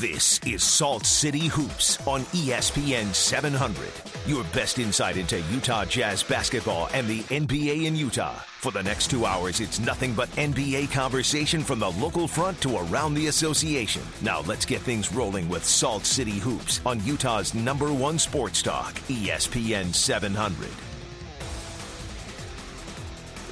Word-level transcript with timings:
This 0.00 0.38
is 0.46 0.62
Salt 0.62 1.04
City 1.04 1.48
Hoops 1.48 1.98
on 2.06 2.20
ESPN 2.26 3.12
700. 3.12 3.90
Your 4.26 4.44
best 4.54 4.78
insight 4.78 5.16
into 5.16 5.40
Utah 5.50 5.84
Jazz 5.86 6.22
basketball 6.22 6.88
and 6.94 7.08
the 7.08 7.22
NBA 7.22 7.84
in 7.84 7.96
Utah. 7.96 8.36
For 8.60 8.70
the 8.70 8.84
next 8.84 9.10
two 9.10 9.26
hours, 9.26 9.58
it's 9.58 9.80
nothing 9.80 10.14
but 10.14 10.28
NBA 10.36 10.92
conversation 10.92 11.64
from 11.64 11.80
the 11.80 11.90
local 11.90 12.28
front 12.28 12.60
to 12.60 12.76
around 12.76 13.14
the 13.14 13.26
association. 13.26 14.02
Now 14.22 14.42
let's 14.42 14.64
get 14.64 14.82
things 14.82 15.12
rolling 15.12 15.48
with 15.48 15.64
Salt 15.64 16.06
City 16.06 16.38
Hoops 16.38 16.80
on 16.86 17.04
Utah's 17.04 17.52
number 17.52 17.92
one 17.92 18.20
sports 18.20 18.62
talk, 18.62 18.94
ESPN 19.08 19.92
700. 19.92 20.68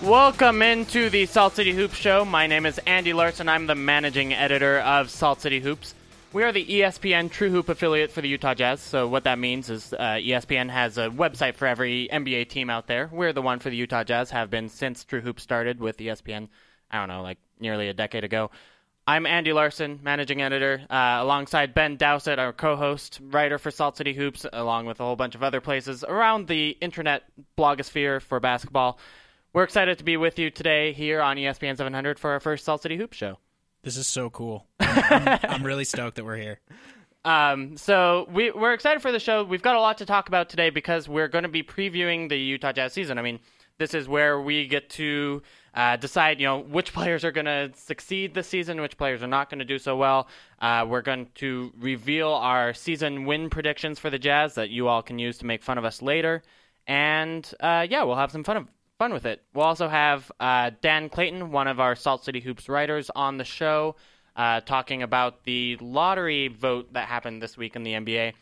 Welcome 0.00 0.62
into 0.62 1.10
the 1.10 1.26
Salt 1.26 1.56
City 1.56 1.72
Hoops 1.72 1.96
Show. 1.96 2.24
My 2.24 2.46
name 2.46 2.66
is 2.66 2.78
Andy 2.86 3.12
Larsen. 3.12 3.48
I'm 3.48 3.66
the 3.66 3.74
managing 3.74 4.32
editor 4.32 4.78
of 4.78 5.10
Salt 5.10 5.40
City 5.40 5.58
Hoops. 5.58 5.96
We 6.36 6.42
are 6.42 6.52
the 6.52 6.66
ESPN 6.66 7.30
True 7.30 7.48
Hoop 7.48 7.70
affiliate 7.70 8.10
for 8.10 8.20
the 8.20 8.28
Utah 8.28 8.52
Jazz. 8.52 8.82
So 8.82 9.08
what 9.08 9.24
that 9.24 9.38
means 9.38 9.70
is 9.70 9.94
uh, 9.94 10.20
ESPN 10.20 10.68
has 10.68 10.98
a 10.98 11.08
website 11.08 11.54
for 11.54 11.64
every 11.64 12.10
NBA 12.12 12.50
team 12.50 12.68
out 12.68 12.86
there. 12.86 13.08
We're 13.10 13.32
the 13.32 13.40
one 13.40 13.58
for 13.58 13.70
the 13.70 13.76
Utah 13.76 14.04
Jazz. 14.04 14.28
Have 14.32 14.50
been 14.50 14.68
since 14.68 15.02
True 15.02 15.22
Hoop 15.22 15.40
started 15.40 15.80
with 15.80 15.96
ESPN. 15.96 16.48
I 16.90 16.98
don't 16.98 17.08
know, 17.08 17.22
like 17.22 17.38
nearly 17.58 17.88
a 17.88 17.94
decade 17.94 18.22
ago. 18.22 18.50
I'm 19.06 19.24
Andy 19.24 19.54
Larsen, 19.54 20.00
managing 20.02 20.42
editor, 20.42 20.84
uh, 20.90 21.20
alongside 21.20 21.72
Ben 21.72 21.96
Dowsett, 21.96 22.38
our 22.38 22.52
co-host, 22.52 23.18
writer 23.22 23.56
for 23.56 23.70
Salt 23.70 23.96
City 23.96 24.12
Hoops, 24.12 24.44
along 24.52 24.84
with 24.84 25.00
a 25.00 25.04
whole 25.04 25.16
bunch 25.16 25.36
of 25.36 25.42
other 25.42 25.62
places 25.62 26.04
around 26.04 26.48
the 26.48 26.76
internet 26.82 27.22
blogosphere 27.56 28.20
for 28.20 28.40
basketball. 28.40 28.98
We're 29.54 29.64
excited 29.64 29.96
to 29.96 30.04
be 30.04 30.18
with 30.18 30.38
you 30.38 30.50
today 30.50 30.92
here 30.92 31.22
on 31.22 31.38
ESPN 31.38 31.78
700 31.78 32.18
for 32.18 32.32
our 32.32 32.40
first 32.40 32.66
Salt 32.66 32.82
City 32.82 32.98
Hoops 32.98 33.16
show. 33.16 33.38
This 33.86 33.96
is 33.96 34.08
so 34.08 34.30
cool. 34.30 34.66
I'm, 34.80 35.28
I'm, 35.28 35.38
I'm 35.44 35.62
really 35.62 35.84
stoked 35.84 36.16
that 36.16 36.24
we're 36.24 36.38
here. 36.38 36.58
Um, 37.24 37.76
so 37.76 38.26
we, 38.32 38.50
we're 38.50 38.72
excited 38.72 39.00
for 39.00 39.12
the 39.12 39.20
show. 39.20 39.44
We've 39.44 39.62
got 39.62 39.76
a 39.76 39.80
lot 39.80 39.98
to 39.98 40.06
talk 40.06 40.26
about 40.26 40.48
today 40.48 40.70
because 40.70 41.08
we're 41.08 41.28
going 41.28 41.44
to 41.44 41.48
be 41.48 41.62
previewing 41.62 42.28
the 42.28 42.36
Utah 42.36 42.72
Jazz 42.72 42.94
season. 42.94 43.16
I 43.16 43.22
mean, 43.22 43.38
this 43.78 43.94
is 43.94 44.08
where 44.08 44.40
we 44.40 44.66
get 44.66 44.90
to 44.90 45.40
uh, 45.72 45.94
decide, 45.98 46.40
you 46.40 46.46
know, 46.46 46.58
which 46.58 46.92
players 46.92 47.24
are 47.24 47.30
going 47.30 47.44
to 47.44 47.70
succeed 47.76 48.34
this 48.34 48.48
season, 48.48 48.80
which 48.80 48.98
players 48.98 49.22
are 49.22 49.28
not 49.28 49.50
going 49.50 49.60
to 49.60 49.64
do 49.64 49.78
so 49.78 49.96
well. 49.96 50.26
Uh, 50.60 50.84
we're 50.88 51.00
going 51.00 51.28
to 51.36 51.72
reveal 51.78 52.32
our 52.32 52.74
season 52.74 53.24
win 53.24 53.48
predictions 53.48 54.00
for 54.00 54.10
the 54.10 54.18
Jazz 54.18 54.56
that 54.56 54.68
you 54.68 54.88
all 54.88 55.00
can 55.00 55.20
use 55.20 55.38
to 55.38 55.46
make 55.46 55.62
fun 55.62 55.78
of 55.78 55.84
us 55.84 56.02
later. 56.02 56.42
And 56.88 57.48
uh, 57.60 57.86
yeah, 57.88 58.02
we'll 58.02 58.16
have 58.16 58.32
some 58.32 58.42
fun 58.42 58.56
of 58.56 58.66
fun 58.98 59.12
with 59.12 59.26
it. 59.26 59.42
We'll 59.54 59.66
also 59.66 59.88
have 59.88 60.30
uh, 60.40 60.70
Dan 60.80 61.08
Clayton, 61.08 61.50
one 61.50 61.68
of 61.68 61.80
our 61.80 61.94
Salt 61.94 62.24
City 62.24 62.40
Hoops 62.40 62.68
writers, 62.68 63.10
on 63.14 63.36
the 63.36 63.44
show, 63.44 63.96
uh, 64.36 64.60
talking 64.60 65.02
about 65.02 65.44
the 65.44 65.76
lottery 65.80 66.48
vote 66.48 66.92
that 66.94 67.08
happened 67.08 67.42
this 67.42 67.56
week 67.56 67.76
in 67.76 67.82
the 67.82 67.92
NBA, 67.92 68.32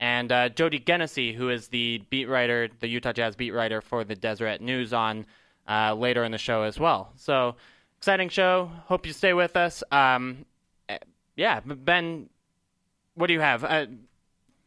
and 0.00 0.32
uh, 0.32 0.48
Jody 0.48 0.80
Genessy, 0.80 1.34
who 1.34 1.50
is 1.50 1.68
the 1.68 2.02
beat 2.10 2.26
writer, 2.26 2.68
the 2.80 2.88
Utah 2.88 3.12
Jazz 3.12 3.36
beat 3.36 3.52
writer 3.52 3.80
for 3.80 4.04
the 4.04 4.14
Deseret 4.14 4.60
News, 4.60 4.92
on 4.92 5.26
uh, 5.68 5.94
later 5.94 6.24
in 6.24 6.32
the 6.32 6.38
show 6.38 6.62
as 6.62 6.78
well. 6.78 7.12
So 7.16 7.56
exciting 7.98 8.28
show. 8.28 8.70
Hope 8.86 9.06
you 9.06 9.12
stay 9.12 9.32
with 9.32 9.56
us. 9.56 9.82
Um, 9.92 10.44
eh, 10.88 10.98
yeah, 11.36 11.60
Ben, 11.60 12.28
what 13.14 13.28
do 13.28 13.34
you 13.34 13.40
have? 13.40 13.64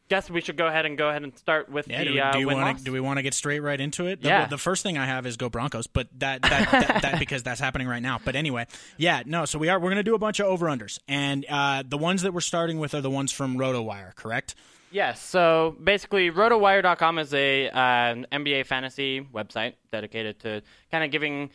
Guess 0.09 0.29
we 0.29 0.41
should 0.41 0.57
go 0.57 0.67
ahead 0.67 0.85
and 0.85 0.97
go 0.97 1.09
ahead 1.09 1.23
and 1.23 1.35
start 1.37 1.69
with 1.69 1.87
Yeah, 1.87 1.99
the 1.99 2.05
do, 2.05 2.13
we- 2.13 2.19
uh, 2.19 2.37
you 2.37 2.47
want 2.47 2.77
to 2.77 2.83
do 2.83 2.91
we 2.91 2.99
want 2.99 3.17
to 3.17 3.23
get 3.23 3.33
straight 3.33 3.61
right 3.61 3.79
into 3.79 4.05
it? 4.07 4.21
The, 4.21 4.27
Yeah. 4.27 4.45
The 4.47 4.57
first 4.57 4.83
thing 4.83 4.97
I 4.97 5.05
have 5.05 5.25
is 5.25 5.37
go 5.37 5.49
Broncos, 5.49 5.87
but 5.87 6.07
that 6.19 6.41
that, 6.43 6.71
that, 6.71 7.01
that 7.01 7.19
because 7.19 7.41
that's 7.43 7.59
happening 7.59 7.87
right 7.87 8.01
now. 8.01 8.19
But 8.23 8.35
anyway, 8.35 8.67
yeah, 8.97 9.23
no. 9.25 9.45
So 9.45 9.57
we 9.59 9.69
are 9.69 9.79
we're 9.79 9.89
gonna 9.89 10.03
do 10.03 10.15
a 10.15 10.19
bunch 10.19 10.39
of 10.39 10.47
over 10.47 10.67
unders, 10.67 10.99
and 11.07 11.45
uh, 11.49 11.83
the 11.87 11.97
ones 11.97 12.21
that 12.23 12.33
we're 12.33 12.41
starting 12.41 12.79
with 12.79 12.93
are 12.93 13.01
the 13.01 13.09
ones 13.09 13.31
from 13.31 13.57
RotoWire, 13.57 14.13
correct? 14.15 14.55
Yes. 14.91 15.19
So 15.21 15.75
basically, 15.83 16.29
RotoWire.com 16.29 17.17
is 17.17 17.33
a 17.33 17.69
uh, 17.69 17.79
an 17.79 18.27
NBA 18.31 18.65
fantasy 18.67 19.21
website 19.33 19.73
dedicated 19.91 20.39
to 20.41 20.61
kind 20.91 21.03
of 21.03 21.09
giving 21.11 21.49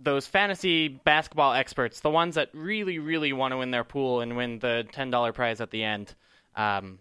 those 0.00 0.26
fantasy 0.26 0.88
basketball 0.88 1.52
experts, 1.54 2.00
the 2.00 2.10
ones 2.10 2.34
that 2.34 2.50
really, 2.52 2.98
really 2.98 3.32
want 3.32 3.52
to 3.52 3.56
win 3.56 3.70
their 3.70 3.82
pool 3.84 4.20
and 4.20 4.36
win 4.36 4.58
the 4.58 4.86
ten 4.92 5.10
dollar 5.10 5.32
prize 5.32 5.60
at 5.60 5.70
the 5.70 5.82
end, 5.84 6.14
um, 6.54 6.98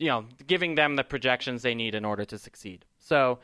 you 0.00 0.08
know, 0.08 0.24
giving 0.48 0.74
them 0.74 0.96
the 0.96 1.04
projections 1.04 1.62
they 1.62 1.76
need 1.76 1.94
in 1.94 2.04
order 2.04 2.24
to 2.24 2.36
succeed. 2.38 2.84
So 2.98 3.38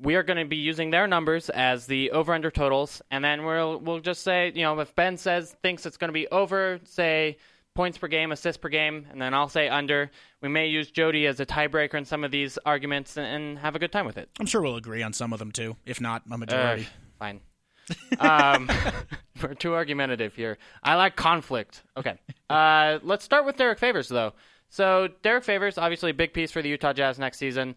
we 0.00 0.14
are 0.16 0.22
going 0.22 0.38
to 0.38 0.44
be 0.44 0.56
using 0.56 0.90
their 0.90 1.06
numbers 1.06 1.48
as 1.50 1.86
the 1.86 2.10
over 2.10 2.34
under 2.34 2.50
totals, 2.50 3.00
and 3.10 3.24
then 3.24 3.44
we'll 3.46 3.78
we'll 3.78 4.00
just 4.00 4.22
say, 4.22 4.52
you 4.54 4.62
know, 4.62 4.78
if 4.80 4.94
Ben 4.94 5.16
says 5.16 5.56
thinks 5.62 5.86
it's 5.86 5.96
going 5.96 6.08
to 6.10 6.12
be 6.12 6.28
over, 6.28 6.78
say 6.84 7.38
points 7.74 7.96
per 7.96 8.08
game, 8.08 8.32
assists 8.32 8.60
per 8.60 8.68
game, 8.68 9.06
and 9.10 9.22
then 9.22 9.32
I'll 9.34 9.48
say 9.48 9.68
under. 9.68 10.10
We 10.42 10.48
may 10.48 10.66
use 10.66 10.90
Jody 10.90 11.26
as 11.26 11.38
a 11.40 11.46
tiebreaker 11.46 11.94
in 11.94 12.04
some 12.04 12.24
of 12.24 12.30
these 12.32 12.58
arguments 12.66 13.16
and, 13.16 13.26
and 13.26 13.58
have 13.60 13.74
a 13.76 13.78
good 13.78 13.92
time 13.92 14.04
with 14.06 14.18
it. 14.18 14.28
I'm 14.40 14.46
sure 14.46 14.60
we'll 14.60 14.76
agree 14.76 15.02
on 15.02 15.12
some 15.12 15.32
of 15.32 15.38
them 15.38 15.52
too, 15.52 15.76
if 15.86 16.00
not 16.00 16.22
a 16.28 16.34
Uh, 16.34 16.36
majority. 16.38 16.88
fine. 17.18 17.40
um, 18.18 18.68
we're 19.42 19.54
too 19.54 19.74
argumentative 19.74 20.34
here. 20.34 20.58
I 20.82 20.96
like 20.96 21.16
conflict. 21.16 21.82
Okay. 21.96 22.18
Uh, 22.50 22.98
let's 23.02 23.24
start 23.24 23.46
with 23.46 23.56
Derek 23.56 23.78
Favors, 23.78 24.08
though. 24.08 24.32
So, 24.68 25.08
Derek 25.22 25.44
Favors, 25.44 25.78
obviously 25.78 26.10
a 26.10 26.14
big 26.14 26.32
piece 26.32 26.50
for 26.50 26.62
the 26.62 26.68
Utah 26.68 26.92
Jazz 26.92 27.18
next 27.18 27.38
season. 27.38 27.74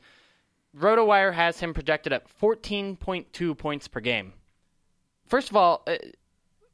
RotoWire 0.78 1.34
has 1.34 1.59
him 1.59 1.74
projected 1.74 2.13
at 2.13 2.25
14.2 2.40 3.57
points 3.57 3.88
per 3.88 4.00
game. 4.00 4.34
First 5.28 5.50
of 5.50 5.56
all, 5.56 5.84
uh, 5.88 5.96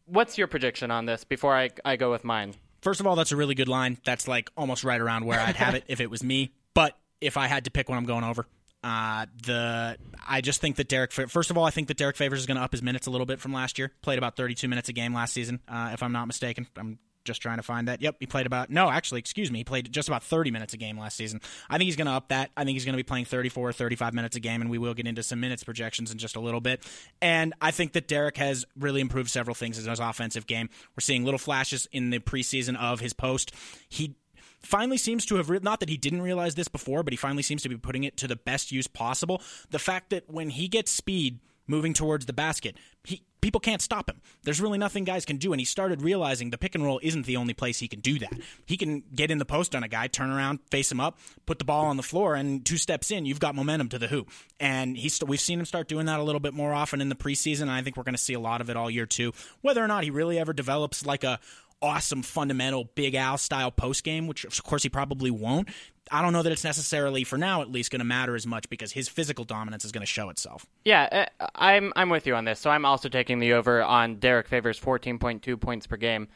what's 0.05 0.37
your 0.37 0.47
prediction 0.47 0.91
on 0.91 1.05
this 1.05 1.23
before 1.23 1.55
I, 1.55 1.69
I 1.85 1.95
go 1.95 2.11
with 2.11 2.23
mine? 2.23 2.53
First 2.81 2.99
of 2.99 3.07
all, 3.07 3.15
that's 3.15 3.31
a 3.31 3.35
really 3.35 3.55
good 3.55 3.67
line. 3.67 3.97
That's 4.05 4.27
like 4.27 4.49
almost 4.55 4.83
right 4.83 4.99
around 4.99 5.25
where 5.25 5.39
I'd 5.39 5.55
have 5.55 5.75
it 5.75 5.83
if 5.87 5.99
it 5.99 6.09
was 6.09 6.23
me. 6.23 6.53
But 6.73 6.95
if 7.21 7.37
I 7.37 7.47
had 7.47 7.65
to 7.65 7.71
pick 7.71 7.89
one, 7.89 7.97
I'm 7.97 8.05
going 8.05 8.23
over. 8.23 8.45
Uh, 8.83 9.25
the 9.43 9.97
I 10.27 10.41
just 10.41 10.61
think 10.61 10.75
that 10.75 10.87
Derek. 10.87 11.11
First 11.11 11.49
of 11.49 11.57
all, 11.57 11.65
I 11.65 11.71
think 11.71 11.87
that 11.87 11.97
Derek 11.97 12.15
Favors 12.15 12.39
is 12.39 12.45
going 12.45 12.57
to 12.57 12.63
up 12.63 12.71
his 12.71 12.83
minutes 12.83 13.07
a 13.07 13.11
little 13.11 13.25
bit 13.25 13.39
from 13.39 13.51
last 13.51 13.79
year. 13.79 13.91
Played 14.01 14.19
about 14.19 14.37
32 14.37 14.67
minutes 14.67 14.87
a 14.87 14.93
game 14.93 15.13
last 15.13 15.33
season, 15.33 15.59
uh, 15.67 15.89
if 15.93 16.03
I'm 16.03 16.11
not 16.11 16.27
mistaken. 16.27 16.67
I'm 16.77 16.99
just 17.27 17.41
trying 17.41 17.57
to 17.57 17.63
find 17.63 17.87
that. 17.87 18.01
Yep, 18.01 18.15
he 18.19 18.25
played 18.25 18.45
about 18.45 18.69
no, 18.69 18.89
actually, 18.89 19.19
excuse 19.19 19.51
me, 19.51 19.59
he 19.59 19.63
played 19.63 19.91
just 19.91 20.07
about 20.07 20.23
30 20.23 20.49
minutes 20.49 20.73
a 20.73 20.77
game 20.77 20.97
last 20.97 21.17
season. 21.17 21.41
I 21.69 21.77
think 21.77 21.85
he's 21.85 21.95
going 21.95 22.07
to 22.07 22.13
up 22.13 22.29
that. 22.29 22.49
I 22.57 22.63
think 22.63 22.75
he's 22.75 22.85
going 22.85 22.93
to 22.93 22.97
be 22.97 23.03
playing 23.03 23.25
34 23.25 23.69
or 23.69 23.73
35 23.73 24.13
minutes 24.13 24.35
a 24.35 24.39
game, 24.39 24.61
and 24.61 24.69
we 24.71 24.77
will 24.77 24.93
get 24.93 25.05
into 25.05 25.21
some 25.21 25.39
minutes 25.39 25.63
projections 25.63 26.11
in 26.11 26.17
just 26.17 26.35
a 26.35 26.39
little 26.39 26.61
bit. 26.61 26.83
And 27.21 27.53
I 27.61 27.71
think 27.71 27.93
that 27.93 28.07
Derek 28.07 28.37
has 28.37 28.65
really 28.79 29.01
improved 29.01 29.29
several 29.29 29.53
things 29.53 29.77
in 29.77 29.87
his 29.87 29.99
offensive 29.99 30.47
game. 30.47 30.69
We're 30.95 31.01
seeing 31.01 31.23
little 31.23 31.37
flashes 31.37 31.87
in 31.91 32.09
the 32.09 32.19
preseason 32.19 32.77
of 32.77 33.01
his 33.01 33.13
post. 33.13 33.53
He 33.87 34.15
finally 34.61 34.97
seems 34.97 35.25
to 35.25 35.35
have 35.35 35.49
re- 35.49 35.59
not 35.61 35.79
that 35.79 35.89
he 35.89 35.97
didn't 35.97 36.21
realize 36.21 36.55
this 36.55 36.67
before, 36.67 37.03
but 37.03 37.13
he 37.13 37.17
finally 37.17 37.43
seems 37.43 37.61
to 37.63 37.69
be 37.69 37.77
putting 37.77 38.03
it 38.03 38.17
to 38.17 38.27
the 38.27 38.35
best 38.35 38.71
use 38.71 38.87
possible. 38.87 39.41
The 39.69 39.79
fact 39.79 40.09
that 40.09 40.29
when 40.29 40.49
he 40.49 40.67
gets 40.67 40.91
speed 40.91 41.39
moving 41.67 41.93
towards 41.93 42.25
the 42.25 42.33
basket, 42.33 42.75
he 43.03 43.23
people 43.41 43.59
can't 43.59 43.81
stop 43.81 44.09
him. 44.09 44.21
There's 44.43 44.59
really 44.59 44.77
nothing 44.77 45.03
guys 45.03 45.25
can 45.25 45.37
do, 45.37 45.53
and 45.53 45.59
he 45.61 45.65
started 45.65 46.01
realizing 46.01 46.49
the 46.49 46.57
pick 46.57 46.75
and 46.75 46.83
roll 46.83 46.99
isn't 47.03 47.25
the 47.25 47.37
only 47.37 47.53
place 47.53 47.79
he 47.79 47.87
can 47.87 47.99
do 47.99 48.19
that. 48.19 48.33
He 48.65 48.77
can 48.77 49.03
get 49.13 49.31
in 49.31 49.37
the 49.37 49.45
post 49.45 49.75
on 49.75 49.83
a 49.83 49.87
guy, 49.87 50.07
turn 50.07 50.31
around, 50.31 50.59
face 50.71 50.91
him 50.91 50.99
up, 50.99 51.17
put 51.45 51.59
the 51.59 51.65
ball 51.65 51.85
on 51.85 51.97
the 51.97 52.03
floor, 52.03 52.35
and 52.35 52.65
two 52.65 52.77
steps 52.77 53.11
in, 53.11 53.25
you've 53.25 53.39
got 53.39 53.55
momentum 53.55 53.89
to 53.89 53.99
the 53.99 54.07
hoop. 54.07 54.29
And 54.59 54.97
he's 54.97 55.15
st- 55.15 55.29
we've 55.29 55.39
seen 55.39 55.59
him 55.59 55.65
start 55.65 55.87
doing 55.87 56.07
that 56.07 56.19
a 56.19 56.23
little 56.23 56.41
bit 56.41 56.53
more 56.53 56.73
often 56.73 56.99
in 56.99 57.09
the 57.09 57.15
preseason, 57.15 57.63
and 57.63 57.71
I 57.71 57.81
think 57.81 57.95
we're 57.95 58.03
going 58.03 58.15
to 58.15 58.21
see 58.21 58.33
a 58.33 58.39
lot 58.39 58.61
of 58.61 58.69
it 58.69 58.75
all 58.75 58.89
year 58.89 59.05
too. 59.05 59.33
Whether 59.61 59.83
or 59.83 59.87
not 59.87 60.03
he 60.03 60.09
really 60.09 60.39
ever 60.39 60.53
develops 60.53 61.05
like 61.05 61.23
a 61.23 61.39
awesome 61.81 62.23
fundamental 62.23 62.85
Big 62.95 63.15
Al 63.15 63.37
style 63.37 63.71
post 63.71 64.03
game, 64.03 64.27
which 64.27 64.45
of 64.45 64.63
course 64.63 64.83
he 64.83 64.89
probably 64.89 65.31
won't. 65.31 65.69
I 66.11 66.21
don't 66.21 66.33
know 66.33 66.43
that 66.43 66.51
it's 66.51 66.63
necessarily 66.63 67.23
for 67.23 67.37
now 67.37 67.61
at 67.61 67.71
least 67.71 67.91
going 67.91 67.99
to 67.99 68.05
matter 68.05 68.35
as 68.35 68.45
much 68.47 68.69
because 68.69 68.91
his 68.91 69.07
physical 69.09 69.45
dominance 69.45 69.83
is 69.85 69.91
going 69.91 70.01
to 70.01 70.05
show 70.07 70.29
itself. 70.29 70.65
Yeah, 70.85 71.25
uh, 71.39 71.47
I'm 71.55 71.93
I'm 71.95 72.09
with 72.09 72.25
you 72.27 72.35
on 72.35 72.45
this. 72.45 72.59
So 72.59 72.69
I'm 72.69 72.85
also 72.85 73.09
taking 73.09 73.39
the 73.39 73.53
over 73.53 73.81
on 73.83 74.15
Derek 74.15 74.47
Favors 74.47 74.79
14.2 74.79 75.59
points 75.59 75.87
per 75.87 75.97
game. 75.97 76.27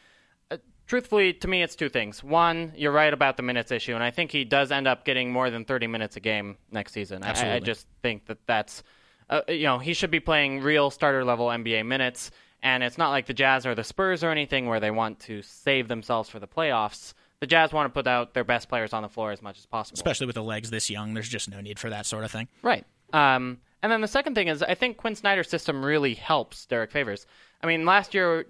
Uh, 0.50 0.58
truthfully, 0.88 1.34
to 1.34 1.48
me, 1.48 1.64
it's 1.64 1.76
two 1.76 1.90
things. 1.90 2.24
One, 2.24 2.74
you're 2.76 2.92
right 2.92 3.14
about 3.14 3.38
the 3.38 3.44
minutes 3.44 3.72
issue, 3.72 3.94
and 3.96 4.04
I 4.04 4.12
think 4.12 4.32
he 4.32 4.44
does 4.44 4.72
end 4.72 4.88
up 4.88 5.06
getting 5.06 5.32
more 5.32 5.50
than 5.50 5.66
30 5.66 5.88
minutes 5.88 6.16
a 6.18 6.20
game 6.20 6.58
next 6.72 6.92
season. 6.94 7.24
I- 7.24 7.28
I, 7.30 7.56
I 7.56 7.60
just 7.66 7.88
think 8.02 8.26
that 8.28 8.38
that's, 8.48 8.84
uh, 9.30 9.42
you 9.48 9.64
know, 9.64 9.80
he 9.80 9.94
should 9.94 10.12
be 10.12 10.20
playing 10.20 10.62
real 10.62 10.90
starter 10.92 11.24
level 11.24 11.48
NBA 11.48 11.86
minutes, 11.86 12.32
and 12.62 12.84
it's 12.84 12.98
not 12.98 13.10
like 13.12 13.26
the 13.28 13.34
Jazz 13.34 13.66
or 13.66 13.74
the 13.76 13.84
Spurs 13.84 14.24
or 14.24 14.30
anything 14.30 14.68
where 14.68 14.80
they 14.80 14.92
want 14.92 15.20
to 15.22 15.42
save 15.42 15.88
themselves 15.88 16.30
for 16.30 16.40
the 16.40 16.48
playoffs. 16.48 17.14
The 17.42 17.48
Jazz 17.48 17.74
want 17.74 17.88
to 17.88 17.90
put 17.90 18.08
out 18.08 18.34
their 18.34 18.44
best 18.44 18.70
players 18.70 18.94
on 18.94 19.02
the 19.02 19.10
floor 19.10 19.32
as 19.32 19.42
much 19.42 19.58
as 19.58 19.66
possible. 19.66 19.96
Especially 19.96 20.28
with 20.28 20.36
the 20.36 20.44
legs 20.44 20.70
this 20.70 20.90
young, 20.90 21.14
there's 21.14 21.28
just 21.28 21.50
no 21.50 21.60
need 21.60 21.80
for 21.80 21.90
that 21.90 22.06
sort 22.06 22.24
of 22.24 22.32
thing. 22.32 22.48
Right. 22.62 22.86
Um, 23.14 23.58
and 23.84 23.92
then 23.92 24.02
the 24.02 24.08
second 24.08 24.36
thing 24.36 24.48
is, 24.48 24.62
I 24.62 24.76
think 24.76 24.98
Quinn 24.98 25.16
Snyder's 25.16 25.50
system 25.50 25.84
really 25.84 26.14
helps 26.14 26.68
Derek 26.68 26.92
Favors. 26.92 27.26
I 27.62 27.68
mean, 27.68 27.86
last 27.86 28.14
year, 28.14 28.46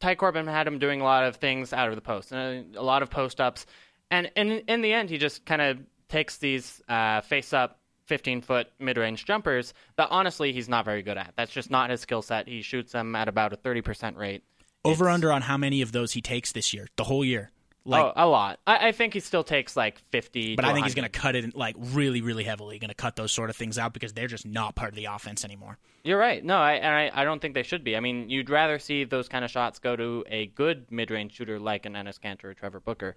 Ty 0.00 0.14
Corbin 0.14 0.46
had 0.46 0.66
him 0.66 0.78
doing 0.78 1.00
a 1.00 1.04
lot 1.04 1.24
of 1.24 1.36
things 1.36 1.72
out 1.72 1.88
of 1.88 1.96
the 1.96 2.00
post, 2.00 2.32
and 2.32 2.76
a 2.76 2.82
lot 2.82 3.02
of 3.02 3.10
post 3.10 3.40
ups. 3.40 3.66
And 4.10 4.30
in, 4.36 4.50
in 4.68 4.80
the 4.80 4.92
end, 4.92 5.10
he 5.10 5.18
just 5.18 5.44
kind 5.44 5.60
of 5.60 5.78
takes 6.08 6.38
these 6.38 6.80
uh, 6.88 7.22
face 7.22 7.52
up 7.52 7.80
15 8.06 8.42
foot 8.42 8.68
mid 8.78 8.96
range 8.96 9.24
jumpers 9.24 9.74
that 9.96 10.08
honestly 10.10 10.52
he's 10.52 10.68
not 10.68 10.84
very 10.84 11.02
good 11.02 11.18
at. 11.18 11.34
That's 11.36 11.52
just 11.52 11.70
not 11.70 11.90
his 11.90 12.00
skill 12.00 12.22
set. 12.22 12.46
He 12.46 12.62
shoots 12.62 12.92
them 12.92 13.16
at 13.16 13.26
about 13.26 13.52
a 13.52 13.56
30% 13.56 14.16
rate. 14.16 14.44
Over 14.84 15.08
under 15.10 15.32
on 15.32 15.42
how 15.42 15.56
many 15.56 15.82
of 15.82 15.90
those 15.90 16.12
he 16.12 16.20
takes 16.20 16.52
this 16.52 16.72
year, 16.72 16.86
the 16.96 17.04
whole 17.04 17.24
year. 17.24 17.50
Like, 17.86 18.04
oh, 18.04 18.12
a 18.16 18.26
lot. 18.26 18.58
I, 18.66 18.88
I 18.88 18.92
think 18.92 19.14
he 19.14 19.20
still 19.20 19.44
takes 19.44 19.76
like 19.76 20.02
50. 20.10 20.56
but 20.56 20.64
I 20.64 20.72
think 20.72 20.86
he's 20.86 20.94
going 20.94 21.08
to 21.10 21.18
cut 21.18 21.36
it 21.36 21.54
like 21.54 21.76
really, 21.78 22.20
really 22.20 22.44
heavily. 22.44 22.78
Going 22.78 22.88
to 22.88 22.94
cut 22.94 23.16
those 23.16 23.32
sort 23.32 23.48
of 23.48 23.56
things 23.56 23.78
out 23.78 23.92
because 23.92 24.12
they're 24.12 24.26
just 24.26 24.44
not 24.44 24.74
part 24.74 24.90
of 24.90 24.96
the 24.96 25.04
offense 25.04 25.44
anymore. 25.44 25.78
You're 26.02 26.18
right. 26.18 26.44
No, 26.44 26.56
I, 26.56 26.74
and 26.74 26.86
I, 26.86 27.22
I 27.22 27.24
don't 27.24 27.40
think 27.40 27.54
they 27.54 27.62
should 27.62 27.84
be. 27.84 27.96
I 27.96 28.00
mean, 28.00 28.28
you'd 28.28 28.50
rather 28.50 28.78
see 28.78 29.04
those 29.04 29.28
kind 29.28 29.44
of 29.44 29.50
shots 29.50 29.78
go 29.78 29.94
to 29.94 30.24
a 30.28 30.46
good 30.46 30.90
mid-range 30.90 31.34
shooter 31.34 31.58
like 31.58 31.86
an 31.86 31.94
Enes 31.94 32.18
Kanter 32.20 32.44
or 32.44 32.54
Trevor 32.54 32.80
Booker. 32.80 33.16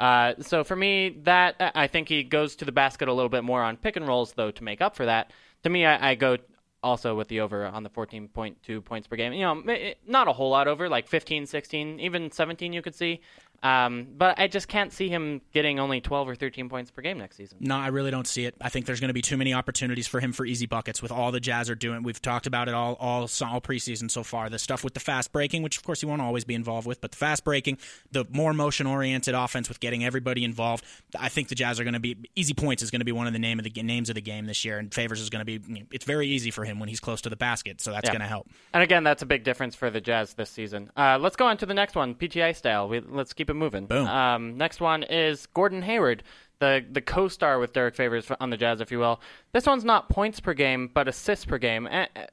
Uh, 0.00 0.34
so 0.40 0.64
for 0.64 0.74
me, 0.74 1.18
that 1.24 1.56
I 1.74 1.86
think 1.86 2.08
he 2.08 2.24
goes 2.24 2.56
to 2.56 2.64
the 2.64 2.72
basket 2.72 3.08
a 3.08 3.12
little 3.12 3.28
bit 3.28 3.44
more 3.44 3.62
on 3.62 3.76
pick 3.76 3.96
and 3.96 4.08
rolls, 4.08 4.32
though, 4.32 4.50
to 4.50 4.64
make 4.64 4.80
up 4.80 4.96
for 4.96 5.06
that. 5.06 5.32
To 5.64 5.70
me, 5.70 5.84
I, 5.84 6.10
I 6.10 6.14
go 6.14 6.38
also 6.82 7.14
with 7.14 7.28
the 7.28 7.40
over 7.40 7.66
on 7.66 7.82
the 7.82 7.90
14.2 7.90 8.84
points 8.84 9.06
per 9.06 9.16
game. 9.16 9.32
You 9.32 9.42
know, 9.42 9.92
not 10.06 10.28
a 10.28 10.32
whole 10.32 10.50
lot 10.50 10.68
over, 10.68 10.88
like 10.88 11.06
15, 11.08 11.46
16, 11.46 12.00
even 12.00 12.30
17 12.32 12.72
you 12.72 12.82
could 12.82 12.94
see. 12.94 13.20
Um, 13.62 14.06
but 14.16 14.38
I 14.38 14.48
just 14.48 14.68
can't 14.68 14.90
see 14.92 15.08
him 15.08 15.42
getting 15.52 15.78
only 15.78 16.00
12 16.00 16.28
or 16.30 16.34
13 16.34 16.68
points 16.70 16.90
per 16.90 17.02
game 17.02 17.18
next 17.18 17.36
season. 17.36 17.58
No, 17.60 17.76
I 17.76 17.88
really 17.88 18.10
don't 18.10 18.26
see 18.26 18.46
it. 18.46 18.54
I 18.60 18.70
think 18.70 18.86
there's 18.86 19.00
going 19.00 19.08
to 19.08 19.14
be 19.14 19.20
too 19.20 19.36
many 19.36 19.52
opportunities 19.52 20.06
for 20.06 20.18
him 20.18 20.32
for 20.32 20.46
easy 20.46 20.64
buckets 20.66 21.02
with 21.02 21.12
all 21.12 21.30
the 21.30 21.40
Jazz 21.40 21.68
are 21.68 21.74
doing. 21.74 22.02
We've 22.02 22.20
talked 22.22 22.46
about 22.46 22.68
it 22.68 22.74
all 22.74 22.94
all 22.94 23.22
all 23.22 23.60
preseason 23.60 24.10
so 24.10 24.22
far. 24.22 24.48
The 24.48 24.58
stuff 24.58 24.82
with 24.82 24.94
the 24.94 25.00
fast 25.00 25.30
breaking, 25.32 25.62
which 25.62 25.76
of 25.76 25.82
course 25.84 26.00
he 26.00 26.06
won't 26.06 26.22
always 26.22 26.44
be 26.44 26.54
involved 26.54 26.86
with, 26.86 27.00
but 27.02 27.10
the 27.10 27.18
fast 27.18 27.44
breaking, 27.44 27.76
the 28.12 28.24
more 28.30 28.54
motion 28.54 28.86
oriented 28.86 29.34
offense 29.34 29.68
with 29.68 29.78
getting 29.80 30.04
everybody 30.04 30.42
involved. 30.42 30.84
I 31.18 31.28
think 31.28 31.48
the 31.48 31.54
Jazz 31.54 31.78
are 31.78 31.84
going 31.84 31.94
to 31.94 32.00
be 32.00 32.16
easy 32.34 32.54
points 32.54 32.82
is 32.82 32.90
going 32.90 33.00
to 33.00 33.04
be 33.04 33.12
one 33.12 33.26
of 33.26 33.34
the 33.34 33.38
name 33.38 33.58
of 33.58 33.64
the 33.64 33.82
names 33.82 34.08
of 34.08 34.14
the 34.14 34.22
game 34.22 34.46
this 34.46 34.64
year, 34.64 34.78
and 34.78 34.92
Favors 34.92 35.20
is 35.20 35.28
going 35.28 35.44
to 35.44 35.58
be. 35.58 35.84
It's 35.92 36.06
very 36.06 36.28
easy 36.28 36.50
for 36.50 36.64
him 36.64 36.78
when 36.78 36.88
he's 36.88 37.00
close 37.00 37.20
to 37.22 37.28
the 37.28 37.36
basket, 37.36 37.82
so 37.82 37.90
that's 37.90 38.06
Yeah. 38.06 38.12
going 38.12 38.22
to 38.22 38.26
help. 38.26 38.48
And 38.72 38.82
again, 38.82 39.04
that's 39.04 39.20
a 39.22 39.26
big 39.26 39.44
difference 39.44 39.74
for 39.74 39.90
the 39.90 40.00
Jazz 40.00 40.32
this 40.32 40.48
season. 40.48 40.90
Uh, 40.96 41.18
let's 41.20 41.36
go 41.36 41.44
on 41.46 41.58
to 41.58 41.66
the 41.66 41.74
next 41.74 41.94
one, 41.94 42.14
PGA 42.14 42.56
style. 42.56 42.88
We, 42.88 43.00
let's 43.00 43.34
keep 43.34 43.49
it 43.50 43.54
moving. 43.54 43.86
Boom. 43.86 44.06
Um, 44.06 44.56
next 44.56 44.80
one 44.80 45.02
is 45.02 45.46
Gordon 45.46 45.82
Hayward, 45.82 46.22
the 46.58 46.84
the 46.90 47.00
co-star 47.00 47.58
with 47.58 47.72
Derek 47.72 47.94
Favors 47.94 48.30
on 48.40 48.50
the 48.50 48.56
Jazz, 48.56 48.80
if 48.80 48.90
you 48.90 48.98
will. 48.98 49.20
This 49.52 49.66
one's 49.66 49.84
not 49.84 50.08
points 50.08 50.40
per 50.40 50.54
game, 50.54 50.90
but 50.92 51.08
assists 51.08 51.44
per 51.44 51.58
game. 51.58 51.86
Uh, 51.86 52.06
uh, 52.16 52.26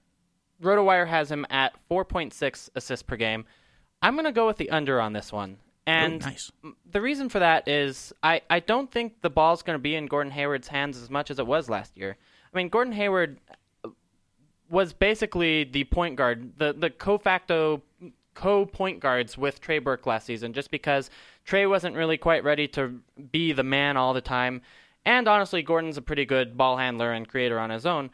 RotoWire 0.61 1.07
has 1.07 1.31
him 1.31 1.45
at 1.49 1.73
4.6 1.89 2.69
assists 2.75 3.03
per 3.03 3.15
game. 3.15 3.45
I'm 4.01 4.15
going 4.15 4.25
to 4.25 4.31
go 4.31 4.47
with 4.47 4.57
the 4.57 4.69
under 4.71 4.99
on 4.99 5.13
this 5.13 5.31
one. 5.31 5.57
And 5.85 6.21
nice. 6.21 6.51
the 6.91 6.99
reason 6.99 7.29
for 7.29 7.39
that 7.39 7.67
is 7.67 8.11
I, 8.21 8.41
I 8.49 8.59
don't 8.59 8.91
think 8.91 9.21
the 9.21 9.29
ball's 9.29 9.63
going 9.63 9.75
to 9.75 9.81
be 9.81 9.95
in 9.95 10.07
Gordon 10.07 10.31
Hayward's 10.31 10.67
hands 10.67 11.01
as 11.01 11.09
much 11.09 11.31
as 11.31 11.39
it 11.39 11.47
was 11.47 11.69
last 11.69 11.95
year. 11.95 12.17
I 12.53 12.57
mean, 12.57 12.69
Gordon 12.69 12.93
Hayward 12.93 13.39
was 14.69 14.93
basically 14.93 15.63
the 15.63 15.85
point 15.85 16.17
guard, 16.17 16.53
the 16.57 16.73
the 16.73 16.89
co 16.89 17.17
facto 17.17 17.81
co 18.37 18.67
point 18.67 18.99
guards 18.99 19.35
with 19.37 19.59
Trey 19.59 19.79
Burke 19.79 20.05
last 20.05 20.27
season, 20.27 20.53
just 20.53 20.69
because 20.69 21.09
Trey 21.43 21.65
wasn't 21.65 21.95
really 21.95 22.17
quite 22.17 22.43
ready 22.43 22.67
to 22.69 22.99
be 23.31 23.51
the 23.51 23.63
man 23.63 23.97
all 23.97 24.13
the 24.13 24.21
time. 24.21 24.61
And 25.05 25.27
honestly, 25.27 25.63
Gordon's 25.63 25.97
a 25.97 26.01
pretty 26.03 26.25
good 26.25 26.55
ball 26.55 26.77
handler 26.77 27.11
and 27.13 27.27
creator 27.27 27.59
on 27.59 27.71
his 27.71 27.85
own. 27.85 28.11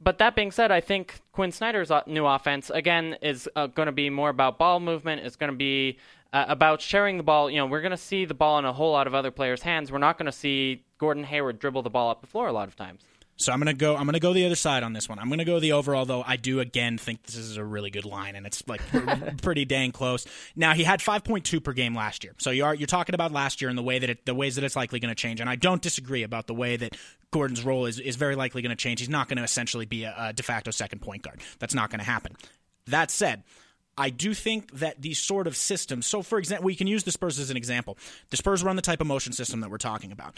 But 0.00 0.18
that 0.18 0.36
being 0.36 0.52
said, 0.52 0.70
I 0.70 0.80
think 0.80 1.20
Quinn 1.32 1.50
Snyder's 1.50 1.90
uh, 1.90 2.02
new 2.06 2.24
offense 2.24 2.70
again 2.70 3.16
is 3.20 3.48
uh, 3.56 3.66
going 3.66 3.86
to 3.86 3.92
be 3.92 4.10
more 4.10 4.28
about 4.28 4.58
ball 4.58 4.78
movement. 4.78 5.22
It's 5.24 5.36
going 5.36 5.50
to 5.50 5.56
be 5.56 5.98
uh, 6.32 6.44
about 6.48 6.80
sharing 6.80 7.16
the 7.16 7.22
ball. 7.22 7.50
You 7.50 7.58
know, 7.58 7.66
we're 7.66 7.80
going 7.80 7.90
to 7.90 7.96
see 7.96 8.24
the 8.24 8.34
ball 8.34 8.58
in 8.58 8.64
a 8.64 8.72
whole 8.72 8.92
lot 8.92 9.06
of 9.06 9.14
other 9.14 9.30
players' 9.30 9.62
hands. 9.62 9.90
We're 9.90 9.98
not 9.98 10.18
going 10.18 10.26
to 10.26 10.32
see 10.32 10.84
Gordon 10.98 11.24
Hayward 11.24 11.58
dribble 11.58 11.82
the 11.82 11.90
ball 11.90 12.10
up 12.10 12.20
the 12.20 12.26
floor 12.26 12.46
a 12.46 12.52
lot 12.52 12.68
of 12.68 12.76
times. 12.76 13.02
So 13.36 13.52
I'm 13.52 13.58
gonna 13.58 13.74
go. 13.74 13.96
I'm 13.96 14.06
gonna 14.06 14.20
go 14.20 14.32
the 14.32 14.46
other 14.46 14.54
side 14.54 14.82
on 14.84 14.92
this 14.92 15.08
one. 15.08 15.18
I'm 15.18 15.28
gonna 15.28 15.44
go 15.44 15.58
the 15.58 15.72
over. 15.72 15.96
Although 15.96 16.22
I 16.24 16.36
do 16.36 16.60
again 16.60 16.98
think 16.98 17.24
this 17.24 17.36
is 17.36 17.56
a 17.56 17.64
really 17.64 17.90
good 17.90 18.04
line, 18.04 18.36
and 18.36 18.46
it's 18.46 18.62
like 18.68 18.80
pretty 19.42 19.64
dang 19.64 19.90
close. 19.90 20.26
Now 20.54 20.72
he 20.72 20.84
had 20.84 21.00
5.2 21.00 21.62
per 21.62 21.72
game 21.72 21.96
last 21.96 22.22
year. 22.22 22.34
So 22.38 22.50
you 22.50 22.64
are 22.64 22.74
you're 22.74 22.86
talking 22.86 23.14
about 23.14 23.32
last 23.32 23.60
year 23.60 23.68
and 23.68 23.76
the 23.76 23.82
way 23.82 23.98
that 23.98 24.08
it, 24.08 24.26
the 24.26 24.34
ways 24.34 24.54
that 24.54 24.64
it's 24.64 24.76
likely 24.76 25.00
going 25.00 25.10
to 25.10 25.20
change. 25.20 25.40
And 25.40 25.50
I 25.50 25.56
don't 25.56 25.82
disagree 25.82 26.22
about 26.22 26.46
the 26.46 26.54
way 26.54 26.76
that 26.76 26.96
Gordon's 27.32 27.64
role 27.64 27.86
is 27.86 27.98
is 27.98 28.14
very 28.16 28.36
likely 28.36 28.62
going 28.62 28.70
to 28.70 28.76
change. 28.76 29.00
He's 29.00 29.08
not 29.08 29.28
going 29.28 29.38
to 29.38 29.44
essentially 29.44 29.86
be 29.86 30.04
a, 30.04 30.14
a 30.16 30.32
de 30.32 30.42
facto 30.44 30.70
second 30.70 31.00
point 31.00 31.22
guard. 31.22 31.40
That's 31.58 31.74
not 31.74 31.90
going 31.90 32.00
to 32.00 32.06
happen. 32.06 32.36
That 32.86 33.10
said. 33.10 33.42
I 33.96 34.10
do 34.10 34.34
think 34.34 34.72
that 34.80 35.00
these 35.00 35.20
sort 35.20 35.46
of 35.46 35.56
systems. 35.56 36.04
So, 36.08 36.20
for 36.22 36.40
example, 36.40 36.64
we 36.64 36.74
can 36.74 36.88
use 36.88 37.04
the 37.04 37.12
Spurs 37.12 37.38
as 37.38 37.50
an 37.50 37.56
example. 37.56 37.96
The 38.30 38.36
Spurs 38.36 38.64
run 38.64 38.74
the 38.74 38.82
type 38.82 39.00
of 39.00 39.06
motion 39.06 39.32
system 39.32 39.60
that 39.60 39.70
we're 39.70 39.78
talking 39.78 40.10
about 40.10 40.36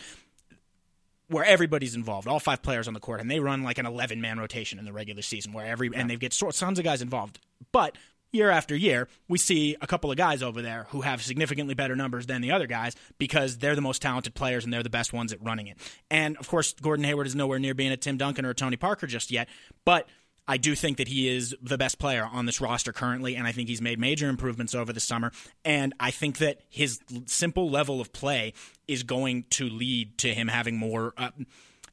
where 1.28 1.44
everybody's 1.44 1.94
involved, 1.94 2.28
all 2.28 2.40
five 2.40 2.62
players 2.62 2.86
on 2.86 2.94
the 2.94 3.00
court, 3.00 3.20
and 3.20 3.30
they 3.30 3.40
run 3.40 3.62
like 3.62 3.78
an 3.78 3.86
11 3.86 4.20
man 4.20 4.38
rotation 4.38 4.78
in 4.78 4.84
the 4.84 4.92
regular 4.92 5.22
season 5.22 5.52
where 5.52 5.66
every, 5.66 5.90
and 5.94 6.08
they 6.08 6.16
get 6.16 6.32
tons 6.32 6.78
of 6.78 6.84
guys 6.84 7.02
involved. 7.02 7.40
But 7.72 7.96
year 8.32 8.50
after 8.50 8.76
year, 8.76 9.08
we 9.28 9.38
see 9.38 9.76
a 9.80 9.86
couple 9.86 10.10
of 10.10 10.16
guys 10.16 10.42
over 10.42 10.62
there 10.62 10.86
who 10.90 11.00
have 11.00 11.22
significantly 11.22 11.74
better 11.74 11.96
numbers 11.96 12.26
than 12.26 12.42
the 12.42 12.52
other 12.52 12.66
guys 12.66 12.94
because 13.18 13.58
they're 13.58 13.74
the 13.74 13.80
most 13.80 14.02
talented 14.02 14.34
players 14.34 14.64
and 14.64 14.72
they're 14.72 14.82
the 14.82 14.90
best 14.90 15.12
ones 15.12 15.32
at 15.32 15.42
running 15.42 15.66
it. 15.66 15.78
And 16.10 16.36
of 16.36 16.48
course, 16.48 16.74
Gordon 16.74 17.04
Hayward 17.04 17.26
is 17.26 17.34
nowhere 17.34 17.58
near 17.58 17.74
being 17.74 17.92
a 17.92 17.96
Tim 17.96 18.16
Duncan 18.16 18.44
or 18.44 18.50
a 18.50 18.54
Tony 18.54 18.76
Parker 18.76 19.06
just 19.06 19.30
yet, 19.30 19.48
but 19.84 20.08
I 20.48 20.56
do 20.56 20.74
think 20.74 20.98
that 20.98 21.08
he 21.08 21.28
is 21.28 21.56
the 21.60 21.76
best 21.76 21.98
player 21.98 22.28
on 22.30 22.46
this 22.46 22.60
roster 22.60 22.92
currently, 22.92 23.34
and 23.34 23.46
I 23.46 23.52
think 23.52 23.68
he's 23.68 23.82
made 23.82 23.98
major 23.98 24.28
improvements 24.28 24.74
over 24.74 24.92
the 24.92 25.00
summer. 25.00 25.32
And 25.64 25.92
I 25.98 26.10
think 26.10 26.38
that 26.38 26.60
his 26.68 27.00
simple 27.26 27.68
level 27.68 28.00
of 28.00 28.12
play 28.12 28.52
is 28.86 29.02
going 29.02 29.44
to 29.50 29.68
lead 29.68 30.18
to 30.18 30.32
him 30.32 30.48
having 30.48 30.76
more, 30.76 31.14
uh, 31.16 31.30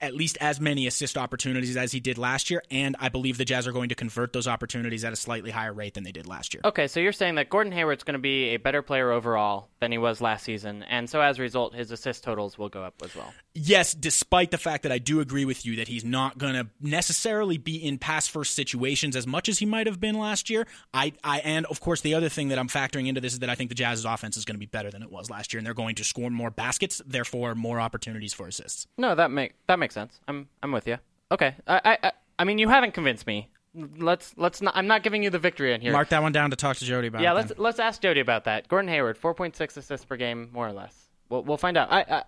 at 0.04 0.14
least 0.14 0.38
as 0.42 0.60
many 0.60 0.86
assist 0.86 1.18
opportunities 1.18 1.78
as 1.78 1.92
he 1.92 2.00
did 2.00 2.18
last 2.18 2.50
year. 2.50 2.62
And 2.70 2.96
I 3.00 3.10
believe 3.10 3.38
the 3.38 3.46
Jazz 3.46 3.66
are 3.68 3.72
going 3.72 3.90
to 3.90 3.96
convert 3.96 4.34
those 4.34 4.48
opportunities 4.48 5.04
at 5.04 5.14
a 5.14 5.16
slightly 5.16 5.50
higher 5.50 5.74
rate 5.74 5.94
than 5.94 6.04
they 6.04 6.12
did 6.12 6.28
last 6.28 6.54
year. 6.54 6.62
Okay, 6.66 6.88
so 6.88 7.00
you're 7.00 7.12
saying 7.12 7.36
that 7.36 7.50
Gordon 7.50 7.72
Hayward's 7.72 8.04
going 8.04 8.14
to 8.14 8.20
be 8.20 8.50
a 8.50 8.58
better 8.58 8.82
player 8.82 9.12
overall 9.12 9.70
than 9.80 9.92
he 9.92 9.98
was 9.98 10.22
last 10.22 10.44
season, 10.44 10.84
and 10.84 11.10
so 11.10 11.22
as 11.22 11.40
a 11.40 11.42
result, 11.42 11.74
his 11.74 11.92
assist 11.92 12.24
totals 12.24 12.58
will 12.58 12.70
go 12.70 12.84
up 12.84 12.96
as 13.04 13.16
well. 13.16 13.34
Yes, 13.54 13.94
despite 13.94 14.52
the 14.52 14.58
fact 14.58 14.84
that 14.84 14.92
I 14.92 14.98
do 14.98 15.20
agree 15.20 15.46
with 15.46 15.66
you 15.66 15.78
that 15.78 15.88
he's 15.88 16.04
not 16.04 16.38
going 16.38 16.54
to 16.54 16.68
necessarily 16.82 17.58
be 17.58 17.76
in 17.76 17.98
pass 17.98 18.28
first 18.28 18.56
situations 18.56 19.16
as 19.16 19.28
much 19.28 19.48
as 19.50 19.60
he 19.60 19.66
might 19.66 19.88
have 19.88 20.00
been 20.00 20.18
last 20.18 20.50
year. 20.50 20.68
I, 20.94 21.14
I, 21.24 21.40
and 21.40 21.66
of 21.68 21.80
course, 21.80 22.02
the 22.02 22.16
other 22.16 22.30
thing 22.30 22.50
that 22.50 22.60
I'm 22.60 22.68
factoring 22.68 23.08
into 23.08 23.22
this 23.22 23.34
is 23.34 23.40
that 23.40 23.50
I 23.50 23.56
think 23.56 23.70
the 23.70 23.76
Jazz's 23.76 24.06
offense 24.06 24.38
is 24.38 24.46
going 24.46 24.56
to 24.56 24.60
be 24.60 24.66
better 24.66 24.90
than 24.90 25.04
it 25.04 25.12
was 25.12 25.30
last 25.30 25.54
year, 25.54 25.60
and 25.60 25.68
they're 25.68 25.74
going 25.74 25.96
to 25.96 26.04
score 26.04 26.30
more 26.30 26.50
baskets, 26.50 27.02
therefore 27.06 27.56
more 27.56 27.80
opportunities 27.80 28.34
for 28.34 28.48
assists. 28.48 28.88
No, 28.98 29.16
that 29.16 29.32
make 29.32 29.54
that 29.68 29.80
makes 29.80 29.93
sense. 29.94 30.20
I'm 30.28 30.48
I'm 30.62 30.72
with 30.72 30.88
you. 30.88 30.98
Okay, 31.32 31.56
I 31.68 31.98
I 32.04 32.12
I, 32.40 32.44
mean 32.44 32.58
you 32.58 32.70
haven't 32.70 32.94
convinced 32.94 33.26
me. 33.26 33.50
Let's 33.74 34.34
let's 34.38 34.62
not. 34.62 34.76
I'm 34.76 34.88
not 34.88 35.04
giving 35.04 35.24
you 35.24 35.30
the 35.30 35.40
victory 35.40 35.74
in 35.74 35.82
here. 35.82 35.92
Mark 35.92 36.10
that 36.10 36.22
one 36.22 36.32
down 36.32 36.52
to 36.52 36.56
talk 36.56 36.78
to 36.78 36.86
Jody 36.86 37.08
about. 37.08 37.22
yeah, 37.22 37.32
it 37.32 37.36
let's 37.36 37.48
then. 37.50 37.58
let's 37.60 37.80
ask 37.80 38.02
Jody 38.02 38.20
about 38.20 38.44
that. 38.44 38.68
Gordon 38.68 38.90
Hayward, 38.90 39.20
4.6 39.20 39.78
assists 39.78 40.06
per 40.06 40.16
game, 40.16 40.50
more 40.54 40.68
or 40.68 40.74
less. 40.74 41.10
We'll 41.30 41.44
we'll 41.44 41.58
find 41.58 41.78
out. 41.78 41.92
I 41.92 42.02
I, 42.10 42.24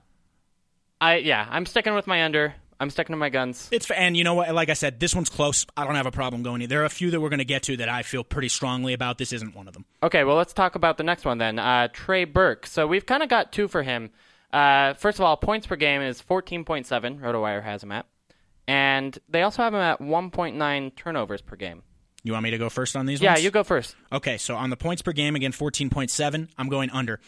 I 1.02 1.16
yeah, 1.18 1.48
I'm 1.50 1.66
sticking 1.66 1.94
with 1.94 2.08
my 2.08 2.24
under. 2.24 2.56
I'm 2.80 2.90
sticking 2.90 3.14
to 3.14 3.18
my 3.18 3.30
guns. 3.30 3.70
It's 3.72 3.90
and 3.90 4.18
you 4.18 4.24
know 4.24 4.34
what? 4.34 4.54
Like 4.54 4.70
I 4.70 4.74
said, 4.74 5.00
this 5.00 5.16
one's 5.16 5.30
close. 5.30 5.66
I 5.78 5.86
don't 5.86 5.96
have 5.96 6.06
a 6.06 6.12
problem 6.12 6.44
going. 6.44 6.62
in. 6.62 6.70
There 6.70 6.82
are 6.82 6.86
a 6.86 6.90
few 6.90 7.12
that 7.12 7.22
we're 7.22 7.30
going 7.30 7.40
to 7.40 7.46
get 7.46 7.64
to 7.64 7.78
that 7.78 7.90
I 7.90 8.04
feel 8.04 8.24
pretty 8.24 8.50
strongly 8.50 8.94
about. 8.94 9.18
This 9.18 9.32
isn't 9.32 9.56
one 9.56 9.68
of 9.68 9.74
them. 9.74 9.86
Okay, 10.04 10.24
well, 10.24 10.36
let's 10.36 10.54
talk 10.54 10.76
about 10.76 10.98
the 10.98 11.04
next 11.04 11.26
one 11.26 11.38
then. 11.38 11.58
Uh, 11.58 11.88
Trey 11.94 12.26
Burke. 12.26 12.66
So 12.66 12.86
we've 12.86 13.06
kind 13.06 13.24
of 13.24 13.30
got 13.30 13.52
two 13.54 13.68
for 13.68 13.84
him. 13.84 14.10
Uh, 14.56 14.94
first 14.94 15.20
of 15.20 15.26
all, 15.26 15.36
points 15.36 15.68
per 15.68 15.76
game 15.76 16.02
is 16.02 16.22
14.7. 16.22 16.86
RotoWire 17.20 17.62
has 17.62 17.84
him 17.84 17.92
at. 17.92 18.06
And 18.68 19.18
they 19.28 19.42
also 19.42 19.62
have 19.62 19.74
him 19.74 19.82
at 19.82 20.00
1.9 20.00 20.96
turnovers 20.96 21.42
per 21.42 21.58
game. 21.58 21.84
You 22.24 22.32
want 22.32 22.46
me 22.46 22.52
to 22.52 22.58
go 22.58 22.70
first 22.70 22.96
on 22.96 23.06
these 23.06 23.20
ones? 23.20 23.24
Yeah, 23.24 23.32
ones? 23.34 23.44
you 23.44 23.52
go 23.52 23.66
first. 23.66 23.98
Okay, 24.14 24.38
so 24.38 24.56
on 24.56 24.70
the 24.70 24.78
points 24.78 25.02
per 25.02 25.12
game, 25.12 25.36
again, 25.36 25.52
14.7, 25.52 26.48
I'm 26.58 26.70
going 26.70 26.90
under. 26.92 27.20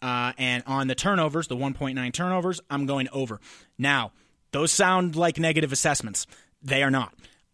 Uh, 0.00 0.32
and 0.38 0.64
on 0.66 0.88
the 0.88 0.94
turnovers, 0.94 1.48
the 1.48 1.56
1.9 1.56 2.12
turnovers, 2.14 2.62
I'm 2.70 2.86
going 2.86 3.08
over. 3.12 3.40
Now, 3.76 4.12
those 4.52 4.72
sound 4.72 5.14
like 5.14 5.38
negative 5.38 5.72
assessments. 5.72 6.26
They 6.62 6.82
are 6.82 6.90
not. 6.90 7.12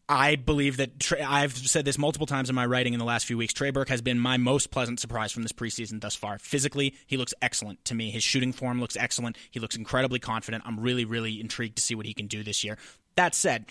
I 0.08 0.36
believe 0.36 0.76
that 0.76 1.00
Trey, 1.00 1.20
I've 1.20 1.56
said 1.56 1.84
this 1.84 1.98
multiple 1.98 2.26
times 2.26 2.48
in 2.48 2.54
my 2.54 2.64
writing 2.64 2.92
in 2.92 3.00
the 3.00 3.04
last 3.04 3.26
few 3.26 3.36
weeks. 3.36 3.52
Trey 3.52 3.70
Burke 3.70 3.88
has 3.88 4.00
been 4.00 4.20
my 4.20 4.36
most 4.36 4.70
pleasant 4.70 5.00
surprise 5.00 5.32
from 5.32 5.42
this 5.42 5.52
preseason 5.52 6.00
thus 6.00 6.14
far. 6.14 6.38
Physically, 6.38 6.94
he 7.06 7.16
looks 7.16 7.34
excellent 7.42 7.84
to 7.86 7.94
me. 7.94 8.10
His 8.10 8.22
shooting 8.22 8.52
form 8.52 8.80
looks 8.80 8.96
excellent. 8.96 9.36
He 9.50 9.58
looks 9.58 9.74
incredibly 9.74 10.20
confident. 10.20 10.62
I'm 10.64 10.78
really, 10.78 11.04
really 11.04 11.40
intrigued 11.40 11.76
to 11.76 11.82
see 11.82 11.96
what 11.96 12.06
he 12.06 12.14
can 12.14 12.28
do 12.28 12.44
this 12.44 12.62
year. 12.62 12.78
That 13.16 13.34
said, 13.34 13.66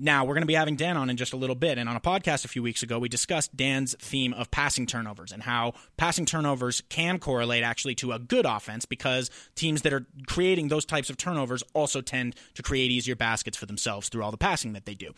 now, 0.00 0.24
we're 0.24 0.34
going 0.34 0.42
to 0.42 0.46
be 0.46 0.54
having 0.54 0.76
Dan 0.76 0.96
on 0.96 1.10
in 1.10 1.16
just 1.16 1.32
a 1.32 1.36
little 1.36 1.56
bit. 1.56 1.76
And 1.76 1.88
on 1.88 1.96
a 1.96 2.00
podcast 2.00 2.44
a 2.44 2.48
few 2.48 2.62
weeks 2.62 2.84
ago, 2.84 3.00
we 3.00 3.08
discussed 3.08 3.56
Dan's 3.56 3.96
theme 3.98 4.32
of 4.32 4.48
passing 4.48 4.86
turnovers 4.86 5.32
and 5.32 5.42
how 5.42 5.74
passing 5.96 6.24
turnovers 6.24 6.82
can 6.88 7.18
correlate 7.18 7.64
actually 7.64 7.96
to 7.96 8.12
a 8.12 8.18
good 8.20 8.46
offense 8.46 8.84
because 8.84 9.28
teams 9.56 9.82
that 9.82 9.92
are 9.92 10.06
creating 10.28 10.68
those 10.68 10.84
types 10.84 11.10
of 11.10 11.16
turnovers 11.16 11.64
also 11.74 12.00
tend 12.00 12.36
to 12.54 12.62
create 12.62 12.92
easier 12.92 13.16
baskets 13.16 13.56
for 13.56 13.66
themselves 13.66 14.08
through 14.08 14.22
all 14.22 14.30
the 14.30 14.38
passing 14.38 14.72
that 14.74 14.86
they 14.86 14.94
do. 14.94 15.12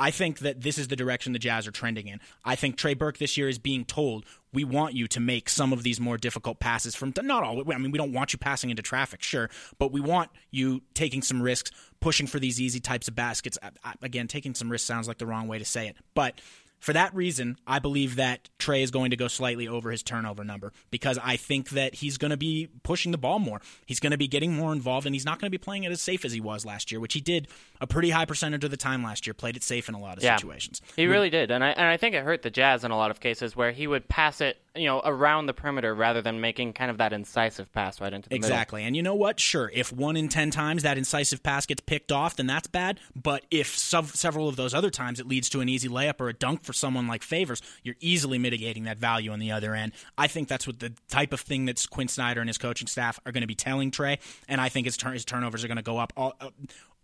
I 0.00 0.10
think 0.10 0.38
that 0.40 0.60
this 0.60 0.78
is 0.78 0.88
the 0.88 0.96
direction 0.96 1.32
the 1.32 1.38
Jazz 1.38 1.66
are 1.66 1.72
trending 1.72 2.06
in. 2.06 2.20
I 2.44 2.54
think 2.54 2.76
Trey 2.76 2.94
Burke 2.94 3.18
this 3.18 3.36
year 3.36 3.48
is 3.48 3.58
being 3.58 3.84
told, 3.84 4.24
we 4.52 4.62
want 4.64 4.94
you 4.94 5.08
to 5.08 5.20
make 5.20 5.48
some 5.48 5.72
of 5.72 5.82
these 5.82 5.98
more 6.00 6.16
difficult 6.16 6.60
passes 6.60 6.94
from 6.94 7.12
not 7.22 7.42
all. 7.42 7.60
I 7.72 7.78
mean, 7.78 7.90
we 7.90 7.98
don't 7.98 8.12
want 8.12 8.32
you 8.32 8.38
passing 8.38 8.70
into 8.70 8.82
traffic, 8.82 9.22
sure, 9.22 9.50
but 9.78 9.90
we 9.90 10.00
want 10.00 10.30
you 10.50 10.82
taking 10.94 11.20
some 11.20 11.42
risks, 11.42 11.72
pushing 12.00 12.26
for 12.26 12.38
these 12.38 12.60
easy 12.60 12.80
types 12.80 13.08
of 13.08 13.16
baskets. 13.16 13.58
Again, 14.00 14.28
taking 14.28 14.54
some 14.54 14.70
risks 14.70 14.86
sounds 14.86 15.08
like 15.08 15.18
the 15.18 15.26
wrong 15.26 15.48
way 15.48 15.58
to 15.58 15.64
say 15.64 15.88
it, 15.88 15.96
but 16.14 16.40
For 16.78 16.92
that 16.92 17.14
reason, 17.14 17.56
I 17.66 17.78
believe 17.80 18.16
that 18.16 18.48
Trey 18.58 18.82
is 18.82 18.90
going 18.90 19.10
to 19.10 19.16
go 19.16 19.26
slightly 19.28 19.66
over 19.66 19.90
his 19.90 20.02
turnover 20.02 20.44
number 20.44 20.72
because 20.90 21.18
I 21.22 21.36
think 21.36 21.70
that 21.70 21.96
he's 21.96 22.18
going 22.18 22.30
to 22.30 22.36
be 22.36 22.68
pushing 22.84 23.10
the 23.12 23.18
ball 23.18 23.38
more. 23.40 23.60
He's 23.84 23.98
going 24.00 24.12
to 24.12 24.16
be 24.18 24.28
getting 24.28 24.54
more 24.54 24.72
involved, 24.72 25.04
and 25.06 25.14
he's 25.14 25.24
not 25.24 25.40
going 25.40 25.48
to 25.48 25.50
be 25.50 25.62
playing 25.62 25.84
it 25.84 25.92
as 25.92 26.00
safe 26.00 26.24
as 26.24 26.32
he 26.32 26.40
was 26.40 26.64
last 26.64 26.92
year, 26.92 27.00
which 27.00 27.14
he 27.14 27.20
did 27.20 27.48
a 27.80 27.86
pretty 27.86 28.10
high 28.10 28.24
percentage 28.24 28.62
of 28.64 28.70
the 28.70 28.76
time 28.76 29.02
last 29.02 29.26
year. 29.26 29.34
Played 29.34 29.56
it 29.56 29.62
safe 29.64 29.88
in 29.88 29.94
a 29.94 30.00
lot 30.00 30.18
of 30.18 30.22
Yeah. 30.22 30.36
situations. 30.36 30.80
He 30.96 31.06
really 31.06 31.30
did, 31.30 31.50
and 31.50 31.64
I 31.64 31.70
and 31.70 31.86
I 31.86 31.96
think 31.96 32.14
it 32.14 32.22
hurt 32.24 32.42
the 32.42 32.50
Jazz 32.50 32.84
in 32.84 32.90
a 32.90 32.96
lot 32.96 33.10
of 33.10 33.20
cases 33.20 33.56
where 33.56 33.72
he 33.72 33.86
would 33.86 34.08
pass 34.08 34.40
it, 34.40 34.60
you 34.78 34.86
know, 34.86 35.00
around 35.04 35.46
the 35.46 35.54
perimeter 35.54 35.94
rather 35.94 36.22
than 36.22 36.40
making 36.40 36.72
kind 36.72 36.90
of 36.90 36.98
that 36.98 37.12
incisive 37.12 37.72
pass 37.72 38.00
right 38.00 38.12
into 38.12 38.28
the 38.28 38.34
middle. 38.34 38.46
Exactly. 38.46 38.84
And 38.84 38.96
you 38.96 39.02
know 39.02 39.14
what? 39.14 39.40
Sure, 39.40 39.70
if 39.74 39.92
one 39.92 40.16
in 40.16 40.28
10 40.28 40.50
times 40.50 40.82
that 40.82 40.96
incisive 40.98 41.42
pass 41.42 41.66
gets 41.66 41.80
picked 41.80 42.12
off, 42.12 42.36
then 42.36 42.46
that's 42.46 42.66
bad. 42.66 43.00
But 43.14 43.44
if 43.50 43.76
sev- 43.76 44.14
several 44.14 44.48
of 44.48 44.56
those 44.56 44.74
other 44.74 44.90
times 44.90 45.20
it 45.20 45.26
leads 45.26 45.48
to 45.50 45.60
an 45.60 45.68
easy 45.68 45.88
layup 45.88 46.20
or 46.20 46.28
a 46.28 46.32
dunk 46.32 46.62
for 46.62 46.72
someone 46.72 47.06
like 47.06 47.22
Favors, 47.22 47.62
you're 47.82 47.96
easily 48.00 48.38
mitigating 48.38 48.84
that 48.84 48.98
value 48.98 49.30
on 49.30 49.38
the 49.38 49.52
other 49.52 49.74
end. 49.74 49.92
I 50.16 50.26
think 50.26 50.48
that's 50.48 50.66
what 50.66 50.80
the 50.80 50.92
type 51.08 51.32
of 51.32 51.40
thing 51.40 51.64
that's 51.64 51.86
Quinn 51.86 52.08
Snyder 52.08 52.40
and 52.40 52.48
his 52.48 52.58
coaching 52.58 52.88
staff 52.88 53.20
are 53.26 53.32
going 53.32 53.42
to 53.42 53.48
be 53.48 53.54
telling 53.54 53.90
Trey. 53.90 54.18
And 54.48 54.60
I 54.60 54.68
think 54.68 54.86
his, 54.86 54.96
his 55.00 55.24
turnovers 55.24 55.64
are 55.64 55.68
going 55.68 55.76
to 55.76 55.82
go 55.82 55.98
up. 55.98 56.12
All, 56.16 56.34
uh, 56.40 56.50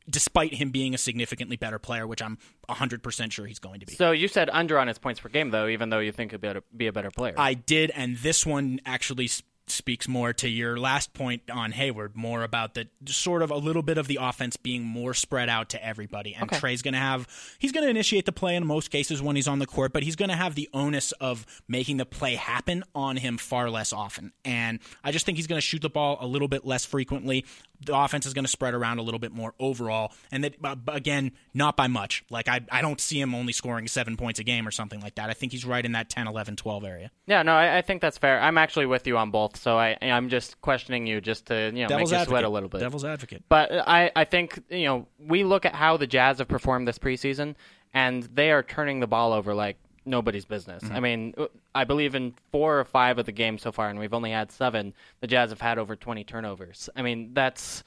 Despite 0.09 0.55
him 0.55 0.71
being 0.71 0.95
a 0.95 0.99
significantly 0.99 1.57
better 1.57 1.79
player, 1.79 2.07
which 2.07 2.21
I'm 2.23 2.37
100% 2.69 3.33
sure 3.33 3.47
he's 3.47 3.59
going 3.59 3.81
to 3.81 3.87
be. 3.87 3.95
So 3.95 4.11
you 4.11 4.29
said 4.29 4.51
under 4.53 4.79
on 4.79 4.89
his 4.89 4.99
points 4.99 5.21
per 5.21 5.29
game, 5.31 5.51
though, 5.51 5.67
even 5.67 5.89
though 5.89 5.99
you 6.01 6.13
think 6.13 6.33
he'd 6.33 6.41
be 6.41 6.49
a, 6.49 6.63
be 6.77 6.87
a 6.89 6.93
better 6.93 7.11
player. 7.11 7.35
I 7.39 7.55
did, 7.55 7.91
and 7.91 8.19
this 8.19 8.45
one 8.45 8.81
actually 8.85 9.31
speaks 9.67 10.07
more 10.07 10.35
to 10.35 10.47
your 10.47 10.79
last 10.79 11.15
point 11.15 11.41
on 11.51 11.73
Hayward, 11.73 12.15
more 12.15 12.43
about 12.43 12.75
the 12.75 12.87
sort 13.07 13.41
of 13.41 13.51
a 13.51 13.57
little 13.57 13.81
bit 13.83 13.97
of 13.97 14.07
the 14.09 14.19
offense 14.21 14.59
being 14.59 14.85
more 14.85 15.15
spread 15.15 15.49
out 15.49 15.71
to 15.71 15.83
everybody. 15.83 16.35
And 16.35 16.45
Okay. 16.45 16.59
Trey's 16.61 16.83
going 16.83 16.93
to 16.93 17.01
have, 17.01 17.27
he's 17.59 17.73
going 17.73 17.85
to 17.85 17.89
initiate 17.89 18.27
the 18.27 18.33
play 18.33 18.57
in 18.57 18.67
most 18.67 18.91
cases 18.91 19.23
when 19.23 19.37
he's 19.37 19.49
on 19.49 19.61
the 19.61 19.67
court, 19.67 19.95
but 19.95 20.03
he's 20.03 20.17
going 20.17 20.29
to 20.29 20.37
have 20.37 20.55
the 20.55 20.69
onus 20.75 21.13
of 21.13 21.47
making 21.67 21.97
the 21.97 22.05
play 22.05 22.35
happen 22.35 22.85
on 22.95 23.17
him 23.17 23.39
far 23.39 23.71
less 23.71 23.91
often. 23.95 24.35
And 24.45 24.81
I 25.03 25.13
just 25.13 25.25
think 25.25 25.39
he's 25.39 25.47
going 25.47 25.57
to 25.57 25.67
shoot 25.67 25.81
the 25.81 25.89
ball 25.89 26.19
a 26.21 26.27
little 26.27 26.49
bit 26.49 26.67
less 26.67 26.85
frequently. 26.85 27.47
The 27.81 27.97
offense 27.97 28.27
is 28.27 28.35
going 28.35 28.45
to 28.45 28.51
spread 28.51 28.75
around 28.75 28.99
a 28.99 29.03
little 29.03 29.19
bit 29.19 29.33
more 29.33 29.55
overall. 29.59 30.13
And 30.33 30.45
that, 30.45 30.55
uh, 30.63 30.77
again, 30.89 31.33
not 31.53 31.77
by 31.77 31.87
much. 31.87 32.25
Like, 32.31 32.49
I, 32.49 32.61
I 32.71 32.81
don't 32.83 33.01
see 33.01 33.21
him 33.21 33.35
only 33.35 33.53
scoring 33.53 33.89
seven 33.89 34.17
points 34.17 34.39
a 34.41 34.45
game 34.45 34.67
or 34.67 34.71
something 34.71 35.01
like 35.01 35.17
that. 35.17 35.29
I 35.29 35.35
think 35.35 35.53
he's 35.53 35.65
right 35.65 35.85
in 35.85 35.93
that 35.93 36.09
10, 36.09 36.27
11, 36.27 36.57
12 36.57 36.85
area. 36.85 37.11
yeah, 37.27 37.43
no, 37.43 37.53
I, 37.53 37.79
I 37.79 37.83
think 37.83 38.01
that's 38.01 38.17
fair. 38.19 38.41
I'm 38.41 38.57
actually 38.59 38.87
with 38.87 39.07
you 39.07 39.19
on 39.19 39.31
both, 39.31 39.57
so 39.57 39.79
I 39.79 39.97
I'm 40.01 40.29
just 40.29 40.61
questioning 40.61 41.07
you 41.07 41.21
just 41.21 41.47
to 41.47 41.71
you 41.75 41.83
know 41.83 41.89
Devil's 41.89 42.11
make 42.11 42.17
you 42.17 42.21
advocate. 42.23 42.29
sweat 42.29 42.45
a 42.45 42.49
little 42.49 42.69
bit. 42.69 42.81
Devil's 42.81 43.05
advocate. 43.05 43.45
But 43.49 43.71
I, 43.73 44.11
I 44.15 44.25
think 44.25 44.63
you 44.71 44.85
know 44.87 45.07
we 45.19 45.45
look 45.45 45.65
at 45.67 45.75
how 45.75 45.97
the 45.97 46.07
Jazz 46.07 46.39
have 46.39 46.49
performed 46.49 46.89
this 46.89 46.99
preseason, 46.99 47.55
and 47.93 48.23
they 48.23 48.51
are 48.51 48.63
turning 48.63 49.01
the 49.01 49.07
ball 49.07 49.33
over 49.33 49.55
like 49.55 49.77
nobody's 50.05 50.45
business. 50.45 50.83
Mm-hmm. 50.83 50.95
I 50.97 51.01
mean, 51.01 51.35
I 51.75 51.85
believe 51.85 52.15
in 52.15 52.35
four 52.53 52.79
or 52.81 52.85
five 52.85 53.19
of 53.19 53.27
the 53.27 53.33
games 53.33 53.63
so 53.63 53.73
far, 53.73 53.89
and 53.89 53.99
we've 53.99 54.15
only 54.15 54.31
had 54.31 54.51
seven. 54.53 54.95
The 55.21 55.27
Jazz 55.27 55.51
have 55.51 55.61
had 55.61 55.79
over 55.79 55.97
twenty 55.97 56.25
turnovers. 56.25 56.89
I 56.97 57.03
mean, 57.03 57.31
that's 57.35 57.85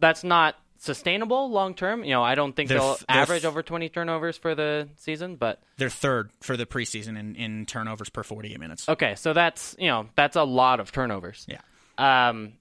that's 0.00 0.24
not 0.24 0.56
sustainable 0.78 1.50
long 1.50 1.74
term. 1.74 2.02
You 2.04 2.10
know, 2.10 2.22
I 2.22 2.34
don't 2.34 2.54
think 2.54 2.68
They're 2.68 2.78
they'll 2.78 2.94
they're 3.08 3.22
average 3.22 3.42
th- 3.42 3.50
over 3.50 3.62
twenty 3.62 3.88
turnovers 3.88 4.36
for 4.36 4.54
the 4.54 4.88
season, 4.96 5.36
but 5.36 5.62
They're 5.76 5.88
third 5.90 6.30
for 6.40 6.56
the 6.56 6.66
preseason 6.66 7.18
in, 7.18 7.36
in 7.36 7.66
turnovers 7.66 8.08
per 8.08 8.22
48 8.22 8.58
minutes. 8.58 8.88
okay, 8.88 9.14
so 9.14 9.32
that's 9.32 9.76
you 9.78 9.88
know 9.88 10.08
that's 10.16 10.36
a 10.36 10.42
lot 10.44 10.80
of 10.80 10.90
turnovers. 10.92 11.46
Yeah. 11.48 11.60
Um, 11.98 12.54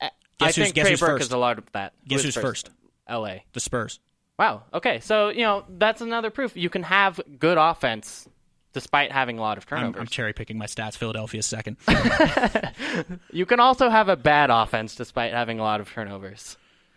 I 0.00 0.10
Guess 0.38 0.58
I 0.58 0.62
think 0.62 0.74
Trey 0.76 0.90
who's 0.90 1.00
Burke 1.00 1.10
first? 1.18 1.26
is 1.26 1.32
a 1.32 1.38
lot 1.38 1.58
of 1.58 1.64
that. 1.72 1.92
Guess 2.06 2.22
who's 2.22 2.36
first? 2.36 2.70
L.A. 3.08 3.44
The 3.54 3.60
Spurs. 3.60 3.98
Wow. 4.38 4.62
Okay. 4.72 5.00
So 5.00 5.30
you 5.30 5.42
know 5.42 5.64
that's 5.68 6.00
another 6.00 6.30
proof 6.30 6.56
you 6.56 6.70
can 6.70 6.82
have 6.84 7.20
good 7.38 7.58
offense 7.58 8.28
despite 8.72 9.10
having 9.10 9.38
a 9.38 9.40
lot 9.40 9.58
of 9.58 9.64
I'm, 9.70 9.78
turnovers. 9.78 10.00
I'm 10.00 10.06
cherry 10.06 10.32
picking 10.32 10.58
my 10.58 10.66
stats. 10.66 10.96
Philadelphia's 10.96 11.46
second. 11.46 11.76
you 13.32 13.46
can 13.46 13.60
also 13.60 13.88
have 13.88 14.08
a 14.08 14.16
bad 14.16 14.50
offense 14.50 14.94
despite 14.94 15.32
having 15.32 15.58
a 15.58 15.62
lot 15.62 15.80
of 15.80 15.90
turnovers. 15.90 16.56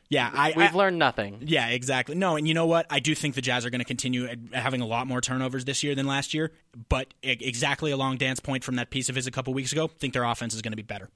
yeah, 0.09 0.29
I, 0.33 0.53
We've 0.55 0.73
I- 0.75 0.77
learned 0.77 0.99
nothing. 0.99 1.39
Yeah, 1.41 1.69
exactly. 1.69 2.15
No, 2.15 2.35
and 2.35 2.47
you 2.47 2.53
know 2.53 2.65
what? 2.67 2.85
I 2.89 2.99
do 2.99 3.15
think 3.15 3.33
the 3.35 3.41
Jazz 3.41 3.65
are 3.65 3.69
going 3.69 3.79
to 3.79 3.85
continue 3.85 4.27
having 4.53 4.81
a 4.81 4.85
lot 4.85 5.07
more 5.07 5.21
turnovers 5.21 5.65
this 5.65 5.81
year 5.81 5.95
than 5.95 6.05
last 6.05 6.33
year. 6.33 6.51
But 6.89 7.13
exactly 7.23 7.89
along 7.91 8.17
Dan's 8.17 8.41
point 8.41 8.63
from 8.63 8.75
that 8.75 8.89
piece 8.91 9.09
of 9.09 9.15
his 9.15 9.25
a 9.25 9.31
couple 9.31 9.53
weeks 9.53 9.71
ago, 9.71 9.85
I 9.85 9.97
think 9.99 10.13
their 10.13 10.25
offense 10.25 10.53
is 10.53 10.61
going 10.61 10.73
to 10.73 10.77
be 10.77 10.83
better. 10.83 11.09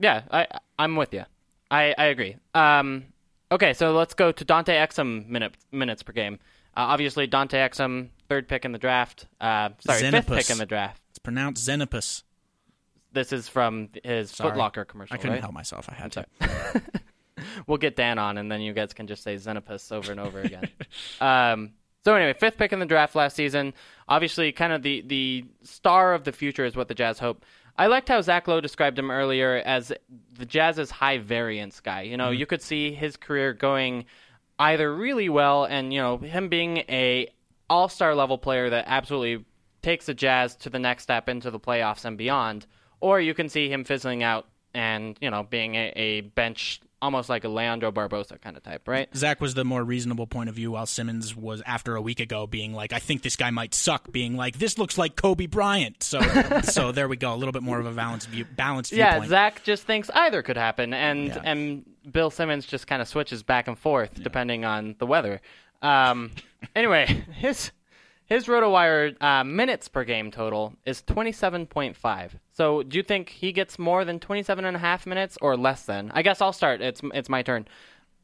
Yeah, 0.00 0.22
I 0.30 0.46
I'm 0.78 0.96
with 0.96 1.12
you. 1.12 1.24
I 1.70 1.94
I 1.96 2.04
agree. 2.06 2.36
Um. 2.54 3.04
Okay, 3.52 3.72
so 3.72 3.92
let's 3.92 4.14
go 4.14 4.30
to 4.30 4.44
Dante 4.44 4.74
Exum 4.74 5.26
minute, 5.28 5.56
minutes 5.72 6.02
per 6.02 6.12
game. 6.12 6.38
Uh, 6.76 6.86
obviously, 6.94 7.26
Dante 7.26 7.58
Exum, 7.58 8.10
third 8.28 8.48
pick 8.48 8.64
in 8.64 8.72
the 8.72 8.78
draft. 8.78 9.26
Uh, 9.40 9.70
sorry, 9.80 10.08
fifth 10.10 10.28
pick 10.28 10.50
in 10.50 10.58
the 10.58 10.66
draft. 10.66 11.02
It's 11.10 11.18
pronounced 11.18 11.66
Xenopus. 11.66 12.22
This 13.12 13.32
is 13.32 13.48
from 13.48 13.88
his 14.04 14.30
Sorry. 14.30 14.50
Foot 14.50 14.58
Locker 14.58 14.84
commercial. 14.84 15.14
I 15.14 15.16
couldn't 15.16 15.32
right? 15.32 15.40
help 15.40 15.52
myself. 15.52 15.88
I 15.90 15.94
had 15.94 16.12
to. 16.12 16.26
we'll 17.66 17.78
get 17.78 17.96
Dan 17.96 18.18
on, 18.18 18.38
and 18.38 18.50
then 18.50 18.60
you 18.60 18.72
guys 18.72 18.92
can 18.92 19.08
just 19.08 19.24
say 19.24 19.34
Xenopus 19.34 19.90
over 19.90 20.12
and 20.12 20.20
over 20.20 20.40
again. 20.40 20.68
um, 21.20 21.72
so 22.04 22.14
anyway, 22.14 22.34
fifth 22.38 22.56
pick 22.56 22.72
in 22.72 22.78
the 22.78 22.86
draft 22.86 23.16
last 23.16 23.34
season. 23.34 23.74
Obviously, 24.08 24.52
kind 24.52 24.72
of 24.72 24.82
the 24.82 25.02
the 25.02 25.44
star 25.62 26.14
of 26.14 26.22
the 26.22 26.32
future 26.32 26.64
is 26.64 26.76
what 26.76 26.86
the 26.86 26.94
Jazz 26.94 27.18
hope. 27.18 27.44
I 27.80 27.86
liked 27.86 28.10
how 28.10 28.20
Zach 28.20 28.46
Lowe 28.46 28.60
described 28.60 28.98
him 28.98 29.10
earlier 29.10 29.62
as 29.64 29.90
the 30.34 30.44
Jazz's 30.44 30.90
high 30.90 31.16
variance 31.16 31.80
guy. 31.80 32.02
You 32.02 32.18
know, 32.18 32.26
mm-hmm. 32.26 32.40
you 32.40 32.44
could 32.44 32.60
see 32.60 32.92
his 32.92 33.16
career 33.16 33.54
going 33.54 34.04
either 34.58 34.94
really 34.94 35.30
well, 35.30 35.64
and 35.64 35.90
you 35.90 35.98
know 35.98 36.18
him 36.18 36.50
being 36.50 36.76
a 36.90 37.32
all 37.70 37.88
star 37.88 38.14
level 38.14 38.36
player 38.36 38.68
that 38.68 38.84
absolutely 38.86 39.46
takes 39.80 40.04
the 40.04 40.12
Jazz 40.12 40.56
to 40.56 40.68
the 40.68 40.78
next 40.78 41.04
step 41.04 41.26
into 41.26 41.50
the 41.50 41.58
playoffs 41.58 42.04
and 42.04 42.18
beyond, 42.18 42.66
or 43.00 43.18
you 43.18 43.32
can 43.32 43.48
see 43.48 43.72
him 43.72 43.84
fizzling 43.84 44.22
out 44.22 44.46
and 44.74 45.16
you 45.22 45.30
know 45.30 45.42
being 45.42 45.74
a, 45.74 45.90
a 45.96 46.20
bench 46.20 46.82
almost 47.02 47.28
like 47.28 47.44
a 47.44 47.48
Leandro 47.48 47.90
Barbosa 47.90 48.40
kind 48.40 48.56
of 48.56 48.62
type, 48.62 48.86
right? 48.86 49.08
Zach 49.16 49.40
was 49.40 49.54
the 49.54 49.64
more 49.64 49.82
reasonable 49.82 50.26
point 50.26 50.48
of 50.48 50.54
view, 50.54 50.72
while 50.72 50.86
Simmons 50.86 51.34
was 51.34 51.62
after 51.66 51.96
a 51.96 52.02
week 52.02 52.20
ago 52.20 52.46
being 52.46 52.72
like, 52.74 52.92
"I 52.92 52.98
think 52.98 53.22
this 53.22 53.36
guy 53.36 53.50
might 53.50 53.74
suck," 53.74 54.10
being 54.12 54.36
like, 54.36 54.58
"This 54.58 54.78
looks 54.78 54.98
like 54.98 55.16
Kobe 55.16 55.46
Bryant." 55.46 56.02
So, 56.02 56.20
so 56.62 56.92
there 56.92 57.08
we 57.08 57.16
go, 57.16 57.34
a 57.34 57.36
little 57.36 57.52
bit 57.52 57.62
more 57.62 57.78
of 57.78 57.86
a 57.86 57.92
balanced 57.92 58.28
view, 58.28 58.44
balanced 58.44 58.92
Yeah, 58.92 59.10
viewpoint. 59.12 59.30
Zach 59.30 59.62
just 59.64 59.84
thinks 59.84 60.10
either 60.14 60.42
could 60.42 60.56
happen, 60.56 60.92
and 60.94 61.28
Yeah. 61.28 61.40
and 61.44 61.84
Bill 62.10 62.30
Simmons 62.30 62.66
just 62.66 62.86
kind 62.86 63.00
of 63.02 63.08
switches 63.08 63.42
back 63.42 63.68
and 63.68 63.78
forth 63.78 64.14
depending 64.22 64.64
on 64.64 64.94
the 64.98 65.06
weather. 65.06 65.40
Um, 65.82 66.30
anyway, 66.74 67.06
his 67.34 67.70
his 68.30 68.46
RotoWire 68.46 69.20
uh, 69.20 69.44
minutes 69.44 69.88
per 69.88 70.04
game 70.04 70.30
total 70.30 70.72
is 70.86 71.02
twenty 71.02 71.32
seven 71.32 71.66
point 71.66 71.96
five. 71.96 72.38
So, 72.52 72.82
do 72.82 72.96
you 72.96 73.02
think 73.02 73.28
he 73.30 73.52
gets 73.52 73.78
more 73.78 74.04
than 74.04 74.20
27 74.20 74.66
and 74.66 74.76
a 74.76 74.80
half 74.80 75.06
minutes 75.06 75.38
or 75.40 75.56
less 75.56 75.84
than? 75.86 76.10
I 76.12 76.20
guess 76.20 76.42
I'll 76.42 76.52
start. 76.52 76.80
It's 76.82 77.00
it's 77.14 77.28
my 77.28 77.42
turn. 77.42 77.66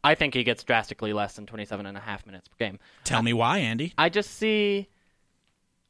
I 0.04 0.14
think 0.14 0.34
he 0.34 0.44
gets 0.44 0.62
drastically 0.62 1.12
less 1.12 1.34
than 1.34 1.46
27 1.46 1.86
and 1.86 1.96
a 1.96 2.00
half 2.00 2.24
minutes 2.26 2.46
per 2.46 2.56
game. 2.58 2.78
Tell 3.04 3.22
me 3.22 3.32
why, 3.32 3.58
Andy. 3.58 3.94
I 3.98 4.08
just 4.08 4.32
see, 4.32 4.88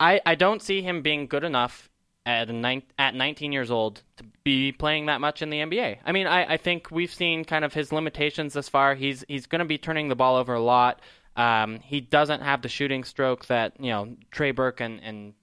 I 0.00 0.20
I 0.24 0.34
don't 0.36 0.62
see 0.62 0.80
him 0.80 1.02
being 1.02 1.26
good 1.26 1.44
enough 1.44 1.90
at 2.24 2.48
nine, 2.48 2.82
at 2.98 3.14
19 3.14 3.52
years 3.52 3.70
old 3.70 4.02
to 4.16 4.24
be 4.42 4.72
playing 4.72 5.06
that 5.06 5.20
much 5.20 5.42
in 5.42 5.50
the 5.50 5.58
NBA. 5.58 5.98
I 6.04 6.12
mean, 6.12 6.26
I, 6.26 6.54
I 6.54 6.56
think 6.56 6.90
we've 6.90 7.12
seen 7.12 7.44
kind 7.44 7.64
of 7.64 7.74
his 7.74 7.92
limitations 7.92 8.54
thus 8.54 8.68
far. 8.68 8.94
He's 8.94 9.24
he's 9.28 9.46
going 9.46 9.60
to 9.60 9.64
be 9.64 9.78
turning 9.78 10.08
the 10.08 10.16
ball 10.16 10.36
over 10.36 10.54
a 10.54 10.62
lot. 10.62 11.00
Um, 11.36 11.80
he 11.80 12.00
doesn't 12.00 12.40
have 12.40 12.62
the 12.62 12.68
shooting 12.68 13.04
stroke 13.04 13.46
that 13.46 13.74
you 13.78 13.90
know 13.90 14.16
Trey 14.30 14.52
Burke 14.52 14.80
and, 14.80 15.00
and 15.02 15.34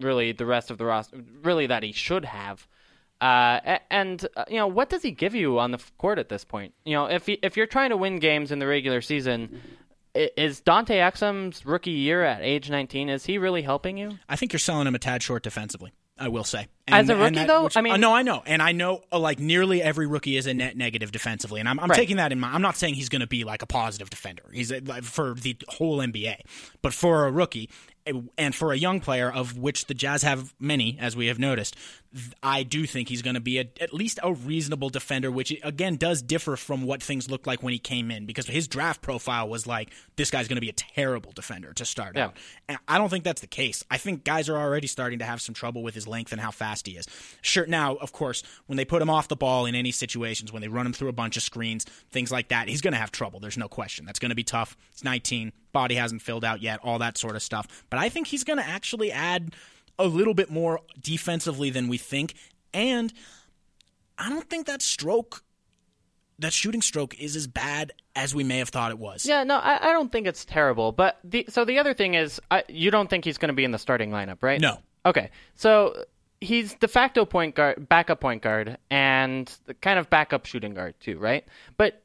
really 0.00 0.32
the 0.32 0.46
rest 0.46 0.70
of 0.70 0.78
the 0.78 0.84
roster 0.84 1.22
really 1.42 1.66
that 1.66 1.82
he 1.82 1.92
should 1.92 2.24
have. 2.24 2.66
Uh, 3.20 3.78
and 3.90 4.28
uh, 4.36 4.44
you 4.48 4.56
know 4.56 4.66
what 4.66 4.90
does 4.90 5.02
he 5.02 5.10
give 5.10 5.34
you 5.34 5.58
on 5.58 5.72
the 5.72 5.82
court 5.98 6.18
at 6.18 6.28
this 6.28 6.44
point? 6.44 6.74
You 6.84 6.94
know, 6.94 7.06
if 7.06 7.26
he, 7.26 7.38
if 7.42 7.56
you're 7.56 7.66
trying 7.66 7.90
to 7.90 7.96
win 7.96 8.18
games 8.18 8.52
in 8.52 8.58
the 8.58 8.66
regular 8.66 9.00
season, 9.00 9.60
is 10.14 10.60
Dante 10.60 10.98
Exum's 10.98 11.64
rookie 11.64 11.90
year 11.90 12.22
at 12.22 12.42
age 12.42 12.70
19 12.70 13.08
is 13.08 13.24
he 13.24 13.38
really 13.38 13.62
helping 13.62 13.96
you? 13.96 14.18
I 14.28 14.36
think 14.36 14.52
you're 14.52 14.60
selling 14.60 14.86
him 14.86 14.94
a 14.94 14.98
tad 14.98 15.22
short 15.22 15.42
defensively. 15.42 15.92
I 16.18 16.28
will 16.28 16.44
say. 16.44 16.66
As 16.86 17.08
a 17.08 17.16
rookie, 17.16 17.44
though? 17.44 17.68
I 17.76 17.80
mean- 17.82 17.92
uh, 17.92 17.96
no, 17.98 18.14
I 18.14 18.22
know, 18.22 18.42
and 18.46 18.62
I 18.62 18.72
know, 18.72 19.02
uh, 19.12 19.18
like 19.18 19.38
nearly 19.38 19.82
every 19.82 20.06
rookie 20.06 20.36
is 20.36 20.46
a 20.46 20.54
net 20.54 20.76
negative 20.76 21.12
defensively, 21.12 21.60
and 21.60 21.68
I'm, 21.68 21.78
I'm 21.78 21.90
Right. 21.90 21.96
taking 21.96 22.16
that 22.16 22.32
in 22.32 22.40
mind. 22.40 22.54
I'm 22.54 22.62
not 22.62 22.76
saying 22.76 22.94
he's 22.94 23.08
going 23.10 23.20
to 23.20 23.26
be 23.26 23.44
like 23.44 23.62
a 23.62 23.66
positive 23.66 24.08
defender. 24.10 24.42
He's 24.52 24.70
a, 24.72 24.80
like, 24.80 25.04
for 25.04 25.34
the 25.34 25.56
whole 25.68 25.98
NBA, 25.98 26.40
but 26.82 26.94
for 26.94 27.26
a 27.26 27.30
rookie, 27.30 27.68
eh, 28.06 28.12
and 28.38 28.54
for 28.54 28.72
a 28.72 28.76
young 28.76 29.00
player 29.00 29.30
of 29.30 29.58
which 29.58 29.86
the 29.86 29.94
Jazz 29.94 30.22
have 30.22 30.54
many, 30.58 30.96
as 30.98 31.14
we 31.14 31.26
have 31.26 31.38
noticed, 31.38 31.76
I 32.42 32.62
do 32.62 32.86
think 32.86 33.10
he's 33.10 33.20
going 33.20 33.34
to 33.34 33.40
be 33.40 33.58
a, 33.58 33.68
at 33.82 33.92
least 33.92 34.18
a 34.22 34.32
reasonable 34.32 34.88
defender, 34.88 35.30
which 35.30 35.52
again 35.62 35.96
does 35.96 36.22
differ 36.22 36.56
from 36.56 36.82
what 36.84 37.02
things 37.02 37.30
looked 37.30 37.46
like 37.46 37.62
when 37.62 37.74
he 37.74 37.78
came 37.78 38.10
in 38.10 38.24
because 38.24 38.46
his 38.46 38.66
draft 38.66 39.02
profile 39.02 39.46
was 39.46 39.66
like 39.66 39.90
this 40.16 40.30
guy's 40.30 40.48
going 40.48 40.56
to 40.56 40.62
be 40.62 40.70
a 40.70 40.72
terrible 40.74 41.32
defender 41.32 41.74
to 41.74 41.84
start 41.84 42.16
Yeah. 42.16 42.26
out. 42.26 42.36
And 42.66 42.78
I 42.88 42.96
don't 42.96 43.10
think 43.10 43.24
that's 43.24 43.42
the 43.42 43.46
case. 43.46 43.84
I 43.90 43.98
think 43.98 44.24
guys 44.24 44.48
are 44.48 44.56
already 44.56 44.86
starting 44.86 45.18
to 45.18 45.26
have 45.26 45.42
some 45.42 45.54
trouble 45.54 45.82
with 45.82 45.94
his 45.94 46.08
length 46.08 46.32
and 46.32 46.40
how 46.40 46.50
fast 46.50 46.86
he 46.86 46.96
is. 46.96 47.06
Sure, 47.42 47.66
now 47.66 47.96
of 47.96 48.12
course 48.12 48.42
when 48.66 48.78
they 48.78 48.86
put 48.86 49.02
him 49.02 49.10
off 49.10 49.28
the 49.28 49.36
ball 49.36 49.66
in 49.66 49.74
any 49.74 49.90
situations, 49.90 50.50
when 50.50 50.62
they 50.62 50.68
run 50.68 50.86
him 50.86 50.94
through 50.94 51.08
a 51.10 51.12
bunch 51.12 51.36
of 51.36 51.42
screens, 51.42 51.84
things 52.10 52.32
like 52.32 52.48
that, 52.48 52.68
he's 52.68 52.80
going 52.80 52.94
to 52.94 52.98
have 52.98 53.12
trouble. 53.12 53.38
There's 53.38 53.58
no 53.58 53.68
question. 53.68 54.06
That's 54.06 54.18
going 54.18 54.30
to 54.30 54.34
be 54.34 54.44
tough. 54.44 54.78
He's 54.92 55.04
19, 55.04 55.52
body 55.72 55.96
hasn't 55.96 56.22
filled 56.22 56.44
out 56.44 56.62
yet, 56.62 56.80
all 56.82 56.98
that 57.00 57.18
sort 57.18 57.36
of 57.36 57.42
stuff. 57.42 57.84
But 57.90 57.98
I 57.98 58.08
think 58.08 58.28
he's 58.28 58.44
going 58.44 58.58
to 58.58 58.66
actually 58.66 59.12
add 59.12 59.54
a 59.98 60.06
little 60.06 60.34
bit 60.34 60.50
more 60.50 60.80
defensively 61.00 61.70
than 61.70 61.88
we 61.88 61.98
think. 61.98 62.34
And 62.72 63.12
I 64.16 64.28
don't 64.28 64.48
think 64.48 64.66
that 64.66 64.82
stroke, 64.82 65.42
that 66.38 66.52
shooting 66.52 66.82
stroke, 66.82 67.18
is 67.18 67.36
as 67.36 67.46
bad 67.46 67.92
as 68.14 68.34
we 68.34 68.44
may 68.44 68.58
have 68.58 68.68
thought 68.68 68.90
it 68.90 68.98
was. 68.98 69.26
Yeah, 69.26 69.44
no, 69.44 69.56
I, 69.56 69.90
I 69.90 69.92
don't 69.92 70.10
think 70.10 70.26
it's 70.26 70.44
terrible. 70.44 70.92
But 70.92 71.18
the 71.24 71.46
so 71.48 71.64
the 71.64 71.78
other 71.78 71.94
thing 71.94 72.14
is, 72.14 72.40
I, 72.50 72.64
you 72.68 72.90
don't 72.90 73.08
think 73.08 73.24
he's 73.24 73.38
going 73.38 73.48
to 73.48 73.54
be 73.54 73.64
in 73.64 73.70
the 73.70 73.78
starting 73.78 74.10
lineup, 74.10 74.42
right? 74.42 74.60
No. 74.60 74.78
Okay, 75.06 75.30
so 75.54 76.04
he's 76.40 76.74
de 76.74 76.88
facto 76.88 77.24
point 77.24 77.54
guard, 77.54 77.88
backup 77.88 78.20
point 78.20 78.42
guard, 78.42 78.78
and 78.90 79.52
the 79.66 79.74
kind 79.74 79.98
of 79.98 80.10
backup 80.10 80.46
shooting 80.46 80.74
guard 80.74 80.94
too, 81.00 81.18
right? 81.18 81.44
But 81.76 82.02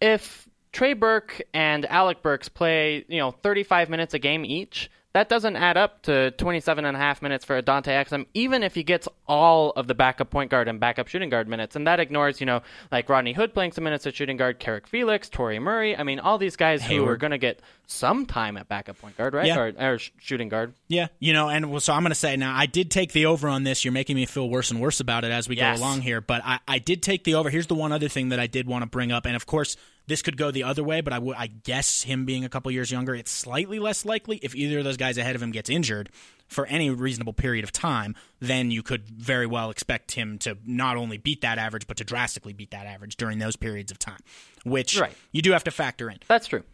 if 0.00 0.48
Trey 0.72 0.92
Burke 0.92 1.42
and 1.52 1.86
Alec 1.86 2.22
Burks 2.22 2.48
play, 2.48 3.04
you 3.08 3.18
know, 3.18 3.30
35 3.30 3.88
minutes 3.88 4.14
a 4.14 4.18
game 4.18 4.44
each, 4.44 4.90
that 5.18 5.28
doesn't 5.28 5.56
add 5.56 5.76
up 5.76 6.00
to 6.02 6.30
27 6.30 6.84
and 6.84 6.96
a 6.96 7.00
half 7.00 7.20
minutes 7.22 7.44
for 7.44 7.60
Dante 7.60 7.90
Exum, 7.92 8.26
even 8.34 8.62
if 8.62 8.76
he 8.76 8.84
gets 8.84 9.08
all 9.26 9.70
of 9.70 9.88
the 9.88 9.94
backup 9.94 10.30
point 10.30 10.48
guard 10.48 10.68
and 10.68 10.78
backup 10.78 11.08
shooting 11.08 11.28
guard 11.28 11.48
minutes. 11.48 11.74
And 11.74 11.88
that 11.88 11.98
ignores, 11.98 12.38
you 12.38 12.46
know, 12.46 12.62
like 12.92 13.08
Rodney 13.08 13.32
Hood 13.32 13.52
playing 13.52 13.72
some 13.72 13.82
minutes 13.82 14.06
at 14.06 14.14
shooting 14.14 14.36
guard, 14.36 14.60
Carrick 14.60 14.86
Felix, 14.86 15.28
Toure' 15.28 15.60
Murry. 15.60 15.96
I 15.96 16.04
mean, 16.04 16.20
all 16.20 16.38
these 16.38 16.54
guys 16.54 16.84
who 16.84 17.04
are 17.04 17.16
going 17.16 17.32
to 17.32 17.38
get 17.38 17.60
some 17.88 18.26
time 18.26 18.56
at 18.56 18.68
backup 18.68 18.96
point 19.00 19.16
guard, 19.16 19.34
right? 19.34 19.46
Yeah. 19.46 19.58
Or, 19.58 19.72
or 19.94 19.98
sh- 19.98 20.12
shooting 20.18 20.48
guard. 20.48 20.72
Yeah, 20.86 21.08
you 21.18 21.32
know, 21.32 21.48
and 21.48 21.68
well, 21.72 21.80
so 21.80 21.92
I'm 21.92 22.02
going 22.02 22.10
to 22.10 22.14
say 22.14 22.36
now, 22.36 22.56
I 22.56 22.66
did 22.66 22.88
take 22.88 23.10
the 23.10 23.26
over 23.26 23.48
on 23.48 23.64
this. 23.64 23.84
You're 23.84 23.90
making 23.92 24.14
me 24.14 24.24
feel 24.24 24.48
worse 24.48 24.70
and 24.70 24.80
worse 24.80 25.00
about 25.00 25.24
it 25.24 25.32
as 25.32 25.48
we 25.48 25.56
Yes. 25.56 25.78
go 25.80 25.84
along 25.84 26.02
here, 26.02 26.20
but 26.20 26.42
I, 26.44 26.60
I 26.68 26.78
did 26.78 27.02
take 27.02 27.24
the 27.24 27.34
over. 27.34 27.50
Here's 27.50 27.66
the 27.66 27.74
one 27.74 27.90
other 27.90 28.08
thing 28.08 28.28
that 28.28 28.38
I 28.38 28.46
did 28.46 28.68
want 28.68 28.82
to 28.82 28.86
bring 28.88 29.10
up, 29.10 29.26
and 29.26 29.34
of 29.34 29.46
course, 29.46 29.76
this 30.08 30.22
could 30.22 30.36
go 30.36 30.50
the 30.50 30.64
other 30.64 30.82
way, 30.82 31.00
but 31.00 31.12
I 31.12 31.46
guess 31.46 32.02
him 32.02 32.24
being 32.24 32.44
a 32.44 32.48
couple 32.48 32.70
years 32.72 32.90
younger, 32.90 33.14
it's 33.14 33.30
slightly 33.30 33.78
less 33.78 34.04
likely 34.04 34.38
if 34.42 34.54
either 34.56 34.78
of 34.78 34.84
those 34.84 34.96
guys 34.96 35.18
ahead 35.18 35.36
of 35.36 35.42
him 35.42 35.52
gets 35.52 35.70
injured 35.70 36.08
for 36.48 36.66
any 36.66 36.88
reasonable 36.90 37.34
period 37.34 37.62
of 37.62 37.70
time. 37.72 38.16
Then 38.40 38.70
you 38.70 38.82
could 38.82 39.06
very 39.08 39.46
well 39.46 39.70
expect 39.70 40.12
him 40.12 40.38
to 40.38 40.56
not 40.66 40.96
only 40.96 41.18
beat 41.18 41.42
that 41.42 41.58
average, 41.58 41.86
but 41.86 41.98
to 41.98 42.04
drastically 42.04 42.54
beat 42.54 42.70
that 42.70 42.86
average 42.86 43.16
during 43.16 43.38
those 43.38 43.54
periods 43.54 43.92
of 43.92 43.98
time, 43.98 44.20
which 44.64 44.98
Right. 44.98 45.12
you 45.30 45.42
do 45.42 45.52
have 45.52 45.64
to 45.64 45.70
factor 45.70 46.10
in. 46.10 46.18
That's 46.26 46.46
true. 46.46 46.64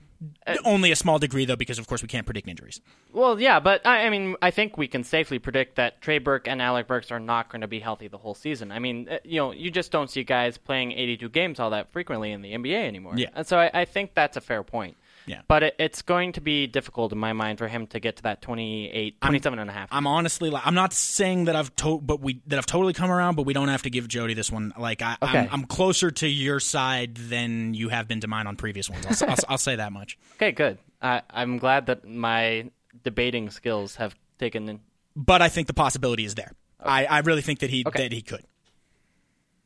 Only 0.64 0.90
a 0.90 0.96
small 0.96 1.18
degree, 1.18 1.44
though, 1.44 1.56
because 1.56 1.78
of 1.78 1.86
course 1.86 2.02
we 2.02 2.08
can't 2.08 2.26
predict 2.26 2.48
injuries. 2.48 2.80
Well, 3.12 3.40
yeah, 3.40 3.60
but 3.60 3.86
I, 3.86 4.06
I 4.06 4.10
mean, 4.10 4.36
I 4.42 4.50
think 4.50 4.76
we 4.76 4.88
can 4.88 5.04
safely 5.04 5.38
predict 5.38 5.76
that 5.76 6.00
Trey 6.00 6.18
Burke 6.18 6.48
and 6.48 6.60
Alec 6.60 6.86
Burks 6.86 7.10
are 7.10 7.20
not 7.20 7.48
going 7.50 7.60
to 7.60 7.68
be 7.68 7.80
healthy 7.80 8.08
the 8.08 8.18
whole 8.18 8.34
season. 8.34 8.72
I 8.72 8.78
mean, 8.78 9.08
uh, 9.08 9.18
you 9.24 9.38
know, 9.38 9.52
you 9.52 9.70
just 9.70 9.90
don't 9.90 10.10
see 10.10 10.24
guys 10.24 10.58
playing 10.58 10.92
82 10.92 11.28
games 11.28 11.60
all 11.60 11.70
that 11.70 11.92
frequently 11.92 12.32
in 12.32 12.42
the 12.42 12.52
NBA 12.52 12.86
anymore. 12.86 13.14
Yeah. 13.16 13.28
And 13.34 13.46
so 13.46 13.58
I, 13.58 13.70
I 13.72 13.84
think 13.84 14.14
that's 14.14 14.36
a 14.36 14.40
fair 14.40 14.62
point. 14.62 14.96
Yeah. 15.26 15.40
But 15.48 15.62
it, 15.62 15.74
it's 15.78 16.02
going 16.02 16.32
to 16.32 16.40
be 16.40 16.66
difficult 16.66 17.12
in 17.12 17.18
my 17.18 17.32
mind 17.32 17.58
for 17.58 17.66
him 17.68 17.86
to 17.88 18.00
get 18.00 18.16
to 18.16 18.22
that 18.24 18.42
28, 18.42 19.20
27 19.22 19.58
and 19.58 19.70
a 19.70 19.72
half. 19.72 19.88
I'm 19.90 20.06
honestly 20.06 20.50
like 20.50 20.66
I'm 20.66 20.74
not 20.74 20.92
saying 20.92 21.46
that 21.46 21.56
I've 21.56 21.74
to- 21.76 22.00
but 22.00 22.20
we 22.20 22.42
that 22.46 22.58
I've 22.58 22.66
totally 22.66 22.92
come 22.92 23.10
around, 23.10 23.34
but 23.36 23.44
we 23.46 23.52
don't 23.54 23.68
have 23.68 23.82
to 23.82 23.90
give 23.90 24.06
Jody 24.08 24.34
this 24.34 24.52
one. 24.52 24.72
Like 24.78 25.00
I, 25.02 25.16
Okay. 25.22 25.38
I'm, 25.38 25.48
I'm 25.50 25.64
closer 25.64 26.10
to 26.10 26.28
your 26.28 26.60
side 26.60 27.14
than 27.16 27.72
you 27.74 27.88
have 27.88 28.06
been 28.06 28.20
to 28.20 28.28
mine 28.28 28.46
on 28.46 28.56
previous 28.56 28.90
ones. 28.90 29.22
I'll, 29.22 29.30
I'll, 29.30 29.36
I'll 29.50 29.58
say 29.58 29.76
that 29.76 29.92
much. 29.92 30.18
okay, 30.36 30.52
good. 30.52 30.78
I, 31.00 31.22
I'm 31.30 31.58
glad 31.58 31.86
that 31.86 32.06
my 32.06 32.70
debating 33.02 33.50
skills 33.50 33.96
have 33.96 34.14
taken. 34.38 34.68
In. 34.68 34.80
But 35.16 35.40
I 35.42 35.48
think 35.48 35.66
the 35.68 35.74
possibility 35.74 36.24
is 36.24 36.34
there. 36.34 36.52
I, 36.80 37.06
I 37.06 37.18
really 37.20 37.42
think 37.42 37.60
that 37.60 37.70
he 37.70 37.84
Okay. 37.86 38.02
that 38.04 38.12
he 38.12 38.20
could. 38.20 38.44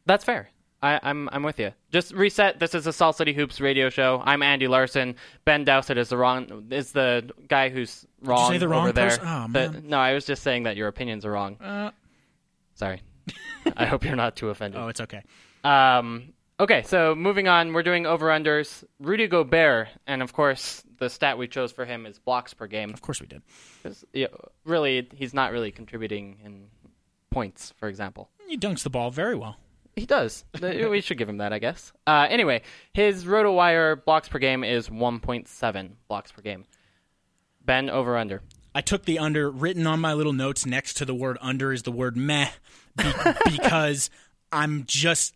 That's 0.07 0.25
fair. 0.25 0.51
I, 0.81 1.01
I'm 1.03 1.29
I'm 1.33 1.43
with 1.43 1.59
you. 1.59 1.73
Just 1.91 2.13
reset. 2.13 2.61
This 2.61 2.75
is 2.75 2.87
a 2.87 2.93
Salt 2.93 3.17
City 3.17 3.33
Hoops 3.33 3.61
radio 3.61 3.91
show. 3.91 4.23
I'm 4.25 4.43
Andy 4.43 4.69
Larsen. 4.69 5.17
Ben 5.45 5.65
Dowsett 5.65 5.99
is 5.99 6.09
the 6.11 6.17
wrong 6.17 6.69
is 6.71 6.93
the 6.93 7.31
guy 7.49 7.69
who's 7.69 8.07
wrong 8.23 8.53
say 8.53 8.59
the 8.59 8.69
wrong 8.69 8.85
over 8.85 8.93
there. 8.93 9.19
Oh, 9.23 9.47
The- 9.51 9.81
no, 9.83 9.99
I 9.99 10.15
was 10.15 10.25
just 10.25 10.43
saying 10.43 10.63
that 10.65 10.77
your 10.77 10.87
opinions 10.89 11.25
are 11.25 11.33
wrong. 11.33 11.57
Uh, 11.61 11.91
Sorry. 12.75 13.03
I 13.77 13.87
hope 13.87 14.05
you're 14.05 14.15
not 14.17 14.37
too 14.37 14.51
offended. 14.51 14.81
oh, 14.81 14.87
it's 14.89 15.01
okay. 15.01 15.23
Um, 15.65 16.33
okay, 16.61 16.83
so 16.85 17.15
moving 17.17 17.49
on, 17.49 17.73
we're 17.73 17.83
doing 17.83 18.07
over 18.07 18.27
unders. 18.29 18.85
Rudy 19.01 19.27
Gobert, 19.27 19.89
and 20.07 20.23
of 20.23 20.33
course, 20.33 20.85
the 20.99 21.11
stat 21.11 21.37
we 21.39 21.49
chose 21.49 21.73
for 21.73 21.85
him 21.85 22.07
is 22.07 22.21
blocks 22.21 22.55
per 22.55 22.69
game. 22.69 22.91
Of 22.95 23.03
course 23.03 23.21
we 23.21 23.27
did. 23.27 23.43
yeah, 24.13 24.29
really, 24.65 25.09
he's 25.15 25.35
not 25.35 25.51
really 25.51 25.73
contributing 25.73 26.39
in 26.45 26.67
points, 27.31 27.75
for 27.79 27.89
example. 27.89 28.31
He 28.47 28.57
dunks 28.57 28.85
the 28.85 28.91
ball 28.91 29.11
very 29.11 29.35
well. 29.35 29.57
He 29.99 30.07
does. 30.07 30.45
We 30.61 31.01
should 31.01 31.19
give 31.19 31.29
him 31.29 31.39
that, 31.39 31.53
I 31.53 31.59
guess. 31.59 31.93
Uh, 32.07 32.27
anyway, 32.31 32.63
his 32.93 33.25
RotoWire 33.25 34.05
blocks 34.05 34.29
per 34.29 34.39
game 34.39 34.65
is 34.65 34.89
1.7 34.89 35.91
blocks 36.09 36.33
per 36.33 36.43
game. 36.43 36.65
Ben, 37.65 37.91
over 37.91 38.17
under. 38.17 38.43
I 38.75 38.81
took 38.81 39.05
the 39.05 39.19
under. 39.19 39.51
Written 39.51 39.87
on 39.87 40.01
my 40.01 40.13
little 40.13 40.33
notes 40.33 40.65
next 40.65 40.95
to 40.99 41.05
the 41.05 41.15
word 41.15 41.37
under 41.41 41.73
is 41.73 41.83
the 41.83 41.93
word 41.93 42.17
meh, 42.17 42.49
be- 42.97 43.05
because 43.51 44.09
I'm 44.53 44.85
just. 44.87 45.35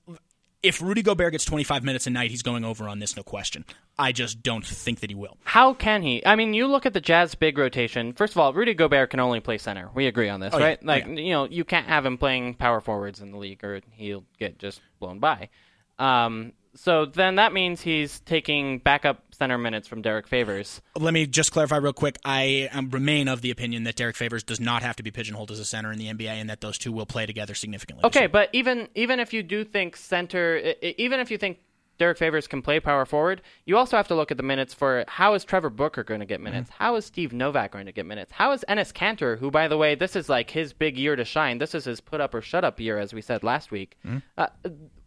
If 0.63 0.81
Rudy 0.81 1.03
Gobert 1.03 1.33
gets 1.33 1.45
25 1.45 1.83
minutes 1.83 2.07
a 2.07 2.11
night, 2.11 2.31
he's 2.31 2.43
going 2.43 2.65
over 2.65 2.89
on 2.89 3.01
this, 3.01 3.17
no 3.17 3.25
question. 3.25 3.65
I 4.03 4.13
just 4.13 4.43
don't 4.43 4.67
think 4.67 5.01
that 5.01 5.11
he 5.11 5.15
will. 5.15 5.37
How 5.45 5.75
can 5.75 6.03
he? 6.03 6.25
I 6.27 6.35
mean, 6.37 6.55
you 6.55 6.67
look 6.67 6.87
at 6.87 6.93
the 6.93 7.01
Jazz 7.01 7.35
big 7.37 7.57
rotation. 7.57 8.13
First 8.13 8.33
of 8.35 8.39
all, 8.39 8.53
Rudy 8.53 8.75
Gobert 8.75 9.11
can 9.11 9.21
only 9.21 9.39
play 9.41 9.59
center. 9.59 9.91
We 9.95 10.07
agree 10.07 10.29
on 10.29 10.41
this, 10.41 10.53
Oh, 10.53 10.59
yeah. 10.59 10.65
right? 10.65 10.85
Like, 10.85 11.05
Yeah. 11.07 11.13
you 11.13 11.31
know, 11.33 11.45
you 11.49 11.65
can't 11.65 11.87
have 11.87 12.05
him 12.05 12.19
playing 12.19 12.55
power 12.55 12.81
forwards 12.81 13.21
in 13.21 13.31
the 13.31 13.39
league 13.39 13.63
or 13.63 13.81
he'll 13.93 14.25
get 14.39 14.59
just 14.59 14.81
blown 14.99 15.21
by. 15.21 15.51
Um, 15.99 16.53
so 16.75 17.05
then 17.05 17.37
that 17.37 17.53
means 17.53 17.83
he's 17.83 18.21
taking 18.21 18.79
backup 18.79 19.23
center 19.33 19.59
minutes 19.59 19.87
from 19.87 20.01
Derek 20.03 20.27
Favors. 20.27 20.81
Let 20.99 21.13
me 21.13 21.27
just 21.27 21.53
clarify 21.53 21.77
real 21.77 21.93
quick. 21.93 22.19
I 22.25 22.71
um, 22.73 22.89
remain 22.91 23.29
of 23.29 23.43
the 23.43 23.51
opinion 23.51 23.85
that 23.85 23.95
Derek 23.97 24.17
Favors 24.17 24.43
does 24.43 24.59
not 24.59 24.83
have 24.83 24.97
to 24.97 25.03
be 25.03 25.11
pigeonholed 25.11 25.51
as 25.51 25.61
a 25.61 25.65
center 25.67 25.93
in 25.93 25.99
the 25.99 26.07
NBA, 26.09 26.29
and 26.29 26.49
that 26.51 26.61
those 26.63 26.79
two 26.79 26.91
will 26.91 27.05
play 27.07 27.27
together 27.27 27.55
significantly. 27.55 28.05
Okay, 28.07 28.27
but 28.27 28.49
even 28.55 28.89
even 28.95 29.21
if 29.21 29.33
you 29.35 29.43
do 29.43 29.65
think 29.65 29.97
center, 29.97 30.75
even 30.83 31.21
if 31.21 31.31
you 31.31 31.37
think 31.37 31.59
Derek 32.03 32.19
Favors 32.19 32.49
can 32.49 32.63
play 32.63 32.81
power 32.81 33.07
forward, 33.07 33.43
you 33.65 33.77
also 33.77 33.97
have 33.97 34.09
to 34.09 34.17
look 34.17 34.33
at 34.33 34.37
the 34.37 34.43
minutes 34.43 34.75
for 34.75 35.05
how 35.07 35.35
is 35.35 35.45
Trevor 35.45 35.71
Booker 35.71 36.03
going 36.03 36.19
to 36.19 36.27
get 36.27 36.41
minutes? 36.41 36.69
How 36.77 36.97
is 36.97 37.07
Steve 37.07 37.33
Novak 37.33 37.71
going 37.71 37.87
to 37.87 37.93
get 37.93 38.07
minutes? 38.07 38.33
How 38.33 38.51
is 38.51 38.65
Enes 38.69 38.93
Kanter, 38.93 39.39
who 39.39 39.53
by 39.53 39.69
the 39.69 39.77
way, 39.77 39.95
this 39.95 40.17
is 40.17 40.29
like 40.29 40.51
his 40.51 40.73
big 40.73 40.99
year 40.99 41.15
to 41.15 41.25
shine. 41.25 41.59
This 41.59 41.77
is 41.77 41.85
his 41.85 42.01
put 42.01 42.21
up 42.21 42.35
or 42.35 42.41
shut 42.43 42.65
up 42.65 42.81
year, 42.81 42.99
as 42.99 43.15
we 43.15 43.21
said 43.21 43.45
last 43.45 43.71
week. 43.71 43.97
Uh, 44.37 44.49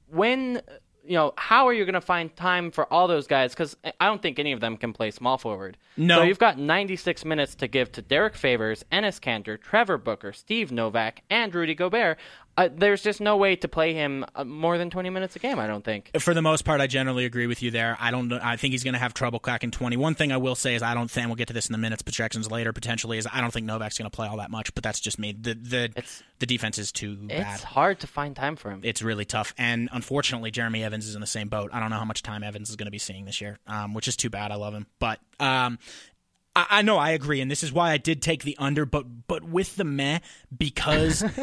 when 0.08 0.62
you 1.08 1.16
know, 1.16 1.34
how 1.38 1.68
are 1.68 1.74
you 1.74 1.86
going 1.86 1.94
to 1.94 2.02
find 2.02 2.36
time 2.36 2.72
for 2.72 2.92
all 2.92 3.08
those 3.08 3.28
guys? 3.28 3.52
Because 3.52 3.76
I 4.00 4.06
don't 4.08 4.22
think 4.22 4.40
any 4.40 4.52
of 4.54 4.60
them 4.60 4.78
can 4.78 4.94
play 4.94 5.12
small 5.12 5.38
forward. 5.38 5.78
No. 5.98 6.20
So 6.20 6.24
you've 6.24 6.40
got 6.40 6.58
96 6.58 7.26
minutes 7.26 7.56
to 7.56 7.68
give 7.68 7.92
to 7.92 8.02
Derek 8.02 8.36
Favors, 8.36 8.84
Enes 8.92 9.20
Kanter, 9.20 9.60
Trevor 9.60 9.98
Booker, 9.98 10.34
Steve 10.34 10.72
Novak, 10.72 11.24
and 11.30 11.54
Rudy 11.54 11.76
Gobert. 11.76 12.18
Uh, 12.58 12.70
there's 12.74 13.02
just 13.02 13.20
no 13.20 13.36
way 13.36 13.58
to 13.58 13.68
play 13.68 13.94
him 13.94 14.24
uh, 14.34 14.46
more 14.46 14.78
than 14.78 14.90
20 14.90 15.10
minutes 15.10 15.36
a 15.36 15.40
game. 15.40 15.60
I 15.60 15.68
don't 15.68 15.84
think. 15.84 16.12
for 16.20 16.34
the 16.34 16.42
most 16.42 16.64
part, 16.64 16.80
I 16.80 16.88
generally 16.88 17.26
agree 17.26 17.48
with 17.48 17.62
you 17.62 17.72
there. 17.72 17.98
I 18.00 18.12
don't. 18.12 18.32
I 18.32 18.56
think 18.56 18.72
he's 18.72 18.84
going 18.86 18.94
to 18.94 19.00
have 19.00 19.14
trouble 19.14 19.40
cracking 19.40 19.72
twenty. 19.72 19.98
One 19.98 20.16
thing 20.16 20.32
I 20.32 20.38
will 20.38 20.56
say 20.56 20.76
is 20.76 20.82
I 20.82 20.94
don't 20.94 21.12
think 21.12 21.26
and 21.26 21.32
we'll 21.32 21.38
get 21.38 21.48
to 21.48 21.54
this 21.54 21.68
in 21.68 21.72
the 21.74 21.80
minutes 21.80 22.04
projections 22.04 22.52
later. 22.52 22.72
Potentially 22.72 23.18
is 23.18 23.28
I 23.32 23.42
don't 23.42 23.52
think 23.52 23.66
Novak's 23.66 23.98
going 23.98 24.10
to 24.10 24.16
play 24.16 24.28
all 24.28 24.38
that 24.38 24.52
much, 24.52 24.74
but 24.76 24.84
that's 24.84 25.00
just 25.00 25.18
me. 25.18 25.32
The 25.34 25.56
the 25.56 25.84
It's- 25.86 26.22
the 26.38 26.46
defense 26.46 26.78
is 26.78 26.92
too 26.92 27.16
bad. 27.16 27.56
It's 27.56 27.64
hard 27.64 28.00
to 28.02 28.08
find 28.08 28.36
time 28.36 28.56
for 28.58 28.70
him. 28.70 28.82
It's 28.84 29.02
really 29.02 29.26
tough, 29.26 29.54
and 29.58 29.90
unfortunately, 29.92 30.52
Jeremy 30.52 30.84
Evans 30.84 31.08
is 31.08 31.16
in 31.16 31.22
the 31.22 31.28
same 31.28 31.48
boat. 31.48 31.72
I 31.74 31.80
don't 31.80 31.90
know 31.90 31.98
how 31.98 32.06
much 32.06 32.22
time 32.24 32.44
Evans 32.44 32.70
is 32.70 32.76
going 32.76 32.86
to 32.88 32.92
be 32.92 33.00
seeing 33.00 33.26
this 33.26 33.42
year, 33.42 33.58
um, 33.68 33.94
which 33.94 34.08
is 34.08 34.16
too 34.16 34.30
bad. 34.30 34.52
I 34.52 34.56
love 34.56 34.74
him, 34.74 34.86
but 35.00 35.20
um, 35.40 35.80
I, 36.56 36.66
I 36.70 36.82
know 36.84 36.98
I 36.98 37.12
agree, 37.12 37.42
and 37.42 37.50
this 37.50 37.64
is 37.64 37.72
why 37.74 37.92
I 37.92 37.98
did 37.98 38.22
take 38.22 38.44
the 38.44 38.56
under, 38.60 38.86
but 38.86 39.28
but 39.28 39.44
with 39.44 39.76
the 39.78 39.84
meh 39.86 40.20
because. 40.56 41.24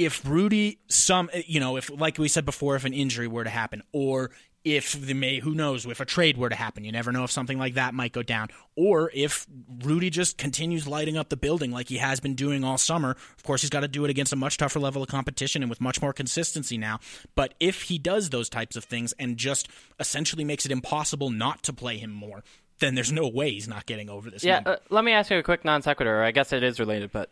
if 0.00 0.26
Rudy 0.26 0.78
some 0.88 1.28
you 1.46 1.60
know 1.60 1.76
if 1.76 1.90
like 1.90 2.16
we 2.16 2.26
said 2.26 2.46
before 2.46 2.74
if 2.74 2.86
an 2.86 2.94
injury 2.94 3.28
were 3.28 3.44
to 3.44 3.50
happen 3.50 3.82
or 3.92 4.30
if 4.64 4.98
the 4.98 5.12
may 5.12 5.40
who 5.40 5.54
knows 5.54 5.84
if 5.84 6.00
a 6.00 6.06
trade 6.06 6.38
were 6.38 6.48
to 6.48 6.56
happen 6.56 6.84
you 6.84 6.90
never 6.90 7.12
know 7.12 7.22
if 7.22 7.30
something 7.30 7.58
like 7.58 7.74
that 7.74 7.92
might 7.92 8.12
go 8.12 8.22
down 8.22 8.48
or 8.76 9.10
if 9.14 9.46
Rudy 9.82 10.08
just 10.08 10.38
continues 10.38 10.88
lighting 10.88 11.18
up 11.18 11.28
the 11.28 11.36
building 11.36 11.70
like 11.70 11.90
he 11.90 11.98
has 11.98 12.18
been 12.18 12.34
doing 12.34 12.64
all 12.64 12.78
summer 12.78 13.10
of 13.10 13.42
course 13.42 13.60
he's 13.60 13.68
got 13.68 13.80
to 13.80 13.88
do 13.88 14.02
it 14.06 14.10
against 14.10 14.32
a 14.32 14.36
much 14.36 14.56
tougher 14.56 14.80
level 14.80 15.02
of 15.02 15.08
competition 15.08 15.62
and 15.62 15.68
with 15.68 15.82
much 15.82 16.00
more 16.00 16.14
consistency 16.14 16.78
now 16.78 16.98
but 17.34 17.52
if 17.60 17.82
he 17.82 17.98
does 17.98 18.30
those 18.30 18.48
types 18.48 18.76
of 18.76 18.84
things 18.84 19.12
and 19.18 19.36
just 19.36 19.68
essentially 19.98 20.44
makes 20.44 20.64
it 20.64 20.72
impossible 20.72 21.28
not 21.28 21.62
to 21.62 21.74
play 21.74 21.98
him 21.98 22.10
more 22.10 22.42
then 22.78 22.94
there's 22.94 23.12
no 23.12 23.28
way 23.28 23.50
he's 23.50 23.68
not 23.68 23.84
getting 23.84 24.08
over 24.08 24.30
this 24.30 24.42
yeah. 24.42 24.62
Uh, 24.64 24.76
let 24.88 25.04
me 25.04 25.12
ask 25.12 25.30
you 25.30 25.36
a 25.36 25.42
quick 25.42 25.66
non 25.66 25.82
sequitur. 25.82 26.22
I 26.22 26.30
guess 26.30 26.54
it 26.54 26.62
is 26.62 26.80
related, 26.80 27.12
but 27.12 27.30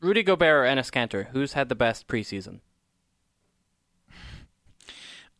Rudy 0.00 0.22
Gobert 0.22 0.66
or 0.66 0.68
Enes 0.68 0.90
Kanter, 0.90 1.28
who's 1.28 1.54
had 1.54 1.68
the 1.68 1.74
best 1.74 2.06
preseason? 2.06 2.60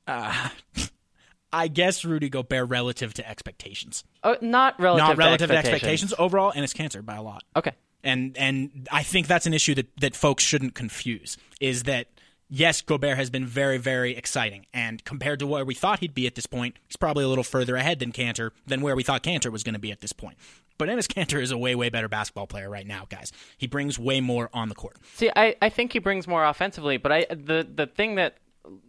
I 1.52 1.68
guess 1.68 2.04
Rudy 2.04 2.28
Gobert 2.28 2.68
relative 2.68 3.14
to 3.14 3.28
expectations. 3.28 4.04
Uh, 4.22 4.36
not 4.40 4.80
relative. 4.80 5.06
Not 5.06 5.18
relative 5.18 5.48
to 5.48 5.54
to 5.54 5.58
expectations 5.58 6.14
overall, 6.18 6.50
and 6.54 6.64
it's 6.64 6.72
Kanter 6.72 7.04
by 7.04 7.16
a 7.16 7.22
lot. 7.22 7.44
Okay. 7.54 7.72
And 8.02 8.36
and 8.36 8.88
I 8.90 9.02
think 9.02 9.26
that's 9.26 9.46
an 9.46 9.54
issue 9.54 9.74
that, 9.76 9.86
that 10.00 10.16
folks 10.16 10.42
shouldn't 10.42 10.74
confuse 10.74 11.36
is 11.60 11.84
that 11.84 12.08
yes, 12.52 12.82
Gobert 12.82 13.16
has 13.16 13.30
been 13.30 13.46
very, 13.46 13.78
very 13.78 14.14
exciting. 14.14 14.66
And 14.72 15.04
compared 15.04 15.38
to 15.40 15.46
where 15.46 15.64
we 15.64 15.74
thought 15.74 16.00
he'd 16.00 16.14
be 16.14 16.26
at 16.26 16.34
this 16.34 16.46
point, 16.46 16.76
he's 16.86 16.96
probably 16.96 17.24
a 17.24 17.28
little 17.28 17.42
further 17.42 17.76
ahead 17.76 17.98
than 17.98 18.12
Kanter 18.12 18.50
than 18.66 18.82
where 18.82 18.94
we 18.94 19.02
thought 19.02 19.22
Kanter 19.22 19.50
was 19.50 19.62
going 19.64 19.72
to 19.72 19.80
be 19.80 19.90
at 19.90 20.00
this 20.00 20.12
point. 20.12 20.36
But 20.78 20.88
Enes 20.88 21.06
Kanter 21.06 21.40
is 21.40 21.50
a 21.50 21.58
way, 21.58 21.74
way 21.74 21.88
better 21.88 22.08
basketball 22.08 22.46
player 22.46 22.68
right 22.68 22.86
now, 22.86 23.06
guys. 23.08 23.32
He 23.56 23.66
brings 23.66 23.98
way 23.98 24.20
more 24.20 24.50
on 24.52 24.68
the 24.68 24.74
court. 24.74 24.96
See, 25.14 25.30
I, 25.34 25.56
I 25.62 25.68
think 25.70 25.92
he 25.92 25.98
brings 25.98 26.28
more 26.28 26.44
offensively, 26.44 26.98
but 26.98 27.12
I 27.12 27.26
the 27.30 27.66
the 27.74 27.86
thing 27.86 28.16
that 28.16 28.36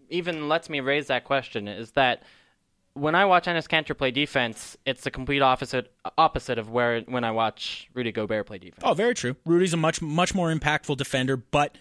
even 0.09 0.49
lets 0.49 0.69
me 0.69 0.79
raise 0.79 1.07
that 1.07 1.23
question 1.23 1.67
is 1.67 1.91
that 1.91 2.23
when 2.93 3.15
I 3.15 3.25
watch 3.25 3.45
Enes 3.45 3.67
Kanter 3.67 3.97
play 3.97 4.11
defense, 4.11 4.77
it's 4.85 5.03
the 5.03 5.11
complete 5.11 5.41
opposite 5.41 5.91
opposite 6.17 6.57
of 6.57 6.69
where 6.69 7.01
when 7.01 7.23
I 7.23 7.31
watch 7.31 7.89
Rudy 7.93 8.11
Gobert 8.11 8.47
play 8.47 8.57
defense. 8.57 8.83
Oh, 8.83 8.93
very 8.93 9.13
true. 9.13 9.35
Rudy's 9.45 9.73
a 9.73 9.77
much, 9.77 10.01
much 10.01 10.33
more 10.33 10.53
impactful 10.53 10.97
defender, 10.97 11.37
but 11.37 11.77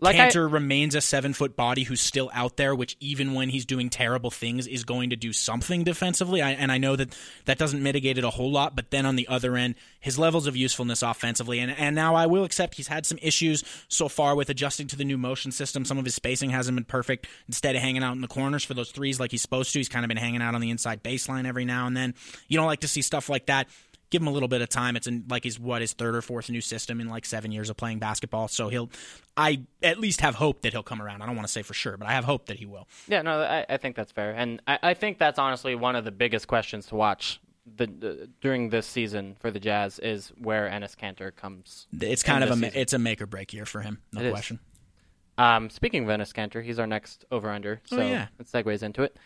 Like 0.00 0.16
I- 0.16 0.38
remains 0.38 0.94
a 0.94 1.00
seven 1.00 1.32
foot 1.32 1.56
body 1.56 1.84
who's 1.84 2.00
still 2.00 2.30
out 2.32 2.56
there, 2.56 2.74
which 2.74 2.96
even 3.00 3.34
when 3.34 3.48
he's 3.48 3.64
doing 3.64 3.90
terrible 3.90 4.30
things 4.30 4.66
is 4.66 4.84
going 4.84 5.10
to 5.10 5.16
do 5.16 5.32
something 5.32 5.84
defensively. 5.84 6.42
I, 6.42 6.52
and 6.52 6.72
I 6.72 6.78
know 6.78 6.96
that 6.96 7.16
that 7.44 7.58
doesn't 7.58 7.82
mitigate 7.82 8.18
it 8.18 8.24
a 8.24 8.30
whole 8.30 8.50
lot, 8.50 8.74
but 8.74 8.90
then 8.90 9.06
on 9.06 9.16
the 9.16 9.28
other 9.28 9.56
end, 9.56 9.74
his 10.00 10.18
levels 10.18 10.46
of 10.46 10.56
usefulness 10.56 11.02
offensively, 11.02 11.58
and, 11.58 11.70
and 11.70 11.94
now 11.94 12.14
I 12.14 12.26
will 12.26 12.44
accept 12.44 12.74
he's 12.76 12.88
had 12.88 13.04
some 13.04 13.18
issues 13.20 13.62
so 13.88 14.08
far 14.08 14.34
with 14.34 14.48
adjusting 14.48 14.86
to 14.88 14.96
the 14.96 15.04
new 15.04 15.18
motion 15.18 15.52
system. 15.52 15.84
Some 15.84 15.98
of 15.98 16.04
his 16.04 16.14
spacing 16.14 16.50
hasn't 16.50 16.76
been 16.76 16.84
perfect. 16.84 17.26
Instead 17.46 17.76
of 17.76 17.82
hanging 17.82 18.02
out 18.02 18.14
in 18.14 18.22
the 18.22 18.28
corners 18.28 18.64
for 18.64 18.74
those 18.74 18.90
threes 18.90 19.20
like 19.20 19.30
he's 19.30 19.42
supposed 19.42 19.72
to, 19.72 19.78
he's 19.78 19.88
kind 19.88 20.04
of 20.04 20.08
been 20.08 20.16
hanging 20.16 20.42
out 20.42 20.54
on 20.54 20.60
the 20.60 20.70
inside 20.70 21.02
baseline 21.02 21.46
every 21.46 21.64
now 21.64 21.86
and 21.86 21.96
then. 21.96 22.14
You 22.48 22.56
don't 22.56 22.66
like 22.66 22.80
to 22.80 22.88
see 22.88 23.02
stuff 23.02 23.28
like 23.28 23.46
that 23.46 23.68
give 24.10 24.22
him 24.22 24.28
a 24.28 24.32
little 24.32 24.48
bit 24.48 24.60
of 24.60 24.68
time. 24.68 24.96
It's 24.96 25.06
in 25.06 25.24
like 25.28 25.44
his 25.44 25.58
what 25.58 25.80
his 25.80 25.92
third 25.92 26.14
or 26.16 26.22
fourth 26.22 26.50
new 26.50 26.60
system 26.60 27.00
in 27.00 27.08
like 27.08 27.24
seven 27.24 27.52
years 27.52 27.70
of 27.70 27.76
playing 27.76 27.98
basketball. 27.98 28.48
So 28.48 28.68
he'll, 28.68 28.90
I 29.36 29.62
at 29.82 29.98
least 29.98 30.20
have 30.20 30.34
hope 30.36 30.62
that 30.62 30.72
he'll 30.72 30.82
come 30.82 31.00
around. 31.00 31.22
I 31.22 31.26
don't 31.26 31.36
want 31.36 31.46
to 31.46 31.52
say 31.52 31.62
for 31.62 31.74
sure, 31.74 31.96
but 31.96 32.08
I 32.08 32.12
have 32.12 32.24
hope 32.24 32.46
that 32.46 32.58
he 32.58 32.66
will. 32.66 32.86
Yeah, 33.08 33.22
no, 33.22 33.40
I, 33.40 33.64
I 33.68 33.76
think 33.76 33.96
that's 33.96 34.12
fair, 34.12 34.32
and 34.32 34.60
I, 34.66 34.78
I 34.82 34.94
think 34.94 35.18
that's 35.18 35.38
honestly 35.38 35.74
one 35.74 35.96
of 35.96 36.04
the 36.04 36.12
biggest 36.12 36.48
questions 36.48 36.86
to 36.86 36.94
watch 36.96 37.40
the, 37.76 38.28
during 38.40 38.70
this 38.70 38.86
season 38.86 39.36
for 39.38 39.50
the 39.50 39.60
Jazz 39.60 39.98
is 40.00 40.32
where 40.38 40.68
Enes 40.68 40.96
Kanter 40.96 41.34
comes. 41.34 41.86
It's 42.00 42.22
kind 42.24 42.42
of 42.42 42.50
a 42.50 42.54
season. 42.54 42.72
it's 42.74 42.92
a 42.92 42.98
make 42.98 43.20
or 43.22 43.26
break 43.26 43.52
year 43.52 43.64
for 43.66 43.80
him, 43.80 44.00
no 44.12 44.22
It 44.22 44.30
question. 44.32 44.58
Um, 45.38 45.70
speaking 45.70 46.02
of 46.02 46.08
Enes 46.20 46.32
Kanter, 46.32 46.62
he's 46.62 46.78
our 46.78 46.86
next 46.86 47.24
over 47.30 47.48
under, 47.50 47.80
so 47.86 47.98
Oh, 47.98 48.06
yeah. 48.06 48.26
it 48.38 48.46
segues 48.46 48.82
into 48.82 49.02
it. 49.04 49.16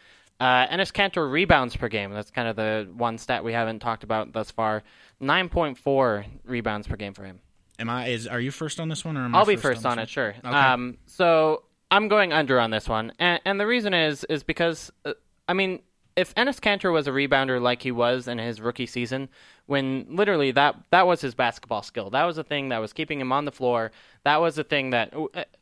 Uh, 0.45 0.67
Enes 0.67 0.93
Kanter 0.93 1.31
rebounds 1.31 1.75
per 1.75 1.89
game. 1.89 2.13
That's 2.13 2.31
kind 2.31 2.47
of 2.47 2.55
the 2.55 2.87
one 2.95 3.17
stat 3.17 3.43
we 3.43 3.55
haven't 3.55 3.79
talked 3.79 4.05
about 4.05 4.35
thus 4.35 4.51
far. 4.51 4.83
Nine 5.19 5.49
point 5.49 5.79
four 5.79 6.27
rebounds 6.45 6.87
per 6.87 6.97
game 6.97 7.15
for 7.15 7.25
him. 7.25 7.41
Am 7.79 7.89
I 7.89 8.09
is 8.09 8.27
are 8.27 8.41
you 8.41 8.51
first 8.51 8.79
on 8.79 8.91
this 8.91 9.07
one 9.07 9.17
or 9.17 9.25
am 9.25 9.35
I 9.35 9.39
I'll 9.39 9.47
be 9.47 9.57
first 9.57 9.77
first 9.77 9.87
on 9.87 9.97
this 9.97 10.05
it, 10.05 10.11
sure. 10.11 10.35
Okay. 10.45 10.49
Um, 10.55 10.99
so 11.07 11.63
I'm 11.91 12.09
going 12.09 12.35
under 12.35 12.61
on 12.61 12.71
this 12.71 12.91
one, 12.91 13.15
and, 13.19 13.41
and 13.47 13.59
the 13.59 13.67
reason 13.67 13.95
is 13.95 14.25
is 14.25 14.43
because 14.43 14.93
uh, 15.07 15.15
I 15.49 15.55
mean, 15.55 15.81
if 16.15 16.35
Enes 16.35 16.61
Kanter 16.61 16.93
was 16.93 17.09
a 17.09 17.11
rebounder 17.11 17.59
like 17.59 17.81
he 17.81 17.91
was 17.91 18.29
in 18.29 18.37
his 18.37 18.61
rookie 18.61 18.85
season, 18.85 19.31
when 19.67 20.07
literally 20.11 20.51
that 20.53 20.77
that 20.91 21.07
was 21.07 21.21
his 21.21 21.35
basketball 21.35 21.83
skill, 21.83 22.11
that 22.11 22.25
was 22.25 22.37
the 22.37 22.45
thing 22.45 22.69
that 22.69 22.79
was 22.79 22.93
keeping 22.93 23.21
him 23.21 23.33
on 23.33 23.45
the 23.45 23.53
floor. 23.53 23.91
That 24.25 24.41
was 24.41 24.57
the 24.57 24.65
thing 24.65 24.91
that 24.91 25.15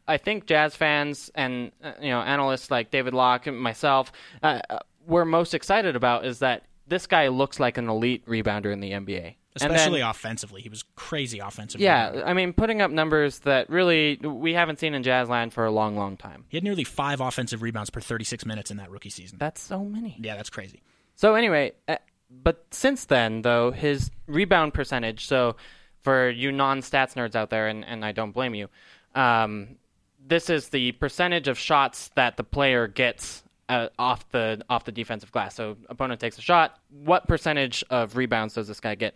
I 0.08 0.16
think 0.18 0.46
Jazz 0.46 0.74
fans 0.74 1.30
and 1.34 1.72
uh, 1.82 1.92
you 2.00 2.10
know 2.10 2.20
analysts 2.20 2.70
like 2.70 2.90
David 2.90 3.14
Locke 3.14 3.46
and 3.46 3.58
myself 3.58 4.12
uh, 4.42 4.60
were 5.06 5.24
most 5.24 5.54
excited 5.54 5.96
about 5.96 6.24
is 6.24 6.40
that 6.40 6.64
this 6.86 7.06
guy 7.06 7.28
looks 7.28 7.58
like 7.60 7.78
an 7.78 7.88
elite 7.88 8.26
rebounder 8.26 8.72
in 8.72 8.80
the 8.80 8.90
NBA. 8.92 9.36
And 9.60 9.70
then- 9.70 9.70
Especially 9.76 10.00
offensively, 10.00 10.62
he 10.62 10.70
was 10.70 10.82
crazy 10.96 11.38
offensive. 11.38 11.78
yeah, 11.80 12.22
I 12.24 12.32
mean, 12.32 12.54
putting 12.54 12.80
up 12.80 12.90
numbers 12.90 13.40
that 13.40 13.68
really 13.68 14.16
we 14.16 14.54
haven't 14.54 14.78
seen 14.78 14.94
in 14.94 15.02
Jazzland 15.02 15.52
for 15.52 15.66
a 15.66 15.70
long, 15.70 15.94
long 15.94 16.16
time. 16.16 16.46
he 16.48 16.56
had 16.56 16.64
nearly 16.64 16.84
five 16.84 17.20
offensive 17.20 17.60
rebounds 17.60 17.90
per 17.90 18.00
36 18.00 18.46
minutes 18.46 18.70
in 18.70 18.78
that 18.78 18.90
rookie 18.90 19.10
season. 19.10 19.36
That's 19.38 19.60
so 19.60 19.84
many. 19.84 20.16
yeah, 20.20 20.36
that's 20.36 20.48
crazy. 20.50 20.82
So 21.16 21.34
anyway, 21.34 21.72
uh, 21.86 21.96
but 22.42 22.66
since 22.70 23.04
then, 23.04 23.42
though, 23.42 23.70
his 23.70 24.10
rebound 24.26 24.74
percentage. 24.74 25.26
So 25.26 25.56
for 26.02 26.30
you 26.30 26.52
non-stats 26.52 27.14
nerds 27.14 27.34
out 27.34 27.50
there, 27.50 27.68
and, 27.68 27.84
and 27.84 28.04
I 28.04 28.12
don't 28.12 28.32
blame 28.32 28.54
you, 28.54 28.68
um, 29.14 29.76
this 30.24 30.50
is 30.50 30.68
the 30.68 30.92
percentage 30.92 31.48
of 31.48 31.58
shots 31.58 32.10
that 32.14 32.36
the 32.36 32.44
player 32.44 32.86
gets 32.86 33.42
uh, 33.68 33.88
off 33.98 34.28
the 34.30 34.62
off 34.68 34.84
the 34.84 34.92
defensive 34.92 35.32
glass. 35.32 35.54
So 35.54 35.76
opponent 35.88 36.20
takes 36.20 36.38
a 36.38 36.42
shot. 36.42 36.78
What 36.90 37.26
percentage 37.26 37.84
of 37.90 38.16
rebounds 38.16 38.54
does 38.54 38.68
this 38.68 38.80
guy 38.80 38.94
get? 38.94 39.14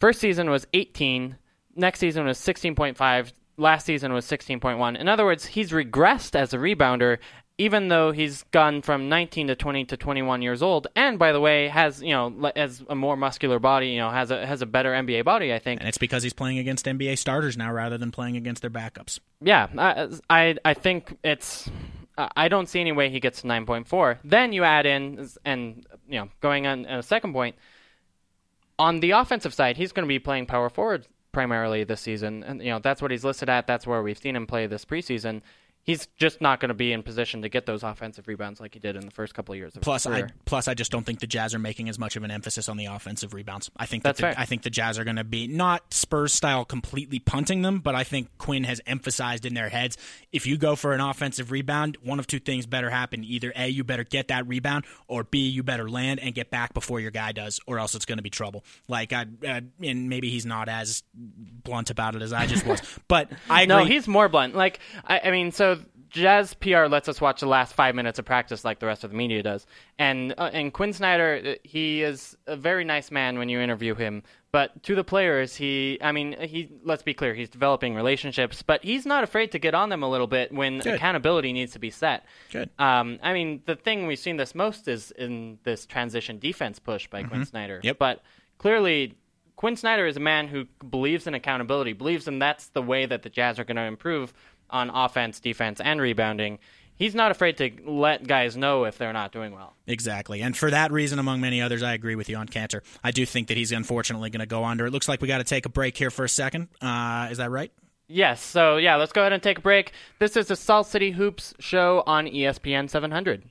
First 0.00 0.20
season 0.20 0.50
was 0.50 0.66
18. 0.72 1.36
Next 1.74 1.98
season 1.98 2.24
was 2.24 2.38
16.5. 2.38 3.32
Last 3.56 3.86
season 3.86 4.12
was 4.12 4.24
16.1. 4.26 4.98
In 4.98 5.08
other 5.08 5.24
words, 5.24 5.46
he's 5.46 5.70
regressed 5.72 6.36
as 6.36 6.52
a 6.54 6.58
rebounder, 6.58 7.18
even 7.58 7.88
though 7.88 8.12
he's 8.12 8.44
gone 8.44 8.82
from 8.82 9.08
19 9.08 9.48
to 9.48 9.56
20 9.56 9.84
to 9.86 9.96
21 9.96 10.42
years 10.42 10.62
old. 10.62 10.86
And 10.94 11.18
by 11.18 11.32
the 11.32 11.40
way, 11.40 11.68
has 11.68 12.00
you 12.00 12.10
know 12.10 12.50
has 12.56 12.82
a 12.88 12.94
more 12.94 13.16
muscular 13.16 13.58
body. 13.58 13.88
You 13.88 13.98
know, 13.98 14.10
has 14.10 14.30
a 14.30 14.46
has 14.46 14.62
a 14.62 14.66
better 14.66 14.92
NBA 14.92 15.24
body. 15.24 15.52
I 15.52 15.58
think. 15.58 15.80
And 15.80 15.88
it's 15.88 15.98
because 15.98 16.22
he's 16.22 16.32
playing 16.32 16.58
against 16.58 16.86
NBA 16.86 17.18
starters 17.18 17.56
now 17.56 17.72
rather 17.72 17.98
than 17.98 18.12
playing 18.12 18.36
against 18.36 18.62
their 18.62 18.70
backups. 18.70 19.18
Yeah, 19.40 19.66
I 19.76 20.08
I, 20.30 20.56
I 20.64 20.74
think 20.74 21.18
it's. 21.24 21.68
I 22.16 22.30
I 22.36 22.48
don't 22.48 22.68
see 22.68 22.80
any 22.80 22.92
way 22.92 23.10
he 23.10 23.20
gets 23.20 23.42
9.4. 23.42 24.18
Then 24.24 24.52
you 24.52 24.64
add 24.64 24.86
in, 24.86 25.28
and 25.44 25.86
you 26.08 26.20
know, 26.20 26.28
going 26.40 26.66
on 26.66 26.84
a 26.84 27.02
second 27.02 27.32
point, 27.32 27.56
on 28.78 29.00
the 29.00 29.12
offensive 29.12 29.54
side, 29.54 29.76
he's 29.76 29.92
going 29.92 30.04
to 30.04 30.08
be 30.08 30.18
playing 30.18 30.46
power 30.46 30.68
forward 30.68 31.06
primarily 31.32 31.84
this 31.84 32.00
season, 32.00 32.42
and 32.42 32.62
you 32.62 32.70
know 32.70 32.78
that's 32.78 33.02
what 33.02 33.10
he's 33.10 33.24
listed 33.24 33.48
at. 33.48 33.66
That's 33.66 33.86
where 33.86 34.02
we've 34.02 34.18
seen 34.18 34.34
him 34.36 34.46
play 34.46 34.66
this 34.66 34.84
preseason. 34.84 35.42
He's 35.88 36.06
just 36.18 36.42
not 36.42 36.60
going 36.60 36.68
to 36.68 36.74
be 36.74 36.92
in 36.92 37.02
position 37.02 37.40
to 37.40 37.48
get 37.48 37.64
those 37.64 37.82
offensive 37.82 38.28
rebounds 38.28 38.60
like 38.60 38.74
he 38.74 38.78
did 38.78 38.94
in 38.94 39.06
the 39.06 39.10
first 39.10 39.32
couple 39.32 39.54
of 39.54 39.58
years 39.58 39.74
of 39.74 39.80
Plus, 39.80 40.04
his 40.04 40.12
I 40.12 40.26
plus 40.44 40.68
I 40.68 40.74
just 40.74 40.92
don't 40.92 41.06
think 41.06 41.20
the 41.20 41.26
Jazz 41.26 41.54
are 41.54 41.58
making 41.58 41.88
as 41.88 41.98
much 41.98 42.14
of 42.14 42.24
an 42.24 42.30
emphasis 42.30 42.68
on 42.68 42.76
the 42.76 42.84
offensive 42.84 43.32
rebounds. 43.32 43.70
I 43.74 43.86
think 43.86 44.02
That's 44.02 44.20
that 44.20 44.28
the, 44.28 44.34
fair. 44.34 44.42
I 44.42 44.44
think 44.44 44.64
the 44.64 44.68
Jazz 44.70 44.98
are 44.98 45.04
going 45.04 45.16
to 45.16 45.24
be 45.24 45.46
not 45.46 45.94
Spurs 45.94 46.34
style 46.34 46.66
completely 46.66 47.18
punting 47.20 47.62
them, 47.62 47.78
but 47.78 47.94
I 47.94 48.04
think 48.04 48.28
Quinn 48.36 48.64
has 48.64 48.82
emphasized 48.86 49.46
in 49.46 49.54
their 49.54 49.70
heads 49.70 49.96
if 50.30 50.46
you 50.46 50.58
go 50.58 50.76
for 50.76 50.92
an 50.92 51.00
offensive 51.00 51.50
rebound, 51.50 51.96
one 52.02 52.18
of 52.18 52.26
two 52.26 52.38
things 52.38 52.66
better 52.66 52.90
happen: 52.90 53.24
either 53.24 53.50
a 53.56 53.68
you 53.68 53.82
better 53.82 54.04
get 54.04 54.28
that 54.28 54.46
rebound, 54.46 54.84
or 55.06 55.24
b 55.24 55.48
you 55.48 55.62
better 55.62 55.88
land 55.88 56.20
and 56.20 56.34
get 56.34 56.50
back 56.50 56.74
before 56.74 57.00
your 57.00 57.10
guy 57.10 57.32
does, 57.32 57.60
or 57.66 57.78
else 57.78 57.94
it's 57.94 58.04
going 58.04 58.18
to 58.18 58.22
be 58.22 58.28
trouble. 58.28 58.62
Like 58.88 59.14
I 59.14 59.24
uh, 59.46 59.60
and 59.82 60.10
maybe 60.10 60.28
he's 60.28 60.44
not 60.44 60.68
as 60.68 61.02
blunt 61.14 61.88
about 61.88 62.14
it 62.14 62.20
as 62.20 62.34
I 62.34 62.46
just 62.46 62.66
was, 62.66 62.82
but 63.08 63.30
I 63.48 63.62
agree. 63.62 63.74
No, 63.74 63.84
he's 63.84 64.06
more 64.06 64.28
blunt. 64.28 64.54
Like 64.54 64.80
I, 65.02 65.20
I 65.20 65.30
mean, 65.30 65.50
so 65.50 65.77
Jazz 66.10 66.54
PR 66.54 66.86
lets 66.86 67.08
us 67.08 67.20
watch 67.20 67.40
the 67.40 67.46
last 67.46 67.74
five 67.74 67.94
minutes 67.94 68.18
of 68.18 68.24
practice, 68.24 68.64
like 68.64 68.78
the 68.78 68.86
rest 68.86 69.04
of 69.04 69.10
the 69.10 69.16
media 69.16 69.42
does. 69.42 69.66
And 69.98 70.34
uh, 70.38 70.50
and 70.52 70.72
Quinn 70.72 70.92
Snyder, 70.92 71.42
uh, 71.44 71.54
he 71.62 72.02
is 72.02 72.36
a 72.46 72.56
very 72.56 72.84
nice 72.84 73.10
man 73.10 73.38
when 73.38 73.48
you 73.48 73.60
interview 73.60 73.94
him. 73.94 74.22
But 74.50 74.82
to 74.84 74.94
the 74.94 75.04
players, 75.04 75.54
he, 75.54 75.98
I 76.00 76.12
mean, 76.12 76.34
he. 76.40 76.70
Let's 76.82 77.02
be 77.02 77.12
clear, 77.12 77.34
he's 77.34 77.50
developing 77.50 77.94
relationships, 77.94 78.62
but 78.62 78.82
he's 78.82 79.04
not 79.04 79.22
afraid 79.24 79.52
to 79.52 79.58
get 79.58 79.74
on 79.74 79.90
them 79.90 80.02
a 80.02 80.08
little 80.08 80.26
bit 80.26 80.52
when 80.52 80.78
Good. 80.78 80.94
accountability 80.94 81.52
needs 81.52 81.72
to 81.72 81.78
be 81.78 81.90
set. 81.90 82.24
Good. 82.50 82.70
Um, 82.78 83.18
I 83.22 83.34
mean, 83.34 83.62
the 83.66 83.76
thing 83.76 84.06
we've 84.06 84.18
seen 84.18 84.36
this 84.36 84.54
most 84.54 84.88
is 84.88 85.10
in 85.10 85.58
this 85.64 85.84
transition 85.84 86.38
defense 86.38 86.78
push 86.78 87.06
by 87.08 87.24
Quinn 87.24 87.44
Snyder. 87.44 87.78
Mm-hmm. 87.78 87.86
Yep. 87.88 87.98
But 87.98 88.22
clearly, 88.56 89.18
Quinn 89.56 89.76
Snyder 89.76 90.06
is 90.06 90.16
a 90.16 90.20
man 90.20 90.46
who 90.46 90.66
believes 90.88 91.26
in 91.26 91.34
accountability, 91.34 91.92
believes 91.92 92.28
in 92.28 92.38
that's 92.38 92.68
the 92.68 92.80
way 92.80 93.06
that 93.06 93.22
the 93.22 93.28
Jazz 93.28 93.58
are 93.58 93.64
going 93.64 93.76
to 93.76 93.82
improve 93.82 94.32
on 94.70 94.90
offense, 94.90 95.40
defense, 95.40 95.80
and 95.80 96.00
rebounding. 96.00 96.58
He's 96.96 97.14
not 97.14 97.30
afraid 97.30 97.56
to 97.58 97.70
let 97.86 98.26
guys 98.26 98.56
know 98.56 98.84
if 98.84 98.98
they're 98.98 99.12
not 99.12 99.30
doing 99.30 99.52
well. 99.52 99.74
Exactly. 99.86 100.42
And 100.42 100.56
for 100.56 100.70
that 100.70 100.90
reason, 100.90 101.20
among 101.20 101.40
many 101.40 101.62
others, 101.62 101.82
I 101.82 101.94
agree 101.94 102.16
with 102.16 102.28
you 102.28 102.36
on 102.36 102.48
Kanter. 102.48 102.80
I 103.04 103.12
do 103.12 103.24
think 103.24 103.48
that 103.48 103.56
he's 103.56 103.70
unfortunately 103.70 104.30
going 104.30 104.40
to 104.40 104.46
go 104.46 104.64
under. 104.64 104.86
It 104.86 104.90
looks 104.90 105.08
like 105.08 105.20
we 105.20 105.28
got 105.28 105.38
to 105.38 105.44
take 105.44 105.64
a 105.64 105.68
break 105.68 105.96
here 105.96 106.10
for 106.10 106.24
a 106.24 106.28
second. 106.28 106.68
Uh, 106.80 107.28
is 107.30 107.38
that 107.38 107.50
right? 107.50 107.70
Yes, 108.08 108.42
so 108.42 108.78
yeah, 108.78 108.96
let's 108.96 109.12
go 109.12 109.20
ahead 109.20 109.34
and 109.34 109.42
take 109.42 109.58
a 109.58 109.60
break. 109.60 109.92
This 110.18 110.36
is 110.36 110.46
the 110.46 110.56
Salt 110.56 110.86
City 110.86 111.10
Hoops 111.12 111.54
show 111.60 112.02
on 112.06 112.26
ESPN 112.26 112.88
700. 112.88 113.44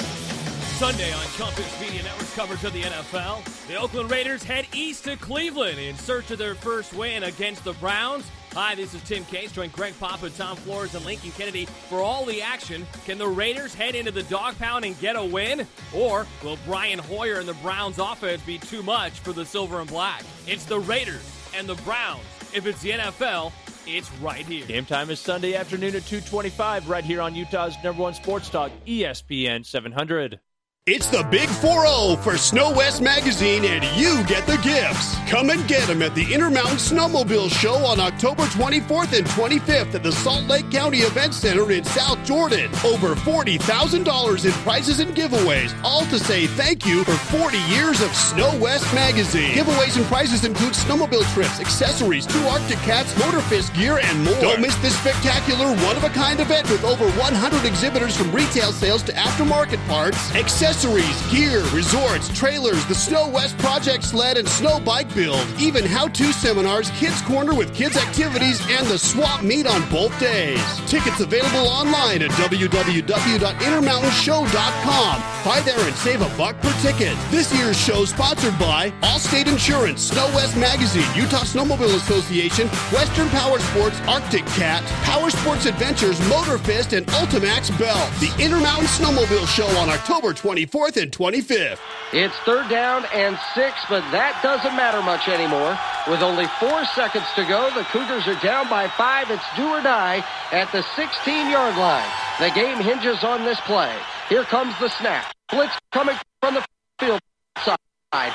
Sunday 0.00 1.12
on 1.12 1.24
Compass 1.36 1.80
Media 1.80 2.02
Network 2.02 2.28
coverage 2.32 2.64
of 2.64 2.72
the 2.72 2.82
NFL. 2.82 3.68
The 3.68 3.76
Oakland 3.76 4.10
Raiders 4.10 4.42
head 4.42 4.66
east 4.74 5.04
to 5.04 5.16
Cleveland 5.16 5.78
in 5.78 5.94
search 5.94 6.30
of 6.30 6.38
their 6.38 6.54
first 6.54 6.94
win 6.94 7.22
against 7.22 7.62
the 7.62 7.74
Browns. 7.74 8.24
Hi, 8.54 8.74
this 8.74 8.92
is 8.92 9.02
Tim 9.04 9.24
Case. 9.24 9.50
Join 9.50 9.70
Greg 9.70 9.98
Papa, 9.98 10.28
Tom 10.28 10.58
Flores, 10.58 10.94
and 10.94 11.02
Lincoln 11.06 11.30
Kennedy 11.30 11.64
for 11.64 12.02
all 12.02 12.26
the 12.26 12.42
action. 12.42 12.86
Can 13.06 13.16
the 13.16 13.26
Raiders 13.26 13.72
head 13.72 13.94
into 13.94 14.10
the 14.10 14.24
dog 14.24 14.58
pound 14.58 14.84
and 14.84 14.98
get 15.00 15.16
a 15.16 15.24
win? 15.24 15.66
Or 15.94 16.26
will 16.44 16.58
Brian 16.66 16.98
Hoyer 16.98 17.36
and 17.36 17.48
the 17.48 17.54
Browns 17.54 17.98
offense 17.98 18.42
be 18.42 18.58
too 18.58 18.82
much 18.82 19.20
for 19.20 19.32
the 19.32 19.46
silver 19.46 19.80
and 19.80 19.88
black? 19.88 20.22
It's 20.46 20.66
the 20.66 20.78
Raiders 20.80 21.24
and 21.56 21.66
the 21.66 21.76
Browns 21.76 22.20
If 22.54 22.66
it's 22.66 22.82
the 22.82 22.90
NFL, 22.90 23.52
it's 23.86 24.12
right 24.16 24.44
here. 24.44 24.66
Game 24.66 24.84
time 24.84 25.08
is 25.08 25.18
Sunday 25.18 25.54
afternoon 25.54 25.96
at 25.96 26.04
225 26.04 26.90
right 26.90 27.04
here 27.04 27.22
on 27.22 27.34
Utah's 27.34 27.74
number 27.82 28.02
one 28.02 28.12
sports 28.12 28.50
talk, 28.50 28.70
ESPN 28.86 29.64
700. 29.64 30.40
It's 30.88 31.06
the 31.06 31.22
Big 31.30 31.48
4-0 31.48 32.20
for 32.24 32.36
Snow 32.36 32.72
West 32.74 33.00
Magazine, 33.00 33.64
and 33.64 33.84
you 33.96 34.24
get 34.26 34.44
the 34.48 34.56
gifts. 34.64 35.14
Come 35.30 35.50
and 35.50 35.64
get 35.68 35.86
them 35.86 36.02
at 36.02 36.12
the 36.16 36.34
Intermountain 36.34 36.78
Snowmobile 36.78 37.52
Show 37.52 37.76
on 37.86 38.00
October 38.00 38.42
24th 38.46 39.16
and 39.16 39.24
25th 39.28 39.94
at 39.94 40.02
the 40.02 40.10
Salt 40.10 40.42
Lake 40.48 40.68
County 40.72 40.98
Event 40.98 41.34
Center 41.34 41.70
in 41.70 41.84
South 41.84 42.18
Jordan. 42.24 42.68
Over 42.84 43.14
$40,000 43.14 44.44
in 44.44 44.50
prizes 44.64 44.98
and 44.98 45.14
giveaways, 45.14 45.72
all 45.84 46.04
to 46.06 46.18
say 46.18 46.48
thank 46.48 46.84
you 46.84 47.04
for 47.04 47.12
40 47.30 47.58
years 47.70 48.02
of 48.02 48.12
Snow 48.12 48.50
West 48.58 48.92
Magazine. 48.92 49.52
Giveaways 49.52 49.96
and 49.96 50.04
prizes 50.06 50.44
include 50.44 50.72
snowmobile 50.72 51.32
trips, 51.32 51.60
accessories, 51.60 52.26
two 52.26 52.42
Arctic 52.48 52.78
Cats, 52.78 53.14
Motorfist 53.14 53.72
gear, 53.76 54.00
and 54.02 54.24
more. 54.24 54.34
Don't 54.40 54.60
miss 54.60 54.74
this 54.78 54.98
spectacular, 54.98 55.76
one-of-a-kind 55.86 56.40
event 56.40 56.68
with 56.70 56.82
over 56.82 57.08
100 57.12 57.64
exhibitors 57.64 58.16
from 58.16 58.32
retail 58.32 58.72
sales 58.72 59.04
to 59.04 59.12
aftermarket 59.12 59.78
parts, 59.86 60.34
accessories, 60.72 61.20
gear, 61.30 61.62
resorts, 61.74 62.34
trailers, 62.34 62.82
the 62.86 62.94
Snow 62.94 63.28
West 63.28 63.58
Project 63.58 64.02
sled 64.02 64.38
and 64.38 64.48
snow 64.48 64.80
bike 64.80 65.14
build, 65.14 65.46
even 65.60 65.84
how-to 65.84 66.32
seminars, 66.32 66.90
kids 66.92 67.20
corner 67.20 67.54
with 67.54 67.74
kids 67.74 67.98
activities, 67.98 68.58
and 68.70 68.86
the 68.86 68.96
swap 68.96 69.42
meet 69.42 69.66
on 69.66 69.86
both 69.90 70.18
days. 70.18 70.58
Tickets 70.86 71.20
available 71.20 71.68
online 71.68 72.22
at 72.22 72.30
www.intermountainshow.com. 72.30 75.22
Buy 75.44 75.60
there 75.60 75.78
and 75.86 75.94
save 75.96 76.22
a 76.22 76.36
buck 76.38 76.58
per 76.62 76.72
ticket. 76.80 77.14
This 77.30 77.54
year's 77.54 77.78
show 77.78 78.04
is 78.04 78.08
sponsored 78.08 78.58
by 78.58 78.90
Allstate 79.02 79.48
Insurance, 79.48 80.04
Snow 80.04 80.24
West 80.34 80.56
Magazine, 80.56 81.04
Utah 81.14 81.44
Snowmobile 81.44 81.96
Association, 81.96 82.68
Western 82.90 83.28
Power 83.28 83.58
Sports, 83.58 84.00
Arctic 84.08 84.46
Cat, 84.46 84.82
Power 85.04 85.28
Sports 85.28 85.66
Adventures, 85.66 86.18
Motorfist, 86.20 86.96
and 86.96 87.06
Ultimax 87.08 87.70
Belt. 87.78 88.10
The 88.20 88.32
Intermountain 88.42 88.86
Snowmobile 88.86 89.46
Show 89.48 89.66
on 89.78 89.90
October 89.90 90.32
20. 90.32 90.61
24th 90.66 91.02
and 91.02 91.12
25th. 91.12 91.78
It's 92.12 92.36
third 92.40 92.68
down 92.68 93.04
and 93.12 93.38
six, 93.54 93.76
but 93.88 94.00
that 94.12 94.38
doesn't 94.42 94.76
matter 94.76 95.02
much 95.02 95.28
anymore. 95.28 95.78
With 96.08 96.22
only 96.22 96.46
four 96.60 96.84
seconds 96.94 97.24
to 97.36 97.44
go, 97.44 97.70
the 97.74 97.84
Cougars 97.84 98.26
are 98.26 98.40
down 98.40 98.68
by 98.68 98.88
five. 98.88 99.30
It's 99.30 99.44
do 99.56 99.66
or 99.68 99.82
die 99.82 100.24
at 100.52 100.70
the 100.72 100.82
16-yard 100.82 101.76
line. 101.76 102.08
The 102.40 102.50
game 102.54 102.78
hinges 102.78 103.24
on 103.24 103.44
this 103.44 103.60
play. 103.60 103.94
Here 104.28 104.44
comes 104.44 104.78
the 104.78 104.88
snap. 104.88 105.32
Blitz 105.50 105.74
coming 105.90 106.16
from 106.40 106.54
the 106.54 106.64
field 106.98 107.20
side. 107.64 108.32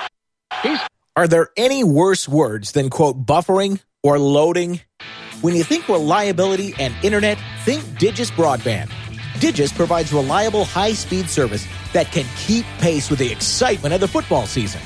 He's 0.64 0.80
are 1.16 1.28
there 1.28 1.50
any 1.58 1.84
worse 1.84 2.30
words 2.30 2.74
than 2.74 2.92
quote 2.92 3.26
buffering 3.26 3.82
or 4.04 4.20
loading? 4.20 4.82
When 5.42 5.56
you 5.56 5.64
think 5.64 5.90
reliability 5.90 6.76
and 6.78 6.94
internet, 7.04 7.40
think 7.66 7.82
Digis 7.98 8.32
Broadband. 8.32 8.92
Digis 9.40 9.76
provides 9.76 10.12
reliable 10.12 10.66
high-speed 10.66 11.30
service 11.30 11.68
that 11.94 12.08
can 12.08 12.26
keep 12.38 12.66
pace 12.80 13.10
with 13.10 13.20
the 13.20 13.32
excitement 13.32 13.94
of 13.94 14.00
the 14.00 14.08
football 14.08 14.48
season. 14.48 14.82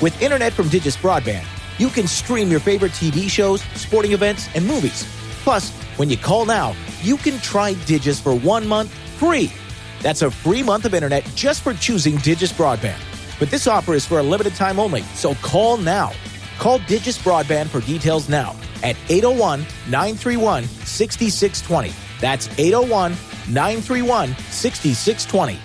With 0.00 0.20
internet 0.22 0.52
from 0.52 0.66
Digis 0.66 0.96
Broadband, 0.96 1.44
you 1.78 1.88
can 1.88 2.06
stream 2.06 2.48
your 2.48 2.60
favorite 2.60 2.92
TV 2.92 3.28
shows, 3.28 3.60
sporting 3.74 4.12
events, 4.12 4.48
and 4.54 4.64
movies. 4.64 5.04
Plus, 5.42 5.70
when 5.96 6.08
you 6.08 6.16
call 6.16 6.44
now, 6.44 6.76
you 7.02 7.16
can 7.16 7.38
try 7.40 7.74
Digis 7.74 8.20
for 8.20 8.36
one 8.36 8.68
month 8.68 8.92
free. 9.18 9.52
That's 10.00 10.22
a 10.22 10.30
free 10.30 10.62
month 10.62 10.84
of 10.84 10.94
internet 10.94 11.24
just 11.34 11.62
for 11.62 11.74
choosing 11.74 12.18
Digis 12.18 12.52
Broadband. 12.52 13.00
But 13.40 13.50
this 13.50 13.66
offer 13.66 13.94
is 13.94 14.06
for 14.06 14.20
a 14.20 14.22
limited 14.22 14.54
time 14.54 14.78
only, 14.78 15.02
so 15.14 15.34
call 15.36 15.76
now. 15.76 16.12
Call 16.58 16.78
Digis 16.80 17.18
Broadband 17.18 17.66
for 17.68 17.80
details 17.80 18.28
now 18.28 18.54
at 18.84 18.96
801 19.08 19.60
931 19.88 20.64
6620. 20.64 22.07
That's 22.20 22.48
801 22.58 23.12
931 23.52 24.36
6620. 24.50 25.58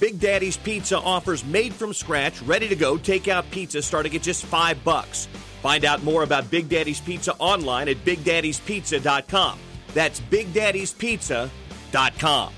Big 0.00 0.18
Daddy's 0.18 0.56
Pizza 0.56 0.98
offers 0.98 1.44
made 1.44 1.74
from 1.74 1.92
scratch, 1.92 2.40
ready 2.42 2.66
to 2.68 2.76
go 2.76 2.96
takeout 2.96 3.50
pizza 3.50 3.82
starting 3.82 4.16
at 4.16 4.22
just 4.22 4.46
five 4.46 4.82
bucks. 4.82 5.28
Find 5.60 5.84
out 5.84 6.02
more 6.02 6.22
about 6.22 6.50
Big 6.50 6.70
Daddy's 6.70 7.00
Pizza 7.00 7.34
online 7.34 7.90
at 7.90 7.98
BigDaddy'sPizza.com. 7.98 9.58
That's 9.92 10.20
BigDaddy'sPizza.com. 10.20 12.52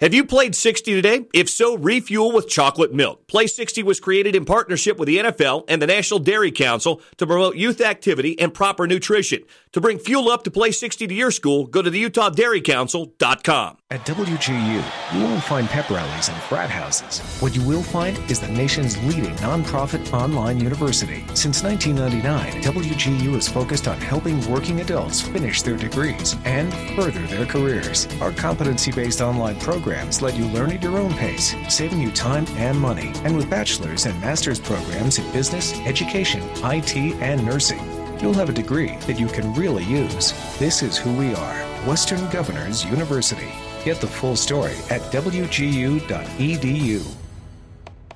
Have 0.00 0.14
you 0.14 0.24
played 0.24 0.54
60 0.54 0.94
today? 0.94 1.26
If 1.34 1.50
so, 1.50 1.76
refuel 1.76 2.32
with 2.32 2.48
chocolate 2.48 2.94
milk. 2.94 3.26
Play 3.26 3.46
60 3.46 3.82
was 3.82 4.00
created 4.00 4.34
in 4.34 4.46
partnership 4.46 4.96
with 4.96 5.08
the 5.08 5.18
NFL 5.18 5.64
and 5.68 5.82
the 5.82 5.86
National 5.86 6.18
Dairy 6.18 6.50
Council 6.50 7.02
to 7.18 7.26
promote 7.26 7.56
youth 7.56 7.82
activity 7.82 8.38
and 8.40 8.54
proper 8.54 8.86
nutrition. 8.86 9.42
To 9.72 9.80
bring 9.82 9.98
fuel 9.98 10.30
up 10.30 10.42
to 10.44 10.50
Play 10.50 10.72
60 10.72 11.06
to 11.06 11.14
your 11.14 11.30
school, 11.30 11.66
go 11.66 11.82
to 11.82 11.90
the 11.90 12.02
UtahDairyCouncil.com. 12.02 13.79
At 13.92 14.06
WGU, 14.06 14.84
you 15.12 15.24
won't 15.24 15.42
find 15.42 15.68
pep 15.68 15.90
rallies 15.90 16.28
and 16.28 16.40
frat 16.42 16.70
houses. 16.70 17.18
What 17.40 17.56
you 17.56 17.62
will 17.66 17.82
find 17.82 18.16
is 18.30 18.38
the 18.38 18.46
nation's 18.46 18.96
leading 19.02 19.34
nonprofit 19.38 20.12
online 20.12 20.60
university. 20.60 21.24
Since 21.34 21.64
1999, 21.64 22.62
WGU 22.62 23.34
is 23.36 23.48
focused 23.48 23.88
on 23.88 24.00
helping 24.00 24.48
working 24.48 24.80
adults 24.80 25.20
finish 25.20 25.62
their 25.62 25.76
degrees 25.76 26.36
and 26.44 26.72
further 26.94 27.18
their 27.26 27.44
careers. 27.46 28.06
Our 28.20 28.30
competency 28.30 28.92
based 28.92 29.20
online 29.20 29.58
programs 29.58 30.22
let 30.22 30.36
you 30.36 30.44
learn 30.44 30.70
at 30.70 30.84
your 30.84 30.96
own 30.96 31.12
pace, 31.14 31.56
saving 31.68 32.00
you 32.00 32.12
time 32.12 32.46
and 32.50 32.78
money. 32.78 33.10
And 33.24 33.36
with 33.36 33.50
bachelor's 33.50 34.06
and 34.06 34.20
master's 34.20 34.60
programs 34.60 35.18
in 35.18 35.28
business, 35.32 35.76
education, 35.80 36.48
IT, 36.62 36.96
and 36.96 37.44
nursing, 37.44 37.84
you'll 38.20 38.34
have 38.34 38.50
a 38.50 38.52
degree 38.52 38.94
that 39.08 39.18
you 39.18 39.26
can 39.26 39.52
really 39.54 39.82
use. 39.82 40.32
This 40.60 40.80
is 40.80 40.96
who 40.96 41.12
we 41.14 41.34
are 41.34 41.58
Western 41.88 42.24
Governors 42.30 42.84
University. 42.84 43.50
Get 43.84 44.00
the 44.00 44.06
full 44.06 44.36
story 44.36 44.76
at 44.90 45.00
wgu.edu. 45.12 47.19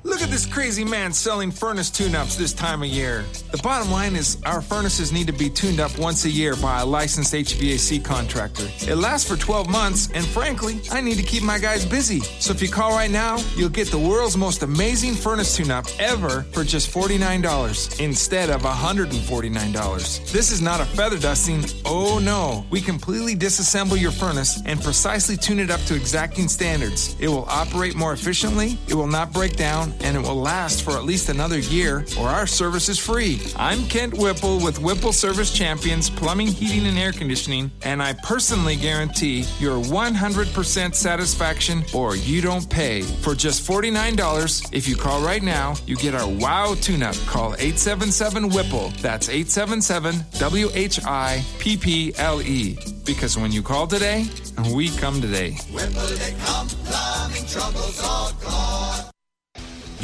Look 0.07 0.21
at 0.21 0.29
this 0.29 0.45
crazy 0.45 0.85
man 0.85 1.15
selling 1.15 1.51
furnace 1.51 1.89
tune 1.89 2.15
ups 2.15 2.37
this 2.37 2.53
time 2.53 2.83
of 2.83 2.89
year. 2.89 3.25
The 3.53 3.59
bottom 3.59 3.91
line 3.91 4.15
is 4.17 4.37
our 4.45 4.61
furnaces 4.61 5.13
need 5.13 5.27
to 5.29 5.33
be 5.33 5.49
tuned 5.49 5.81
up 5.81 5.99
once 5.99 6.27
a 6.27 6.31
year 6.31 6.57
by 6.57 6.81
a 6.81 6.87
licensed 6.87 7.33
HVAC 7.33 8.05
contractor. 8.05 8.69
It 8.87 8.97
lasts 8.97 9.27
for 9.27 9.39
12 9.39 9.71
months, 9.71 10.11
and 10.13 10.27
frankly, 10.27 10.83
I 10.93 11.01
need 11.01 11.17
to 11.17 11.23
keep 11.23 11.43
my 11.43 11.59
guys 11.59 11.87
busy. 11.87 12.21
So 12.39 12.53
if 12.53 12.61
you 12.61 12.69
call 12.69 12.91
right 12.91 13.11
now, 13.11 13.39
you'll 13.57 13.71
get 13.71 13.89
the 13.89 13.99
world's 13.99 14.37
most 14.37 14.63
amazing 14.63 15.15
furnace 15.15 15.57
tune 15.57 15.71
up 15.71 15.87
ever 15.99 16.43
for 16.53 16.65
just 16.65 16.93
$49 16.93 17.99
instead 17.99 18.51
of 18.51 18.61
$149. 18.61 20.33
This 20.33 20.53
is 20.53 20.61
not 20.61 20.81
a 20.81 20.85
feather 20.85 21.19
dusting. 21.19 21.65
Oh 21.87 22.19
no. 22.19 22.67
We 22.69 22.83
completely 22.83 23.35
disassemble 23.37 23.99
your 23.99 24.13
furnace 24.13 24.61
and 24.67 24.83
precisely 24.83 25.39
tune 25.39 25.61
it 25.61 25.71
up 25.71 25.81
to 25.87 25.95
exacting 25.95 26.49
standards. 26.49 27.17
It 27.19 27.29
will 27.29 27.47
operate 27.49 27.95
more 27.95 28.13
efficiently, 28.13 28.77
it 28.87 28.95
will 28.95 29.07
not 29.07 29.33
break 29.33 29.57
down, 29.57 29.94
and 30.03 30.17
it 30.17 30.21
will 30.21 30.37
last 30.37 30.83
for 30.83 30.93
at 30.93 31.05
least 31.05 31.29
another 31.29 31.59
year, 31.59 32.05
or 32.19 32.29
our 32.29 32.47
service 32.47 32.89
is 32.89 32.99
free. 32.99 33.41
I'm 33.57 33.87
Kent 33.87 34.15
Whipple 34.15 34.59
with 34.59 34.79
Whipple 34.81 35.13
Service 35.13 35.53
Champions 35.53 36.11
Plumbing, 36.11 36.49
Heating, 36.49 36.87
and 36.87 36.99
Air 36.99 37.13
Conditioning, 37.13 37.71
and 37.83 38.03
I 38.03 38.13
personally 38.13 38.77
guarantee 38.77 39.45
your 39.59 39.77
100% 39.83 40.95
satisfaction 40.95 41.85
or 41.93 42.17
you 42.17 42.41
don't 42.41 42.69
pay. 42.69 43.03
For 43.03 43.35
just 43.35 43.67
$49, 43.69 44.73
if 44.73 44.89
you 44.89 44.97
call 44.97 45.25
right 45.25 45.43
now, 45.43 45.75
you 45.87 45.97
get 45.97 46.15
our 46.15 46.29
WOW 46.29 46.75
tune 46.81 47.03
up. 47.03 47.17
Call 47.27 47.55
877 47.55 48.51
Whipple. 48.51 48.91
That's 49.01 49.29
877 49.29 50.25
W 50.39 50.69
H 50.75 51.01
I 51.05 51.45
P 51.59 51.77
P 51.77 52.15
L 52.17 52.43
E. 52.43 52.79
Because 53.05 53.37
when 53.37 53.53
you 53.53 53.63
call 53.63 53.87
today, 53.87 54.27
we 54.73 54.89
come 54.97 55.21
today. 55.21 55.53
Whipple, 55.73 56.07
they 56.17 56.35
come, 56.45 56.69
plumbing 56.69 57.47
troubles 57.47 58.01
all 58.03 58.33
gone. 58.43 58.64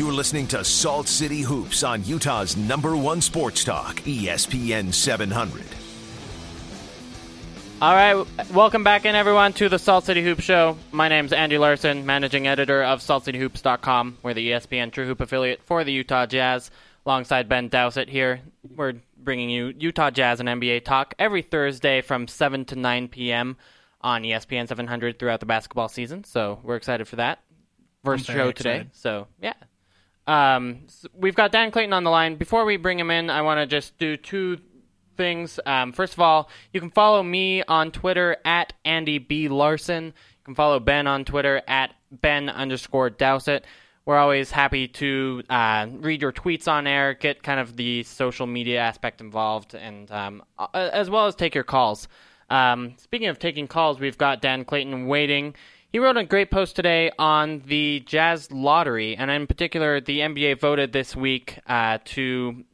You're 0.01 0.15
listening 0.15 0.47
to 0.47 0.65
Salt 0.65 1.09
City 1.09 1.43
Hoops 1.43 1.83
on 1.83 2.03
Utah's 2.07 2.57
number 2.57 2.97
one 2.97 3.21
sports 3.21 3.63
talk, 3.65 3.97
ESPN 3.97 4.95
700. 4.95 5.63
All 7.83 7.95
right, 7.95 8.51
welcome 8.51 8.83
back 8.83 9.05
in, 9.05 9.15
everyone, 9.15 9.53
to 9.53 9.69
the 9.69 9.79
Salt 9.79 10.07
City 10.07 10.23
Hoop 10.23 10.41
Show. 10.41 10.79
My 10.91 11.09
name's 11.09 11.35
Andy 11.35 11.59
Larsen, 11.59 12.07
managing 12.07 12.47
editor 12.47 12.83
of 12.83 13.01
SaltCityHoops.com. 13.01 14.17
We're 14.23 14.33
the 14.33 14.53
ESPN 14.53 14.91
True 14.91 15.05
Hoop 15.05 15.21
affiliate 15.21 15.63
for 15.65 15.85
the 15.85 15.93
Utah 15.93 16.25
Jazz. 16.25 16.71
Alongside 17.05 17.51
Ben 17.51 17.69
Dowsett 17.69 18.09
here, 18.09 18.41
we're 18.75 18.95
bringing 19.19 19.51
you 19.51 19.75
Utah 19.79 20.09
Jazz 20.09 20.41
and 20.41 20.49
NBA 20.49 20.87
talk 20.87 21.13
every 21.19 21.43
Thursday 21.43 22.01
from 22.01 22.27
7 22.27 22.65
to 22.65 22.75
9 22.75 23.09
p.m. 23.09 23.59
on 24.01 24.23
ESPN 24.23 24.67
700 24.67 25.19
throughout 25.19 25.41
the 25.41 25.47
basketball 25.47 25.91
season. 25.91 26.25
So 26.25 26.59
we're 26.63 26.77
excited 26.77 27.07
for 27.07 27.17
that. 27.17 27.41
First 28.03 28.25
show 28.25 28.49
excited. 28.49 28.57
today. 28.57 28.91
So, 28.93 29.27
yeah, 29.43 29.53
um, 30.31 30.87
we've 31.13 31.35
got 31.35 31.51
Dan 31.51 31.73
Clayton 31.73 31.93
on 31.93 32.05
the 32.05 32.11
line. 32.11 32.37
Before 32.37 32.65
we 32.65 32.77
bring 32.77 33.01
him 33.01 33.11
in, 33.11 33.31
I 33.31 33.43
want 33.43 33.59
to 33.59 33.67
just 33.67 33.99
do 33.99 34.17
two 34.17 34.59
things. 35.17 35.59
Um, 35.67 35.93
first 35.93 36.13
of 36.13 36.21
all, 36.21 36.49
you 36.73 36.79
can 36.79 36.91
follow 36.91 37.21
me 37.23 37.65
on 37.65 37.91
Twitter 37.91 38.37
at 38.45 38.73
Andy 38.85 39.19
B 39.19 39.49
Larson. 39.49 40.05
You 40.05 40.45
can 40.45 40.55
follow 40.55 40.79
Ben 40.79 41.09
on 41.09 41.25
Twitter 41.25 41.63
at 41.67 41.95
Ben 42.13 42.49
underscore 42.49 43.11
Dowsett. 43.11 43.65
we're 44.07 44.19
always 44.19 44.53
happy 44.53 44.87
to 44.87 45.43
uh, 45.51 45.87
read 45.99 46.23
your 46.23 46.33
tweets 46.33 46.69
on 46.69 46.87
air, 46.87 47.13
get 47.15 47.43
kind 47.43 47.59
of 47.59 47.77
the 47.77 48.05
social 48.05 48.47
media 48.47 48.79
aspect 48.79 49.21
involved, 49.21 49.75
and 49.75 50.11
um, 50.13 50.45
as 50.75 51.11
well 51.11 51.27
as 51.27 51.35
take 51.35 51.57
your 51.57 51.65
calls. 51.65 52.07
Um, 52.51 52.95
speaking 52.99 53.29
of 53.29 53.41
taking 53.41 53.67
calls, 53.67 53.99
we've 53.99 54.19
got 54.19 54.41
Dan 54.41 54.65
Clayton 54.65 55.09
waiting. 55.09 55.55
He 55.93 55.99
wrote 55.99 56.17
a 56.17 56.25
great 56.25 56.51
post 56.53 56.77
today 56.77 57.11
on 57.19 57.63
the 57.67 58.01
Jazz 58.07 58.53
lottery, 58.53 59.17
and 59.17 59.29
in 59.31 59.47
particular, 59.49 60.01
the 60.01 60.21
NBA 60.21 60.61
voted 60.61 60.93
this 60.93 61.17
week 61.17 61.59
uh, 61.67 61.99
to 62.07 62.65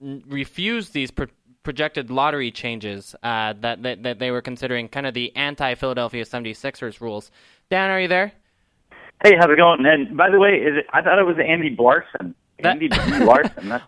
refuse 0.00 0.90
these 0.90 1.10
pro- 1.10 1.28
projected 1.62 2.10
lottery 2.10 2.50
changes 2.50 3.14
uh, 3.22 3.54
that, 3.60 3.82
that, 3.84 4.02
that 4.02 4.18
they 4.18 4.30
were 4.30 4.42
considering, 4.42 4.86
kind 4.88 5.06
of 5.06 5.14
the 5.14 5.34
anti-Philadelphia 5.34 6.24
76ers 6.26 7.00
rules. 7.00 7.30
Dan, 7.70 7.90
are 7.90 8.00
you 8.00 8.08
there? 8.08 8.32
Hey, 9.24 9.32
how's 9.38 9.50
it 9.50 9.56
going? 9.56 9.84
And 9.86 10.14
by 10.16 10.28
the 10.30 10.38
way, 10.38 10.50
is 10.56 10.76
it? 10.76 10.86
I 10.92 11.00
thought 11.00 11.18
it 11.18 11.24
was 11.24 11.36
Andy 11.44 11.74
Blarson. 11.74 12.34
That- 12.60 12.72
Andy 12.72 12.88
Blarson. 12.88 13.68
That's, 13.68 13.84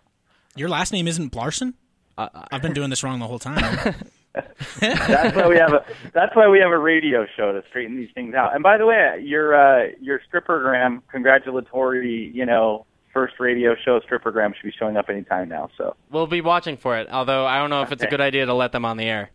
Your 0.55 0.69
last 0.69 0.93
name 0.93 1.05
isn't 1.05 1.31
Blarson? 1.33 1.73
Uh, 2.17 2.29
I've 2.51 2.61
been 2.61 2.73
doing 2.73 2.89
this 2.89 3.03
wrong 3.03 3.19
the 3.19 3.27
whole 3.27 3.37
time. 3.39 3.95
that's 4.33 5.35
why 5.35 5.47
we 5.47 5.57
have 5.57 5.73
a. 5.73 5.85
That's 6.13 6.35
why 6.35 6.47
we 6.47 6.59
have 6.59 6.71
a 6.71 6.77
radio 6.77 7.25
show 7.35 7.51
to 7.51 7.63
straighten 7.69 7.97
these 7.97 8.09
things 8.15 8.33
out. 8.33 8.53
And 8.53 8.63
by 8.63 8.77
the 8.77 8.85
way, 8.85 9.21
your 9.23 9.53
uh, 9.55 9.87
your 9.99 10.21
strippergram 10.31 11.01
congratulatory, 11.11 12.31
you 12.33 12.45
know, 12.45 12.85
first 13.13 13.33
radio 13.39 13.75
show 13.83 13.99
strippergram 13.99 14.55
should 14.55 14.63
be 14.63 14.73
showing 14.77 14.95
up 14.97 15.09
anytime 15.09 15.49
now. 15.49 15.69
So 15.77 15.95
We'll 16.09 16.27
be 16.27 16.41
watching 16.41 16.77
for 16.77 16.97
it, 16.97 17.09
although 17.11 17.45
I 17.45 17.57
don't 17.59 17.69
know 17.69 17.81
if 17.81 17.91
it's 17.91 18.03
a 18.03 18.07
good 18.07 18.21
idea 18.21 18.45
to 18.45 18.53
let 18.53 18.71
them 18.71 18.85
on 18.85 18.97
the 18.97 19.05
air. 19.05 19.31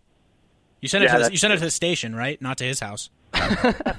You 0.81 0.89
sent 0.89 1.05
it 1.05 1.09
Yeah, 1.09 1.19
to 1.19 1.25
the, 1.25 1.31
you 1.33 1.37
sent 1.39 1.53
it 1.53 1.59
to 1.59 1.65
the 1.65 1.71
station, 1.71 2.15
right? 2.15 2.41
Not 2.41 2.59
to 2.59 2.65
his 2.65 2.81
house. 2.81 3.11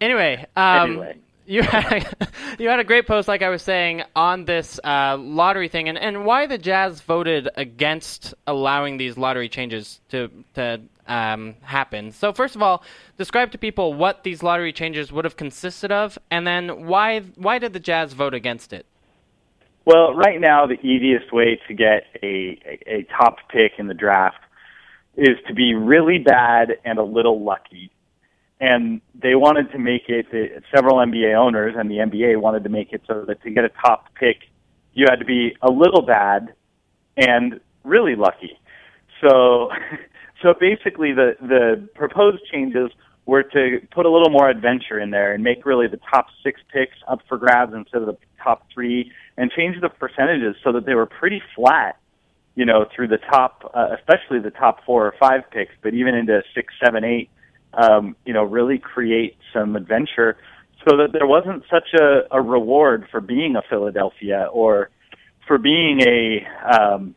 Anyway, 0.00 0.46
um, 0.56 0.90
Anyway. 0.90 1.16
You 1.48 1.62
had 1.62 2.06
you 2.58 2.68
had 2.68 2.78
a 2.78 2.84
great 2.84 3.06
post, 3.06 3.26
like 3.26 3.42
I 3.42 3.48
was 3.48 3.62
saying, 3.62 4.02
on 4.14 4.44
this 4.44 4.78
uh, 4.84 5.16
lottery 5.18 5.68
thing, 5.68 5.88
and, 5.88 5.98
and 5.98 6.24
why 6.24 6.46
the 6.46 6.58
Jazz 6.58 7.00
voted 7.00 7.48
against 7.56 8.34
allowing 8.46 8.98
these 8.98 9.16
lottery 9.16 9.48
changes 9.48 10.00
to 10.10 10.30
to 10.54 10.80
um, 11.06 11.56
happen. 11.62 12.12
So 12.12 12.32
first 12.32 12.54
of 12.54 12.62
all, 12.62 12.84
describe 13.16 13.50
to 13.52 13.58
people 13.58 13.94
what 13.94 14.22
these 14.24 14.42
lottery 14.42 14.72
changes 14.72 15.10
would 15.10 15.24
have 15.24 15.36
consisted 15.36 15.90
of, 15.90 16.18
and 16.30 16.46
then 16.46 16.86
why 16.86 17.20
why 17.36 17.58
did 17.58 17.72
the 17.72 17.80
Jazz 17.80 18.12
vote 18.12 18.34
against 18.34 18.72
it? 18.72 18.86
Well, 19.86 20.12
right 20.12 20.38
now, 20.38 20.66
the 20.66 20.78
easiest 20.86 21.32
way 21.32 21.58
to 21.66 21.72
get 21.72 22.04
a, 22.22 22.58
a, 22.66 22.98
a 22.98 23.02
top 23.04 23.38
pick 23.48 23.72
in 23.78 23.86
the 23.86 23.94
draft 23.94 24.36
is 25.16 25.38
to 25.46 25.54
be 25.54 25.74
really 25.74 26.18
bad 26.18 26.76
and 26.84 26.98
a 26.98 27.02
little 27.02 27.42
lucky. 27.42 27.90
And 28.60 29.00
they 29.14 29.34
wanted 29.34 29.70
to 29.72 29.78
make 29.78 30.08
it, 30.08 30.30
the, 30.32 30.60
several 30.74 30.96
NBA 30.96 31.34
owners 31.36 31.74
and 31.78 31.90
the 31.90 31.96
NBA 31.96 32.40
wanted 32.40 32.64
to 32.64 32.68
make 32.68 32.92
it 32.92 33.02
so 33.06 33.24
that 33.26 33.42
to 33.42 33.50
get 33.50 33.64
a 33.64 33.68
top 33.68 34.12
pick, 34.14 34.38
you 34.94 35.06
had 35.08 35.16
to 35.16 35.24
be 35.24 35.56
a 35.62 35.70
little 35.70 36.02
bad 36.02 36.54
and 37.16 37.60
really 37.84 38.16
lucky. 38.16 38.58
So, 39.20 39.70
so 40.42 40.54
basically 40.58 41.12
the, 41.12 41.36
the 41.40 41.88
proposed 41.94 42.42
changes 42.50 42.90
were 43.26 43.42
to 43.42 43.78
put 43.90 44.06
a 44.06 44.10
little 44.10 44.30
more 44.30 44.48
adventure 44.48 44.98
in 44.98 45.10
there 45.10 45.34
and 45.34 45.44
make 45.44 45.66
really 45.66 45.86
the 45.86 46.00
top 46.10 46.28
six 46.42 46.60
picks 46.72 46.96
up 47.06 47.20
for 47.28 47.36
grabs 47.36 47.74
instead 47.74 48.00
of 48.00 48.06
the 48.06 48.16
top 48.42 48.66
three 48.72 49.12
and 49.36 49.50
change 49.50 49.78
the 49.82 49.88
percentages 49.90 50.56
so 50.64 50.72
that 50.72 50.86
they 50.86 50.94
were 50.94 51.04
pretty 51.04 51.42
flat, 51.54 51.98
you 52.54 52.64
know, 52.64 52.86
through 52.94 53.06
the 53.06 53.18
top, 53.18 53.70
uh, 53.74 53.88
especially 53.98 54.38
the 54.40 54.50
top 54.50 54.82
four 54.86 55.06
or 55.06 55.14
five 55.20 55.42
picks, 55.50 55.72
but 55.82 55.92
even 55.92 56.14
into 56.14 56.42
six, 56.54 56.72
seven, 56.82 57.04
eight, 57.04 57.28
um, 57.74 58.16
you 58.24 58.32
know, 58.32 58.44
really 58.44 58.78
create 58.78 59.36
some 59.52 59.76
adventure 59.76 60.36
so 60.88 60.96
that 60.96 61.12
there 61.12 61.26
wasn't 61.26 61.64
such 61.70 61.94
a, 61.94 62.22
a 62.30 62.40
reward 62.40 63.06
for 63.10 63.20
being 63.20 63.56
a 63.56 63.62
Philadelphia 63.68 64.48
or 64.52 64.90
for 65.46 65.58
being 65.58 66.00
a, 66.06 66.46
um, 66.64 67.14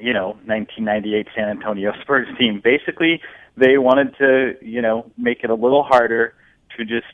you 0.00 0.12
know, 0.12 0.30
1998 0.46 1.28
San 1.34 1.48
Antonio 1.48 1.92
Spurs 2.02 2.28
team. 2.38 2.60
Basically, 2.62 3.20
they 3.56 3.78
wanted 3.78 4.16
to, 4.18 4.54
you 4.60 4.82
know, 4.82 5.10
make 5.16 5.44
it 5.44 5.50
a 5.50 5.54
little 5.54 5.82
harder 5.82 6.34
to 6.76 6.84
just 6.84 7.06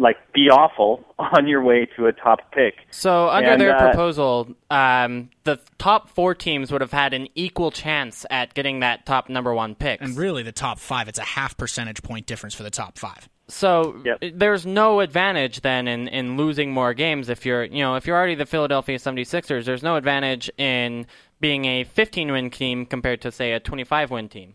like 0.00 0.16
be 0.32 0.48
awful 0.50 1.04
on 1.18 1.46
your 1.46 1.62
way 1.62 1.86
to 1.96 2.06
a 2.06 2.12
top 2.12 2.38
pick. 2.52 2.74
So 2.90 3.28
under 3.28 3.50
And, 3.50 3.60
their 3.60 3.76
uh, 3.76 3.90
proposal, 3.90 4.48
um, 4.70 5.30
the 5.44 5.60
top 5.78 6.08
four 6.08 6.34
teams 6.34 6.72
would 6.72 6.80
have 6.80 6.92
had 6.92 7.14
an 7.14 7.28
equal 7.34 7.70
chance 7.70 8.24
at 8.30 8.54
getting 8.54 8.80
that 8.80 9.06
top 9.06 9.28
number 9.28 9.54
one 9.54 9.74
pick. 9.74 10.00
And 10.00 10.16
really, 10.16 10.42
the 10.42 10.52
top 10.52 10.78
five, 10.78 11.08
it's 11.08 11.18
a 11.18 11.24
half 11.24 11.56
percentage 11.56 12.02
point 12.02 12.26
difference 12.26 12.54
for 12.54 12.62
the 12.62 12.70
top 12.70 12.98
five. 12.98 13.28
So 13.48 14.02
there's 14.32 14.64
no 14.64 15.00
advantage 15.00 15.60
then 15.60 15.88
in, 15.88 16.06
in 16.08 16.36
losing 16.36 16.72
more 16.72 16.94
games 16.94 17.28
if 17.28 17.44
you're 17.44 17.64
you 17.64 17.82
know 17.82 17.96
if 17.96 18.06
you're 18.06 18.16
already 18.16 18.36
the 18.36 18.46
Philadelphia 18.46 18.96
76ers 18.96 19.64
there's 19.64 19.82
no 19.82 19.96
advantage 19.96 20.48
in 20.56 21.04
being 21.40 21.64
a 21.64 21.82
15 21.82 22.30
win 22.30 22.50
team 22.50 22.86
compared 22.86 23.20
to 23.22 23.32
say 23.32 23.52
a 23.52 23.58
25 23.58 24.12
win 24.12 24.28
team. 24.28 24.54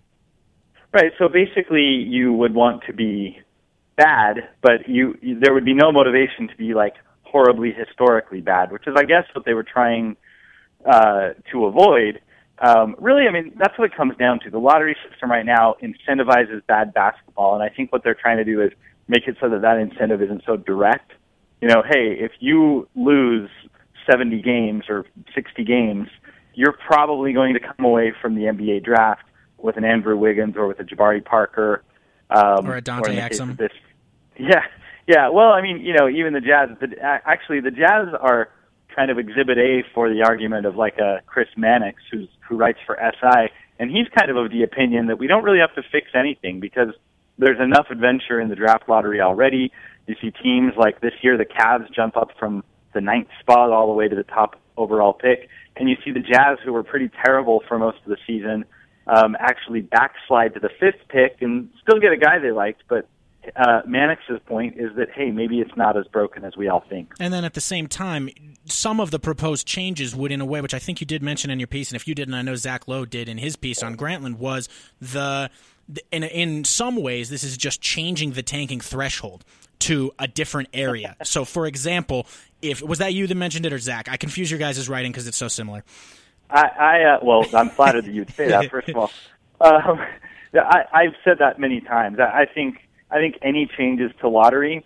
Right. 0.93 1.11
So 1.17 1.27
basically, 1.27 1.83
you 1.83 2.31
would 2.31 2.53
want 2.53 2.83
to 2.87 2.93
be 2.93 3.37
bad, 3.95 4.49
but 4.61 4.87
you, 4.87 5.17
you 5.21 5.39
there 5.39 5.53
would 5.53 5.65
be 5.65 5.73
no 5.73 5.91
motivation 5.91 6.47
to 6.47 6.55
be 6.55 6.73
like 6.73 6.95
horribly 7.23 7.71
historically 7.71 8.41
bad, 8.41 8.71
which 8.71 8.87
is, 8.87 8.95
I 8.97 9.03
guess, 9.03 9.23
what 9.33 9.45
they 9.45 9.53
were 9.53 9.63
trying 9.63 10.15
uh, 10.85 11.29
to 11.51 11.65
avoid. 11.65 12.21
Um, 12.59 12.95
really, 12.99 13.27
I 13.27 13.31
mean, 13.31 13.53
that's 13.57 13.77
what 13.77 13.91
it 13.91 13.97
comes 13.97 14.15
down 14.17 14.39
to. 14.41 14.49
The 14.49 14.59
lottery 14.59 14.95
system 15.09 15.29
right 15.29 15.45
now 15.45 15.75
incentivizes 15.83 16.65
bad 16.67 16.93
basketball, 16.93 17.55
and 17.55 17.63
I 17.63 17.69
think 17.69 17.91
what 17.91 18.03
they're 18.03 18.15
trying 18.15 18.37
to 18.37 18.45
do 18.45 18.61
is 18.61 18.71
make 19.07 19.27
it 19.27 19.35
so 19.41 19.49
that 19.49 19.61
that 19.61 19.77
incentive 19.77 20.21
isn't 20.21 20.43
so 20.45 20.55
direct. 20.55 21.11
You 21.61 21.67
know, 21.67 21.83
hey, 21.83 22.15
if 22.19 22.31
you 22.39 22.87
lose 22.95 23.49
70 24.09 24.41
games 24.41 24.85
or 24.87 25.05
60 25.33 25.63
games, 25.63 26.07
you're 26.53 26.77
probably 26.87 27.33
going 27.33 27.53
to 27.55 27.59
come 27.59 27.85
away 27.85 28.13
from 28.21 28.35
the 28.35 28.43
NBA 28.43 28.85
draft 28.85 29.23
with 29.57 29.75
an 29.77 29.83
Andrew 29.83 30.15
Wiggins 30.15 30.55
or 30.55 30.67
with 30.67 30.79
a 30.79 30.83
Jabari 30.83 31.23
Parker 31.23 31.83
um, 32.29 32.67
Or 32.67 32.77
a 32.77 32.81
Dante 32.81 33.15
case 33.15 33.39
Exum. 33.39 33.57
This, 33.57 33.71
yeah, 34.37 34.63
yeah. 35.07 35.29
Well, 35.29 35.49
I 35.49 35.61
mean, 35.61 35.79
you 35.79 35.93
know, 35.93 36.09
even 36.09 36.33
the 36.33 36.41
Jazz. 36.41 36.69
The, 36.79 36.87
actually, 37.01 37.59
the 37.61 37.71
Jazz 37.71 38.07
are 38.19 38.49
kind 38.95 39.11
of 39.11 39.17
Exhibit 39.19 39.57
A 39.57 39.83
for 39.93 40.09
the 40.09 40.23
argument 40.23 40.65
of 40.65 40.75
like 40.75 40.97
a 40.97 41.21
Chris 41.25 41.47
Mannix, 41.57 42.01
who's 42.11 42.29
who 42.47 42.57
writes 42.57 42.79
for 42.85 42.97
SI, 42.99 43.51
and 43.79 43.91
he's 43.91 44.07
kind 44.17 44.29
of 44.29 44.37
of 44.37 44.51
the 44.51 44.63
opinion 44.63 45.07
that 45.07 45.19
we 45.19 45.27
don't 45.27 45.43
really 45.43 45.59
have 45.59 45.75
to 45.75 45.83
fix 45.91 46.07
anything 46.13 46.59
because 46.59 46.89
there's 47.37 47.59
enough 47.59 47.87
adventure 47.89 48.39
in 48.39 48.49
the 48.49 48.55
draft 48.55 48.87
lottery 48.87 49.19
already. 49.21 49.71
You 50.07 50.15
see 50.21 50.31
teams 50.31 50.73
like 50.77 51.01
this 51.01 51.13
year, 51.21 51.37
the 51.37 51.45
Cavs 51.45 51.91
jump 51.93 52.15
up 52.15 52.29
from 52.39 52.63
the 52.93 53.01
ninth 53.01 53.27
spot 53.41 53.71
all 53.71 53.87
the 53.87 53.93
way 53.93 54.07
to 54.07 54.15
the 54.15 54.23
top 54.23 54.55
overall 54.77 55.13
pick, 55.13 55.49
and 55.75 55.89
you 55.89 55.97
see 56.03 56.11
the 56.11 56.19
Jazz, 56.19 56.57
who 56.63 56.71
were 56.71 56.83
pretty 56.83 57.09
terrible 57.23 57.63
for 57.67 57.77
most 57.77 57.97
of 58.05 58.09
the 58.09 58.17
season, 58.25 58.65
um, 59.07 59.35
actually 59.39 59.81
backslide 59.81 60.53
to 60.53 60.59
the 60.59 60.69
fifth 60.79 61.07
pick 61.09 61.41
and 61.41 61.69
still 61.81 61.99
get 61.99 62.11
a 62.11 62.17
guy 62.17 62.39
they 62.39 62.51
liked, 62.51 62.83
but 62.87 63.07
uh, 63.55 63.81
Mannix's 63.87 64.39
point 64.45 64.75
is 64.77 64.95
that 64.95 65.09
hey, 65.11 65.31
maybe 65.31 65.59
it's 65.59 65.75
not 65.75 65.97
as 65.97 66.05
broken 66.07 66.43
as 66.43 66.55
we 66.55 66.67
all 66.67 66.83
think. 66.89 67.13
And 67.19 67.33
then 67.33 67.43
at 67.43 67.53
the 67.53 67.61
same 67.61 67.87
time, 67.87 68.29
some 68.65 68.99
of 68.99 69.11
the 69.11 69.19
proposed 69.19 69.67
changes 69.67 70.15
would, 70.15 70.31
in 70.31 70.41
a 70.41 70.45
way, 70.45 70.61
which 70.61 70.73
I 70.73 70.79
think 70.79 71.01
you 71.01 71.07
did 71.07 71.21
mention 71.21 71.49
in 71.49 71.59
your 71.59 71.67
piece, 71.67 71.89
and 71.89 71.95
if 71.95 72.07
you 72.07 72.15
didn't, 72.15 72.33
I 72.33 72.41
know 72.41 72.55
Zach 72.55 72.87
Lowe 72.87 73.05
did 73.05 73.29
in 73.29 73.37
his 73.37 73.55
piece 73.55 73.83
on 73.83 73.95
Grantland, 73.95 74.37
was 74.37 74.69
the, 74.99 75.49
the 75.87 76.01
in 76.11 76.23
in 76.23 76.63
some 76.63 76.95
ways 76.95 77.29
this 77.29 77.43
is 77.43 77.57
just 77.57 77.81
changing 77.81 78.31
the 78.31 78.43
tanking 78.43 78.79
threshold 78.79 79.43
to 79.79 80.11
a 80.19 80.27
different 80.27 80.69
area. 80.73 81.15
so, 81.23 81.45
for 81.45 81.65
example, 81.65 82.27
if 82.61 82.81
was 82.81 82.99
that 82.99 83.13
you 83.13 83.27
that 83.27 83.35
mentioned 83.35 83.65
it 83.65 83.73
or 83.73 83.79
Zach? 83.79 84.09
I 84.09 84.17
confuse 84.17 84.49
your 84.49 84.59
guys' 84.59 84.87
writing 84.89 85.11
because 85.11 85.27
it's 85.27 85.37
so 85.37 85.47
similar. 85.47 85.83
I, 86.49 86.61
I 86.61 87.03
uh, 87.03 87.19
well, 87.23 87.45
I'm 87.53 87.69
flattered 87.69 88.05
that 88.05 88.13
you'd 88.13 88.33
say 88.33 88.47
that. 88.49 88.69
First 88.69 88.89
of 88.89 88.97
all, 88.97 89.11
um, 89.61 89.99
I, 90.53 90.85
I've 90.93 91.15
said 91.23 91.39
that 91.39 91.59
many 91.59 91.81
times. 91.81 92.19
I, 92.19 92.41
I 92.41 92.45
think 92.45 92.84
I 93.11 93.15
think 93.17 93.37
any 93.41 93.69
changes 93.77 94.11
to 94.21 94.29
lottery. 94.29 94.85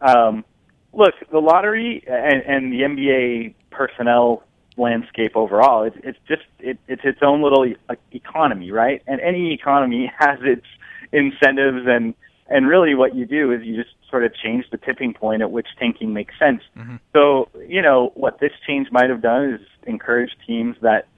Um, 0.00 0.44
look, 0.92 1.14
the 1.30 1.40
lottery 1.40 2.04
and, 2.06 2.42
and 2.42 2.72
the 2.72 2.80
NBA 2.82 3.54
personnel 3.70 4.42
landscape 4.76 5.32
overall, 5.36 5.84
it's, 5.84 5.96
it's 6.02 6.18
just 6.26 6.42
it, 6.58 6.78
it's 6.88 7.02
its 7.04 7.20
own 7.22 7.42
little 7.42 7.64
e- 7.66 7.76
economy, 8.12 8.70
right? 8.70 9.02
And 9.06 9.20
any 9.20 9.52
economy 9.52 10.10
has 10.18 10.38
its 10.42 10.66
incentives 11.12 11.86
and 11.86 12.14
and 12.46 12.68
really 12.68 12.94
what 12.94 13.14
you 13.14 13.24
do 13.24 13.52
is 13.52 13.62
you 13.62 13.76
just 13.82 13.94
sort 14.10 14.24
of 14.24 14.34
change 14.34 14.66
the 14.70 14.76
tipping 14.76 15.14
point 15.14 15.42
at 15.42 15.50
which 15.50 15.66
tanking 15.78 16.12
makes 16.12 16.38
sense. 16.38 16.62
So, 17.14 17.48
you 17.66 17.80
know, 17.80 18.12
what 18.14 18.38
this 18.38 18.52
change 18.66 18.88
might 18.92 19.08
have 19.08 19.22
done 19.22 19.54
is 19.54 19.60
encourage 19.86 20.30
teams 20.46 20.76
that 20.82 21.08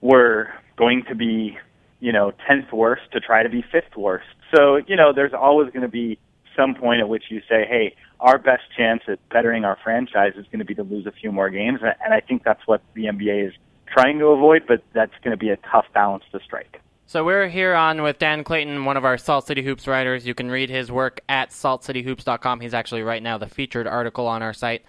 were 0.00 0.50
going 0.76 1.04
to 1.08 1.14
be, 1.14 1.58
you 2.00 2.12
know, 2.12 2.32
10th 2.48 2.72
worst 2.72 3.02
to 3.12 3.20
try 3.20 3.42
to 3.42 3.48
be 3.48 3.62
5th 3.62 3.96
worst. 3.96 4.26
So, 4.54 4.80
you 4.86 4.96
know, 4.96 5.12
there's 5.12 5.34
always 5.34 5.70
going 5.70 5.82
to 5.82 5.88
be 5.88 6.18
some 6.56 6.74
point 6.74 7.00
at 7.00 7.08
which 7.08 7.24
you 7.28 7.40
say, 7.48 7.66
hey, 7.68 7.94
our 8.18 8.38
best 8.38 8.62
chance 8.76 9.02
at 9.08 9.18
bettering 9.30 9.64
our 9.64 9.78
franchise 9.82 10.32
is 10.36 10.46
going 10.46 10.58
to 10.58 10.64
be 10.64 10.74
to 10.74 10.82
lose 10.82 11.06
a 11.06 11.12
few 11.12 11.32
more 11.32 11.50
games. 11.50 11.80
And 11.82 12.12
I 12.12 12.20
think 12.20 12.42
that's 12.44 12.66
what 12.66 12.82
the 12.94 13.04
NBA 13.04 13.48
is 13.48 13.52
trying 13.86 14.18
to 14.18 14.26
avoid, 14.26 14.64
but 14.66 14.82
that's 14.92 15.12
going 15.22 15.32
to 15.32 15.36
be 15.36 15.50
a 15.50 15.56
tough 15.70 15.86
balance 15.94 16.24
to 16.32 16.40
strike. 16.44 16.80
So 17.06 17.24
we're 17.24 17.48
here 17.48 17.74
on 17.74 18.02
with 18.02 18.18
Dan 18.18 18.44
Clayton, 18.44 18.84
one 18.84 18.96
of 18.96 19.04
our 19.04 19.18
Salt 19.18 19.46
City 19.46 19.62
Hoops 19.62 19.88
writers. 19.88 20.26
You 20.26 20.34
can 20.34 20.48
read 20.48 20.70
his 20.70 20.92
work 20.92 21.20
at 21.28 21.50
saltcityhoops.com. 21.50 22.60
He's 22.60 22.74
actually 22.74 23.02
right 23.02 23.22
now 23.22 23.36
the 23.36 23.48
featured 23.48 23.88
article 23.88 24.28
on 24.28 24.42
our 24.42 24.52
site. 24.52 24.84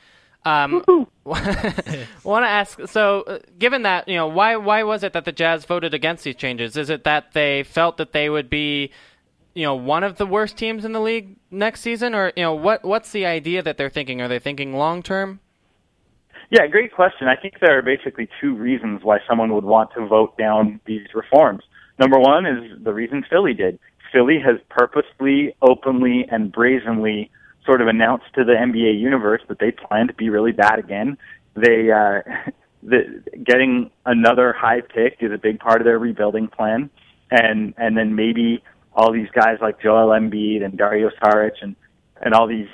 Um, 0.45 0.83
want 1.25 2.43
to 2.43 2.49
ask? 2.49 2.79
So, 2.87 3.21
uh, 3.21 3.39
given 3.59 3.83
that, 3.83 4.07
you 4.07 4.15
know, 4.15 4.27
why 4.27 4.55
why 4.55 4.81
was 4.83 5.03
it 5.03 5.13
that 5.13 5.25
the 5.25 5.31
Jazz 5.31 5.65
voted 5.65 5.93
against 5.93 6.23
these 6.23 6.35
changes? 6.35 6.75
Is 6.75 6.89
it 6.89 7.03
that 7.03 7.33
they 7.33 7.63
felt 7.63 7.97
that 7.97 8.11
they 8.11 8.27
would 8.29 8.49
be, 8.49 8.91
you 9.53 9.63
know, 9.63 9.75
one 9.75 10.03
of 10.03 10.17
the 10.17 10.25
worst 10.25 10.57
teams 10.57 10.83
in 10.83 10.93
the 10.93 10.99
league 10.99 11.35
next 11.51 11.81
season, 11.81 12.15
or 12.15 12.33
you 12.35 12.41
know, 12.41 12.55
what 12.55 12.83
what's 12.83 13.11
the 13.11 13.25
idea 13.27 13.61
that 13.61 13.77
they're 13.77 13.89
thinking? 13.89 14.19
Are 14.19 14.27
they 14.27 14.39
thinking 14.39 14.73
long 14.73 15.03
term? 15.03 15.39
Yeah, 16.49 16.67
great 16.67 16.91
question. 16.91 17.27
I 17.27 17.35
think 17.35 17.55
there 17.61 17.77
are 17.77 17.81
basically 17.81 18.27
two 18.41 18.55
reasons 18.55 19.03
why 19.03 19.19
someone 19.29 19.53
would 19.53 19.63
want 19.63 19.91
to 19.95 20.05
vote 20.05 20.37
down 20.37 20.81
these 20.85 21.07
reforms. 21.13 21.63
Number 21.99 22.19
one 22.19 22.45
is 22.45 22.83
the 22.83 22.93
reason 22.93 23.23
Philly 23.29 23.53
did. 23.53 23.79
Philly 24.11 24.39
has 24.43 24.57
purposely, 24.69 25.55
openly, 25.61 26.25
and 26.29 26.51
brazenly 26.51 27.31
sort 27.65 27.81
of 27.81 27.87
announced 27.87 28.25
to 28.35 28.43
the 28.43 28.53
NBA 28.53 28.99
universe 28.99 29.41
that 29.47 29.59
they 29.59 29.71
plan 29.71 30.07
to 30.07 30.13
be 30.13 30.29
really 30.29 30.51
bad 30.51 30.79
again. 30.79 31.17
They, 31.55 31.91
uh, 31.91 32.21
the, 32.83 33.23
getting 33.43 33.91
another 34.05 34.53
high 34.53 34.81
pick 34.81 35.17
is 35.21 35.31
a 35.31 35.37
big 35.37 35.59
part 35.59 35.81
of 35.81 35.85
their 35.85 35.99
rebuilding 35.99 36.47
plan, 36.47 36.89
and 37.29 37.73
and 37.77 37.97
then 37.97 38.15
maybe 38.15 38.63
all 38.93 39.11
these 39.11 39.29
guys 39.33 39.57
like 39.61 39.81
Joel 39.81 40.09
Embiid 40.09 40.63
and 40.63 40.77
Dario 40.77 41.09
Saric 41.21 41.53
and 41.61 41.75
and 42.21 42.33
all 42.33 42.47
these 42.47 42.67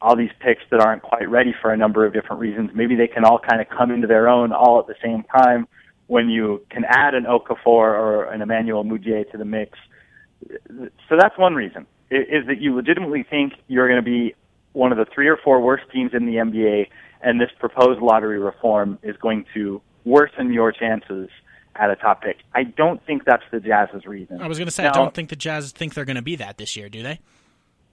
all 0.00 0.16
these 0.16 0.30
picks 0.40 0.62
that 0.70 0.80
aren't 0.80 1.02
quite 1.02 1.28
ready 1.28 1.54
for 1.62 1.72
a 1.72 1.76
number 1.76 2.04
of 2.04 2.12
different 2.12 2.40
reasons. 2.40 2.70
Maybe 2.74 2.94
they 2.94 3.08
can 3.08 3.24
all 3.24 3.38
kind 3.38 3.60
of 3.60 3.68
come 3.70 3.90
into 3.90 4.06
their 4.06 4.28
own 4.28 4.52
all 4.52 4.78
at 4.78 4.86
the 4.86 4.94
same 5.02 5.24
time 5.34 5.66
when 6.06 6.28
you 6.28 6.64
can 6.68 6.84
add 6.86 7.14
an 7.14 7.24
Okafor 7.24 7.56
or 7.66 8.24
an 8.24 8.42
Emmanuel 8.42 8.84
Mudiay 8.84 9.30
to 9.30 9.38
the 9.38 9.46
mix. 9.46 9.78
So 11.08 11.16
that's 11.18 11.36
one 11.38 11.54
reason 11.54 11.86
is 12.14 12.46
that 12.46 12.60
you 12.60 12.74
legitimately 12.74 13.24
think 13.28 13.54
you're 13.68 13.88
going 13.88 14.02
to 14.02 14.04
be 14.04 14.34
one 14.72 14.92
of 14.92 14.98
the 14.98 15.06
three 15.12 15.28
or 15.28 15.36
four 15.36 15.60
worst 15.60 15.84
teams 15.92 16.12
in 16.14 16.26
the 16.26 16.34
NBA, 16.34 16.88
and 17.22 17.40
this 17.40 17.50
proposed 17.58 18.00
lottery 18.00 18.38
reform 18.38 18.98
is 19.02 19.16
going 19.16 19.44
to 19.54 19.80
worsen 20.04 20.52
your 20.52 20.72
chances 20.72 21.28
at 21.76 21.90
a 21.90 21.96
top 21.96 22.22
pick. 22.22 22.36
I 22.54 22.64
don't 22.64 23.04
think 23.06 23.24
that's 23.24 23.42
the 23.50 23.60
Jazz's 23.60 24.06
reason. 24.06 24.40
I 24.40 24.48
was 24.48 24.58
going 24.58 24.66
to 24.66 24.72
say, 24.72 24.84
now, 24.84 24.90
I 24.90 24.92
don't 24.92 25.14
think 25.14 25.28
the 25.28 25.36
Jazz 25.36 25.72
think 25.72 25.94
they're 25.94 26.04
going 26.04 26.16
to 26.16 26.22
be 26.22 26.36
that 26.36 26.58
this 26.58 26.76
year, 26.76 26.88
do 26.88 27.02
they? 27.02 27.20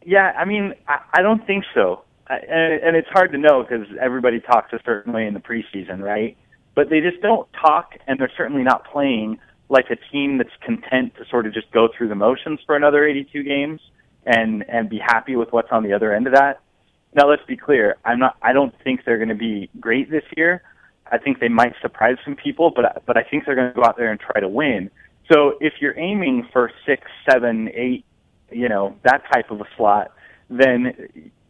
Yeah, 0.05 0.33
I 0.37 0.45
mean, 0.45 0.73
I, 0.87 0.99
I 1.13 1.21
don't 1.21 1.45
think 1.45 1.63
so. 1.73 2.03
I, 2.27 2.37
and, 2.37 2.83
and 2.83 2.95
it's 2.95 3.09
hard 3.09 3.31
to 3.31 3.37
know 3.37 3.63
because 3.63 3.87
everybody 3.99 4.39
talks 4.39 4.73
a 4.73 4.79
certain 4.85 5.13
way 5.13 5.25
in 5.25 5.33
the 5.33 5.39
preseason, 5.39 6.01
right? 6.01 6.37
but 6.75 6.89
they 6.89 6.99
just 6.99 7.21
don't 7.21 7.47
talk 7.53 7.95
and 8.07 8.19
they're 8.19 8.31
certainly 8.35 8.63
not 8.63 8.85
playing 8.91 9.39
like 9.69 9.85
a 9.89 9.95
team 10.11 10.37
that's 10.37 10.49
content 10.65 11.13
to 11.15 11.25
sort 11.29 11.45
of 11.45 11.53
just 11.53 11.71
go 11.71 11.87
through 11.95 12.09
the 12.09 12.15
motions 12.15 12.59
for 12.65 12.75
another 12.75 13.05
82 13.05 13.43
games 13.43 13.81
and 14.25 14.63
and 14.69 14.89
be 14.89 14.99
happy 14.99 15.35
with 15.35 15.51
what's 15.51 15.71
on 15.71 15.83
the 15.83 15.93
other 15.93 16.13
end 16.13 16.27
of 16.27 16.33
that. 16.33 16.61
Now 17.13 17.29
let's 17.29 17.43
be 17.47 17.57
clear, 17.57 17.97
I'm 18.05 18.19
not 18.19 18.37
I 18.41 18.53
don't 18.53 18.73
think 18.83 19.01
they're 19.05 19.17
going 19.17 19.29
to 19.29 19.35
be 19.35 19.69
great 19.79 20.09
this 20.09 20.23
year. 20.37 20.63
I 21.11 21.17
think 21.17 21.39
they 21.39 21.49
might 21.49 21.73
surprise 21.81 22.17
some 22.23 22.35
people, 22.35 22.71
but 22.75 23.03
but 23.05 23.17
I 23.17 23.23
think 23.23 23.45
they're 23.45 23.55
going 23.55 23.73
to 23.73 23.75
go 23.75 23.83
out 23.83 23.97
there 23.97 24.11
and 24.11 24.19
try 24.19 24.39
to 24.39 24.47
win. 24.47 24.89
So 25.31 25.57
if 25.59 25.73
you're 25.81 25.97
aiming 25.97 26.47
for 26.51 26.71
six, 26.85 27.03
seven, 27.29 27.69
eight, 27.73 28.05
you 28.51 28.69
know 28.69 28.95
that 29.03 29.23
type 29.33 29.51
of 29.51 29.61
a 29.61 29.67
slot, 29.75 30.11
then 30.49 30.93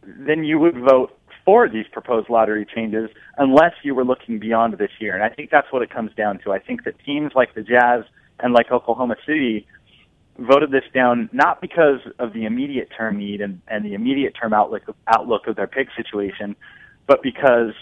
then 0.04 0.44
you 0.44 0.58
would 0.58 0.76
vote 0.76 1.16
for 1.44 1.68
these 1.68 1.86
proposed 1.90 2.28
lottery 2.28 2.66
changes 2.74 3.10
unless 3.38 3.72
you 3.82 3.94
were 3.94 4.04
looking 4.04 4.38
beyond 4.38 4.74
this 4.78 4.90
year. 5.00 5.14
And 5.14 5.22
I 5.22 5.28
think 5.28 5.50
that's 5.50 5.72
what 5.72 5.82
it 5.82 5.90
comes 5.90 6.12
down 6.16 6.38
to. 6.44 6.52
I 6.52 6.58
think 6.58 6.84
that 6.84 6.94
teams 7.04 7.32
like 7.34 7.54
the 7.54 7.62
Jazz 7.62 8.04
and 8.40 8.52
like 8.52 8.70
Oklahoma 8.70 9.16
City 9.26 9.66
voted 10.38 10.70
this 10.70 10.84
down 10.94 11.28
not 11.32 11.60
because 11.60 12.00
of 12.18 12.32
the 12.32 12.44
immediate 12.44 12.88
term 12.96 13.18
need 13.18 13.40
and, 13.40 13.60
and 13.68 13.84
the 13.84 13.94
immediate 13.94 14.34
term 14.40 14.52
outlook 14.52 14.82
outlook 15.06 15.46
of 15.46 15.56
their 15.56 15.66
pick 15.66 15.88
situation, 15.96 16.56
but 17.06 17.22
because 17.22 17.72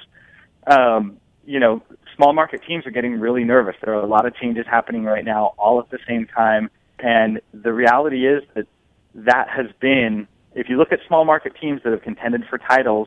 um, 0.66 1.16
you 1.44 1.60
know 1.60 1.82
small 2.16 2.32
market 2.32 2.62
teams 2.66 2.86
are 2.86 2.90
getting 2.90 3.18
really 3.18 3.44
nervous. 3.44 3.76
There 3.82 3.94
are 3.94 4.02
a 4.02 4.06
lot 4.06 4.26
of 4.26 4.34
changes 4.36 4.66
happening 4.68 5.04
right 5.04 5.24
now, 5.24 5.54
all 5.58 5.80
at 5.80 5.90
the 5.90 5.98
same 6.08 6.26
time, 6.26 6.70
and 6.98 7.40
the 7.52 7.72
reality 7.72 8.26
is 8.26 8.42
that 8.54 8.66
that 9.14 9.48
has 9.48 9.66
been. 9.80 10.26
If 10.52 10.68
you 10.68 10.78
look 10.78 10.90
at 10.90 10.98
small 11.06 11.24
market 11.24 11.52
teams 11.60 11.80
that 11.84 11.92
have 11.92 12.02
contended 12.02 12.42
for 12.50 12.58
titles 12.58 13.06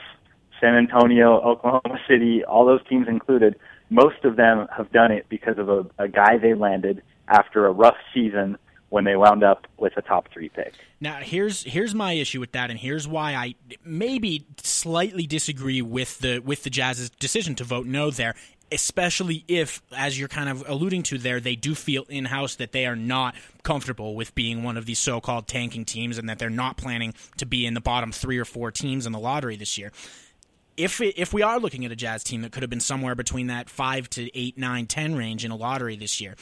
San 0.64 0.76
Antonio, 0.76 1.42
Oklahoma 1.42 2.00
City, 2.08 2.42
all 2.46 2.66
those 2.66 2.80
teams 2.88 3.08
included, 3.10 3.56
most 3.90 4.24
of 4.24 4.38
them 4.38 4.66
have 4.76 4.90
done 4.94 5.12
it 5.12 5.26
because 5.28 5.58
of 5.58 5.68
a, 5.68 5.86
a 6.00 6.08
guy 6.08 6.38
they 6.42 6.54
landed 6.54 7.04
after 7.28 7.68
a 7.68 7.72
rough 7.72 7.98
season 8.14 8.58
when 8.94 9.06
they 9.06 9.16
wound 9.16 9.44
up 9.44 9.66
with 9.78 9.98
a 9.98 10.04
top 10.04 10.32
three 10.32 10.50
pick. 10.50 10.72
Now, 11.02 11.16
here's 11.16 11.64
here's 11.64 11.96
my 11.96 12.14
issue 12.14 12.40
with 12.40 12.52
that, 12.52 12.70
and 12.70 12.80
here's 12.80 13.08
why 13.08 13.34
I 13.34 13.56
maybe 13.84 14.46
slightly 14.62 15.26
disagree 15.26 15.82
with 15.82 16.20
the 16.20 16.38
with 16.38 16.62
the 16.62 16.70
Jazz's 16.70 17.10
decision 17.10 17.56
to 17.56 17.64
vote 17.64 17.88
no 17.88 18.12
there. 18.12 18.36
Especially 18.72 19.46
if, 19.48 19.84
as 19.96 20.18
you're 20.18 20.28
kind 20.28 20.50
of 20.50 20.64
alluding 20.68 21.04
to 21.04 21.20
there, 21.20 21.40
they 21.40 21.56
do 21.56 21.76
feel 21.76 22.06
in 22.10 22.26
house 22.26 22.56
that 22.56 22.72
they 22.72 22.88
are 22.88 22.96
not 22.96 23.36
comfortable 23.62 24.16
with 24.16 24.34
being 24.34 24.64
one 24.64 24.78
of 24.78 24.88
these 24.88 24.98
so 24.98 25.22
called 25.22 25.48
tanking 25.48 25.86
teams 25.86 26.18
and 26.18 26.28
that 26.28 26.40
they're 26.40 26.50
not 26.50 26.76
planning 26.76 27.14
to 27.38 27.46
be 27.46 27.68
in 27.68 27.76
the 27.76 27.82
bottom 27.82 28.12
three 28.12 28.40
or 28.40 28.46
four 28.46 28.72
teams 28.72 29.06
in 29.06 29.12
the 29.12 29.20
lottery 29.20 29.56
this 29.56 29.78
year 29.78 29.92
if 30.76 31.02
it, 31.02 31.14
if 31.18 31.34
we 31.34 31.44
are 31.44 31.60
looking 31.60 31.86
at 31.86 31.92
a 31.92 31.96
Jazz 31.96 32.24
team 32.24 32.42
that 32.42 32.52
could 32.52 32.64
have 32.64 32.70
been 32.70 32.80
somewhere 32.80 33.14
between 33.14 33.46
that 33.48 33.70
five 33.70 34.10
to 34.12 34.36
eight, 34.36 34.58
nine, 34.58 34.88
ten 34.88 35.16
range 35.16 35.46
in 35.46 35.52
a 35.52 35.56
lottery 35.56 35.96
this 35.96 36.20
year, 36.20 36.36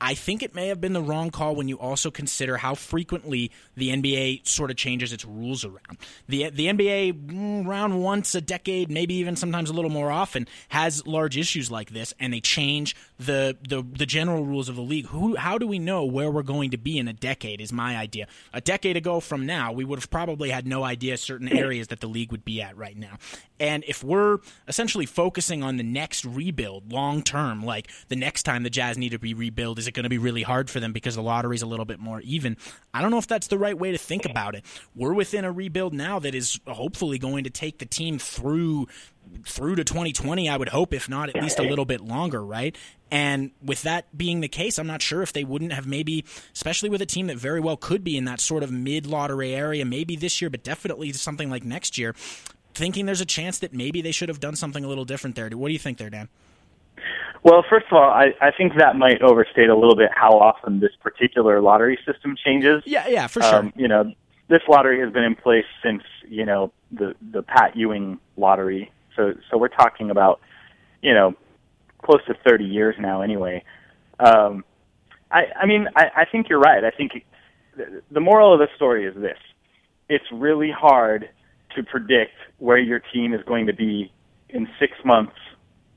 I 0.00 0.14
think 0.14 0.42
it 0.42 0.54
may 0.54 0.68
have 0.68 0.80
been 0.80 0.92
the 0.92 1.02
wrong 1.02 1.30
call 1.30 1.56
when 1.56 1.68
you 1.68 1.78
also 1.78 2.10
consider 2.10 2.58
how 2.58 2.74
frequently 2.74 3.50
the 3.76 3.90
NBA 3.90 4.46
sort 4.46 4.70
of 4.70 4.76
changes 4.76 5.12
its 5.12 5.24
rules 5.24 5.64
around. 5.64 5.98
The 6.28 6.50
the 6.50 6.66
NBA 6.66 7.26
mm, 7.26 7.66
around 7.66 8.02
once 8.02 8.34
a 8.34 8.40
decade, 8.40 8.90
maybe 8.90 9.14
even 9.14 9.36
sometimes 9.36 9.70
a 9.70 9.72
little 9.72 9.90
more 9.90 10.10
often, 10.10 10.46
has 10.68 11.06
large 11.06 11.36
issues 11.38 11.70
like 11.70 11.90
this, 11.90 12.12
and 12.20 12.32
they 12.32 12.40
change 12.40 12.94
the 13.18 13.56
the, 13.66 13.82
the 13.82 14.06
general 14.06 14.44
rules 14.44 14.68
of 14.68 14.76
the 14.76 14.82
league. 14.82 15.06
Who 15.06 15.36
how 15.36 15.56
do 15.56 15.66
we 15.66 15.78
know 15.78 16.04
where 16.04 16.30
we're 16.30 16.42
going 16.42 16.70
to 16.72 16.78
be 16.78 16.98
in 16.98 17.08
a 17.08 17.12
decade? 17.12 17.60
Is 17.60 17.72
my 17.72 17.96
idea. 17.96 18.26
A 18.52 18.60
decade 18.60 18.96
ago 18.96 19.20
from 19.20 19.46
now, 19.46 19.72
we 19.72 19.84
would 19.84 19.98
have 19.98 20.10
probably 20.10 20.50
had 20.50 20.66
no 20.66 20.84
idea 20.84 21.16
certain 21.16 21.48
areas 21.48 21.88
that 21.88 22.00
the 22.00 22.06
league 22.06 22.32
would 22.32 22.44
be 22.44 22.60
at 22.60 22.76
right 22.76 22.96
now. 22.96 23.18
And 23.58 23.84
if 23.88 24.04
we're 24.04 24.38
essentially 24.68 25.06
focusing 25.06 25.62
on 25.62 25.76
the 25.76 25.82
next 25.82 26.24
rebuild 26.24 26.92
long 26.92 27.22
term, 27.22 27.64
like 27.64 27.90
the 28.08 28.16
next 28.16 28.42
time 28.42 28.62
the 28.62 28.70
Jazz 28.70 28.98
need 28.98 29.10
to 29.10 29.18
be 29.18 29.34
rebuilt 29.34 29.78
is 29.78 29.85
it 29.86 29.92
going 29.92 30.04
to 30.04 30.10
be 30.10 30.18
really 30.18 30.42
hard 30.42 30.70
for 30.70 30.80
them 30.80 30.92
because 30.92 31.14
the 31.14 31.22
lottery's 31.22 31.62
a 31.62 31.66
little 31.66 31.84
bit 31.84 31.98
more 31.98 32.20
even? 32.20 32.56
I 32.92 33.02
don't 33.02 33.10
know 33.10 33.18
if 33.18 33.26
that's 33.26 33.46
the 33.46 33.58
right 33.58 33.78
way 33.78 33.92
to 33.92 33.98
think 33.98 34.24
about 34.24 34.54
it. 34.54 34.64
We're 34.94 35.14
within 35.14 35.44
a 35.44 35.52
rebuild 35.52 35.94
now 35.94 36.18
that 36.20 36.34
is 36.34 36.60
hopefully 36.66 37.18
going 37.18 37.44
to 37.44 37.50
take 37.50 37.78
the 37.78 37.86
team 37.86 38.18
through 38.18 38.88
through 39.44 39.74
to 39.74 39.82
2020 39.82 40.48
I 40.48 40.56
would 40.56 40.68
hope 40.68 40.94
if 40.94 41.08
not 41.08 41.28
at 41.28 41.42
least 41.42 41.58
a 41.58 41.62
little 41.62 41.84
bit 41.84 42.00
longer 42.00 42.46
right 42.46 42.76
and 43.10 43.50
with 43.60 43.82
that 43.82 44.16
being 44.16 44.40
the 44.40 44.46
case 44.46 44.78
I'm 44.78 44.86
not 44.86 45.02
sure 45.02 45.20
if 45.20 45.32
they 45.32 45.42
wouldn't 45.42 45.72
have 45.72 45.84
maybe 45.84 46.24
especially 46.54 46.90
with 46.90 47.02
a 47.02 47.06
team 47.06 47.26
that 47.26 47.36
very 47.36 47.58
well 47.58 47.76
could 47.76 48.04
be 48.04 48.16
in 48.16 48.24
that 48.26 48.38
sort 48.38 48.62
of 48.62 48.70
mid 48.70 49.04
lottery 49.04 49.52
area 49.52 49.84
maybe 49.84 50.14
this 50.14 50.40
year 50.40 50.48
but 50.48 50.62
definitely 50.62 51.12
something 51.12 51.50
like 51.50 51.64
next 51.64 51.98
year 51.98 52.14
thinking 52.76 53.06
there's 53.06 53.20
a 53.20 53.26
chance 53.26 53.58
that 53.58 53.72
maybe 53.72 54.00
they 54.02 54.12
should 54.12 54.28
have 54.28 54.38
done 54.38 54.54
something 54.54 54.84
a 54.84 54.88
little 54.88 55.04
different 55.04 55.34
there. 55.34 55.48
What 55.48 55.68
do 55.68 55.72
you 55.72 55.78
think 55.78 55.98
there, 55.98 56.10
Dan? 56.10 56.28
Well, 57.42 57.64
first 57.68 57.86
of 57.90 57.92
all, 57.92 58.10
I, 58.10 58.34
I 58.40 58.50
think 58.50 58.72
that 58.78 58.96
might 58.96 59.22
overstate 59.22 59.68
a 59.68 59.76
little 59.76 59.94
bit 59.94 60.10
how 60.14 60.32
often 60.32 60.80
this 60.80 60.90
particular 61.00 61.60
lottery 61.60 61.98
system 62.04 62.34
changes. 62.44 62.82
Yeah, 62.84 63.06
yeah, 63.06 63.26
for 63.28 63.40
sure. 63.40 63.54
Um, 63.54 63.72
you 63.76 63.86
know, 63.86 64.12
this 64.48 64.62
lottery 64.68 65.00
has 65.00 65.12
been 65.12 65.24
in 65.24 65.34
place 65.34 65.64
since 65.82 66.02
you 66.28 66.44
know 66.44 66.72
the 66.90 67.14
the 67.32 67.42
Pat 67.42 67.76
Ewing 67.76 68.18
lottery. 68.36 68.90
So 69.14 69.34
so 69.50 69.58
we're 69.58 69.68
talking 69.68 70.10
about 70.10 70.40
you 71.02 71.14
know 71.14 71.34
close 72.02 72.24
to 72.26 72.34
30 72.46 72.64
years 72.64 72.94
now. 72.98 73.22
Anyway, 73.22 73.64
um, 74.18 74.64
I 75.30 75.44
I 75.60 75.66
mean 75.66 75.88
I, 75.96 76.06
I 76.16 76.24
think 76.24 76.48
you're 76.48 76.60
right. 76.60 76.84
I 76.84 76.90
think 76.90 77.24
the 78.10 78.20
moral 78.20 78.52
of 78.52 78.58
the 78.58 78.68
story 78.76 79.06
is 79.06 79.14
this: 79.14 79.38
it's 80.08 80.26
really 80.32 80.70
hard 80.70 81.28
to 81.74 81.82
predict 81.82 82.32
where 82.58 82.78
your 82.78 83.00
team 83.12 83.34
is 83.34 83.42
going 83.44 83.66
to 83.66 83.72
be 83.72 84.12
in 84.48 84.66
six 84.78 84.92
months, 85.04 85.36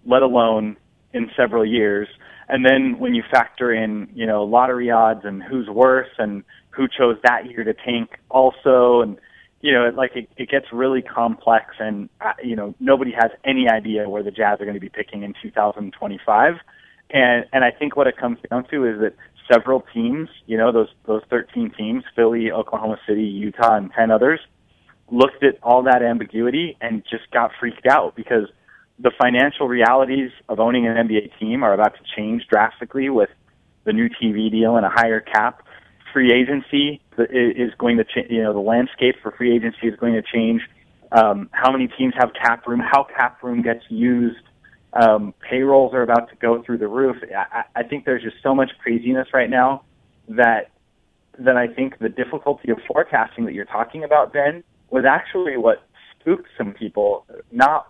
let 0.05 0.21
alone 0.21 0.75
in 1.14 1.30
several 1.36 1.66
years. 1.66 2.07
And 2.47 2.66
then 2.66 2.97
when 2.99 3.14
you 3.14 3.24
factor 3.32 3.72
in, 3.72 4.10
you 4.14 4.26
know, 4.26 4.43
lottery 4.43 4.89
odds 4.89 5.22
and 5.24 5.41
who's 5.43 5.68
worse 5.68 6.10
and 6.18 6.43
who 6.72 6.88
chose 6.88 7.18
that 7.24 7.49
year 7.49 7.64
to 7.64 7.74
tank 7.74 8.12
also, 8.30 9.01
and 9.01 9.18
you 9.62 9.74
know, 9.74 9.91
like 9.95 10.16
it, 10.16 10.30
it 10.38 10.49
gets 10.49 10.68
really 10.72 11.01
complex, 11.01 11.76
and 11.80 12.10
uh, 12.22 12.32
you 12.43 12.55
know, 12.55 12.74
nobody 12.80 13.12
has 13.12 13.32
any 13.43 13.68
idea 13.70 14.10
where 14.10 14.24
the 14.24 14.32
Jazz 14.32 14.60
are 14.62 14.66
going 14.66 14.76
to 14.76 14.80
be 14.80 14.89
picking 14.89 15.24
in 15.24 15.34
2025. 15.41 16.53
And 17.12 17.45
and 17.51 17.64
I 17.64 17.72
think 17.72 17.95
what 17.95 18.07
it 18.07 18.18
comes 18.18 18.38
down 18.49 18.66
to 18.70 18.86
is 18.86 18.99
that 19.01 19.16
several 19.51 19.84
teams, 19.93 20.30
you 20.45 20.57
know, 20.57 20.72
those 20.72 20.89
those 21.05 21.22
13 21.30 21.72
teams, 21.78 22.03
Philly, 22.16 22.51
Oklahoma 22.51 22.97
City, 23.07 23.24
Utah, 23.24 23.76
and 23.76 23.91
10 23.91 24.12
others, 24.12 24.39
looked 25.12 25.43
at 25.43 25.57
all 25.62 25.84
that 25.84 26.01
ambiguity 26.01 26.78
and 26.82 27.03
just 27.10 27.30
got 27.32 27.51
freaked 27.60 27.88
out 27.88 28.16
because 28.16 28.47
the 29.01 29.11
financial 29.17 29.67
realities 29.67 30.31
of 30.49 30.59
owning 30.59 30.85
an 30.85 30.95
NBA 31.07 31.39
team 31.39 31.63
are 31.63 31.73
about 31.73 31.93
to 31.95 32.01
change 32.15 32.45
drastically 32.49 33.09
with 33.09 33.29
the 33.85 33.93
new 33.93 34.09
TV 34.09 34.51
deal 34.51 34.75
and 34.75 34.85
a 34.85 34.89
higher 34.89 35.21
cap, 35.21 35.65
free 36.11 36.33
agency 36.33 37.01
is 37.17 37.71
going 37.77 37.97
to 37.97 38.03
change. 38.03 38.27
You 38.29 38.43
know, 38.43 38.53
the 38.53 38.59
landscape 38.59 39.15
for 39.21 39.31
free 39.31 39.55
agency 39.55 39.87
is 39.87 39.95
going 39.99 40.13
to 40.13 40.21
change. 40.21 40.61
Um, 41.11 41.49
how 41.53 41.71
many 41.71 41.87
teams 41.87 42.13
have 42.17 42.31
cap 42.33 42.67
room? 42.67 42.79
How 42.79 43.03
cap 43.03 43.41
room 43.41 43.61
gets 43.61 43.83
used? 43.89 44.41
Um, 44.91 45.33
payrolls 45.47 45.93
are 45.93 46.01
about 46.01 46.29
to 46.29 46.35
go 46.35 46.61
through 46.63 46.79
the 46.79 46.87
roof. 46.87 47.17
I, 47.35 47.63
I 47.75 47.83
think 47.83 48.05
there's 48.05 48.23
just 48.23 48.37
so 48.43 48.53
much 48.53 48.71
craziness 48.81 49.27
right 49.33 49.49
now 49.49 49.83
that 50.27 50.71
that 51.37 51.55
I 51.55 51.67
think 51.67 51.99
the 51.99 52.09
difficulty 52.09 52.69
of 52.69 52.79
forecasting 52.85 53.45
that 53.45 53.53
you're 53.53 53.63
talking 53.63 54.03
about, 54.03 54.33
Ben, 54.33 54.61
was 54.89 55.05
actually 55.05 55.55
what 55.55 55.83
spooked 56.19 56.49
some 56.57 56.73
people, 56.73 57.25
not 57.49 57.87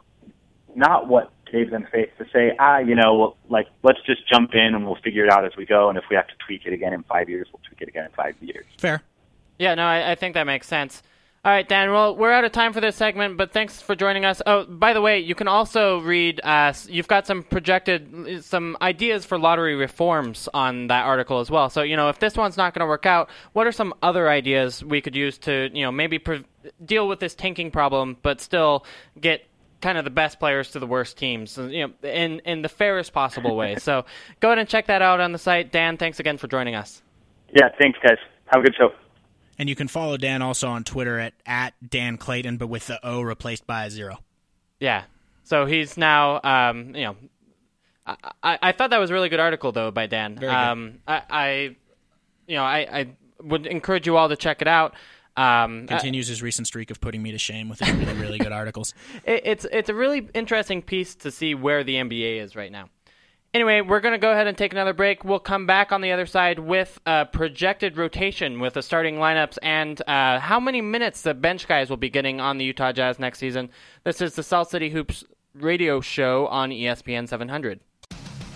not 0.76 1.08
what 1.08 1.32
gave 1.52 1.72
them 1.72 1.88
faith 1.92 2.10
to 2.18 2.26
say, 2.32 2.56
ah, 2.60 2.78
you 2.78 2.96
know, 2.96 3.16
well, 3.16 3.38
like 3.50 3.68
let's 3.84 4.00
just 4.06 4.28
jump 4.28 4.54
in 4.54 4.76
and 4.76 4.86
we'll 4.86 4.98
figure 5.04 5.26
it 5.26 5.32
out 5.32 5.46
as 5.46 5.56
we 5.58 5.66
go, 5.66 5.90
and 5.90 5.98
if 5.98 6.04
we 6.10 6.16
have 6.16 6.28
to 6.28 6.36
tweak 6.46 6.62
it 6.66 6.74
again 6.74 6.94
in 6.94 7.04
five 7.04 7.30
years, 7.30 7.48
we'll 7.52 7.62
tweak 7.68 7.82
it 7.82 7.88
again 7.88 8.06
in 8.06 8.12
five 8.12 8.36
years. 8.42 8.66
Fair. 8.78 9.02
Yeah, 9.58 9.76
no, 9.76 9.84
I, 9.84 10.12
I 10.12 10.16
think 10.16 10.36
that 10.36 10.46
makes 10.46 10.68
sense. 10.68 11.04
All 11.46 11.54
right, 11.54 11.68
Dan. 11.68 11.92
Well, 11.92 12.18
we're 12.18 12.34
out 12.34 12.44
of 12.44 12.52
time 12.52 12.74
for 12.74 12.82
this 12.82 12.98
segment, 12.98 13.38
but 13.38 13.54
thanks 13.54 13.82
for 13.82 13.96
joining 13.96 14.26
us. 14.26 14.42
Oh, 14.46 14.66
by 14.66 14.92
the 14.92 15.00
way, 15.00 15.20
you 15.20 15.36
can 15.36 15.48
also 15.48 16.00
read. 16.02 16.42
Uh, 16.44 16.74
you've 16.88 17.08
got 17.08 17.26
some 17.26 17.44
projected, 17.44 18.44
some 18.44 18.76
ideas 18.82 19.24
for 19.24 19.40
lottery 19.40 19.76
reforms 19.76 20.50
on 20.54 20.88
that 20.88 21.06
article 21.06 21.40
as 21.40 21.50
well. 21.50 21.70
So 21.70 21.82
you 21.82 21.96
know, 21.96 22.10
if 22.10 22.20
this 22.20 22.36
one's 22.36 22.58
not 22.58 22.74
going 22.74 22.82
to 22.82 22.88
work 22.88 23.06
out, 23.06 23.30
what 23.54 23.66
are 23.66 23.72
some 23.72 23.94
other 24.04 24.30
ideas 24.30 24.84
we 24.84 25.00
could 25.00 25.16
use 25.16 25.38
to, 25.40 25.70
you 25.74 25.86
know, 25.86 25.94
maybe 25.94 26.20
pre- 26.20 26.44
deal 26.84 27.08
with 27.08 27.22
this 27.22 27.36
tanking 27.36 27.72
problem, 27.72 28.18
but 28.22 28.42
still 28.42 28.86
get 29.22 29.49
kind 29.82 29.98
of 29.98 30.04
the 30.04 30.10
best 30.10 30.40
players 30.40 30.72
to 30.72 30.80
the 30.80 30.88
worst 30.88 31.18
teams, 31.18 31.58
you 31.58 31.88
know, 31.88 32.10
in 32.10 32.40
in 32.40 32.62
the 32.62 32.70
fairest 32.70 33.14
possible 33.14 33.56
way. 33.56 33.76
so 33.78 34.06
go 34.40 34.50
ahead 34.50 34.60
and 34.60 34.68
check 34.68 34.88
that 34.88 35.02
out 35.02 35.20
on 35.20 35.32
the 35.32 35.40
site. 35.40 35.72
Dan, 35.72 35.98
thanks 35.98 36.20
again 36.20 36.38
for 36.38 36.48
joining 36.48 36.76
us. 36.76 37.02
Yeah, 37.56 37.70
thanks, 37.80 37.98
guys. 38.04 38.18
Have 38.48 38.62
a 38.62 38.64
good 38.66 38.76
show. 38.76 38.92
And 39.58 39.68
you 39.68 39.76
can 39.76 39.88
follow 39.88 40.16
Dan 40.18 40.42
also 40.42 40.70
on 40.70 40.84
Twitter 40.84 41.20
at, 41.20 41.34
at 41.46 41.74
Dan 41.88 42.18
Clayton, 42.18 42.58
but 42.58 42.68
with 42.68 42.88
the 42.88 43.00
O 43.06 43.22
replaced 43.22 43.68
by 43.68 43.86
a 43.86 43.90
zero. 43.90 44.20
Yeah. 44.80 45.04
So 45.44 45.66
he's 45.66 45.98
now, 45.98 46.40
um, 46.44 46.96
you 46.96 47.04
know, 47.04 47.16
I, 48.06 48.16
I, 48.42 48.60
I, 48.62 48.72
thought 48.72 48.92
that 48.92 49.00
was 49.00 49.10
a 49.10 49.14
really 49.14 49.30
good 49.30 49.40
article 49.42 49.72
though 49.72 49.92
by 49.92 50.08
Dan. 50.08 50.38
Very 50.38 50.52
um, 50.52 51.00
I, 51.08 51.22
I, 51.30 51.52
you 52.48 52.56
know, 52.56 52.64
I, 52.64 52.78
I 52.78 53.08
would 53.42 53.66
encourage 53.66 54.08
you 54.08 54.16
all 54.16 54.30
to 54.30 54.36
check 54.36 54.62
it 54.62 54.68
out. 54.68 54.96
Um, 55.40 55.88
Continues 55.88 56.28
his 56.28 56.42
recent 56.42 56.68
streak 56.68 56.92
of 56.92 57.00
putting 57.00 57.24
me 57.24 57.32
to 57.32 57.38
shame 57.38 57.70
with 57.70 57.80
his 57.80 57.90
really, 57.96 58.14
really 58.14 58.38
good 58.38 58.52
articles. 58.52 58.94
It, 59.24 59.42
it's 59.46 59.66
it's 59.72 59.90
a 59.90 59.94
really 59.94 60.30
interesting 60.34 60.82
piece 60.82 61.16
to 61.16 61.32
see 61.32 61.56
where 61.56 61.84
the 61.84 61.96
NBA 61.96 62.42
is 62.42 62.56
right 62.56 62.72
now. 62.72 62.90
Anyway, 63.54 63.82
we're 63.82 64.00
going 64.00 64.14
to 64.14 64.20
go 64.20 64.32
ahead 64.32 64.48
and 64.48 64.58
take 64.58 64.74
another 64.74 64.94
break. 64.94 65.24
We'll 65.24 65.40
come 65.40 65.66
back 65.66 65.92
on 65.92 66.02
the 66.02 66.12
other 66.12 66.26
side 66.26 66.60
with 66.60 67.00
a 67.06 67.26
projected 67.26 67.98
rotation 67.98 68.60
with 68.60 68.74
the 68.74 68.84
starting 68.84 69.16
lineups 69.16 69.58
and 69.64 70.00
uh, 70.08 70.40
how 70.40 70.60
many 70.60 70.82
minutes 70.82 71.24
the 71.24 71.34
bench 71.34 71.68
guys 71.68 71.90
will 71.90 71.98
be 71.98 72.10
getting 72.10 72.40
on 72.40 72.58
the 72.58 72.66
Utah 72.66 72.92
Jazz 72.92 73.18
next 73.18 73.40
season. 73.40 73.70
This 74.04 74.22
is 74.22 74.36
the 74.36 74.44
Salt 74.44 74.70
City 74.70 74.90
Hoops 74.90 75.24
radio 75.56 76.00
show 76.00 76.48
on 76.48 76.70
ESPN 76.70 77.28
700. 77.28 77.80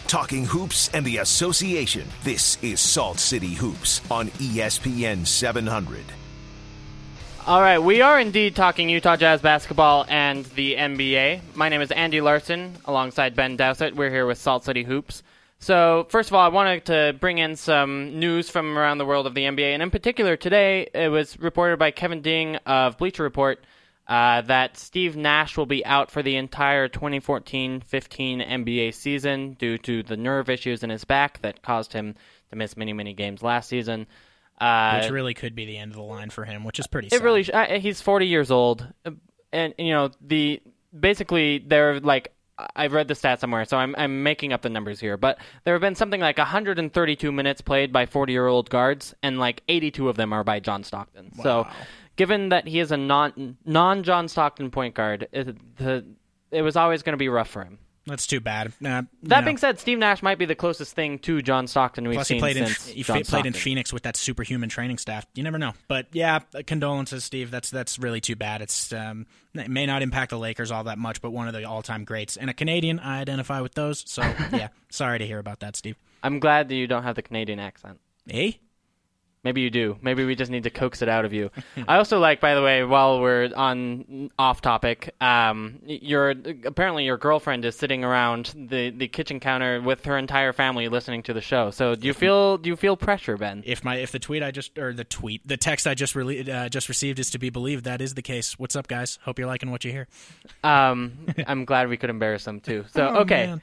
Talking 0.08 0.46
hoops 0.46 0.90
and 0.94 1.04
the 1.04 1.18
association. 1.18 2.08
This 2.24 2.62
is 2.62 2.80
Salt 2.80 3.20
City 3.20 3.54
Hoops 3.56 4.02
on 4.12 4.28
ESPN 4.30 5.26
700. 5.26 6.06
All 7.46 7.60
right, 7.60 7.80
we 7.80 8.00
are 8.00 8.22
indeed 8.22 8.56
talking 8.56 8.88
Utah 8.88 9.18
Jazz 9.18 9.42
basketball 9.42 10.06
and 10.08 10.46
the 10.46 10.76
NBA. 10.76 11.42
My 11.56 11.68
name 11.68 11.82
is 11.82 11.92
Andy 11.92 12.22
Larsen, 12.22 12.78
alongside 12.86 13.36
Ben 13.36 13.58
Dowsett. 13.58 13.98
We're 13.98 14.10
here 14.10 14.26
with 14.26 14.38
Salt 14.38 14.64
City 14.64 14.84
Hoops. 14.84 15.24
So, 15.60 16.08
first 16.10 16.30
of 16.30 16.36
all, 16.36 16.46
I 16.46 16.48
wanted 16.48 16.86
to 16.86 17.18
bring 17.20 17.40
in 17.40 17.58
some 17.58 18.18
news 18.18 18.50
from 18.50 18.78
around 18.78 18.98
the 18.98 19.06
world 19.06 19.28
of 19.28 19.34
the 19.34 19.44
NBA, 19.44 19.74
and 19.74 19.84
in 19.84 19.92
particular, 19.92 20.38
today 20.38 20.88
it 20.94 21.10
was 21.10 21.38
reported 21.38 21.80
by 21.80 21.92
Kevin 21.92 22.22
Ding 22.22 22.56
of 22.66 22.98
Bleacher 22.98 23.24
Report 23.24 23.60
uh, 24.08 24.40
that 24.44 24.78
Steve 24.78 25.18
Nash 25.18 25.58
will 25.58 25.66
be 25.66 25.86
out 25.86 26.12
for 26.12 26.24
the 26.24 26.38
entire 26.38 26.88
2014-15 26.88 27.84
NBA 27.84 28.94
season 28.94 29.58
due 29.60 29.78
to 29.80 30.02
the 30.02 30.16
nerve 30.16 30.50
issues 30.50 30.82
in 30.82 30.90
his 30.90 31.04
back 31.04 31.42
that 31.42 31.62
caused 31.62 31.92
him 31.92 32.16
to 32.52 32.56
miss 32.56 32.78
many, 32.78 32.94
many 32.94 33.14
games 33.14 33.44
last 33.44 33.68
season. 33.68 34.08
Uh, 34.60 35.00
which 35.02 35.12
really 35.12 35.34
could 35.34 35.56
be 35.56 35.66
the 35.66 35.78
end 35.78 35.92
of 35.92 35.98
the 35.98 36.04
line 36.04 36.30
for 36.30 36.46
him, 36.46 36.64
which 36.64 36.80
is 36.80 36.88
pretty. 36.88 37.08
It 37.08 37.14
sad. 37.14 37.24
really. 37.24 37.52
Uh, 37.52 37.80
he's 37.80 38.02
40 38.02 38.28
years 38.28 38.52
old, 38.52 38.88
and 39.52 39.74
you 39.78 39.92
know 39.92 40.12
the 40.22 40.62
basically 40.98 41.60
they're 41.60 42.00
like 42.00 42.34
I've 42.76 42.94
read 42.94 43.08
the 43.08 43.14
stats 43.14 43.40
somewhere, 43.40 43.66
so 43.66 43.78
I'm 43.78 43.96
I'm 43.98 44.24
making 44.24 44.54
up 44.54 44.62
the 44.62 44.70
numbers 44.70 45.00
here, 45.00 45.18
but 45.18 45.40
there 45.64 45.74
have 45.74 45.82
been 45.82 45.96
something 45.96 46.22
like 46.22 46.38
132 46.38 47.32
minutes 47.32 47.62
played 47.62 47.92
by 47.92 48.06
40 48.06 48.32
year 48.32 48.48
old 48.48 48.70
guards, 48.70 49.14
and 49.24 49.40
like 49.40 49.64
82 49.68 50.08
of 50.10 50.18
them 50.18 50.34
are 50.34 50.44
by 50.44 50.60
John 50.60 50.84
Stockton. 50.84 51.32
Wow. 51.38 51.44
So, 51.44 51.68
given 52.16 52.50
that 52.50 52.68
he 52.68 52.80
is 52.80 52.92
a 52.92 52.98
non 52.98 53.58
non 53.66 54.04
John 54.04 54.28
Stockton 54.28 54.70
point 54.70 54.94
guard, 54.94 55.28
it, 55.32 55.78
the 55.78 56.06
it 56.52 56.62
was 56.62 56.76
always 56.76 57.02
going 57.02 57.14
to 57.14 57.18
be 57.18 57.30
rough 57.30 57.50
for 57.50 57.64
him. 57.64 57.80
That's 58.06 58.28
too 58.28 58.42
bad. 58.42 58.68
Uh, 58.68 58.72
that 58.82 59.08
know. 59.24 59.42
being 59.46 59.58
said, 59.58 59.80
Steve 59.80 59.98
Nash 59.98 60.22
might 60.22 60.38
be 60.38 60.44
the 60.46 60.56
closest 60.56 60.94
thing 60.94 61.20
to 61.20 61.42
John 61.42 61.68
Stockton 61.68 62.06
we've 62.08 62.16
Plus 62.16 62.28
seen 62.28 62.36
he 62.36 62.42
played 62.42 62.58
since 62.58 62.90
in, 62.90 62.96
he 62.96 63.04
John 63.04 63.16
played 63.16 63.28
Stockton. 63.28 63.48
in 63.48 63.54
Phoenix 63.54 63.94
with 63.94 64.04
that 64.04 64.18
superhuman 64.18 64.68
training 64.68 64.98
staff. 64.98 65.26
You 65.36 65.44
never 65.44 65.58
know. 65.58 65.72
But 65.88 66.08
yeah, 66.12 66.40
condolences, 66.68 67.24
Steve. 67.24 67.50
That's 67.50 67.70
that's 67.70 68.00
really 68.00 68.20
too 68.20 68.36
bad. 68.36 68.62
It's 68.62 68.92
um, 68.92 69.26
it 69.54 69.70
may 69.70 69.86
not 69.86 70.02
impact 70.02 70.32
the 70.32 70.38
Lakers 70.38 70.70
all 70.70 70.84
that 70.86 70.98
much, 70.98 71.22
but 71.22 71.32
one 71.32 71.48
of 71.48 71.54
the 71.54 71.64
all-time 71.64 72.04
greats 72.04 72.36
and 72.36 72.50
a 72.50 72.54
Canadian. 72.54 73.00
I 73.00 73.22
identify 73.22 73.62
with 73.62 73.74
those. 73.74 74.04
So 74.06 74.22
yeah, 74.52 74.68
sorry 74.90 75.20
to 75.20 75.26
hear 75.26 75.40
about 75.40 75.62
that, 75.62 75.78
Steve. 75.78 75.96
I'm 76.22 76.40
glad 76.40 76.68
that 76.70 76.76
you 76.76 76.88
don't 76.88 77.04
have 77.04 77.16
the 77.16 77.22
Canadian 77.22 77.60
accent. 77.60 78.00
Eh? 78.30 78.54
Maybe 79.44 79.60
you 79.60 79.70
do. 79.70 79.98
Maybe 80.02 80.24
we 80.24 80.36
just 80.36 80.50
need 80.50 80.64
to 80.64 80.70
coax 80.70 81.02
it 81.02 81.10
out 81.10 81.26
of 81.26 81.34
you. 81.34 81.52
I 81.88 81.98
also 81.98 82.18
like, 82.18 82.40
by 82.40 82.56
the 82.56 82.62
way, 82.62 82.86
while 82.86 83.20
we're 83.20 83.52
on 83.54 84.32
off 84.40 84.62
topic, 84.62 85.14
um, 85.20 85.80
your 85.86 86.30
apparently 86.66 87.04
your 87.04 87.18
girlfriend 87.18 87.66
is 87.66 87.76
sitting 87.76 88.06
around 88.06 88.54
the, 88.56 88.92
the 88.92 89.10
kitchen 89.10 89.42
counter 89.42 89.82
with 89.82 90.06
her 90.06 90.18
entire 90.18 90.54
family 90.54 90.88
listening 90.88 91.24
to 91.24 91.34
the 91.34 91.42
show. 91.42 91.72
So 91.72 91.96
do 91.96 92.08
you 92.08 92.14
feel 92.14 92.58
do 92.58 92.70
you 92.70 92.78
feel 92.78 92.96
pressure, 92.96 93.36
Ben? 93.36 93.64
If 93.66 93.84
my 93.84 93.98
if 93.98 94.14
the 94.14 94.20
tweet 94.20 94.44
I 94.44 94.52
just 94.52 94.78
or 94.78 94.94
the 94.94 95.04
tweet 95.04 95.46
the 95.46 95.58
text 95.58 95.88
I 95.88 95.94
just 95.94 96.16
re- 96.16 96.50
uh, 96.50 96.70
just 96.70 96.88
received 96.88 97.20
is 97.20 97.30
to 97.32 97.38
be 97.38 97.50
believed, 97.50 97.84
that 97.84 98.02
is 98.02 98.14
the 98.14 98.22
case. 98.22 98.58
What's 98.58 98.78
up, 98.78 98.88
guys? 98.88 99.20
Hope 99.24 99.40
you're 99.40 99.48
liking 99.50 99.72
what 99.72 99.84
you 99.84 99.92
hear. 99.92 100.08
Um, 100.64 101.18
I'm 101.48 101.66
glad 101.66 101.90
we 101.90 101.98
could 101.98 102.10
embarrass 102.10 102.46
them 102.46 102.62
too. 102.62 102.86
So 102.94 103.08
Oh, 103.14 103.16
okay, 103.22 103.48
man. 103.48 103.62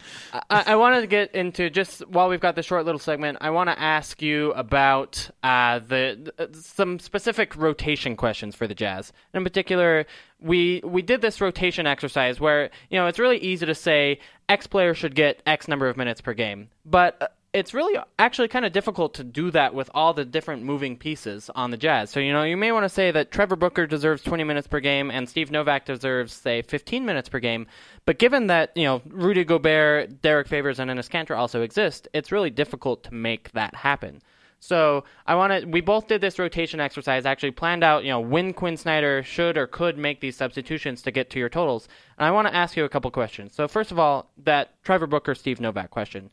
I, 0.51 0.65
I 0.67 0.77
wanted 0.77 1.01
to 1.01 1.07
get 1.07 1.35
into 1.35 1.71
just 1.71 2.07
while 2.07 2.29
we've 2.29 2.39
got 2.39 2.55
the 2.55 2.63
short 2.63 2.85
little 2.85 2.99
segment. 2.99 3.39
I 3.41 3.49
want 3.49 3.71
to 3.71 3.81
ask 3.81 4.21
you 4.21 4.53
about. 4.53 5.31
Uh, 5.43 5.70
the, 5.79 6.33
the 6.37 6.61
some 6.61 6.99
specific 6.99 7.57
rotation 7.57 8.17
questions 8.17 8.55
for 8.55 8.67
the 8.67 8.75
Jazz. 8.75 9.13
In 9.35 9.45
particular, 9.45 10.07
we 10.41 10.81
we 10.85 11.03
did 11.03 11.21
this 11.21 11.41
rotation 11.41 11.87
exercise 11.87 12.41
where 12.41 12.71
you 12.91 12.99
know 12.99 13.07
it's 13.07 13.19
really 13.19 13.39
easy 13.39 13.67
to 13.67 13.75
say 13.75 14.19
X 14.49 14.67
player 14.67 14.95
should 14.95 15.15
get 15.15 15.43
X 15.47 15.69
number 15.69 15.89
of 15.89 15.97
minutes 15.97 16.21
per 16.21 16.35
game, 16.35 16.69
but 16.85 17.17
uh, 17.21 17.29
it's 17.53 17.75
really 17.75 17.99
actually 18.19 18.47
kind 18.47 18.65
of 18.65 18.73
difficult 18.73 19.15
to 19.15 19.25
do 19.25 19.51
that 19.51 19.75
with 19.75 19.91
all 19.93 20.15
the 20.15 20.25
different 20.25 20.63
moving 20.63 20.97
pieces 20.97 21.51
on 21.55 21.71
the 21.71 21.77
Jazz. 21.77 22.11
So 22.11 22.21
you 22.21 22.33
know 22.33 22.43
you 22.45 22.57
may 22.57 22.73
want 22.73 22.85
to 22.85 22.89
say 22.89 23.11
that 23.11 23.31
Trevor 23.31 23.57
Booker 23.57 23.87
deserves 23.87 24.23
20 24.23 24.45
minutes 24.45 24.69
per 24.69 24.81
game 24.81 25.11
and 25.11 25.29
Steve 25.29 25.51
Novak 25.51 25.85
deserves 25.85 26.33
say 26.33 26.63
15 26.63 27.05
minutes 27.05 27.29
per 27.29 27.41
game. 27.41 27.67
But 28.07 28.19
given 28.19 28.47
that 28.47 28.77
you 28.77 28.85
know 28.85 29.03
Rudy 29.07 29.45
Gobert, 29.45 30.23
Derek 30.23 30.49
Favors, 30.49 30.79
and 30.79 30.91
Enes 30.91 31.11
Kanter 31.11 31.37
also 31.37 31.63
exist, 31.63 32.09
it's 32.13 32.33
really 32.33 32.51
difficult 32.51 33.03
to 33.05 33.15
make 33.15 33.53
that 33.53 33.75
happen. 33.75 34.23
So 34.61 35.05
I 35.27 35.35
want 35.35 35.53
to. 35.53 35.67
We 35.67 35.81
both 35.81 36.07
did 36.07 36.21
this 36.21 36.39
rotation 36.39 36.81
exercise. 36.81 37.27
Actually, 37.27 37.53
planned 37.53 37.83
out. 37.83 38.05
You 38.05 38.11
know, 38.11 38.21
when 38.21 38.53
Quinn 38.53 38.77
Snyder 38.77 39.23
should 39.23 39.57
or 39.57 39.67
could 39.67 39.99
make 39.99 40.21
these 40.21 40.37
substitutions 40.37 41.03
to 41.03 41.11
get 41.11 41.31
to 41.31 41.39
your 41.39 41.49
totals. 41.49 41.89
And 42.19 42.27
I 42.27 42.31
want 42.31 42.47
to 42.47 42.55
ask 42.55 42.77
you 42.77 42.85
a 42.85 42.89
couple 42.89 43.11
questions. 43.11 43.55
So 43.55 43.67
first 43.67 43.91
of 43.91 43.99
all, 43.99 44.31
that 44.45 44.83
Trevor 44.85 45.07
Booker, 45.07 45.35
Steve 45.35 45.61
Novak 45.61 45.91
question. 45.91 46.31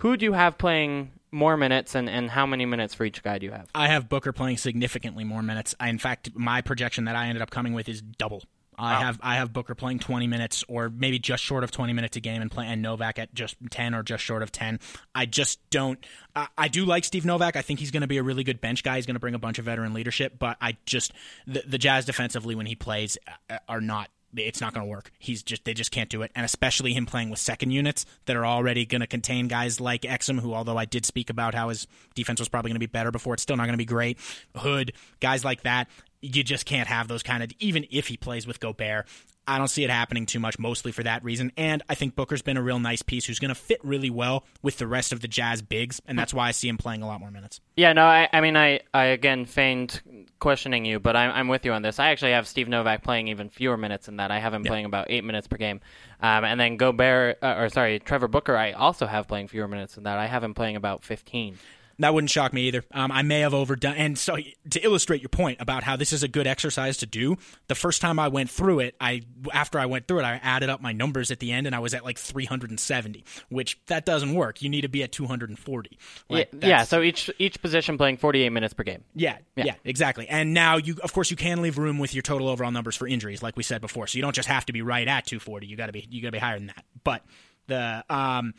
Who 0.00 0.18
do 0.18 0.26
you 0.26 0.34
have 0.34 0.58
playing 0.58 1.12
more 1.32 1.56
minutes, 1.56 1.94
and, 1.94 2.08
and 2.08 2.30
how 2.30 2.46
many 2.46 2.66
minutes 2.66 2.94
for 2.94 3.04
each 3.04 3.22
guy 3.22 3.38
do 3.38 3.46
you 3.46 3.52
have? 3.52 3.68
I 3.74 3.88
have 3.88 4.08
Booker 4.08 4.32
playing 4.32 4.58
significantly 4.58 5.24
more 5.24 5.42
minutes. 5.42 5.74
I, 5.80 5.88
in 5.88 5.98
fact, 5.98 6.30
my 6.34 6.60
projection 6.60 7.04
that 7.04 7.16
I 7.16 7.26
ended 7.26 7.42
up 7.42 7.50
coming 7.50 7.72
with 7.72 7.88
is 7.88 8.00
double. 8.02 8.42
I 8.78 8.94
Wow. 8.94 9.00
have 9.00 9.20
I 9.22 9.36
have 9.36 9.52
Booker 9.52 9.74
playing 9.74 9.98
20 10.00 10.26
minutes 10.26 10.64
or 10.68 10.90
maybe 10.90 11.18
just 11.18 11.42
short 11.42 11.64
of 11.64 11.70
20 11.70 11.92
minutes 11.92 12.16
a 12.16 12.20
game 12.20 12.42
and 12.42 12.50
play 12.50 12.66
and 12.66 12.82
Novak 12.82 13.18
at 13.18 13.32
just 13.34 13.56
10 13.70 13.94
or 13.94 14.02
just 14.02 14.22
short 14.22 14.42
of 14.42 14.52
10. 14.52 14.80
I 15.14 15.26
just 15.26 15.58
don't 15.70 16.04
I, 16.34 16.48
I 16.58 16.68
do 16.68 16.84
like 16.84 17.04
Steve 17.04 17.24
Novak. 17.24 17.56
I 17.56 17.62
think 17.62 17.80
he's 17.80 17.90
going 17.90 18.02
to 18.02 18.06
be 18.06 18.18
a 18.18 18.22
really 18.22 18.44
good 18.44 18.60
bench 18.60 18.82
guy. 18.82 18.96
He's 18.96 19.06
going 19.06 19.14
to 19.16 19.20
bring 19.20 19.34
a 19.34 19.38
bunch 19.38 19.58
of 19.58 19.64
veteran 19.64 19.94
leadership, 19.94 20.38
but 20.38 20.56
I 20.60 20.76
just 20.86 21.12
the, 21.46 21.62
the 21.66 21.78
Jazz 21.78 22.04
defensively 22.04 22.54
when 22.54 22.66
he 22.66 22.74
plays 22.74 23.16
uh, 23.50 23.58
are 23.68 23.80
not 23.80 24.10
it's 24.38 24.60
not 24.60 24.74
going 24.74 24.84
to 24.84 24.90
work. 24.90 25.12
He's 25.18 25.42
just 25.42 25.64
they 25.64 25.72
just 25.72 25.90
can't 25.90 26.10
do 26.10 26.20
it, 26.20 26.30
and 26.34 26.44
especially 26.44 26.92
him 26.92 27.06
playing 27.06 27.30
with 27.30 27.38
second 27.38 27.70
units 27.70 28.04
that 28.26 28.36
are 28.36 28.44
already 28.44 28.84
going 28.84 29.00
to 29.00 29.06
contain 29.06 29.48
guys 29.48 29.80
like 29.80 30.02
Exum, 30.02 30.40
who 30.40 30.52
although 30.52 30.76
I 30.76 30.84
did 30.84 31.06
speak 31.06 31.30
about 31.30 31.54
how 31.54 31.70
his 31.70 31.86
defense 32.14 32.38
was 32.38 32.48
probably 32.48 32.68
going 32.68 32.74
to 32.74 32.80
be 32.80 32.86
better 32.86 33.10
before, 33.10 33.32
it's 33.32 33.42
still 33.42 33.56
not 33.56 33.62
going 33.64 33.74
to 33.74 33.78
be 33.78 33.86
great. 33.86 34.18
Hood, 34.54 34.92
guys 35.20 35.42
like 35.42 35.62
that, 35.62 35.88
you 36.20 36.42
just 36.42 36.66
can't 36.66 36.88
have 36.88 37.08
those 37.08 37.22
kind 37.22 37.42
of. 37.42 37.50
Even 37.58 37.86
if 37.90 38.08
he 38.08 38.16
plays 38.16 38.46
with 38.46 38.60
Gobert, 38.60 39.06
I 39.48 39.58
don't 39.58 39.68
see 39.68 39.84
it 39.84 39.90
happening 39.90 40.26
too 40.26 40.40
much, 40.40 40.58
mostly 40.58 40.90
for 40.90 41.04
that 41.04 41.22
reason. 41.22 41.52
And 41.56 41.80
I 41.88 41.94
think 41.94 42.16
Booker's 42.16 42.42
been 42.42 42.56
a 42.56 42.62
real 42.62 42.80
nice 42.80 43.02
piece 43.02 43.26
who's 43.26 43.38
going 43.38 43.50
to 43.50 43.54
fit 43.54 43.78
really 43.84 44.10
well 44.10 44.44
with 44.60 44.78
the 44.78 44.88
rest 44.88 45.12
of 45.12 45.20
the 45.20 45.28
Jazz 45.28 45.62
bigs, 45.62 46.00
and 46.04 46.18
that's 46.18 46.34
why 46.34 46.48
I 46.48 46.50
see 46.50 46.68
him 46.68 46.76
playing 46.78 47.02
a 47.02 47.06
lot 47.06 47.20
more 47.20 47.30
minutes. 47.30 47.60
Yeah, 47.76 47.92
no, 47.92 48.04
I, 48.06 48.28
I 48.32 48.40
mean, 48.40 48.56
I, 48.56 48.80
I 48.92 49.04
again 49.04 49.44
feigned 49.46 50.00
questioning 50.40 50.84
you, 50.84 50.98
but 50.98 51.14
I'm, 51.14 51.30
I'm 51.30 51.48
with 51.48 51.64
you 51.64 51.72
on 51.72 51.82
this. 51.82 52.00
I 52.00 52.08
actually 52.08 52.32
have 52.32 52.48
Steve 52.48 52.68
Novak 52.68 53.04
playing 53.04 53.28
even 53.28 53.48
fewer 53.48 53.76
minutes 53.76 54.06
than 54.06 54.16
that. 54.16 54.32
I 54.32 54.40
have 54.40 54.52
him 54.52 54.64
Yeah. 54.64 54.70
playing 54.70 54.84
about 54.86 55.06
eight 55.10 55.22
minutes 55.22 55.46
per 55.46 55.58
game, 55.58 55.80
um, 56.20 56.44
and 56.44 56.58
then 56.58 56.76
Gobert, 56.76 57.38
uh, 57.40 57.54
or 57.56 57.68
sorry, 57.68 58.00
Trevor 58.00 58.26
Booker, 58.28 58.56
I 58.56 58.72
also 58.72 59.06
have 59.06 59.28
playing 59.28 59.46
fewer 59.46 59.68
minutes 59.68 59.94
than 59.94 60.04
that. 60.04 60.18
I 60.18 60.26
have 60.26 60.42
him 60.42 60.54
playing 60.54 60.74
about 60.74 61.04
15. 61.04 61.56
That 61.98 62.12
wouldn't 62.12 62.30
shock 62.30 62.52
me 62.52 62.68
either. 62.68 62.84
Um, 62.92 63.10
I 63.10 63.22
may 63.22 63.40
have 63.40 63.54
overdone. 63.54 63.94
And 63.96 64.18
so, 64.18 64.36
to 64.70 64.80
illustrate 64.84 65.22
your 65.22 65.30
point 65.30 65.60
about 65.62 65.82
how 65.82 65.96
this 65.96 66.12
is 66.12 66.22
a 66.22 66.28
good 66.28 66.46
exercise 66.46 66.98
to 66.98 67.06
do, 67.06 67.38
the 67.68 67.74
first 67.74 68.02
time 68.02 68.18
I 68.18 68.28
went 68.28 68.50
through 68.50 68.80
it, 68.80 68.96
I 69.00 69.22
after 69.52 69.78
I 69.78 69.86
went 69.86 70.06
through 70.06 70.18
it, 70.20 70.24
I 70.24 70.34
added 70.42 70.68
up 70.68 70.82
my 70.82 70.92
numbers 70.92 71.30
at 71.30 71.40
the 71.40 71.52
end, 71.52 71.66
and 71.66 71.74
I 71.74 71.78
was 71.78 71.94
at 71.94 72.04
like 72.04 72.18
370, 72.18 73.24
which 73.48 73.78
that 73.86 74.04
doesn't 74.04 74.34
work. 74.34 74.60
You 74.60 74.68
need 74.68 74.82
to 74.82 74.88
be 74.88 75.02
at 75.02 75.12
240. 75.12 75.98
Like, 76.28 76.50
yeah, 76.52 76.68
yeah, 76.68 76.82
so 76.84 77.00
each 77.00 77.30
each 77.38 77.60
position 77.62 77.96
playing 77.96 78.18
48 78.18 78.50
minutes 78.50 78.74
per 78.74 78.82
game. 78.82 79.02
Yeah, 79.14 79.38
Yeah. 79.56 79.64
yeah, 79.64 79.74
exactly. 79.84 80.28
And 80.28 80.52
now 80.52 80.76
you, 80.76 80.96
of 81.02 81.12
course, 81.12 81.30
you 81.30 81.36
can 81.36 81.62
leave 81.62 81.78
room 81.78 81.98
with 81.98 82.14
your 82.14 82.22
total 82.22 82.48
overall 82.48 82.70
numbers 82.72 82.96
for 82.96 83.08
injuries, 83.08 83.42
like 83.42 83.56
we 83.56 83.62
said 83.62 83.80
before. 83.80 84.06
So 84.06 84.16
you 84.16 84.22
don't 84.22 84.34
just 84.34 84.48
have 84.48 84.66
to 84.66 84.72
be 84.72 84.82
right 84.82 85.08
at 85.08 85.26
240. 85.26 85.66
You 85.66 85.76
got 85.76 85.86
to 85.86 85.92
be, 85.92 86.06
you 86.10 86.20
got 86.20 86.28
to 86.28 86.32
be 86.32 86.38
higher 86.38 86.58
than 86.58 86.66
that. 86.66 86.84
But 87.04 87.24
the, 87.68 88.04
um, 88.10 88.54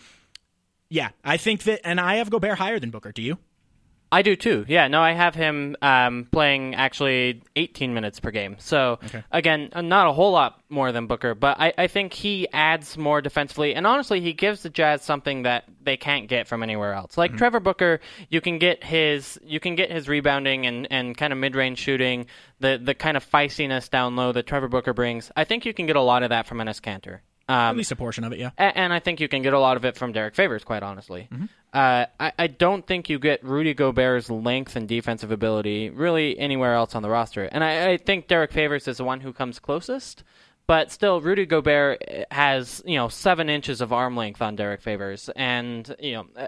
yeah, 0.89 1.09
I 1.23 1.37
think 1.37 1.63
that, 1.63 1.81
and 1.83 1.99
I 1.99 2.15
have 2.15 2.29
Gobert 2.29 2.57
higher 2.57 2.79
than 2.79 2.91
Booker. 2.91 3.11
Do 3.11 3.21
you? 3.21 3.37
I 4.09 4.21
do 4.21 4.37
too. 4.37 4.63
Yeah, 4.69 4.87
no, 4.87 5.01
I 5.01 5.11
have 5.11 5.35
him 5.35 5.75
um, 5.81 6.27
playing 6.31 6.75
actually 6.75 7.41
18 7.57 7.93
minutes 7.93 8.21
per 8.21 8.31
game. 8.31 8.55
So 8.57 8.99
again, 9.31 9.69
uh, 9.73 9.81
not 9.81 10.07
a 10.07 10.13
whole 10.13 10.31
lot 10.31 10.61
more 10.69 10.93
than 10.93 11.07
Booker, 11.07 11.35
but 11.35 11.59
I, 11.59 11.73
I 11.77 11.87
think 11.87 12.13
he 12.13 12.47
adds 12.53 12.97
more 12.97 13.21
defensively, 13.21 13.75
and 13.75 13.85
honestly, 13.85 14.21
he 14.21 14.31
gives 14.31 14.63
the 14.63 14.69
Jazz 14.69 15.03
something 15.03 15.43
that 15.43 15.65
they 15.83 15.97
can't 15.97 16.29
get 16.29 16.47
from 16.47 16.63
anywhere 16.63 16.93
else. 16.93 17.17
Like 17.17 17.35
Trevor 17.35 17.59
Booker, 17.59 17.99
you 18.29 18.39
can 18.39 18.59
get 18.59 18.81
his 18.83 19.37
you 19.43 19.59
can 19.59 19.75
get 19.75 19.91
his 19.91 20.07
rebounding 20.07 20.65
and, 20.65 20.87
and 20.89 21.17
kind 21.17 21.33
of 21.33 21.39
mid 21.39 21.55
range 21.55 21.79
shooting, 21.79 22.27
the 22.61 22.79
the 22.81 22.95
kind 22.95 23.17
of 23.17 23.29
feistiness 23.29 23.89
down 23.89 24.15
low 24.15 24.31
that 24.31 24.47
Trevor 24.47 24.69
Booker 24.69 24.93
brings. 24.93 25.31
I 25.35 25.43
think 25.43 25.65
you 25.65 25.73
can 25.73 25.85
get 25.85 25.97
a 25.97 26.01
lot 26.01 26.23
of 26.23 26.29
that 26.29 26.47
from 26.47 26.59
Enes 26.59 26.79
Kanter. 26.79 27.19
At 27.49 27.69
Um, 27.69 27.77
least 27.77 27.91
a 27.93 27.95
portion 27.95 28.23
of 28.25 28.33
it, 28.33 28.39
yeah. 28.39 28.49
and 28.57 28.91
I 28.91 28.99
think 28.99 29.21
you 29.21 29.29
can 29.29 29.41
get 29.41 29.53
a 29.53 29.59
lot 29.59 29.77
of 29.77 29.85
it 29.85 29.95
from 29.95 30.11
Derek 30.11 30.35
Favors, 30.35 30.65
quite 30.65 30.83
honestly. 30.83 31.29
Uh, 31.73 32.05
I, 32.19 32.33
I 32.37 32.47
don't 32.47 32.85
think 32.85 33.09
you 33.09 33.19
get 33.19 33.41
Rudy 33.43 33.73
Gobert's 33.73 34.29
length 34.29 34.75
and 34.75 34.85
defensive 34.87 35.31
ability 35.31 35.89
really 35.89 36.37
anywhere 36.37 36.73
else 36.73 36.93
on 36.95 37.03
the 37.03 37.09
roster. 37.09 37.43
And 37.45 37.63
I, 37.63 37.91
I 37.91 37.97
think 37.97 38.27
Derek 38.27 38.51
Favors 38.51 38.87
is 38.87 38.97
the 38.97 39.03
one 39.05 39.21
who 39.21 39.31
comes 39.31 39.59
closest. 39.59 40.23
But 40.65 40.91
still, 40.91 41.21
Rudy 41.21 41.45
Gobert 41.45 42.03
eh, 42.05 42.25
has 42.31 42.81
you 42.85 42.95
know 42.97 43.07
seven 43.07 43.49
inches 43.49 43.79
of 43.79 43.93
arm 43.93 44.17
length 44.17 44.41
on 44.41 44.57
Derek 44.57 44.81
Favors, 44.81 45.29
and 45.33 45.95
you 45.99 46.13
know 46.15 46.25
uh, 46.35 46.47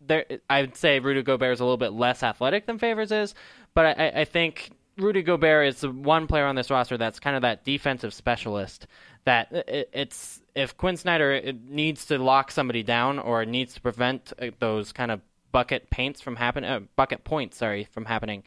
there 0.00 0.24
I'd 0.50 0.76
say 0.76 0.98
Rudy 0.98 1.22
Gobert 1.22 1.52
is 1.52 1.60
a 1.60 1.64
little 1.64 1.76
bit 1.76 1.92
less 1.92 2.24
athletic 2.24 2.66
than 2.66 2.78
Favors 2.80 3.12
is, 3.12 3.36
but 3.74 3.86
I, 4.00 4.06
I- 4.08 4.20
I 4.22 4.24
think 4.24 4.70
Rudy 4.98 5.22
Gobert 5.22 5.68
is 5.68 5.80
the 5.82 5.90
one 5.90 6.26
player 6.26 6.46
on 6.46 6.56
this 6.56 6.68
roster 6.70 6.96
that's 6.96 7.20
kind 7.20 7.36
of 7.36 7.42
that 7.42 7.64
defensive 7.64 8.12
specialist. 8.14 8.88
That 9.24 9.52
it, 9.52 9.90
it's 9.92 10.40
if 10.54 10.76
Quinn 10.76 10.96
Snyder 10.96 11.32
it 11.32 11.62
needs 11.64 12.06
to 12.06 12.18
lock 12.18 12.50
somebody 12.50 12.82
down 12.82 13.18
or 13.18 13.44
needs 13.44 13.74
to 13.74 13.80
prevent 13.80 14.32
uh, 14.40 14.48
those 14.58 14.92
kind 14.92 15.10
of 15.10 15.20
bucket 15.52 15.88
paints 15.88 16.20
from 16.20 16.36
happening, 16.36 16.68
uh, 16.68 16.80
bucket 16.96 17.24
points, 17.24 17.56
sorry, 17.56 17.84
from 17.84 18.04
happening. 18.04 18.42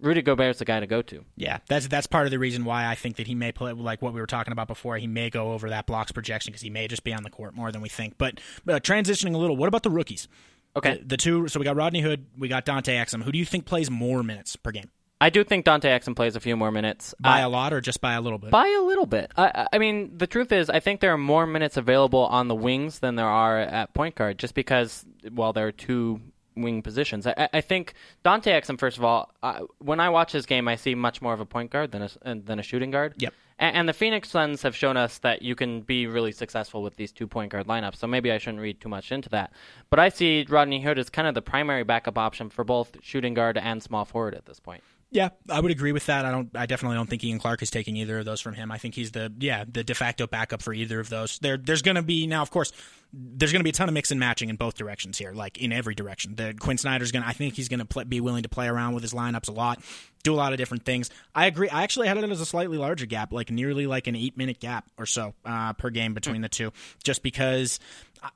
Rudy 0.00 0.22
Gobert's 0.22 0.58
the 0.58 0.64
guy 0.64 0.80
to 0.80 0.86
go 0.86 1.02
to. 1.02 1.24
Yeah, 1.36 1.58
that's 1.68 1.88
that's 1.88 2.06
part 2.06 2.26
of 2.26 2.30
the 2.30 2.38
reason 2.38 2.64
why 2.64 2.86
I 2.86 2.94
think 2.94 3.16
that 3.16 3.26
he 3.26 3.34
may 3.34 3.52
play 3.52 3.72
like 3.72 4.00
what 4.00 4.14
we 4.14 4.20
were 4.20 4.26
talking 4.26 4.52
about 4.52 4.68
before. 4.68 4.96
He 4.96 5.06
may 5.06 5.30
go 5.30 5.52
over 5.52 5.68
that 5.70 5.86
blocks 5.86 6.12
projection 6.12 6.52
because 6.52 6.62
he 6.62 6.70
may 6.70 6.88
just 6.88 7.04
be 7.04 7.12
on 7.12 7.22
the 7.22 7.30
court 7.30 7.54
more 7.54 7.70
than 7.70 7.82
we 7.82 7.88
think. 7.88 8.16
But 8.16 8.40
uh, 8.68 8.80
transitioning 8.80 9.34
a 9.34 9.38
little, 9.38 9.56
what 9.56 9.68
about 9.68 9.82
the 9.82 9.90
rookies? 9.90 10.28
Okay, 10.76 10.98
the, 10.98 11.04
the 11.04 11.16
two. 11.16 11.48
So 11.48 11.58
we 11.58 11.64
got 11.64 11.76
Rodney 11.76 12.00
Hood, 12.00 12.26
we 12.38 12.48
got 12.48 12.64
Dante 12.64 12.94
Exum. 12.94 13.22
Who 13.22 13.32
do 13.32 13.38
you 13.38 13.44
think 13.44 13.66
plays 13.66 13.90
more 13.90 14.22
minutes 14.22 14.56
per 14.56 14.70
game? 14.70 14.90
I 15.20 15.28
do 15.30 15.44
think 15.44 15.64
Dante 15.66 15.88
Exum 15.88 16.16
plays 16.16 16.34
a 16.36 16.40
few 16.40 16.56
more 16.56 16.70
minutes. 16.72 17.14
By 17.20 17.40
a 17.40 17.48
lot 17.48 17.72
or 17.72 17.80
just 17.80 18.00
by 18.00 18.14
a 18.14 18.20
little 18.20 18.38
bit? 18.38 18.50
By 18.50 18.66
a 18.68 18.82
little 18.82 19.06
bit. 19.06 19.30
I, 19.36 19.66
I 19.72 19.78
mean, 19.78 20.16
the 20.16 20.26
truth 20.26 20.50
is, 20.50 20.70
I 20.70 20.80
think 20.80 21.00
there 21.00 21.12
are 21.12 21.18
more 21.18 21.46
minutes 21.46 21.76
available 21.76 22.24
on 22.26 22.48
the 22.48 22.54
wings 22.54 23.00
than 23.00 23.16
there 23.16 23.28
are 23.28 23.58
at 23.58 23.92
point 23.92 24.14
guard, 24.14 24.38
just 24.38 24.54
because, 24.54 25.04
well, 25.32 25.52
there 25.52 25.66
are 25.66 25.72
two 25.72 26.20
wing 26.56 26.80
positions. 26.82 27.26
I, 27.26 27.34
I- 27.36 27.48
I 27.54 27.60
think 27.60 27.92
Dante 28.22 28.50
Exum, 28.50 28.78
first 28.78 28.96
of 28.98 29.04
all, 29.04 29.30
uh, 29.42 29.60
when 29.78 30.00
I 30.00 30.08
watch 30.08 30.32
his 30.32 30.46
game, 30.46 30.66
I 30.68 30.76
see 30.76 30.94
much 30.94 31.20
more 31.20 31.34
of 31.34 31.40
a 31.40 31.46
point 31.46 31.70
guard 31.70 31.92
than 31.92 32.02
a, 32.24 32.34
than 32.36 32.58
a 32.58 32.62
shooting 32.62 32.90
guard. 32.90 33.14
Yep. 33.18 33.34
And, 33.58 33.76
and 33.76 33.88
the 33.88 33.92
Phoenix 33.92 34.30
Suns 34.30 34.62
have 34.62 34.74
shown 34.74 34.96
us 34.96 35.18
that 35.18 35.42
you 35.42 35.54
can 35.54 35.82
be 35.82 36.06
really 36.06 36.32
successful 36.32 36.82
with 36.82 36.96
these 36.96 37.12
two 37.12 37.26
point 37.26 37.52
guard 37.52 37.66
lineups, 37.66 37.96
so 37.96 38.06
maybe 38.06 38.32
I 38.32 38.38
shouldn't 38.38 38.62
read 38.62 38.80
too 38.80 38.88
much 38.88 39.12
into 39.12 39.28
that. 39.30 39.52
But 39.90 39.98
I 40.00 40.08
see 40.08 40.46
Rodney 40.48 40.80
Hood 40.82 40.98
as 40.98 41.10
kind 41.10 41.28
of 41.28 41.34
the 41.34 41.42
primary 41.42 41.84
backup 41.84 42.16
option 42.16 42.48
for 42.48 42.64
both 42.64 42.96
shooting 43.02 43.34
guard 43.34 43.58
and 43.58 43.82
small 43.82 44.06
forward 44.06 44.34
at 44.34 44.46
this 44.46 44.58
point. 44.60 44.82
Yeah, 45.12 45.30
I 45.48 45.58
would 45.58 45.72
agree 45.72 45.90
with 45.90 46.06
that. 46.06 46.24
I 46.24 46.30
don't. 46.30 46.50
I 46.54 46.66
definitely 46.66 46.96
don't 46.96 47.10
think 47.10 47.24
Ian 47.24 47.40
Clark 47.40 47.62
is 47.62 47.70
taking 47.70 47.96
either 47.96 48.20
of 48.20 48.24
those 48.24 48.40
from 48.40 48.54
him. 48.54 48.70
I 48.70 48.78
think 48.78 48.94
he's 48.94 49.10
the 49.10 49.32
yeah 49.40 49.64
the 49.66 49.82
de 49.82 49.94
facto 49.94 50.28
backup 50.28 50.62
for 50.62 50.72
either 50.72 51.00
of 51.00 51.08
those. 51.08 51.40
There, 51.40 51.56
there's 51.56 51.82
going 51.82 51.96
to 51.96 52.02
be 52.02 52.28
now, 52.28 52.42
of 52.42 52.52
course, 52.52 52.72
there's 53.12 53.50
going 53.50 53.58
to 53.60 53.64
be 53.64 53.70
a 53.70 53.72
ton 53.72 53.88
of 53.88 53.94
mix 53.94 54.12
and 54.12 54.20
matching 54.20 54.50
in 54.50 54.56
both 54.56 54.76
directions 54.76 55.18
here, 55.18 55.32
like 55.32 55.58
in 55.58 55.72
every 55.72 55.96
direction. 55.96 56.36
The 56.36 56.54
Quinn 56.58 56.78
Snyder's 56.78 57.10
going. 57.10 57.24
to 57.24 57.28
I 57.28 57.32
think 57.32 57.54
he's 57.54 57.68
going 57.68 57.84
to 57.84 58.04
be 58.04 58.20
willing 58.20 58.44
to 58.44 58.48
play 58.48 58.68
around 58.68 58.94
with 58.94 59.02
his 59.02 59.12
lineups 59.12 59.48
a 59.48 59.52
lot, 59.52 59.82
do 60.22 60.32
a 60.32 60.36
lot 60.36 60.52
of 60.52 60.58
different 60.58 60.84
things. 60.84 61.10
I 61.34 61.46
agree. 61.46 61.68
I 61.68 61.82
actually 61.82 62.06
had 62.06 62.16
it 62.16 62.30
as 62.30 62.40
a 62.40 62.46
slightly 62.46 62.78
larger 62.78 63.06
gap, 63.06 63.32
like 63.32 63.50
nearly 63.50 63.88
like 63.88 64.06
an 64.06 64.14
eight 64.14 64.36
minute 64.36 64.60
gap 64.60 64.86
or 64.96 65.06
so 65.06 65.34
uh, 65.44 65.72
per 65.72 65.90
game 65.90 66.14
between 66.14 66.40
the 66.40 66.48
two, 66.48 66.72
just 67.02 67.24
because. 67.24 67.80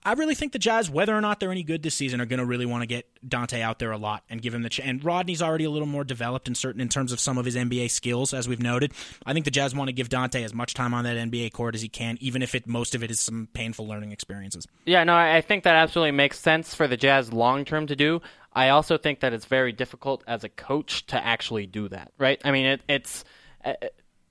I- 0.05 0.13
really 0.13 0.35
think 0.35 0.53
the 0.53 0.59
Jazz, 0.59 0.89
whether 0.91 1.17
or 1.17 1.21
not 1.21 1.41
they're 1.41 1.51
any 1.51 1.63
good 1.63 1.83
this 1.83 1.95
season, 1.95 2.21
are 2.21 2.27
going 2.27 2.39
to 2.39 2.45
really 2.45 2.67
want 2.67 2.83
to 2.83 2.87
get 2.87 3.07
Dante 3.27 3.61
out 3.61 3.79
there 3.79 3.91
a 3.93 3.99
lot 3.99 4.23
and 4.31 4.41
give 4.41 4.55
him 4.55 4.63
the 4.63 4.69
chance. 4.69 4.89
And 4.89 5.05
Rodney's 5.05 5.43
already 5.43 5.65
a 5.65 5.71
little 5.71 5.87
more 5.89 6.05
developed 6.05 6.49
in 6.49 6.55
certain 6.55 6.81
in 6.81 6.89
terms 6.89 7.13
of 7.13 7.21
some 7.21 7.39
of 7.39 7.45
his 7.45 7.57
NBA 7.57 7.91
skills, 7.91 8.33
as 8.33 8.49
we've 8.49 8.63
noted. 8.63 8.93
I 9.27 9.33
think 9.33 9.45
the 9.45 9.51
Jazz 9.51 9.75
want 9.75 9.89
to 9.89 9.93
give 9.93 10.09
Dante 10.09 10.43
as 10.43 10.55
much 10.55 10.75
time 10.75 10.95
on 10.95 11.05
that 11.05 11.17
NBA 11.17 11.53
court 11.53 11.75
as 11.75 11.83
he 11.83 11.89
can, 11.89 12.17
even 12.21 12.43
if 12.43 12.55
it 12.55 12.67
most 12.67 12.95
of 12.95 13.03
it 13.03 13.11
is 13.11 13.21
some 13.21 13.49
painful 13.53 13.87
learning 13.87 14.13
experiences. 14.13 14.67
Yeah, 14.85 15.05
no, 15.05 15.15
I 15.15 15.37
I 15.37 15.41
think 15.41 15.65
that 15.65 15.75
absolutely 15.75 16.13
makes 16.13 16.39
sense 16.39 16.75
for 16.75 16.87
the 16.89 16.97
Jazz 16.97 17.33
long 17.33 17.65
term 17.65 17.87
to 17.89 17.97
do. 17.97 18.23
I 18.53 18.69
also 18.69 18.97
think 18.97 19.21
that 19.21 19.33
it's 19.33 19.47
very 19.47 19.73
difficult 19.73 20.23
as 20.27 20.45
a 20.45 20.49
coach 20.49 21.07
to 21.07 21.23
actually 21.23 21.67
do 21.67 21.89
that, 21.89 22.13
right? 22.19 22.41
I 22.45 22.53
mean, 22.53 22.67
it, 22.67 22.83
it's 22.89 23.25
uh, 23.65 23.73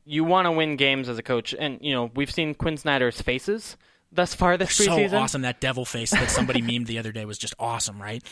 you 0.06 0.24
want 0.24 0.46
to 0.46 0.52
win 0.52 0.78
games 0.78 1.10
as 1.10 1.18
a 1.18 1.24
coach, 1.24 1.54
and 1.58 1.80
you 1.82 1.94
know 1.94 2.10
we've 2.16 2.32
seen 2.32 2.56
Quinn 2.56 2.78
Snyder's 2.78 3.22
faces 3.22 3.78
thus 4.14 4.34
far 4.34 4.58
this 4.58 4.76
so 4.76 4.86
preseason. 4.86 5.12
So 5.12 5.18
awesome 5.18 5.42
that 5.42 5.60
devil 5.60 5.86
face 5.86 6.12
that 6.12 6.30
somebody 6.30 6.62
memed 6.64 6.88
the 6.88 7.00
other 7.00 7.12
day 7.12 7.26
was 7.26 7.38
just 7.38 7.54
awesome, 7.60 8.02
right? 8.02 8.24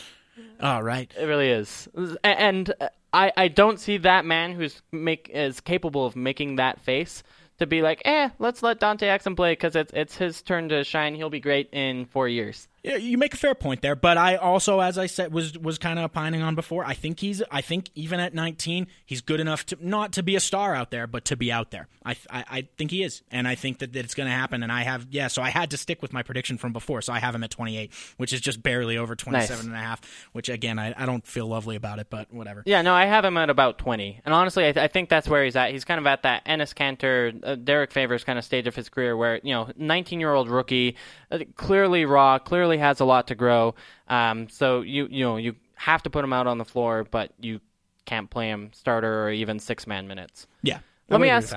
Oh, 0.60 0.80
right. 0.80 1.12
It 1.18 1.26
really 1.26 1.50
is, 1.50 1.88
and 2.24 2.72
uh, 2.80 2.88
I 3.12 3.32
I 3.36 3.48
don't 3.48 3.78
see 3.78 3.98
that 3.98 4.24
man 4.24 4.52
who's 4.52 4.80
make 4.90 5.30
is 5.32 5.60
capable 5.60 6.06
of 6.06 6.16
making 6.16 6.56
that 6.56 6.80
face 6.80 7.22
to 7.58 7.66
be 7.66 7.82
like, 7.82 8.02
eh, 8.04 8.30
let's 8.38 8.62
let 8.62 8.80
Dante 8.80 9.06
Exum 9.06 9.36
play 9.36 9.52
because 9.52 9.76
it's 9.76 9.92
it's 9.94 10.16
his 10.16 10.40
turn 10.42 10.68
to 10.70 10.84
shine. 10.84 11.14
He'll 11.14 11.30
be 11.30 11.40
great 11.40 11.68
in 11.72 12.06
four 12.06 12.28
years. 12.28 12.68
Yeah, 12.82 12.96
you 12.96 13.16
make 13.16 13.32
a 13.32 13.36
fair 13.36 13.54
point 13.54 13.80
there, 13.80 13.94
but 13.94 14.18
I 14.18 14.34
also, 14.34 14.80
as 14.80 14.98
I 14.98 15.06
said, 15.06 15.32
was 15.32 15.56
was 15.56 15.78
kind 15.78 16.00
of 16.00 16.04
opining 16.04 16.42
on 16.42 16.56
before. 16.56 16.84
I 16.84 16.94
think 16.94 17.20
he's, 17.20 17.40
I 17.48 17.60
think 17.60 17.90
even 17.94 18.18
at 18.18 18.34
19, 18.34 18.88
he's 19.06 19.20
good 19.20 19.38
enough 19.38 19.64
to 19.66 19.78
not 19.80 20.12
to 20.14 20.22
be 20.24 20.34
a 20.34 20.40
star 20.40 20.74
out 20.74 20.90
there, 20.90 21.06
but 21.06 21.24
to 21.26 21.36
be 21.36 21.52
out 21.52 21.70
there. 21.70 21.86
I 22.04 22.16
I, 22.28 22.44
I 22.50 22.68
think 22.76 22.90
he 22.90 23.04
is, 23.04 23.22
and 23.30 23.46
I 23.46 23.54
think 23.54 23.78
that, 23.78 23.92
that 23.92 24.04
it's 24.04 24.14
going 24.14 24.28
to 24.28 24.34
happen. 24.34 24.64
And 24.64 24.72
I 24.72 24.82
have, 24.82 25.06
yeah, 25.10 25.28
so 25.28 25.42
I 25.42 25.50
had 25.50 25.70
to 25.70 25.76
stick 25.76 26.02
with 26.02 26.12
my 26.12 26.24
prediction 26.24 26.58
from 26.58 26.72
before, 26.72 27.02
so 27.02 27.12
I 27.12 27.20
have 27.20 27.36
him 27.36 27.44
at 27.44 27.50
28, 27.50 27.92
which 28.16 28.32
is 28.32 28.40
just 28.40 28.60
barely 28.62 28.98
over 28.98 29.14
27 29.14 29.66
and 29.66 29.74
a 29.74 29.78
half. 29.78 30.00
Which 30.32 30.48
again, 30.48 30.80
I, 30.80 30.92
I 30.96 31.06
don't 31.06 31.24
feel 31.24 31.46
lovely 31.46 31.76
about 31.76 32.00
it, 32.00 32.08
but 32.10 32.32
whatever. 32.32 32.64
Yeah, 32.66 32.82
no, 32.82 32.94
I 32.94 33.04
have 33.04 33.24
him 33.24 33.36
at 33.36 33.48
about 33.48 33.78
20. 33.78 34.22
And 34.24 34.34
honestly, 34.34 34.66
I, 34.66 34.72
th- 34.72 34.82
I 34.82 34.88
think 34.88 35.08
that's 35.08 35.28
where 35.28 35.44
he's 35.44 35.54
at. 35.54 35.70
He's 35.70 35.84
kind 35.84 36.00
of 36.00 36.06
at 36.08 36.24
that 36.24 36.44
Enes 36.46 36.74
Kanter, 36.74 37.38
uh, 37.44 37.54
Derek 37.54 37.92
Favors 37.92 38.24
kind 38.24 38.40
of 38.40 38.44
stage 38.44 38.66
of 38.66 38.74
his 38.74 38.88
career 38.88 39.16
where, 39.16 39.38
you 39.44 39.54
know, 39.54 39.70
19 39.76 40.18
year 40.18 40.32
old 40.34 40.48
rookie, 40.48 40.96
uh, 41.30 41.38
clearly 41.54 42.04
raw, 42.04 42.40
clearly 42.40 42.71
has 42.78 43.00
a 43.00 43.04
lot 43.04 43.28
to 43.28 43.34
grow. 43.34 43.74
Um, 44.08 44.48
so 44.48 44.80
you, 44.80 45.06
you 45.10 45.24
know, 45.24 45.36
you 45.36 45.56
have 45.74 46.02
to 46.04 46.10
put 46.10 46.24
him 46.24 46.32
out 46.32 46.46
on 46.46 46.58
the 46.58 46.64
floor, 46.64 47.04
but 47.10 47.32
you 47.40 47.60
can't 48.04 48.30
play 48.30 48.48
him 48.48 48.70
starter 48.72 49.24
or 49.24 49.30
even 49.30 49.58
six 49.58 49.86
man 49.86 50.08
minutes. 50.08 50.46
Yeah. 50.62 50.78
Let 51.08 51.20
me 51.20 51.28
ask. 51.28 51.56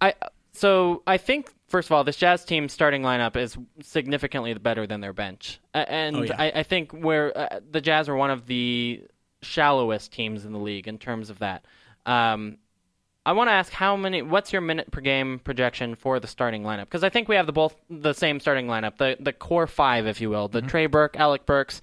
I 0.00 0.14
so 0.52 1.02
I 1.06 1.16
think 1.16 1.52
first 1.68 1.88
of 1.88 1.92
all, 1.92 2.04
this 2.04 2.16
Jazz 2.16 2.44
team 2.44 2.68
starting 2.68 3.02
lineup 3.02 3.36
is 3.36 3.56
significantly 3.82 4.52
better 4.54 4.86
than 4.86 5.00
their 5.00 5.12
bench, 5.12 5.60
and 5.74 6.16
Oh, 6.16 6.22
yeah. 6.22 6.34
I, 6.38 6.52
I 6.56 6.62
think 6.62 6.92
where 6.92 7.36
uh, 7.36 7.60
the 7.70 7.80
Jazz 7.80 8.08
are 8.08 8.16
one 8.16 8.30
of 8.30 8.46
the 8.46 9.04
shallowest 9.40 10.12
teams 10.12 10.44
in 10.44 10.52
the 10.52 10.58
league 10.58 10.86
in 10.86 10.98
terms 10.98 11.30
of 11.30 11.40
that. 11.40 11.64
Um, 12.06 12.58
I 13.24 13.32
want 13.32 13.48
to 13.48 13.52
ask 13.52 13.72
how 13.72 13.96
many. 13.96 14.22
What's 14.22 14.52
your 14.52 14.62
minute 14.62 14.90
per 14.90 15.00
game 15.00 15.38
projection 15.38 15.94
for 15.94 16.18
the 16.18 16.26
starting 16.26 16.64
lineup? 16.64 16.84
Because 16.86 17.04
I 17.04 17.08
think 17.08 17.28
we 17.28 17.36
have 17.36 17.46
the 17.46 17.52
both 17.52 17.76
the 17.88 18.12
same 18.12 18.40
starting 18.40 18.66
lineup, 18.66 18.96
the 18.96 19.16
the 19.20 19.32
core 19.32 19.66
five, 19.66 20.06
if 20.06 20.20
you 20.20 20.28
will, 20.30 20.48
the 20.48 20.58
Mm-hmm. 20.58 20.68
Trey 20.68 20.86
Burke, 20.86 21.16
Alec 21.16 21.46
Burks, 21.46 21.80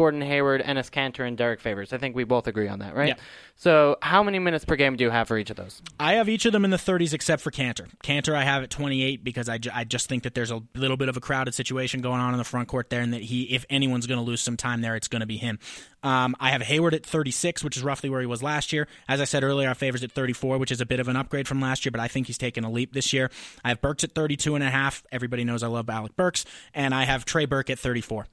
Gordon 0.00 0.22
Hayward, 0.22 0.62
Enes 0.62 0.90
Kanter, 0.90 1.28
and 1.28 1.36
Derek 1.36 1.60
Favors. 1.60 1.92
I 1.92 1.98
think 1.98 2.16
we 2.16 2.24
both 2.24 2.46
agree 2.46 2.68
on 2.68 2.78
that, 2.78 2.96
right? 2.96 3.08
Yeah. 3.08 3.14
So, 3.54 3.98
how 4.00 4.22
many 4.22 4.38
minutes 4.38 4.64
per 4.64 4.74
game 4.74 4.96
do 4.96 5.04
you 5.04 5.10
have 5.10 5.28
for 5.28 5.36
each 5.36 5.50
of 5.50 5.56
those? 5.56 5.82
I 5.98 6.14
have 6.14 6.26
each 6.26 6.46
of 6.46 6.52
them 6.52 6.64
in 6.64 6.70
the 6.70 6.78
30s 6.78 7.12
except 7.12 7.42
for 7.42 7.50
Kanter. 7.50 7.86
Kanter 8.02 8.34
I 8.34 8.44
have 8.44 8.62
at 8.62 8.70
28 8.70 9.22
because 9.22 9.50
I, 9.50 9.58
ju- 9.58 9.68
I 9.74 9.84
just 9.84 10.08
think 10.08 10.22
that 10.22 10.34
there's 10.34 10.50
a 10.50 10.62
little 10.74 10.96
bit 10.96 11.10
of 11.10 11.18
a 11.18 11.20
crowded 11.20 11.54
situation 11.54 12.00
going 12.00 12.18
on 12.18 12.32
in 12.32 12.38
the 12.38 12.44
front 12.44 12.68
court 12.68 12.88
there, 12.88 13.02
and 13.02 13.12
that 13.12 13.20
he, 13.20 13.42
if 13.54 13.66
anyone's 13.68 14.06
going 14.06 14.16
to 14.16 14.24
lose 14.24 14.40
some 14.40 14.56
time 14.56 14.80
there, 14.80 14.96
it's 14.96 15.06
going 15.06 15.20
to 15.20 15.26
be 15.26 15.36
him. 15.36 15.58
Um, 16.02 16.34
I 16.40 16.48
have 16.52 16.62
Hayward 16.62 16.94
at 16.94 17.04
36, 17.04 17.62
which 17.62 17.76
is 17.76 17.82
roughly 17.82 18.08
where 18.08 18.22
he 18.22 18.26
was 18.26 18.42
last 18.42 18.72
year. 18.72 18.88
As 19.06 19.20
I 19.20 19.24
said 19.24 19.44
earlier, 19.44 19.68
I 19.68 19.74
favors 19.74 20.02
at 20.02 20.12
34, 20.12 20.56
which 20.56 20.72
is 20.72 20.80
a 20.80 20.86
bit 20.86 20.98
of 20.98 21.08
an 21.08 21.16
upgrade 21.16 21.46
from 21.46 21.60
last 21.60 21.84
year, 21.84 21.90
but 21.90 22.00
I 22.00 22.08
think 22.08 22.26
he's 22.26 22.38
taken 22.38 22.64
a 22.64 22.70
leap 22.70 22.94
this 22.94 23.12
year. 23.12 23.30
I 23.62 23.68
have 23.68 23.82
Burks 23.82 24.02
at 24.02 24.12
32 24.12 24.54
and 24.54 24.64
a 24.64 24.70
half. 24.70 25.04
Everybody 25.12 25.44
knows 25.44 25.62
I 25.62 25.66
love 25.66 25.90
Alec 25.90 26.16
Burks, 26.16 26.46
and 26.72 26.94
I 26.94 27.04
have 27.04 27.26
Trey 27.26 27.44
Burke 27.44 27.68
at 27.68 27.78
34. 27.78 28.26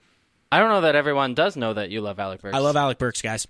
I 0.51 0.59
don't 0.59 0.69
know 0.69 0.81
that 0.81 0.95
everyone 0.95 1.33
does 1.33 1.55
know 1.55 1.73
that 1.73 1.89
you 1.89 2.01
love 2.01 2.19
Alec 2.19 2.41
Burks. 2.41 2.55
I 2.55 2.59
love 2.59 2.75
Alec 2.75 2.97
Burks, 2.97 3.21
guys. 3.21 3.47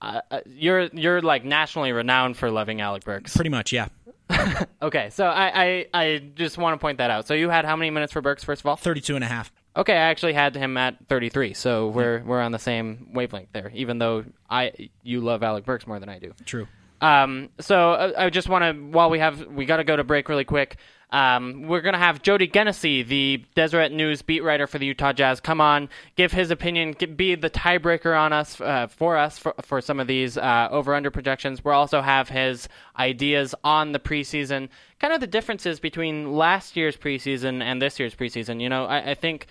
Uh, 0.00 0.20
you're 0.46 0.82
you're 0.92 1.20
like 1.20 1.44
nationally 1.44 1.92
renowned 1.92 2.36
for 2.36 2.50
loving 2.50 2.80
Alec 2.80 3.04
Burks. 3.04 3.34
Pretty 3.34 3.50
much, 3.50 3.72
yeah. 3.72 3.88
okay, 4.82 5.10
so 5.10 5.26
I, 5.26 5.64
I, 5.64 5.86
I 5.94 6.18
just 6.34 6.58
want 6.58 6.74
to 6.74 6.78
point 6.78 6.98
that 6.98 7.10
out. 7.10 7.26
So 7.26 7.34
you 7.34 7.48
had 7.48 7.64
how 7.64 7.76
many 7.76 7.90
minutes 7.90 8.12
for 8.12 8.20
Burks 8.20 8.44
first 8.44 8.60
of 8.60 8.66
all? 8.66 8.76
32 8.76 9.14
and 9.14 9.24
a 9.24 9.26
half. 9.26 9.50
Okay, 9.74 9.94
I 9.94 10.10
actually 10.10 10.34
had 10.34 10.54
him 10.54 10.76
at 10.76 10.96
33, 11.08 11.54
so 11.54 11.88
we're 11.88 12.22
we're 12.24 12.40
on 12.40 12.52
the 12.52 12.58
same 12.58 13.10
wavelength 13.14 13.48
there. 13.52 13.70
Even 13.74 13.98
though 13.98 14.24
I 14.48 14.90
you 15.02 15.20
love 15.20 15.42
Alec 15.42 15.64
Burks 15.64 15.86
more 15.86 15.98
than 15.98 16.08
I 16.08 16.18
do. 16.18 16.32
True. 16.44 16.68
Um, 17.00 17.50
so 17.60 17.92
uh, 17.92 18.12
I 18.18 18.30
just 18.30 18.48
want 18.48 18.64
to 18.64 18.72
while 18.72 19.10
we 19.10 19.18
have 19.18 19.46
we 19.46 19.64
got 19.64 19.76
to 19.76 19.84
go 19.84 19.96
to 19.96 20.04
break 20.04 20.28
really 20.28 20.44
quick. 20.44 20.76
Um, 21.10 21.62
we're 21.62 21.80
gonna 21.80 21.96
have 21.96 22.20
Jody 22.20 22.46
Genessy, 22.46 23.06
the 23.06 23.42
Deseret 23.54 23.92
News 23.92 24.20
beat 24.20 24.44
writer 24.44 24.66
for 24.66 24.78
the 24.78 24.84
Utah 24.84 25.14
Jazz, 25.14 25.40
come 25.40 25.58
on, 25.58 25.88
give 26.16 26.32
his 26.32 26.50
opinion, 26.50 26.94
be 27.16 27.34
the 27.34 27.48
tiebreaker 27.48 28.18
on 28.18 28.34
us 28.34 28.60
uh, 28.60 28.88
for 28.88 29.16
us 29.16 29.38
for, 29.38 29.54
for 29.62 29.80
some 29.80 30.00
of 30.00 30.06
these 30.06 30.36
uh, 30.36 30.68
over 30.70 30.94
under 30.94 31.10
projections. 31.10 31.64
We'll 31.64 31.74
also 31.74 32.02
have 32.02 32.28
his 32.28 32.68
ideas 32.98 33.54
on 33.64 33.92
the 33.92 33.98
preseason, 33.98 34.68
kind 35.00 35.14
of 35.14 35.20
the 35.20 35.26
differences 35.26 35.80
between 35.80 36.34
last 36.34 36.76
year's 36.76 36.96
preseason 36.96 37.62
and 37.62 37.80
this 37.80 37.98
year's 37.98 38.14
preseason. 38.14 38.60
You 38.60 38.68
know, 38.68 38.84
I, 38.84 39.12
I 39.12 39.14
think 39.14 39.46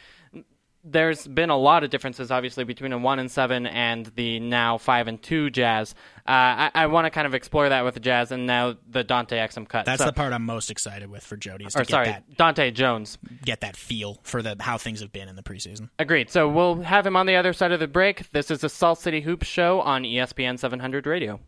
there's 0.90 1.28
been 1.28 1.50
a 1.50 1.58
lot 1.58 1.84
of 1.84 1.90
differences, 1.90 2.32
obviously, 2.32 2.64
between 2.64 2.94
a 2.94 2.98
one 2.98 3.20
and 3.20 3.30
seven 3.30 3.66
and 3.68 4.06
the 4.16 4.40
now 4.40 4.78
five 4.78 5.08
and 5.08 5.22
two 5.22 5.50
Jazz. 5.50 5.94
Uh, 6.28 6.68
I, 6.68 6.72
I 6.74 6.86
want 6.88 7.06
to 7.06 7.10
kind 7.10 7.26
of 7.28 7.34
explore 7.34 7.70
that 7.70 7.84
with 7.86 7.94
the 7.94 8.00
Jazz 8.00 8.32
and 8.32 8.46
now 8.46 8.76
the 8.90 9.04
Dante 9.04 9.38
Exum 9.38 9.68
cut. 9.68 9.86
That's 9.86 10.00
So- 10.00 10.06
the 10.06 10.14
part 10.14 10.34
I'm 10.34 10.46
most 10.46 10.72
excited 10.72 11.10
with 11.10 11.24
for 11.24 11.36
Jody. 11.38 11.66
Is 11.66 11.74
to 11.74 11.80
or 11.80 11.84
get 11.84 11.90
sorry, 11.90 12.06
that 12.08 12.30
Dahntay 12.38 12.74
Jones. 12.74 13.18
get 13.44 13.62
that 13.62 13.76
feel 13.76 14.20
for 14.24 14.42
the 14.42 14.56
how 14.60 14.78
things 14.78 15.00
have 15.02 15.12
been 15.12 15.28
in 15.30 15.36
the 15.36 15.44
preseason. 15.44 15.90
Agreed. 16.00 16.30
So 16.30 16.48
we'll 16.50 16.82
have 16.82 17.06
him 17.06 17.16
on 17.16 17.26
the 17.26 17.36
other 17.36 17.54
side 17.54 17.72
of 17.72 17.80
the 17.80 17.88
break. 17.88 18.32
This 18.32 18.50
is 18.52 18.60
the 18.62 18.70
Salt 18.70 19.00
City 19.00 19.22
Hoops 19.22 19.48
show 19.48 19.82
on 19.82 20.04
ESPN 20.04 20.58
700 20.60 21.06
Radio. 21.08 21.40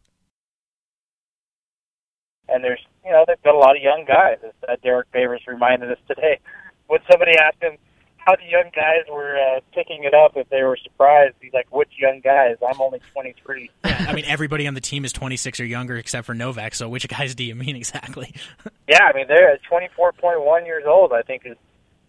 and 2.48 2.64
there's 2.64 2.80
you 3.06 3.12
know 3.12 3.24
they've 3.28 3.42
got 3.44 3.56
a 3.56 3.58
lot 3.58 3.76
of 3.76 3.82
young 3.82 4.06
guys. 4.08 4.38
As 4.44 4.52
uh, 4.68 4.76
Derek 4.84 5.08
Favors 5.14 5.42
reminded 5.48 5.92
us 5.92 5.98
today, 6.08 6.40
when 6.88 7.00
somebody 7.10 7.34
asked 7.38 7.62
him 7.62 7.78
how 8.30 8.36
the 8.36 8.50
young 8.50 8.70
guys 8.76 9.06
were 9.12 9.38
uh, 9.38 9.60
picking 9.74 10.04
it 10.04 10.14
up, 10.14 10.34
if 10.36 10.50
they 10.50 10.62
were 10.64 10.78
surprised, 10.82 11.36
he's 11.42 11.54
like, 11.54 11.68
"Which 11.74 11.90
young 11.98 12.22
guys? 12.24 12.58
I'm 12.68 12.80
only 12.80 13.02
23." 13.14 13.70
I 13.84 14.14
mean, 14.14 14.26
everybody 14.26 14.68
on 14.68 14.74
the 14.74 14.82
team 14.82 15.06
is 15.06 15.12
26 15.14 15.60
or 15.60 15.66
younger 15.66 15.98
except 15.98 16.26
for 16.26 16.34
Novak. 16.34 16.76
So 16.76 16.88
which 16.90 17.08
guys 17.08 17.36
do 17.36 17.44
you 17.44 17.56
mean 17.56 17.76
exactly? 17.76 18.34
yeah, 18.88 19.04
I 19.04 19.14
mean 19.14 19.28
they're 19.28 19.58
24.1 19.70 20.66
years 20.66 20.84
old. 20.88 21.12
I 21.14 21.22
think 21.22 21.44
is 21.46 21.58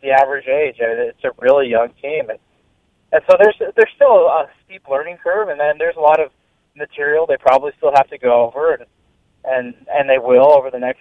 the 0.02 0.10
average 0.10 0.46
age. 0.46 0.76
It's 0.78 1.24
a 1.24 1.30
really 1.38 1.68
young 1.68 1.88
team, 2.02 2.28
and 2.28 2.38
and 3.12 3.22
so 3.28 3.36
there's 3.38 3.56
there's 3.58 3.92
still 3.94 4.26
a 4.26 4.48
steep 4.64 4.82
learning 4.90 5.18
curve, 5.22 5.48
and 5.48 5.58
then 5.58 5.78
there's 5.78 5.96
a 5.96 6.00
lot 6.00 6.20
of 6.20 6.30
material 6.76 7.26
they 7.26 7.36
probably 7.38 7.72
still 7.76 7.92
have 7.94 8.08
to 8.10 8.18
go 8.18 8.46
over, 8.46 8.74
and 8.74 8.84
and 9.44 9.74
and 9.88 10.08
they 10.08 10.18
will 10.18 10.52
over 10.56 10.70
the 10.70 10.78
next 10.78 11.00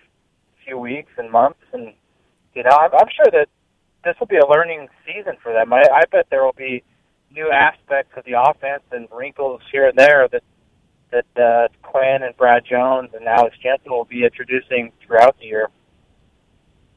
few 0.65 0.77
weeks 0.77 1.11
and 1.17 1.29
months, 1.31 1.59
and 1.73 1.93
you 2.53 2.63
know 2.63 2.71
I'm, 2.71 2.91
I'm 2.93 3.09
sure 3.13 3.31
that 3.31 3.47
this 4.03 4.15
will 4.19 4.27
be 4.27 4.37
a 4.37 4.47
learning 4.47 4.87
season 5.05 5.33
for 5.41 5.53
them. 5.53 5.73
I, 5.73 5.87
I 5.93 6.03
bet 6.11 6.27
there 6.29 6.43
will 6.43 6.53
be 6.53 6.83
new 7.31 7.49
aspects 7.51 8.17
of 8.17 8.25
the 8.25 8.41
offense 8.41 8.83
and 8.91 9.07
wrinkles 9.11 9.61
here 9.71 9.87
and 9.87 9.97
there 9.97 10.27
that 10.31 10.43
that 11.11 11.41
uh, 11.41 11.67
Quinn 11.81 12.21
and 12.21 12.37
Brad 12.37 12.63
Jones 12.65 13.09
and 13.13 13.27
Alex 13.27 13.57
Jensen 13.61 13.91
will 13.91 14.05
be 14.05 14.23
introducing 14.23 14.91
throughout 15.03 15.35
the 15.39 15.45
year. 15.45 15.69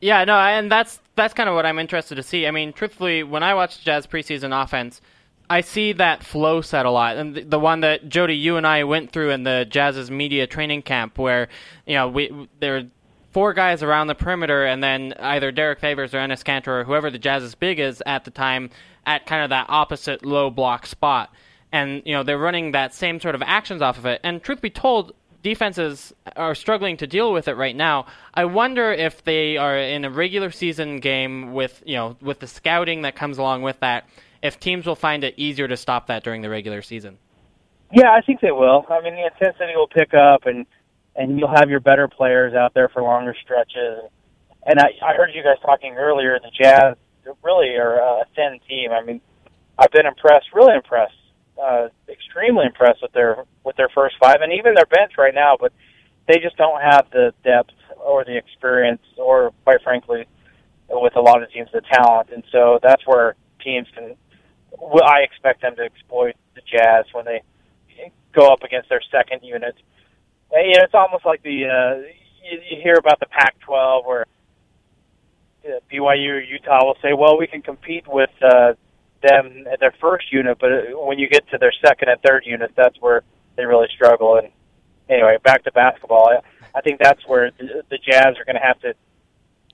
Yeah, 0.03 0.25
no, 0.25 0.37
and 0.37 0.71
that's 0.71 1.01
that's 1.15 1.33
kind 1.33 1.49
of 1.49 1.55
what 1.55 1.65
I'm 1.65 1.79
interested 1.79 2.17
to 2.17 2.23
see. 2.23 2.47
I 2.47 2.51
mean, 2.51 2.73
truthfully, 2.73 3.23
when 3.23 3.43
I 3.43 3.55
watch 3.55 3.83
Jazz 3.83 4.07
preseason 4.07 4.53
offense, 4.63 5.01
I 5.49 5.61
see 5.61 5.93
that 5.95 6.25
flow 6.25 6.61
set 6.61 6.87
a 6.87 6.91
lot, 6.91 7.17
and 7.17 7.35
the, 7.35 7.45
the 7.45 7.59
one 7.59 7.81
that 7.81 8.09
Jody, 8.09 8.35
you 8.35 8.57
and 8.57 8.67
I 8.67 8.85
went 8.85 9.13
through 9.13 9.31
in 9.31 9.45
the 9.45 9.67
Jazz's 9.69 10.11
media 10.11 10.47
training 10.47 10.83
camp, 10.83 11.19
where 11.19 11.49
you 11.87 11.95
know 11.95 12.09
we 12.09 12.49
there 12.59 12.89
four 13.33 13.55
guys 13.55 13.83
around 13.83 14.07
the 14.07 14.15
perimeter, 14.15 14.65
and 14.65 14.83
then 14.83 15.15
either 15.19 15.51
Derek 15.51 15.81
Favors 15.81 16.15
or 16.15 16.19
Enes 16.19 16.45
Kanter 16.45 16.69
or 16.69 16.85
whoever 16.85 17.11
the 17.11 17.19
Jazz's 17.19 17.55
big 17.55 17.81
is 17.81 18.03
at 18.07 18.25
the 18.25 18.31
time 18.31 18.71
at 19.07 19.27
kind 19.27 19.43
of 19.43 19.51
that 19.51 19.67
opposite 19.69 20.25
low 20.25 20.51
block 20.51 20.87
spot, 20.87 21.35
and 21.73 22.03
you 22.05 22.15
know 22.15 22.23
they're 22.23 22.39
running 22.39 22.73
that 22.73 22.95
same 22.95 23.19
sort 23.21 23.35
of 23.35 23.43
actions 23.43 23.83
off 23.83 23.99
of 23.99 24.07
it. 24.07 24.21
And 24.23 24.43
truth 24.43 24.61
be 24.61 24.71
told, 24.71 25.13
defenses 25.43 26.13
are 26.37 26.55
struggling 26.55 26.97
to 26.99 27.07
deal 27.07 27.33
with 27.33 27.49
it 27.49 27.57
right 27.57 27.75
now. 27.75 28.07
I 28.35 28.45
wonder 28.45 28.93
if 28.93 29.25
they 29.25 29.57
are 29.57 29.77
in 29.77 30.05
a 30.05 30.11
regular 30.11 30.51
season 30.51 31.01
game 31.01 31.53
with 31.53 31.83
you 31.87 31.97
know 31.97 32.17
with 32.21 32.41
the 32.41 32.47
scouting 32.47 33.03
that 33.03 33.17
comes 33.17 33.39
along 33.39 33.63
with 33.63 33.81
that, 33.81 34.09
if 34.43 34.61
teams 34.61 34.87
will 34.87 34.97
find 34.97 35.25
it 35.25 35.35
easier 35.37 35.69
to 35.69 35.77
stop 35.77 36.07
that 36.09 36.23
during 36.23 36.43
the 36.43 36.51
regular 36.51 36.83
season. 36.83 37.19
Yeah, 37.95 38.11
I 38.13 38.23
think 38.23 38.41
they 38.41 38.53
will. 38.53 38.87
I 38.89 39.03
mean, 39.03 39.15
the 39.15 39.27
intensity 39.27 39.75
will 39.77 39.89
pick 39.89 40.15
up, 40.15 40.47
and 40.47 40.65
and 41.17 41.39
you'll 41.39 41.55
have 41.55 41.69
your 41.69 41.81
better 41.81 42.09
players 42.09 42.55
out 42.55 42.75
there 42.75 42.89
for 42.89 43.03
longer 43.03 43.35
stretches. 43.43 44.11
And 44.65 44.79
I, 44.79 44.91
I 45.05 45.15
heard 45.15 45.31
you 45.35 45.43
guys 45.43 45.57
talking 45.63 45.95
earlier. 45.97 46.39
The 46.39 46.51
Jazz 46.51 46.97
really 47.43 47.77
are 47.77 47.99
a 47.99 48.25
thin 48.35 48.59
team. 48.69 48.91
I 48.93 49.03
mean, 49.03 49.21
I've 49.79 49.91
been 49.91 50.07
impressed, 50.07 50.47
really 50.55 50.75
impressed, 50.75 51.15
uh, 51.61 51.89
extremely 52.09 52.67
impressed 52.67 53.03
with 53.03 53.13
their 53.13 53.45
with 53.65 53.77
their 53.77 53.89
first 53.95 54.17
five, 54.21 54.37
and 54.41 54.53
even 54.53 54.75
their 54.75 54.87
bench 54.87 55.13
right 55.19 55.35
now. 55.35 55.57
But 55.59 55.73
they 56.29 56.39
just 56.39 56.57
don't 56.57 56.81
have 56.81 57.07
the 57.13 57.35
depth 57.45 57.75
or 57.99 58.25
the 58.25 58.37
experience, 58.37 59.03
or 59.17 59.53
quite 59.65 59.83
frankly, 59.83 60.27
with 60.89 61.17
a 61.17 61.21
lot 61.21 61.43
of 61.43 61.51
teams, 61.51 61.69
the 61.73 61.83
talent. 61.93 62.31
And 62.33 62.45
so 62.53 62.79
that's 62.83 63.07
where 63.07 63.35
teams 63.63 63.89
can. 63.95 64.15
I 65.05 65.21
expect 65.21 65.63
them 65.63 65.77
to 65.77 65.83
exploit 65.83 66.35
the 66.55 66.63
Jazz 66.71 67.05
when 67.13 67.25
they 67.25 67.43
go 68.33 68.49
up 68.49 68.63
against 68.63 68.89
their 68.89 69.03
second 69.11 69.41
unit. 69.43 69.75
And, 70.53 70.67
you 70.67 70.79
know, 70.79 70.85
it's 70.85 70.95
almost 70.95 71.25
like 71.25 71.43
the 71.43 71.65
uh, 71.67 72.03
you, 72.45 72.61
you 72.71 72.83
hear 72.83 72.95
about 72.95 73.21
the 73.21 73.27
Pac-12 73.27 74.07
where 74.07 74.27
uh, 75.65 75.81
BYU 75.91 76.31
or 76.31 76.41
Utah 76.41 76.85
will 76.85 76.97
say, 77.03 77.13
"Well, 77.13 77.39
we 77.39 77.47
can 77.47 77.63
compete 77.63 78.05
with 78.07 78.31
uh, 78.43 78.75
them 79.23 79.65
at 79.73 79.81
their 79.81 79.95
first 80.01 80.33
unit, 80.33 80.59
but 80.61 80.73
uh, 80.73 81.07
when 81.07 81.19
you 81.19 81.29
get 81.29 81.49
to 81.51 81.59
their 81.59 81.73
second 81.85 82.09
and 82.09 82.21
third 82.23 82.45
units, 82.45 82.73
that's 82.77 83.01
where 83.01 83.23
they 83.57 83.65
really 83.65 83.89
struggle." 83.95 84.39
And 84.39 84.49
anyway, 85.09 85.39
back 85.43 85.65
to 85.65 85.73
basketball. 85.73 86.29
I, 86.29 86.79
I 86.79 86.81
think 86.81 87.01
that's 87.01 87.27
where 87.27 87.51
the, 87.59 87.83
the 87.91 87.99
Jazz 87.99 88.37
are 88.39 88.45
going 88.45 88.57
to 88.57 88.63
have 88.63 88.81
to 88.81 88.95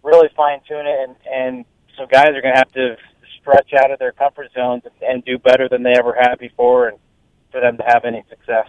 really 0.02 0.28
fine 0.36 0.60
tune 0.68 0.86
it, 0.86 1.08
and 1.08 1.16
and 1.32 1.64
some 1.96 2.06
guys 2.08 2.28
are 2.28 2.42
going 2.42 2.54
to 2.54 2.58
have 2.58 2.72
to 2.72 2.96
stretch 3.40 3.72
out 3.72 3.90
of 3.90 3.98
their 3.98 4.12
comfort 4.12 4.48
zones 4.54 4.82
and 5.00 5.24
do 5.24 5.38
better 5.38 5.68
than 5.68 5.82
they 5.82 5.94
ever 5.96 6.14
had 6.14 6.36
before, 6.38 6.88
and 6.88 6.98
for 7.50 7.60
them 7.60 7.78
to 7.78 7.82
have 7.86 8.04
any 8.04 8.22
success. 8.28 8.68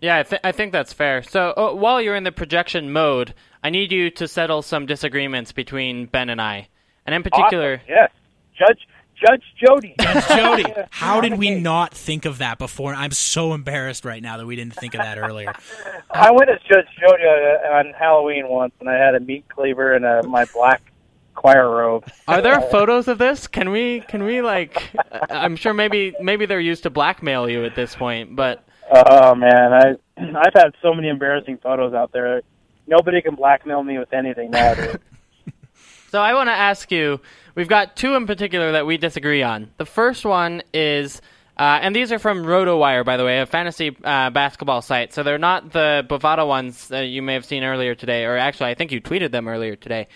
Yeah, 0.00 0.18
I, 0.18 0.22
th- 0.22 0.40
I 0.44 0.52
think 0.52 0.72
that's 0.72 0.92
fair. 0.92 1.22
So 1.22 1.52
uh, 1.56 1.74
while 1.74 2.00
you're 2.00 2.14
in 2.16 2.24
the 2.24 2.32
projection 2.32 2.92
mode, 2.92 3.34
I 3.62 3.70
need 3.70 3.90
you 3.90 4.10
to 4.12 4.28
settle 4.28 4.62
some 4.62 4.86
disagreements 4.86 5.52
between 5.52 6.06
Ben 6.06 6.30
and 6.30 6.40
I, 6.40 6.68
and 7.04 7.14
in 7.14 7.22
particular, 7.22 7.74
Awesome. 7.74 7.86
Yes, 7.88 8.10
Judge 8.56 8.88
Judge 9.20 9.42
Jody. 9.56 9.94
Judge 10.00 10.28
Jody. 10.28 10.64
How 10.90 11.20
did 11.20 11.34
we 11.34 11.58
not 11.58 11.92
think 11.92 12.24
of 12.24 12.38
that 12.38 12.58
before? 12.58 12.94
I'm 12.94 13.10
so 13.10 13.52
embarrassed 13.52 14.04
right 14.04 14.22
now 14.22 14.36
that 14.36 14.46
we 14.46 14.54
didn't 14.56 14.74
think 14.74 14.94
of 14.94 15.00
that 15.00 15.18
earlier. 15.18 15.52
I 16.10 16.30
went 16.30 16.50
as 16.50 16.60
Judge 16.70 16.86
Jody 17.00 17.24
uh, 17.24 17.74
on 17.74 17.92
Halloween 17.98 18.48
once, 18.48 18.74
and 18.80 18.88
I 18.88 18.94
had 18.94 19.14
a 19.14 19.20
meat 19.20 19.48
cleaver 19.48 19.94
and 19.94 20.04
a, 20.04 20.22
my 20.22 20.44
black 20.54 20.82
choir 21.34 21.68
robe. 21.68 22.04
Are 22.26 22.40
there 22.42 22.60
photos 22.70 23.08
of 23.08 23.18
this? 23.18 23.46
Can 23.46 23.70
we 23.70 24.00
can 24.00 24.22
we 24.24 24.42
like? 24.42 24.90
I'm 25.30 25.56
sure 25.56 25.74
maybe 25.74 26.14
maybe 26.20 26.46
they're 26.46 26.60
used 26.60 26.84
to 26.84 26.90
blackmail 26.90 27.48
you 27.48 27.64
at 27.64 27.74
this 27.74 27.94
point, 27.96 28.36
but 28.36 28.64
Oh 28.90 29.34
man, 29.34 29.72
I 29.72 29.94
I've 30.16 30.54
had 30.54 30.74
so 30.82 30.94
many 30.94 31.08
embarrassing 31.08 31.58
photos 31.58 31.94
out 31.94 32.12
there. 32.12 32.42
Nobody 32.86 33.20
can 33.20 33.34
blackmail 33.34 33.82
me 33.82 33.98
with 33.98 34.12
anything 34.12 34.50
nowadays. 34.50 34.96
so 36.10 36.20
I 36.20 36.34
want 36.34 36.48
to 36.48 36.54
ask 36.54 36.90
you. 36.90 37.20
We've 37.54 37.68
got 37.68 37.96
two 37.96 38.14
in 38.14 38.26
particular 38.26 38.72
that 38.72 38.86
we 38.86 38.98
disagree 38.98 39.42
on. 39.42 39.70
The 39.78 39.86
first 39.86 40.24
one 40.24 40.62
is. 40.72 41.20
Uh, 41.56 41.80
and 41.82 41.96
these 41.96 42.12
are 42.12 42.20
from 42.20 42.44
RotoWire, 42.44 43.04
by 43.04 43.16
the 43.16 43.24
way, 43.24 43.40
a 43.40 43.46
fantasy 43.46 43.88
uh, 44.04 44.30
basketball 44.30 44.80
site. 44.80 45.12
So 45.12 45.24
they're 45.24 45.38
not 45.38 45.72
the 45.72 46.06
Bovada 46.08 46.46
ones 46.46 46.86
that 46.86 47.06
you 47.06 47.20
may 47.20 47.34
have 47.34 47.44
seen 47.44 47.64
earlier 47.64 47.96
today, 47.96 48.26
or 48.26 48.36
actually, 48.36 48.70
I 48.70 48.74
think 48.74 48.92
you 48.92 49.00
tweeted 49.00 49.32
them 49.32 49.48
earlier 49.48 49.74
today. 49.74 50.06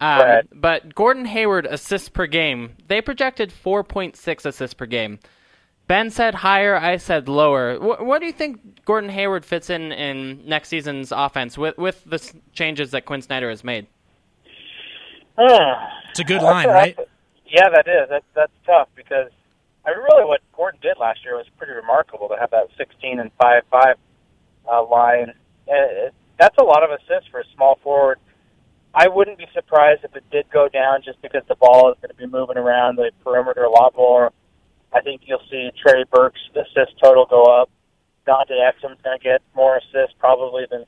Um, 0.00 0.42
But 0.52 0.94
Gordon 0.94 1.24
Hayward 1.24 1.66
assists 1.66 2.08
per 2.08 2.28
game, 2.28 2.76
they 2.86 3.00
projected 3.00 3.52
4.6 3.52 4.46
assists 4.46 4.74
per 4.74 4.86
game. 4.86 5.18
Ben 5.92 6.08
said 6.08 6.36
higher. 6.36 6.74
I 6.74 6.96
said 6.96 7.28
lower. 7.28 7.76
Wh- 7.76 8.02
what 8.02 8.20
do 8.20 8.26
you 8.26 8.32
think 8.32 8.82
Gordon 8.86 9.10
Hayward 9.10 9.44
fits 9.44 9.68
in 9.68 9.92
in 9.92 10.40
next 10.48 10.70
season's 10.70 11.12
offense 11.12 11.58
with 11.58 11.76
with 11.76 12.02
the 12.06 12.14
s- 12.14 12.32
changes 12.54 12.92
that 12.92 13.04
Quinn 13.04 13.20
Snyder 13.20 13.50
has 13.50 13.62
made? 13.62 13.86
It's 16.08 16.20
a 16.20 16.24
good 16.24 16.40
line, 16.40 16.68
right? 16.68 16.96
Yeah, 17.46 17.68
that 17.68 17.86
is. 17.86 18.08
That's 18.08 18.24
that's 18.34 18.52
tough 18.64 18.88
because 18.96 19.30
I 19.84 19.90
really 19.90 20.24
what 20.24 20.40
Gordon 20.56 20.80
did 20.80 20.96
last 20.98 21.26
year 21.26 21.36
was 21.36 21.44
pretty 21.58 21.74
remarkable 21.74 22.26
to 22.28 22.36
have 22.40 22.52
that 22.52 22.68
16 22.78 23.20
and 23.20 23.30
5 23.38 23.62
5 23.70 23.96
uh, 24.72 24.84
line. 24.86 25.34
Uh, 25.68 26.08
that's 26.38 26.56
a 26.56 26.64
lot 26.64 26.82
of 26.82 26.88
assists 26.90 27.28
for 27.30 27.40
a 27.40 27.44
small 27.54 27.78
forward. 27.82 28.18
I 28.94 29.08
wouldn't 29.08 29.36
be 29.36 29.46
surprised 29.52 30.04
if 30.04 30.16
it 30.16 30.24
did 30.30 30.46
go 30.50 30.70
down 30.70 31.02
just 31.04 31.20
because 31.20 31.42
the 31.48 31.56
ball 31.56 31.92
is 31.92 31.98
going 32.00 32.08
to 32.08 32.16
be 32.16 32.26
moving 32.26 32.56
around 32.56 32.96
the 32.96 33.10
perimeter 33.22 33.64
a 33.64 33.70
lot 33.70 33.94
more. 33.94 34.32
I 34.94 35.00
think 35.00 35.22
you'll 35.24 35.42
see 35.50 35.70
Trey 35.80 36.04
Burke's 36.10 36.40
assist 36.54 36.98
total 37.02 37.26
go 37.26 37.44
up. 37.44 37.70
Dante 38.26 38.54
Exum's 38.54 39.00
going 39.02 39.18
to 39.18 39.22
get 39.22 39.42
more 39.54 39.78
assists 39.78 40.14
probably 40.18 40.64
than 40.70 40.84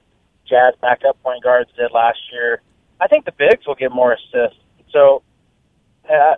Jazz 0.48 0.74
backup 0.80 1.20
point 1.22 1.42
guards 1.42 1.70
did 1.76 1.90
last 1.92 2.18
year. 2.32 2.60
I 3.00 3.08
think 3.08 3.24
the 3.24 3.32
bigs 3.32 3.66
will 3.66 3.74
get 3.74 3.90
more 3.90 4.12
assists. 4.12 4.60
So 4.92 5.22
uh, 6.08 6.34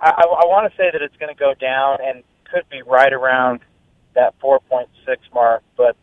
I, 0.00 0.10
I 0.10 0.46
want 0.46 0.70
to 0.70 0.76
say 0.76 0.90
that 0.92 1.02
it's 1.02 1.16
going 1.16 1.34
to 1.34 1.38
go 1.38 1.54
down 1.54 1.98
and 2.02 2.22
could 2.50 2.68
be 2.70 2.82
right 2.82 3.12
around 3.12 3.60
that 4.14 4.38
4.6 4.40 4.86
mark. 5.34 5.62
But 5.76 5.96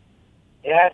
yeah, 0.64 0.90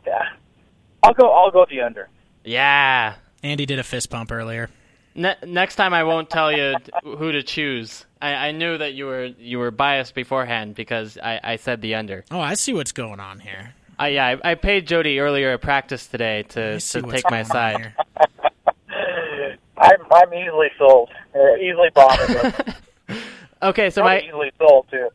I'll 1.04 1.14
go. 1.14 1.30
I'll 1.30 1.52
go 1.52 1.66
the 1.70 1.82
under. 1.82 2.10
Yeah. 2.44 3.16
Andy 3.42 3.66
did 3.66 3.80
a 3.80 3.84
fist 3.84 4.10
pump 4.10 4.32
earlier. 4.32 4.70
Ne- 5.16 5.36
next 5.46 5.76
time 5.76 5.94
I 5.94 6.04
won't 6.04 6.30
tell 6.30 6.52
you 6.52 6.76
who 7.04 7.32
to 7.32 7.44
choose. 7.44 8.06
I, 8.24 8.48
I 8.48 8.52
knew 8.52 8.78
that 8.78 8.94
you 8.94 9.06
were 9.06 9.26
you 9.26 9.60
were 9.60 9.70
biased 9.70 10.16
beforehand 10.16 10.76
because 10.76 11.18
I, 11.18 11.42
I 11.44 11.56
said 11.58 11.82
the 11.82 11.96
under. 11.96 12.24
Oh, 12.32 12.40
I 12.40 12.54
see 12.54 12.74
what's 12.74 12.94
going 12.94 13.20
on 13.20 13.40
here. 13.40 13.74
Uh, 14.00 14.06
yeah, 14.06 14.38
I, 14.44 14.52
I 14.52 14.56
paid 14.56 14.88
Jody 14.88 15.20
earlier 15.20 15.52
at 15.52 15.62
practice 15.62 16.08
today 16.08 16.44
to, 16.50 16.80
to 16.80 17.02
take 17.02 17.30
my 17.30 17.44
side. 17.44 17.94
I'm 19.78 20.00
I'm 20.10 20.34
easily 20.34 20.70
sold, 20.78 21.10
or 21.34 21.58
easily 21.58 21.90
bought. 21.94 22.78
Okay, 23.64 23.90
so 23.92 24.02
Probably 24.02 24.24
my 24.24 24.28
easily 24.28 24.52
sold 24.58 24.88
too. 24.92 25.10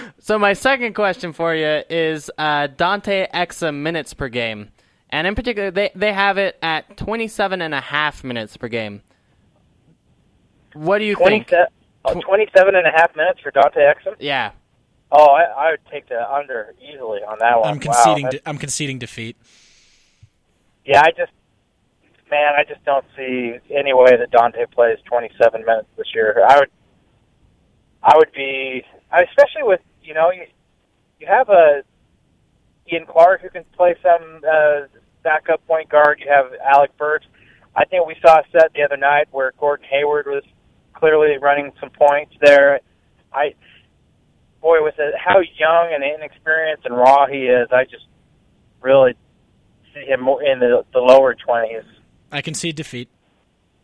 so 0.18 0.36
my 0.36 0.52
second 0.52 0.94
question 0.94 1.32
for 1.32 1.54
you 1.54 1.82
is 1.88 2.28
uh, 2.38 2.66
Dante 2.66 3.28
Exum 3.32 3.82
minutes 3.82 4.14
per 4.14 4.28
game, 4.28 4.68
and 5.08 5.28
in 5.28 5.36
particular, 5.36 5.70
they 5.70 5.92
they 5.94 6.12
have 6.12 6.38
it 6.38 6.58
at 6.60 6.96
27 6.96 7.62
and 7.62 7.72
a 7.72 7.80
half 7.80 8.24
minutes 8.24 8.56
per 8.56 8.66
game. 8.66 9.02
What 10.74 10.98
do 10.98 11.04
you 11.04 11.14
think? 11.16 11.48
27, 11.48 11.66
oh, 12.04 12.20
27 12.20 12.74
and 12.74 12.86
a 12.86 12.90
half 12.90 13.14
minutes 13.16 13.40
for 13.40 13.50
Dante 13.50 13.80
Exum. 13.80 14.14
Yeah. 14.18 14.52
Oh, 15.10 15.26
I, 15.26 15.42
I 15.44 15.70
would 15.72 15.80
take 15.90 16.08
the 16.08 16.30
under 16.32 16.74
easily 16.80 17.20
on 17.20 17.38
that 17.40 17.60
one. 17.60 17.68
I'm 17.68 17.78
conceding. 17.78 18.24
that's- 18.24 18.42
de- 18.42 18.48
I'm 18.48 18.58
conceding 18.58 18.98
defeat. 18.98 19.36
Yeah, 20.84 21.02
I 21.02 21.10
just, 21.10 21.30
man, 22.30 22.54
I 22.58 22.64
just 22.64 22.84
don't 22.84 23.04
see 23.16 23.56
any 23.70 23.92
way 23.92 24.16
that 24.16 24.30
Dante 24.32 24.64
plays 24.66 24.98
27 25.04 25.64
minutes 25.64 25.86
this 25.96 26.08
year. 26.14 26.44
I 26.48 26.58
would, 26.58 26.70
I 28.02 28.16
would 28.16 28.32
be, 28.32 28.82
especially 29.12 29.62
with 29.62 29.80
you 30.02 30.12
know 30.14 30.30
you, 30.32 30.46
you 31.20 31.26
have 31.28 31.48
a 31.50 31.82
Ian 32.92 33.06
Clark 33.06 33.42
who 33.42 33.50
can 33.50 33.64
play 33.76 33.94
some 34.02 34.40
uh, 34.50 34.86
backup 35.22 35.64
point 35.68 35.88
guard. 35.88 36.20
You 36.24 36.32
have 36.32 36.46
Alec 36.74 36.96
Burks. 36.96 37.26
I 37.76 37.84
think 37.84 38.06
we 38.06 38.16
saw 38.26 38.38
a 38.40 38.42
set 38.50 38.72
the 38.74 38.82
other 38.82 38.96
night 38.96 39.28
where 39.30 39.52
Gordon 39.60 39.86
Hayward 39.88 40.26
was 40.26 40.42
clearly 41.02 41.36
running 41.38 41.72
some 41.80 41.90
points 41.90 42.32
there. 42.40 42.78
I, 43.32 43.54
boy, 44.60 44.84
with 44.84 44.94
the, 44.96 45.10
how 45.18 45.40
young 45.40 45.90
and 45.92 46.04
inexperienced 46.04 46.84
and 46.86 46.96
raw 46.96 47.26
he 47.26 47.46
is, 47.46 47.66
I 47.72 47.82
just 47.82 48.06
really 48.80 49.14
see 49.92 50.04
him 50.06 50.20
more 50.20 50.40
in 50.40 50.60
the, 50.60 50.84
the 50.92 51.00
lower 51.00 51.34
twenties. 51.34 51.82
I 52.30 52.40
concede 52.40 52.76
defeat. 52.76 53.08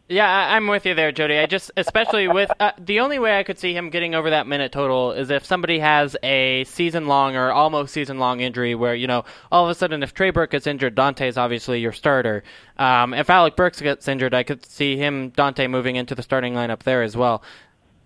Yeah, 0.08 0.26
I, 0.26 0.56
I'm 0.56 0.66
with 0.66 0.86
you 0.86 0.94
there, 0.94 1.12
Jody. 1.12 1.36
I 1.38 1.44
just, 1.44 1.70
especially 1.76 2.28
with 2.28 2.50
uh, 2.60 2.72
the 2.78 3.00
only 3.00 3.18
way 3.18 3.38
I 3.38 3.42
could 3.42 3.58
see 3.58 3.74
him 3.74 3.90
getting 3.90 4.14
over 4.14 4.30
that 4.30 4.46
minute 4.46 4.72
total 4.72 5.12
is 5.12 5.30
if 5.30 5.44
somebody 5.44 5.78
has 5.80 6.16
a 6.22 6.64
season-long 6.64 7.36
or 7.36 7.52
almost 7.52 7.92
season-long 7.92 8.40
injury, 8.40 8.74
where 8.74 8.94
you 8.94 9.06
know 9.06 9.24
all 9.52 9.64
of 9.64 9.70
a 9.70 9.74
sudden 9.74 10.02
if 10.02 10.14
Trey 10.14 10.30
Burke 10.30 10.52
gets 10.52 10.66
injured, 10.66 10.94
Dante's 10.94 11.36
obviously 11.36 11.80
your 11.80 11.92
starter. 11.92 12.42
Um, 12.78 13.12
if 13.12 13.28
Alec 13.28 13.54
Burks 13.54 13.82
gets 13.82 14.08
injured, 14.08 14.32
I 14.32 14.44
could 14.44 14.64
see 14.64 14.96
him 14.96 15.28
Dante 15.30 15.66
moving 15.66 15.96
into 15.96 16.14
the 16.14 16.22
starting 16.22 16.54
lineup 16.54 16.84
there 16.84 17.02
as 17.02 17.14
well. 17.14 17.42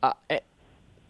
Uh, 0.03 0.15
eh, 0.29 0.41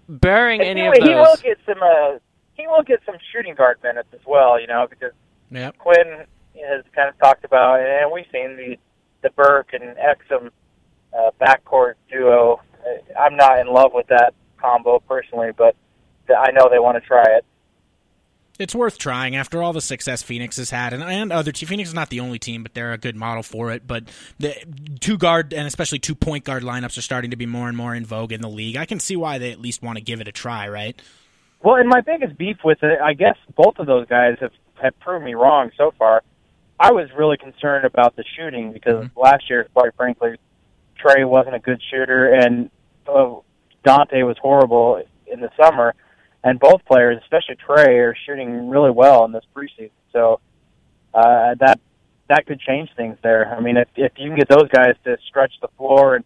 bearing 0.09 0.61
And 0.61 0.78
any 0.78 0.82
he, 0.82 0.86
of 0.88 0.95
he 0.95 1.14
will 1.14 1.36
get 1.43 1.59
some. 1.64 1.82
Uh, 1.82 2.18
he 2.55 2.66
will 2.66 2.82
get 2.82 3.01
some 3.07 3.16
shooting 3.32 3.55
guard 3.55 3.78
minutes 3.82 4.09
as 4.12 4.20
well. 4.26 4.61
You 4.61 4.66
know, 4.66 4.86
because 4.90 5.12
Yep. 5.53 5.78
Quinn 5.78 6.24
has 6.66 6.84
kind 6.95 7.09
of 7.09 7.18
talked 7.18 7.45
about, 7.45 7.80
and 7.80 8.11
we've 8.11 8.26
seen 8.32 8.57
the 8.57 8.78
the 9.22 9.30
Burke 9.30 9.72
and 9.74 9.97
Exum 9.97 10.51
uh, 11.16 11.30
backcourt 11.40 11.94
duo. 12.10 12.60
Uh, 12.84 13.20
I'm 13.20 13.36
not 13.36 13.58
in 13.58 13.66
love 13.66 13.92
with 13.94 14.06
that 14.08 14.34
combo 14.60 15.00
personally, 15.00 15.50
but 15.56 15.76
I 16.28 16.50
know 16.52 16.68
they 16.70 16.78
want 16.78 17.02
to 17.02 17.06
try 17.06 17.24
it. 17.36 17.44
It's 18.58 18.74
worth 18.74 18.98
trying 18.98 19.34
after 19.34 19.62
all 19.62 19.72
the 19.72 19.80
success 19.80 20.22
Phoenix 20.22 20.58
has 20.58 20.70
had, 20.70 20.92
and 20.92 21.02
and 21.02 21.32
other 21.32 21.52
teams. 21.52 21.70
Phoenix 21.70 21.88
is 21.88 21.94
not 21.94 22.10
the 22.10 22.20
only 22.20 22.38
team, 22.38 22.62
but 22.62 22.74
they're 22.74 22.92
a 22.92 22.98
good 22.98 23.16
model 23.16 23.42
for 23.42 23.72
it. 23.72 23.86
But 23.86 24.04
the 24.38 24.54
two 25.00 25.16
guard 25.16 25.52
and 25.54 25.66
especially 25.66 25.98
two 25.98 26.14
point 26.14 26.44
guard 26.44 26.62
lineups 26.62 26.96
are 26.98 27.02
starting 27.02 27.30
to 27.30 27.36
be 27.36 27.46
more 27.46 27.68
and 27.68 27.76
more 27.76 27.94
in 27.94 28.04
vogue 28.04 28.30
in 28.30 28.42
the 28.42 28.48
league. 28.48 28.76
I 28.76 28.84
can 28.84 29.00
see 29.00 29.16
why 29.16 29.38
they 29.38 29.52
at 29.52 29.60
least 29.60 29.82
want 29.82 29.96
to 29.98 30.04
give 30.04 30.20
it 30.20 30.28
a 30.28 30.32
try, 30.32 30.68
right? 30.68 31.00
Well, 31.62 31.76
and 31.76 31.88
my 31.88 32.02
biggest 32.02 32.36
beef 32.36 32.58
with 32.62 32.82
it, 32.82 33.00
I 33.00 33.14
guess 33.14 33.36
both 33.56 33.78
of 33.78 33.86
those 33.86 34.06
guys 34.06 34.36
have 34.40 34.52
have 34.82 34.98
proved 35.00 35.24
me 35.24 35.34
wrong 35.34 35.70
so 35.76 35.92
far. 35.98 36.22
I 36.78 36.92
was 36.92 37.08
really 37.16 37.38
concerned 37.38 37.84
about 37.86 38.16
the 38.16 38.24
shooting 38.36 38.72
because 38.72 39.06
last 39.16 39.48
year, 39.48 39.68
quite 39.72 39.94
frankly, 39.96 40.36
Trey 41.03 41.24
wasn't 41.24 41.57
a 41.57 41.59
good 41.59 41.80
shooter, 41.90 42.32
and 42.32 42.70
uh, 43.07 43.34
Dante 43.84 44.22
was 44.22 44.36
horrible 44.40 45.03
in 45.26 45.40
the 45.40 45.50
summer. 45.61 45.94
And 46.44 46.59
both 46.59 46.84
players, 46.86 47.20
especially 47.22 47.57
Trey, 47.57 47.98
are 47.98 48.16
shooting 48.26 48.68
really 48.68 48.90
well 48.90 49.24
in 49.24 49.32
this 49.32 49.44
preseason. 49.55 49.90
So 50.12 50.40
uh, 51.14 51.55
that 51.61 51.80
that 52.28 52.46
could 52.46 52.61
change 52.61 52.88
things 52.96 53.16
there. 53.22 53.55
I 53.55 53.61
mean, 53.61 53.76
if 53.76 53.88
if 53.96 54.12
you 54.16 54.30
can 54.30 54.38
get 54.38 54.48
those 54.48 54.68
guys 54.68 54.94
to 55.05 55.16
stretch 55.28 55.53
the 55.61 55.68
floor 55.76 56.16
and 56.16 56.24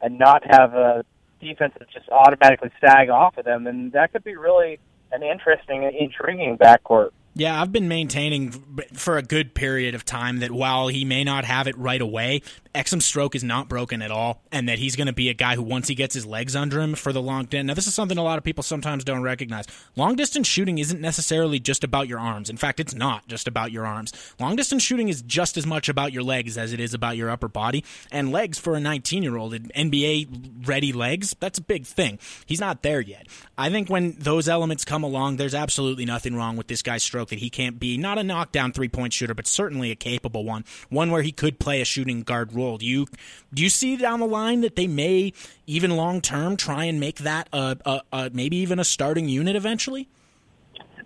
and 0.00 0.18
not 0.18 0.42
have 0.48 0.74
a 0.74 1.04
defense 1.40 1.74
that 1.78 1.88
just 1.90 2.08
automatically 2.08 2.70
sag 2.80 3.08
off 3.10 3.36
of 3.36 3.44
them, 3.44 3.64
then 3.64 3.90
that 3.94 4.12
could 4.12 4.24
be 4.24 4.36
really 4.36 4.78
an 5.10 5.22
interesting, 5.22 5.82
intriguing 5.82 6.56
backcourt. 6.58 7.10
Yeah, 7.34 7.60
I've 7.60 7.70
been 7.70 7.86
maintaining 7.86 8.50
for 8.94 9.16
a 9.16 9.22
good 9.22 9.54
period 9.54 9.94
of 9.94 10.04
time 10.04 10.40
that 10.40 10.50
while 10.50 10.88
he 10.88 11.04
may 11.04 11.22
not 11.22 11.44
have 11.44 11.68
it 11.68 11.78
right 11.78 12.00
away, 12.00 12.42
Exum's 12.78 13.04
stroke 13.04 13.34
is 13.34 13.42
not 13.42 13.68
broken 13.68 14.00
at 14.02 14.12
all, 14.12 14.40
and 14.52 14.68
that 14.68 14.78
he's 14.78 14.94
going 14.94 15.08
to 15.08 15.12
be 15.12 15.28
a 15.28 15.34
guy 15.34 15.56
who, 15.56 15.62
once 15.62 15.88
he 15.88 15.96
gets 15.96 16.14
his 16.14 16.24
legs 16.24 16.54
under 16.54 16.80
him 16.80 16.94
for 16.94 17.12
the 17.12 17.20
long 17.20 17.44
distance. 17.44 17.66
Now, 17.66 17.74
this 17.74 17.88
is 17.88 17.94
something 17.94 18.16
a 18.16 18.22
lot 18.22 18.38
of 18.38 18.44
people 18.44 18.62
sometimes 18.62 19.02
don't 19.02 19.22
recognize. 19.22 19.66
Long 19.96 20.14
distance 20.14 20.46
shooting 20.46 20.78
isn't 20.78 21.00
necessarily 21.00 21.58
just 21.58 21.82
about 21.82 22.06
your 22.06 22.20
arms. 22.20 22.48
In 22.48 22.56
fact, 22.56 22.78
it's 22.78 22.94
not 22.94 23.26
just 23.26 23.48
about 23.48 23.72
your 23.72 23.84
arms. 23.84 24.12
Long 24.38 24.54
distance 24.54 24.84
shooting 24.84 25.08
is 25.08 25.22
just 25.22 25.56
as 25.56 25.66
much 25.66 25.88
about 25.88 26.12
your 26.12 26.22
legs 26.22 26.56
as 26.56 26.72
it 26.72 26.78
is 26.78 26.94
about 26.94 27.16
your 27.16 27.30
upper 27.30 27.48
body. 27.48 27.84
And 28.12 28.30
legs 28.30 28.60
for 28.60 28.76
a 28.76 28.80
19 28.80 29.24
year 29.24 29.36
old, 29.36 29.54
NBA 29.54 30.68
ready 30.68 30.92
legs, 30.92 31.34
that's 31.40 31.58
a 31.58 31.62
big 31.62 31.84
thing. 31.84 32.20
He's 32.46 32.60
not 32.60 32.84
there 32.84 33.00
yet. 33.00 33.26
I 33.56 33.70
think 33.70 33.90
when 33.90 34.14
those 34.20 34.48
elements 34.48 34.84
come 34.84 35.02
along, 35.02 35.36
there's 35.36 35.54
absolutely 35.54 36.04
nothing 36.04 36.36
wrong 36.36 36.56
with 36.56 36.68
this 36.68 36.82
guy's 36.82 37.02
stroke 37.02 37.30
that 37.30 37.40
he 37.40 37.50
can't 37.50 37.80
be 37.80 37.96
not 37.96 38.18
a 38.18 38.22
knockdown 38.22 38.70
three 38.72 38.88
point 38.88 39.12
shooter, 39.12 39.34
but 39.34 39.48
certainly 39.48 39.90
a 39.90 39.96
capable 39.96 40.44
one, 40.44 40.64
one 40.90 41.10
where 41.10 41.22
he 41.22 41.32
could 41.32 41.58
play 41.58 41.80
a 41.80 41.84
shooting 41.84 42.22
guard 42.22 42.54
role. 42.54 42.67
Do 42.76 42.84
you 42.84 43.06
do 43.54 43.62
you 43.62 43.70
see 43.70 43.96
down 43.96 44.20
the 44.20 44.26
line 44.26 44.60
that 44.60 44.76
they 44.76 44.86
may 44.86 45.32
even 45.66 45.92
long 45.92 46.20
term 46.20 46.56
try 46.56 46.84
and 46.84 47.00
make 47.00 47.18
that 47.18 47.48
a, 47.52 47.76
a, 47.86 48.00
a 48.12 48.30
maybe 48.32 48.56
even 48.58 48.78
a 48.78 48.84
starting 48.84 49.28
unit 49.28 49.56
eventually? 49.56 50.08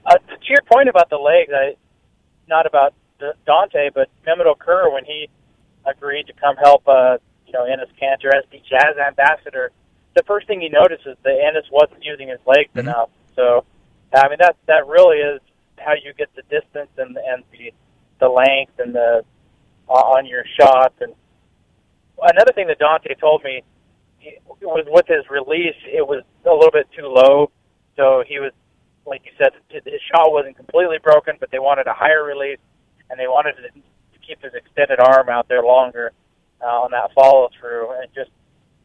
Uh, 0.04 0.16
to 0.16 0.48
your 0.48 0.62
point 0.70 0.88
about 0.88 1.10
the 1.10 1.18
legs, 1.18 1.52
I, 1.54 1.76
not 2.48 2.66
about 2.66 2.94
Dante, 3.46 3.90
but 3.94 4.08
Mehmet 4.26 4.46
Okur 4.46 4.92
when 4.92 5.04
he 5.04 5.28
agreed 5.86 6.26
to 6.26 6.32
come 6.32 6.56
help, 6.56 6.86
uh, 6.88 7.18
you 7.46 7.52
know, 7.52 7.64
Enes 7.64 7.90
Kanter 8.00 8.34
as 8.36 8.44
the 8.50 8.60
Jazz 8.68 8.96
ambassador. 8.98 9.70
The 10.14 10.22
first 10.24 10.46
thing 10.46 10.60
he 10.60 10.68
noticed 10.68 11.06
is 11.06 11.16
that 11.22 11.30
Enes 11.32 11.70
wasn't 11.70 12.04
using 12.04 12.28
his 12.28 12.40
legs 12.46 12.70
enough. 12.74 13.10
So, 13.36 13.64
I 14.14 14.28
mean, 14.28 14.38
that 14.40 14.56
that 14.66 14.86
really 14.86 15.18
is 15.18 15.40
how 15.78 15.94
you 15.94 16.12
get 16.12 16.28
the 16.34 16.42
distance 16.42 16.90
and 16.98 17.16
and 17.16 17.44
the 17.52 17.72
the 18.20 18.28
length 18.28 18.78
and 18.78 18.94
the 18.94 19.24
uh, 19.88 19.92
on 19.92 20.26
your 20.26 20.44
shots. 20.58 20.94
And 21.00 21.14
another 22.22 22.52
thing 22.54 22.66
that 22.68 22.78
Dante 22.78 23.14
told 23.14 23.42
me 23.44 23.62
was 24.60 24.86
with 24.88 25.06
his 25.08 25.28
release, 25.30 25.76
it 25.86 26.06
was 26.06 26.22
a 26.46 26.50
little 26.50 26.70
bit 26.70 26.86
too 26.96 27.06
low. 27.06 27.50
So 27.96 28.22
he 28.26 28.38
was, 28.38 28.52
like 29.06 29.22
you 29.24 29.32
said, 29.36 29.52
his 29.68 30.00
shot 30.10 30.32
wasn't 30.32 30.56
completely 30.56 30.98
broken, 31.02 31.34
but 31.40 31.50
they 31.50 31.58
wanted 31.58 31.86
a 31.86 31.94
higher 31.94 32.24
release, 32.24 32.60
and 33.10 33.18
they 33.18 33.26
wanted 33.26 33.54
to 33.56 33.68
to 33.70 34.18
keep 34.26 34.42
his 34.42 34.54
extended 34.54 35.00
arm 35.00 35.28
out 35.28 35.48
there 35.48 35.62
longer 35.62 36.12
uh, 36.62 36.82
on 36.86 36.90
that 36.92 37.10
follow 37.14 37.48
through, 37.58 37.90
and 38.00 38.08
just 38.14 38.30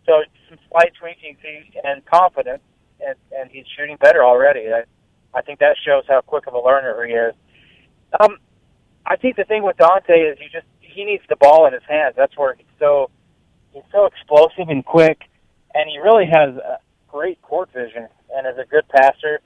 so 0.05 0.23
some 0.49 0.57
slight 0.69 0.91
tweaking 0.99 1.38
and 1.83 2.05
confidence. 2.05 2.63
and, 2.99 3.15
and 3.38 3.49
he's 3.51 3.65
shooting 3.77 3.97
better 3.97 4.23
already. 4.23 4.67
I, 4.73 4.83
I 5.38 5.41
think 5.41 5.59
that 5.59 5.75
shows 5.85 6.03
how 6.07 6.21
quick 6.21 6.47
of 6.47 6.53
a 6.53 6.59
learner 6.59 7.05
he 7.05 7.13
is. 7.13 7.33
Um, 8.19 8.38
I 9.05 9.15
think 9.15 9.35
the 9.35 9.43
thing 9.43 9.63
with 9.63 9.77
Dante 9.77 10.13
is 10.13 10.38
you 10.39 10.49
just 10.51 10.65
he 10.79 11.03
needs 11.05 11.23
the 11.29 11.35
ball 11.35 11.67
in 11.67 11.73
his 11.73 11.83
hands. 11.88 12.15
That's 12.17 12.35
where 12.38 12.55
he's 12.55 12.65
so 12.79 13.09
he's 13.78 13.91
so 13.91 14.05
explosive 14.05 14.69
and 14.69 14.84
quick, 14.84 15.21
and 15.73 15.89
he 15.89 15.99
really 15.99 16.25
has 16.25 16.55
a 16.57 16.80
great 17.07 17.41
court 17.41 17.69
vision 17.73 18.07
and 18.36 18.47
is 18.47 18.57
a 18.57 18.65
good 18.65 18.88
passer. 18.89 19.39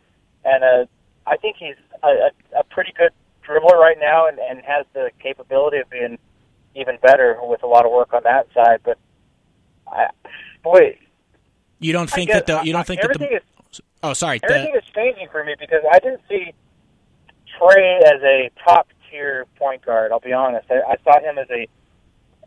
And 0.45 0.63
uh, 0.63 0.85
I 1.27 1.37
think 1.37 1.57
he's 1.59 1.75
a, 2.03 2.31
a, 2.57 2.63
pretty 2.63 2.93
good 2.97 3.11
dribbler 3.47 3.77
right 3.77 3.97
now, 3.99 4.27
and, 4.27 4.39
and 4.39 4.61
has 4.65 4.85
the 4.93 5.11
capability 5.21 5.77
of 5.77 5.89
being 5.89 6.17
even 6.75 6.97
better 7.01 7.37
with 7.41 7.63
a 7.63 7.67
lot 7.67 7.85
of 7.85 7.91
work 7.91 8.13
on 8.13 8.23
that 8.23 8.47
side. 8.53 8.79
But 8.83 8.97
I, 9.87 10.07
boy, 10.63 10.97
You 11.79 11.93
don't 11.93 12.09
think 12.09 12.29
guess 12.29 12.43
that 12.45 12.47
the 12.47 12.65
you 12.65 12.73
don't 12.73 12.87
think 12.87 13.01
that 13.01 13.11
everything 13.11 13.29
the 13.31 13.75
is 13.75 13.81
oh 14.03 14.13
sorry 14.13 14.39
the, 14.39 14.45
everything 14.45 14.75
is 14.75 14.83
changing 14.95 15.27
for 15.31 15.43
me 15.43 15.55
because 15.59 15.83
I 15.91 15.99
didn't 15.99 16.21
see 16.29 16.53
Trey 17.59 17.97
as 18.05 18.21
a 18.23 18.49
top 18.63 18.87
tier 19.09 19.45
point 19.57 19.85
guard. 19.85 20.11
I'll 20.11 20.21
be 20.21 20.33
honest. 20.33 20.71
I, 20.71 20.93
I 20.93 20.95
saw 21.03 21.19
him 21.19 21.37
as 21.37 21.49
a 21.51 21.67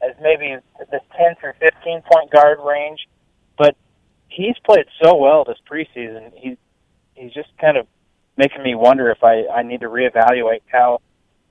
as 0.09 0.17
maybe 0.21 0.57
the 0.79 1.01
ten 1.17 1.35
through 1.41 1.53
fifteen 1.61 2.03
point 2.13 2.31
guard 2.31 2.59
range, 2.65 3.09
but 3.57 3.77
he's 4.29 4.57
played 4.65 4.87
so 5.03 5.17
well 5.17 5.45
this 5.45 5.59
preseason. 5.71 6.33
He's 6.37 6.57
he's 7.15 7.33
just 7.33 7.49
kind 7.61 7.77
of 7.77 7.87
making 8.37 8.63
me 8.63 8.75
wonder 8.75 9.11
if 9.11 9.23
I 9.23 9.47
I 9.47 9.63
need 9.63 9.81
to 9.81 9.89
reevaluate 9.89 10.63
how 10.67 11.01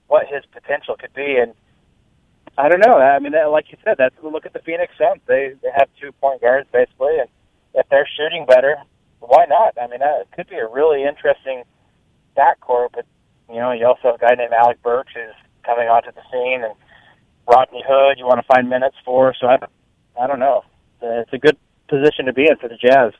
what 0.07 0.27
his 0.27 0.43
potential 0.51 0.95
could 0.99 1.13
be 1.13 1.37
and. 1.37 1.53
I 2.55 2.69
don't 2.69 2.81
know. 2.81 2.99
I 2.99 3.17
mean, 3.17 3.31
that, 3.31 3.49
like 3.49 3.71
you 3.71 3.79
said, 3.83 3.95
that's 3.97 4.13
look 4.21 4.45
at 4.45 4.53
the 4.53 4.59
Phoenix 4.59 4.93
Suns. 4.95 5.21
They 5.25 5.55
they 5.63 5.69
have 5.75 5.89
two 5.99 6.11
point 6.11 6.39
guards 6.39 6.67
basically, 6.71 7.17
and 7.17 7.27
if 7.73 7.89
they're 7.89 8.07
shooting 8.15 8.45
better, 8.45 8.75
why 9.19 9.45
not? 9.49 9.73
I 9.81 9.87
mean, 9.87 10.01
that 10.01 10.29
could 10.35 10.47
be 10.49 10.57
a 10.57 10.67
really 10.67 11.03
interesting 11.03 11.63
backcourt. 12.37 12.89
But 12.93 13.07
you 13.49 13.55
know, 13.55 13.71
you 13.71 13.87
also 13.87 14.01
have 14.03 14.15
a 14.15 14.17
guy 14.19 14.35
named 14.35 14.53
Alec 14.53 14.83
Burks 14.83 15.13
who's 15.15 15.33
coming 15.65 15.87
onto 15.87 16.11
the 16.11 16.21
scene, 16.31 16.63
and 16.63 16.75
Rodney 17.47 17.83
Hood. 17.87 18.17
You 18.17 18.25
want 18.25 18.39
to 18.39 18.47
find 18.47 18.69
minutes 18.69 18.95
for. 19.03 19.33
So 19.39 19.47
I, 19.47 19.57
I 20.21 20.27
don't 20.27 20.39
know. 20.39 20.63
It's 21.01 21.33
a 21.33 21.37
good 21.37 21.57
position 21.87 22.25
to 22.25 22.33
be 22.33 22.47
in 22.49 22.55
for 22.57 22.69
the 22.69 22.77
Jazz. 22.77 23.13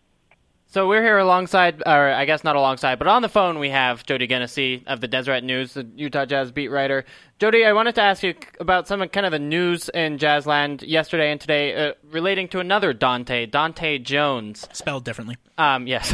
So 0.73 0.87
we're 0.87 1.03
here 1.03 1.19
alongside, 1.19 1.83
or 1.85 2.11
I 2.11 2.25
guess 2.25 2.43
not 2.43 2.55
alongside, 2.55 2.97
but 2.97 3.07
on 3.07 3.21
the 3.21 3.29
phone 3.29 3.59
we 3.59 3.69
have 3.69 4.03
Jody 4.07 4.27
Genessy 4.27 4.83
of 4.87 5.01
the 5.01 5.07
Deseret 5.07 5.43
News, 5.43 5.75
the 5.75 5.87
Utah 5.95 6.25
Jazz 6.25 6.51
beat 6.51 6.69
writer. 6.69 7.05
Jody, 7.37 7.63
I 7.63 7.73
wanted 7.73 7.93
to 7.93 8.01
ask 8.01 8.23
you 8.23 8.33
about 8.59 8.87
some 8.87 8.99
of 8.99 9.11
kind 9.11 9.27
of 9.27 9.31
the 9.31 9.37
news 9.37 9.89
in 9.89 10.17
Jazzland 10.17 10.83
yesterday 10.83 11.31
and 11.31 11.39
today 11.39 11.75
uh, 11.75 11.93
relating 12.09 12.47
to 12.47 12.59
another 12.59 12.91
Dante, 12.91 13.45
Dahntay 13.45 14.01
Jones. 14.01 14.67
spelled 14.73 15.05
differently. 15.05 15.37
Um, 15.59 15.85
yes. 15.85 16.11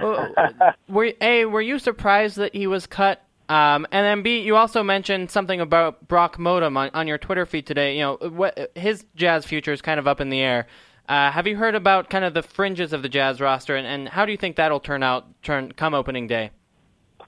were 0.88 1.12
a 1.20 1.46
were 1.46 1.60
you 1.60 1.80
surprised 1.80 2.36
that 2.36 2.54
he 2.54 2.68
was 2.68 2.86
cut? 2.86 3.24
Um, 3.50 3.84
and 3.90 4.06
then 4.06 4.22
B, 4.22 4.42
you 4.42 4.54
also 4.54 4.84
mentioned 4.84 5.32
something 5.32 5.60
about 5.60 6.06
Brock 6.06 6.38
Motum 6.38 6.76
on, 6.76 6.88
on 6.94 7.08
your 7.08 7.18
Twitter 7.18 7.44
feed 7.44 7.66
today. 7.66 7.96
You 7.96 8.02
know, 8.02 8.16
what 8.30 8.70
his 8.76 9.04
Jazz 9.16 9.44
future 9.44 9.72
is 9.72 9.82
kind 9.82 9.98
of 9.98 10.06
up 10.06 10.20
in 10.20 10.30
the 10.30 10.40
air. 10.40 10.68
Uh, 11.08 11.32
have 11.32 11.48
you 11.48 11.56
heard 11.56 11.74
about 11.74 12.08
kind 12.08 12.24
of 12.24 12.32
the 12.32 12.44
fringes 12.44 12.92
of 12.92 13.02
the 13.02 13.08
Jazz 13.08 13.40
roster, 13.40 13.74
and, 13.74 13.88
and 13.88 14.08
how 14.08 14.24
do 14.24 14.30
you 14.30 14.38
think 14.38 14.54
that'll 14.54 14.78
turn 14.78 15.02
out 15.02 15.26
turn 15.42 15.72
come 15.72 15.94
opening 15.94 16.28
day? 16.28 16.52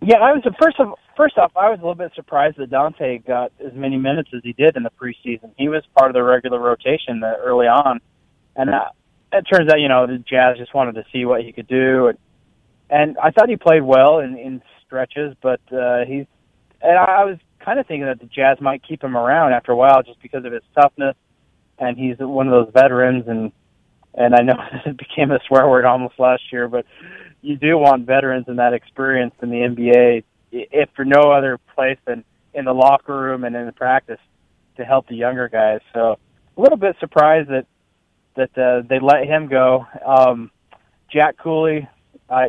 Yeah, 0.00 0.18
I 0.18 0.30
was 0.30 0.44
first 0.62 0.78
of 0.78 0.94
first 1.16 1.36
off, 1.38 1.50
I 1.56 1.68
was 1.68 1.80
a 1.80 1.82
little 1.82 1.96
bit 1.96 2.12
surprised 2.14 2.56
that 2.58 2.70
Dahntay 2.70 3.26
got 3.26 3.50
as 3.58 3.72
many 3.74 3.96
minutes 3.96 4.30
as 4.32 4.42
he 4.44 4.52
did 4.52 4.76
in 4.76 4.84
the 4.84 4.90
preseason. 4.90 5.50
He 5.58 5.68
was 5.68 5.82
part 5.98 6.08
of 6.08 6.14
the 6.14 6.22
regular 6.22 6.60
rotation 6.60 7.20
early 7.24 7.66
on, 7.66 8.00
and 8.54 8.70
uh, 8.70 8.90
it 9.32 9.42
turns 9.52 9.72
out 9.72 9.80
you 9.80 9.88
know 9.88 10.06
the 10.06 10.18
Jazz 10.18 10.56
just 10.56 10.72
wanted 10.72 10.94
to 10.94 11.04
see 11.12 11.24
what 11.24 11.42
he 11.42 11.50
could 11.50 11.66
do, 11.66 12.06
and, 12.06 12.18
and 12.90 13.18
I 13.18 13.32
thought 13.32 13.48
he 13.48 13.56
played 13.56 13.82
well 13.82 14.20
in, 14.20 14.38
in 14.38 14.62
stretches, 14.92 15.34
but 15.40 15.60
uh, 15.72 16.04
he's 16.06 16.26
and 16.82 16.98
I 16.98 17.24
was 17.24 17.38
kind 17.64 17.78
of 17.78 17.86
thinking 17.86 18.06
that 18.06 18.20
the 18.20 18.26
Jazz 18.26 18.60
might 18.60 18.82
keep 18.86 19.02
him 19.02 19.16
around 19.16 19.52
after 19.52 19.72
a 19.72 19.76
while 19.76 20.02
just 20.02 20.20
because 20.20 20.44
of 20.44 20.52
his 20.52 20.62
toughness, 20.74 21.16
and 21.78 21.96
he's 21.96 22.16
one 22.18 22.46
of 22.46 22.52
those 22.52 22.72
veterans 22.74 23.24
and 23.26 23.52
and 24.14 24.34
I 24.34 24.42
know 24.42 24.54
it 24.86 24.98
became 24.98 25.30
a 25.30 25.38
swear 25.48 25.66
word 25.68 25.86
almost 25.86 26.18
last 26.18 26.42
year, 26.52 26.68
but 26.68 26.84
you 27.40 27.56
do 27.56 27.78
want 27.78 28.06
veterans 28.06 28.44
and 28.48 28.58
that 28.58 28.74
experience 28.74 29.34
in 29.42 29.48
the 29.48 29.56
NBA, 29.56 30.24
if 30.52 30.90
for 30.94 31.06
no 31.06 31.32
other 31.32 31.58
place 31.74 31.98
than 32.04 32.24
in 32.52 32.66
the 32.66 32.74
locker 32.74 33.18
room 33.18 33.44
and 33.44 33.56
in 33.56 33.64
the 33.64 33.72
practice, 33.72 34.20
to 34.76 34.84
help 34.84 35.08
the 35.08 35.16
younger 35.16 35.48
guys. 35.48 35.80
So 35.94 36.18
a 36.56 36.60
little 36.60 36.76
bit 36.76 36.96
surprised 37.00 37.48
that 37.48 37.66
that 38.34 38.58
uh, 38.58 38.82
they 38.88 38.98
let 39.00 39.24
him 39.26 39.48
go. 39.48 39.86
Um, 40.04 40.50
Jack 41.10 41.36
Cooley, 41.38 41.88
uh, 42.28 42.46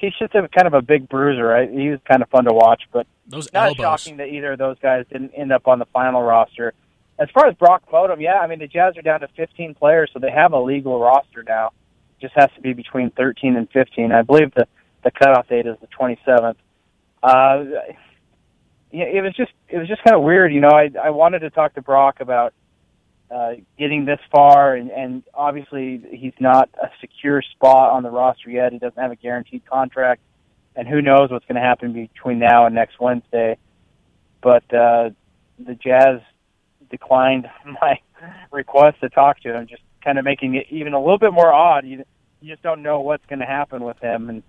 he's 0.00 0.12
just 0.18 0.34
a 0.34 0.48
kind 0.48 0.66
of 0.66 0.74
a 0.74 0.82
big 0.82 1.08
bruiser. 1.08 1.44
Right? 1.46 1.70
He 1.70 1.88
was 1.90 2.00
kind 2.10 2.22
of 2.22 2.28
fun 2.30 2.44
to 2.44 2.52
watch, 2.52 2.82
but 2.92 3.06
Those 3.26 3.52
not 3.52 3.68
elbows. 3.68 3.82
shocking 4.02 4.16
that 4.18 4.28
either 4.28 4.52
of 4.52 4.58
those 4.58 4.78
guys 4.80 5.04
didn't 5.10 5.32
end 5.36 5.52
up 5.52 5.68
on 5.68 5.78
the 5.78 5.86
final 5.86 6.22
roster. 6.22 6.72
As 7.18 7.28
far 7.34 7.46
as 7.48 7.54
Brock 7.56 7.82
Motum, 7.92 8.20
yeah, 8.20 8.38
I 8.38 8.46
mean 8.46 8.58
the 8.60 8.66
Jazz 8.66 8.96
are 8.96 9.02
down 9.02 9.20
to 9.20 9.28
15 9.36 9.74
players, 9.74 10.10
so 10.12 10.18
they 10.18 10.30
have 10.30 10.52
a 10.52 10.58
legal 10.60 10.98
roster 10.98 11.44
now. 11.46 11.72
It 12.18 12.22
Just 12.22 12.34
has 12.36 12.48
to 12.56 12.60
be 12.62 12.72
between 12.72 13.10
13 13.10 13.56
and 13.56 13.68
15. 13.70 14.10
I 14.12 14.22
believe 14.22 14.52
the 14.54 14.66
the 15.04 15.10
cutoff 15.10 15.48
date 15.48 15.66
is 15.66 15.76
the 15.80 15.86
27th. 15.88 16.56
Uh, 17.22 17.64
yeah, 18.92 19.04
it 19.04 19.22
was 19.22 19.34
just 19.36 19.52
it 19.68 19.78
was 19.78 19.86
just 19.88 20.02
kind 20.02 20.16
of 20.16 20.22
weird, 20.22 20.52
you 20.52 20.60
know. 20.60 20.70
I 20.70 20.90
I 21.02 21.10
wanted 21.10 21.40
to 21.40 21.50
talk 21.50 21.74
to 21.74 21.82
Brock 21.82 22.20
about 22.20 22.52
uh, 23.30 23.52
getting 23.78 24.04
this 24.04 24.18
far, 24.30 24.74
and, 24.74 24.90
and 24.90 25.22
obviously 25.34 26.02
he's 26.10 26.32
not 26.40 26.68
a 26.82 26.88
secure 27.00 27.42
spot 27.42 27.90
on 27.90 28.02
the 28.02 28.10
roster 28.10 28.50
yet. 28.50 28.72
He 28.72 28.78
doesn't 28.78 29.00
have 29.00 29.12
a 29.12 29.16
guaranteed 29.16 29.64
contract, 29.66 30.20
and 30.74 30.88
who 30.88 31.00
knows 31.00 31.30
what's 31.30 31.44
going 31.46 31.56
to 31.56 31.62
happen 31.62 31.92
between 31.92 32.38
now 32.38 32.66
and 32.66 32.74
next 32.74 32.98
Wednesday. 33.00 33.56
But 34.42 34.64
uh, 34.74 35.10
the 35.58 35.74
Jazz 35.74 36.20
declined 36.90 37.48
my 37.80 38.00
request 38.50 39.00
to 39.00 39.08
talk 39.08 39.40
to 39.40 39.54
him, 39.54 39.66
just 39.68 39.82
kind 40.04 40.18
of 40.18 40.24
making 40.24 40.54
it 40.54 40.66
even 40.70 40.92
a 40.92 41.00
little 41.00 41.18
bit 41.18 41.32
more 41.32 41.52
odd. 41.52 41.86
You, 41.86 42.04
you 42.40 42.50
just 42.50 42.62
don't 42.62 42.82
know 42.82 43.00
what's 43.00 43.24
going 43.26 43.40
to 43.40 43.46
happen 43.46 43.84
with 43.84 43.98
him, 44.00 44.28
and 44.28 44.42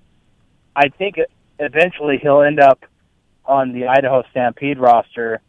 I 0.75 0.89
think 0.89 1.17
eventually 1.59 2.17
he'll 2.21 2.41
end 2.41 2.59
up 2.59 2.83
on 3.45 3.73
the 3.73 3.87
Idaho 3.87 4.23
Stampede 4.31 4.79
roster. 4.79 5.41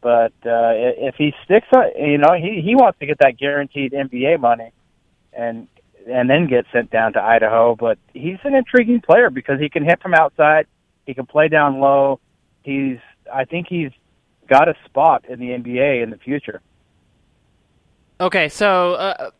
But 0.00 0.32
uh, 0.44 0.72
if 0.74 1.16
he 1.16 1.34
sticks, 1.44 1.66
you 1.96 2.18
know, 2.18 2.34
he 2.34 2.62
he 2.64 2.74
wants 2.74 2.98
to 3.00 3.06
get 3.06 3.18
that 3.18 3.36
guaranteed 3.38 3.92
NBA 3.92 4.40
money, 4.40 4.72
and 5.32 5.68
and 6.06 6.28
then 6.28 6.46
get 6.46 6.64
sent 6.72 6.90
down 6.90 7.12
to 7.14 7.22
Idaho. 7.22 7.76
But 7.76 7.98
he's 8.14 8.38
an 8.44 8.54
intriguing 8.54 9.00
player 9.00 9.30
because 9.30 9.60
he 9.60 9.68
can 9.68 9.84
hit 9.84 10.00
from 10.00 10.14
outside, 10.14 10.66
he 11.06 11.14
can 11.14 11.26
play 11.26 11.48
down 11.48 11.80
low. 11.80 12.20
He's, 12.62 12.98
I 13.32 13.44
think 13.44 13.66
he's 13.68 13.90
got 14.48 14.68
a 14.68 14.74
spot 14.84 15.24
in 15.28 15.38
the 15.38 15.46
NBA 15.46 16.02
in 16.02 16.10
the 16.10 16.18
future. 16.18 16.60
Okay, 18.20 18.48
so 18.48 18.94
uh, 18.94 19.30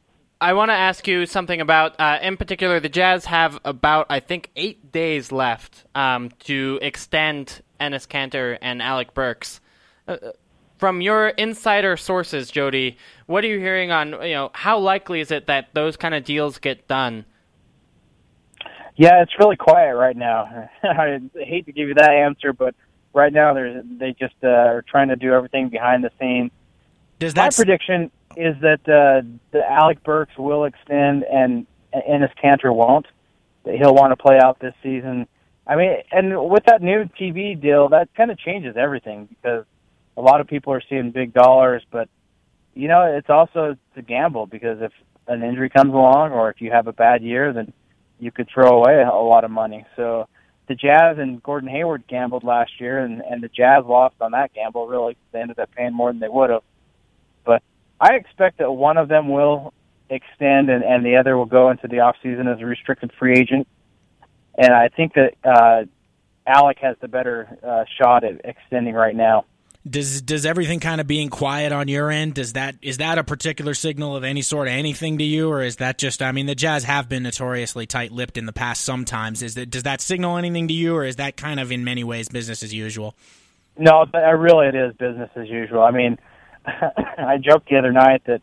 I 0.41 0.55
want 0.55 0.71
to 0.71 0.75
ask 0.75 1.07
you 1.07 1.27
something 1.27 1.61
about, 1.61 2.01
uh, 2.01 2.19
in 2.23 2.37
particular, 2.39 2.81
the 2.81 2.89
Jazz 2.89 3.27
have 3.27 3.61
about, 3.65 4.07
I 4.09 4.21
think, 4.21 4.51
eight 4.57 4.91
days 4.91 5.31
left 5.31 5.85
um, 5.95 6.31
to 6.41 6.79
extend 6.81 7.61
Enes 7.79 8.09
Kanter 8.09 8.57
and 8.63 8.81
Alec 8.81 9.13
Burks. 9.13 9.61
Uh, 10.09 10.17
from 10.81 11.03
your 11.03 11.29
insider 11.29 11.95
sources, 11.99 12.51
Jody, 12.51 12.97
what 13.27 13.45
are 13.45 13.49
you 13.49 13.59
hearing 13.59 13.91
on, 13.91 14.13
you 14.23 14.33
know, 14.33 14.51
how 14.55 14.79
likely 14.79 15.21
is 15.21 15.31
it 15.31 15.47
that 15.47 15.69
those 15.75 15.99
kind 15.99 16.15
of 16.15 16.25
deals 16.25 16.59
get 16.59 16.89
done? 16.89 17.27
Yeah, 18.97 19.23
it's 19.23 19.39
really 19.39 19.57
quiet 19.57 19.95
right 19.95 20.17
now. 20.17 20.69
I 20.83 21.21
hate 21.35 21.67
to 21.67 21.73
give 21.73 21.89
you 21.89 21.95
that 21.95 22.11
answer, 22.11 22.55
but 22.55 22.75
right 23.13 23.33
now 23.33 23.53
they're 23.53 23.83
they 23.83 24.15
just 24.19 24.35
uh, 24.43 24.49
are 24.49 24.83
trying 24.83 25.09
to 25.09 25.17
do 25.17 25.33
everything 25.33 25.69
behind 25.69 26.03
the 26.03 26.11
scenes. 26.19 26.51
Does 27.19 27.37
My 27.37 27.45
that 27.45 27.57
prediction 27.57 28.11
is 28.37 28.57
that 28.63 28.81
uh, 28.89 29.27
the 29.51 29.71
Alec 29.71 30.03
Burks 30.03 30.37
will 30.39 30.65
extend 30.65 31.25
and 31.25 31.67
Enes 31.95 32.33
Kanter 32.43 32.75
won't. 32.75 33.07
That 33.65 33.75
he'll 33.75 33.95
want 33.95 34.13
to 34.13 34.17
play 34.17 34.39
out 34.43 34.59
this 34.61 34.75
season. 34.83 35.27
I 35.67 35.77
mean, 35.77 35.97
and 36.11 36.49
with 36.49 36.65
that 36.65 36.81
new 36.81 37.05
TV 37.21 37.61
deal, 37.61 37.91
that 37.91 38.09
kind 38.15 38.31
of 38.31 38.39
changes 38.39 38.77
everything 38.79 39.27
because 39.27 39.67
a 40.17 40.21
lot 40.21 40.41
of 40.41 40.47
people 40.47 40.73
are 40.73 40.83
seeing 40.89 41.11
big 41.11 41.33
dollars, 41.33 41.83
but 41.91 42.09
you 42.75 42.89
know, 42.89 43.03
it's 43.03 43.31
also 43.31 43.71
it's 43.71 43.97
a 43.97 44.03
gamble 44.03 44.47
because 44.47 44.79
if 44.81 44.93
an 45.27 45.43
injury 45.43 45.71
comes 45.71 45.93
along 45.93 46.33
or 46.33 46.51
if 46.51 46.61
you 46.61 46.71
have 46.71 46.87
a 46.87 46.93
bad 46.93 47.23
year, 47.23 47.53
then 47.53 47.73
you 48.19 48.31
could 48.31 48.49
throw 48.53 48.79
away 48.79 49.03
a 49.03 49.15
lot 49.15 49.45
of 49.45 49.51
money. 49.51 49.87
So 49.97 50.29
the 50.69 50.75
Jazz 50.75 51.19
and 51.19 51.43
Gordon 51.43 51.69
Hayward 51.69 52.05
gambled 52.07 52.45
last 52.45 52.81
year, 52.81 53.01
and 53.01 53.23
and 53.23 53.43
the 53.43 53.49
Jazz 53.49 53.85
lost 53.85 54.15
on 54.21 54.33
that 54.33 54.55
gamble. 54.55 54.87
Really, 54.87 55.17
they 55.33 55.41
ended 55.41 55.59
up 55.59 55.71
paying 55.75 55.93
more 55.93 56.13
than 56.13 56.21
they 56.21 56.29
would 56.29 56.51
have. 56.51 56.63
But 57.45 57.63
I 58.01 58.15
expect 58.15 58.59
that 58.59 58.71
one 58.71 58.97
of 58.97 59.09
them 59.09 59.29
will 59.29 59.73
extend, 60.09 60.71
and 60.71 60.85
and 60.85 61.05
the 61.05 61.17
other 61.17 61.37
will 61.37 61.47
go 61.47 61.71
into 61.71 61.89
the 61.89 62.01
off 62.01 62.17
season 62.23 62.47
as 62.47 62.61
a 62.61 62.67
restricted 62.67 63.11
free 63.19 63.39
agent. 63.39 63.67
And 64.57 64.73
I 64.73 64.89
think 64.89 65.15
that 65.15 65.35
uh, 65.45 65.85
Alec 66.47 66.79
has 66.83 66.97
the 67.01 67.09
better 67.09 67.59
uh, 67.63 67.85
shot 68.01 68.25
at 68.25 68.41
extending 68.45 68.95
right 68.95 69.17
now. 69.17 69.47
Does 69.89 70.21
does 70.21 70.45
everything 70.45 70.79
kind 70.79 71.01
of 71.01 71.07
being 71.07 71.31
quiet 71.31 71.73
on 71.73 71.89
your 71.89 72.11
end? 72.11 72.35
Does 72.35 72.53
that 72.53 72.77
is 72.83 72.99
that 72.99 73.17
a 73.17 73.25
particular 73.25 73.73
signal 73.73 74.15
of 74.15 74.25
any 74.25 74.43
sort 74.43 74.69
of 74.69 74.75
anything 74.75 75.17
to 75.19 75.25
you, 75.25 75.49
or 75.49 75.63
is 75.63 75.77
that 75.77 75.97
just? 75.97 76.21
I 76.21 76.33
mean, 76.33 76.45
the 76.45 76.55
Jazz 76.55 76.85
have 76.85 77.09
been 77.09 77.23
notoriously 77.23 77.87
tight-lipped 77.87 78.37
in 78.37 78.45
the 78.45 78.53
past. 78.53 78.85
Sometimes 78.85 79.43
is 79.43 79.55
that 79.55 79.71
does 79.71 79.85
that 79.85 80.03
signal 80.03 80.37
anything 80.37 80.69
to 80.69 80.75
you, 80.75 80.95
or 80.95 81.05
is 81.05 81.17
that 81.17 81.39
kind 81.39 81.59
of 81.59 81.73
in 81.73 81.83
many 81.83 82.05
ways 82.05 82.29
business 82.29 82.63
as 82.63 82.75
usual? 82.75 83.15
No, 83.79 84.05
really 84.13 84.67
it 84.67 84.75
is 84.75 84.95
business 84.97 85.31
as 85.35 85.49
usual. 85.49 85.81
I 85.81 85.93
mean, 85.93 86.19
I 86.67 87.39
joked 87.39 87.71
the 87.71 87.79
other 87.79 87.93
night 87.93 88.23
that 88.27 88.43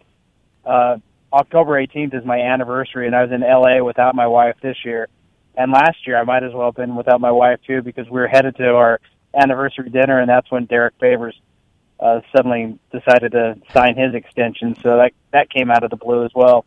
uh, 0.66 0.98
October 1.32 1.74
18th 1.74 2.16
is 2.16 2.26
my 2.26 2.40
anniversary, 2.40 3.06
and 3.06 3.16
I 3.16 3.24
was 3.24 3.32
in 3.32 3.42
LA 3.42 3.84
without 3.84 4.16
my 4.16 4.26
wife 4.26 4.56
this 4.64 4.78
year. 4.84 5.08
And 5.56 5.72
last 5.72 6.08
year, 6.08 6.18
I 6.18 6.24
might 6.24 6.44
as 6.44 6.54
well 6.54 6.68
have 6.68 6.76
been 6.76 6.96
without 6.96 7.22
my 7.22 7.32
wife 7.32 7.60
too, 7.68 7.84
because 7.84 8.06
we 8.10 8.20
were 8.20 8.28
headed 8.28 8.56
to 8.58 8.70
our 8.70 9.00
anniversary 9.34 9.90
dinner, 9.90 10.20
and 10.20 10.30
that's 10.30 10.50
when 10.52 10.66
Derrick 10.66 10.94
Favors 11.00 11.40
uh, 12.00 12.22
suddenly 12.36 12.78
decided 12.92 13.32
to 13.34 13.56
sign 13.74 13.96
his 13.98 14.14
extension. 14.14 14.76
So 14.82 14.98
that 14.98 15.12
that 15.32 15.50
came 15.50 15.72
out 15.72 15.84
of 15.84 15.90
the 15.90 15.98
blue 15.98 16.26
as 16.26 16.32
well. 16.36 16.66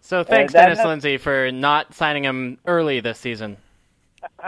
So 0.00 0.24
thanks, 0.24 0.54
Uh, 0.54 0.58
that- 0.58 0.64
Dennis 0.64 0.78
that- 0.78 0.88
Lindsey, 0.88 1.16
for 1.18 1.50
not 1.52 1.94
signing 1.94 2.24
him 2.24 2.58
early 2.66 3.00
this 3.00 3.18
season. 3.18 3.56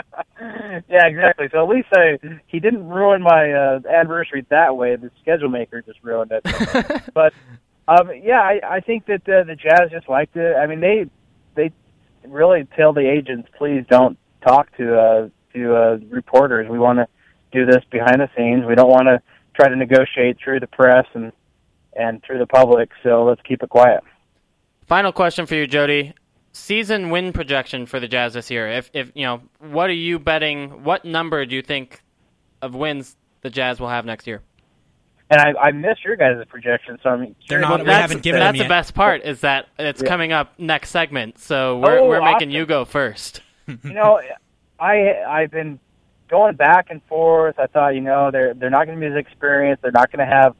yeah, 0.40 1.06
exactly. 1.06 1.48
So 1.50 1.62
at 1.62 1.68
least 1.68 1.88
I, 1.94 2.18
he 2.46 2.60
didn't 2.60 2.86
ruin 2.88 3.22
my 3.22 3.52
uh, 3.52 3.80
anniversary 3.90 4.44
that 4.50 4.76
way. 4.76 4.96
The 4.96 5.10
schedule 5.20 5.48
maker 5.48 5.80
just 5.82 5.98
ruined 6.02 6.32
it. 6.32 7.02
but 7.14 7.32
um, 7.88 8.10
yeah, 8.22 8.40
I, 8.40 8.60
I 8.76 8.80
think 8.80 9.06
that 9.06 9.28
uh, 9.28 9.44
the 9.44 9.56
Jazz 9.56 9.90
just 9.90 10.08
liked 10.08 10.36
it. 10.36 10.56
I 10.56 10.66
mean, 10.66 10.80
they 10.80 11.06
they 11.54 11.72
really 12.26 12.66
tell 12.76 12.92
the 12.92 13.08
agents, 13.08 13.48
please 13.56 13.84
don't 13.88 14.18
talk 14.46 14.74
to 14.76 14.98
uh, 14.98 15.28
to 15.54 15.74
uh, 15.74 15.98
reporters. 16.10 16.68
We 16.68 16.78
want 16.78 16.98
to 16.98 17.06
do 17.52 17.66
this 17.66 17.82
behind 17.90 18.20
the 18.20 18.28
scenes. 18.36 18.64
We 18.66 18.74
don't 18.74 18.90
want 18.90 19.06
to 19.06 19.20
try 19.54 19.68
to 19.68 19.76
negotiate 19.76 20.38
through 20.42 20.60
the 20.60 20.66
press 20.66 21.06
and 21.14 21.32
and 21.94 22.22
through 22.24 22.38
the 22.38 22.46
public. 22.46 22.90
So 23.02 23.24
let's 23.24 23.40
keep 23.42 23.62
it 23.62 23.68
quiet. 23.68 24.02
Final 24.86 25.12
question 25.12 25.46
for 25.46 25.54
you, 25.54 25.66
Jody. 25.66 26.14
Season 26.52 27.10
win 27.10 27.32
projection 27.32 27.86
for 27.86 27.98
the 28.00 28.08
Jazz 28.08 28.34
this 28.34 28.50
year. 28.50 28.68
If 28.68 28.90
if 28.92 29.12
you 29.14 29.24
know, 29.24 29.42
what 29.58 29.88
are 29.90 29.94
you 29.94 30.18
betting? 30.18 30.84
What 30.84 31.04
number 31.04 31.44
do 31.46 31.54
you 31.54 31.62
think 31.62 32.02
of 32.60 32.74
wins 32.74 33.16
the 33.42 33.50
Jazz 33.50 33.80
will 33.80 33.88
have 33.88 34.04
next 34.04 34.26
year? 34.26 34.42
And 35.30 35.40
I, 35.40 35.54
I 35.68 35.70
missed 35.70 36.04
your 36.04 36.14
guys' 36.16 36.44
projection, 36.46 36.98
so 37.02 37.08
I'm 37.08 37.34
curious 37.48 37.66
what 37.70 37.86
that's, 37.86 38.12
it 38.12 38.26
is. 38.26 38.32
that's 38.34 38.58
the 38.58 38.68
best 38.68 38.92
part 38.94 39.22
is 39.24 39.40
that 39.40 39.66
it's 39.78 40.02
Yeah. 40.02 40.08
coming 40.08 40.30
up 40.32 40.58
next 40.58 40.90
segment. 40.90 41.38
So 41.38 41.78
we're 41.78 42.00
Oh, 42.00 42.06
we're 42.06 42.20
making 42.20 42.34
awesome. 42.48 42.50
you 42.50 42.66
go 42.66 42.84
first. 42.84 43.40
you 43.66 43.78
know, 43.94 44.20
I 44.78 45.22
I've 45.26 45.50
been 45.50 45.78
going 46.32 46.56
back 46.56 46.86
and 46.88 47.02
forth. 47.04 47.58
I 47.58 47.66
thought, 47.66 47.90
you 47.90 48.00
know, 48.00 48.30
they're 48.32 48.54
they're 48.54 48.70
not 48.70 48.86
going 48.86 48.98
to 48.98 49.06
be 49.06 49.12
as 49.12 49.18
experienced. 49.18 49.82
They're 49.82 49.92
not 49.92 50.10
going 50.10 50.26
to 50.26 50.34
have 50.34 50.56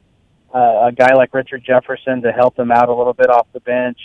uh, 0.54 0.88
a 0.88 0.92
guy 0.92 1.14
like 1.14 1.32
Richard 1.32 1.64
Jefferson 1.66 2.22
to 2.22 2.30
help 2.30 2.54
them 2.54 2.70
out 2.70 2.90
a 2.90 2.94
little 2.94 3.14
bit 3.14 3.30
off 3.30 3.46
the 3.54 3.60
bench, 3.60 3.98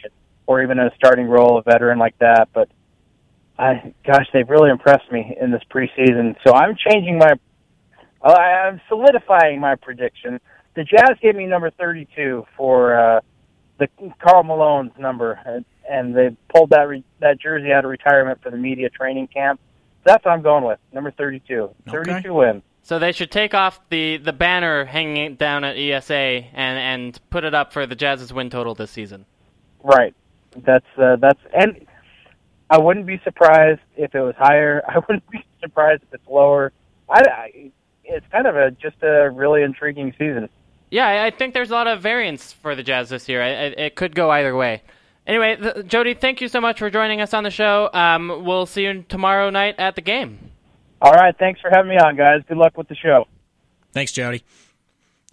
or 0.47 0.63
even 0.63 0.79
in 0.79 0.87
a 0.87 0.95
starting 0.95 1.27
role, 1.27 1.59
a 1.59 1.61
veteran 1.61 1.99
like 1.99 2.17
that. 2.19 2.47
But 2.53 2.69
I, 3.59 3.93
gosh, 4.05 4.27
they've 4.33 4.49
really 4.49 4.69
impressed 4.69 5.11
me 5.11 5.35
in 5.39 5.51
this 5.51 5.61
preseason. 5.69 6.35
So 6.45 6.53
I'm 6.53 6.75
changing 6.89 7.17
my, 7.17 7.33
uh, 8.21 8.33
I'm 8.33 8.81
solidifying 8.87 9.59
my 9.59 9.75
prediction. 9.75 10.39
The 10.75 10.85
Jazz 10.85 11.17
gave 11.21 11.35
me 11.35 11.47
number 11.47 11.69
32 11.71 12.45
for 12.55 12.97
uh, 12.97 13.19
the 13.77 13.87
Karl 14.19 14.43
Malone's 14.43 14.97
number, 14.97 15.39
and, 15.45 16.15
they 16.15 16.35
pulled 16.53 16.69
that 16.71 16.87
re- 16.87 17.03
that 17.19 17.39
jersey 17.39 17.71
out 17.71 17.85
of 17.85 17.91
retirement 17.91 18.41
for 18.41 18.51
the 18.51 18.57
media 18.57 18.89
training 18.89 19.27
camp. 19.27 19.59
That's 20.07 20.23
what 20.23 20.31
I'm 20.31 20.41
going 20.41 20.63
with. 20.63 20.79
Number 20.93 21.11
32. 21.11 21.69
32 21.91 22.33
win. 22.33 22.63
So 22.81 22.97
they 22.97 23.11
should 23.11 23.29
take 23.29 23.53
off 23.53 23.81
the, 23.89 24.15
the 24.15 24.31
banner 24.31 24.85
hanging 24.85 25.35
down 25.35 25.65
at 25.65 25.75
ESA 25.75 26.13
and, 26.15 26.47
and 26.53 27.19
put 27.29 27.43
it 27.43 27.53
up 27.53 27.73
for 27.73 27.85
the 27.85 27.93
Jazz's 27.93 28.31
win 28.31 28.49
total 28.49 28.73
this 28.73 28.89
season. 28.89 29.25
Right. 29.83 30.15
That's 30.55 30.85
uh, 30.97 31.17
that's 31.17 31.39
and 31.53 31.85
I 32.69 32.77
wouldn't 32.77 33.05
be 33.05 33.19
surprised 33.25 33.81
if 33.97 34.15
it 34.15 34.21
was 34.21 34.33
higher. 34.37 34.81
I 34.87 34.99
wouldn't 34.99 35.29
be 35.29 35.45
surprised 35.59 36.03
if 36.03 36.13
it's 36.13 36.27
lower. 36.27 36.71
I, 37.09 37.21
I 37.29 37.71
it's 38.05 38.25
kind 38.31 38.47
of 38.47 38.55
a 38.55 38.71
just 38.71 38.95
a 39.03 39.29
really 39.29 39.61
intriguing 39.61 40.13
season. 40.17 40.47
Yeah, 40.89 41.05
I 41.05 41.25
I 41.25 41.31
think 41.31 41.53
there's 41.53 41.69
a 41.69 41.73
lot 41.73 41.87
of 41.87 42.01
variance 42.01 42.53
for 42.53 42.75
the 42.75 42.83
Jazz 42.83 43.09
this 43.09 43.27
year. 43.27 43.43
I, 43.43 43.47
I, 43.47 43.65
it 43.87 43.95
could 43.95 44.15
go 44.15 44.31
either 44.31 44.55
way. 44.55 44.83
Anyway, 45.27 45.57
th- 45.57 45.85
Jody, 45.87 46.13
thank 46.13 46.39
you 46.41 46.47
so 46.47 46.59
much 46.61 46.79
for 46.79 46.89
joining 46.89 47.19
us 47.21 47.33
on 47.33 47.43
the 47.43 47.51
show. 47.51 47.89
Um, 47.93 48.43
we'll 48.45 48.65
see 48.65 48.83
you 48.83 49.03
tomorrow 49.09 49.49
night 49.49 49.75
at 49.77 49.95
the 49.95 50.01
game. 50.01 50.39
All 51.01 51.11
right, 51.11 51.35
thanks 51.37 51.59
for 51.61 51.69
having 51.69 51.89
me 51.89 51.97
on, 51.97 52.15
guys. 52.15 52.41
Good 52.47 52.57
luck 52.57 52.77
with 52.77 52.87
the 52.87 52.95
show. 52.95 53.27
Thanks, 53.91 54.11
Jody. 54.13 54.43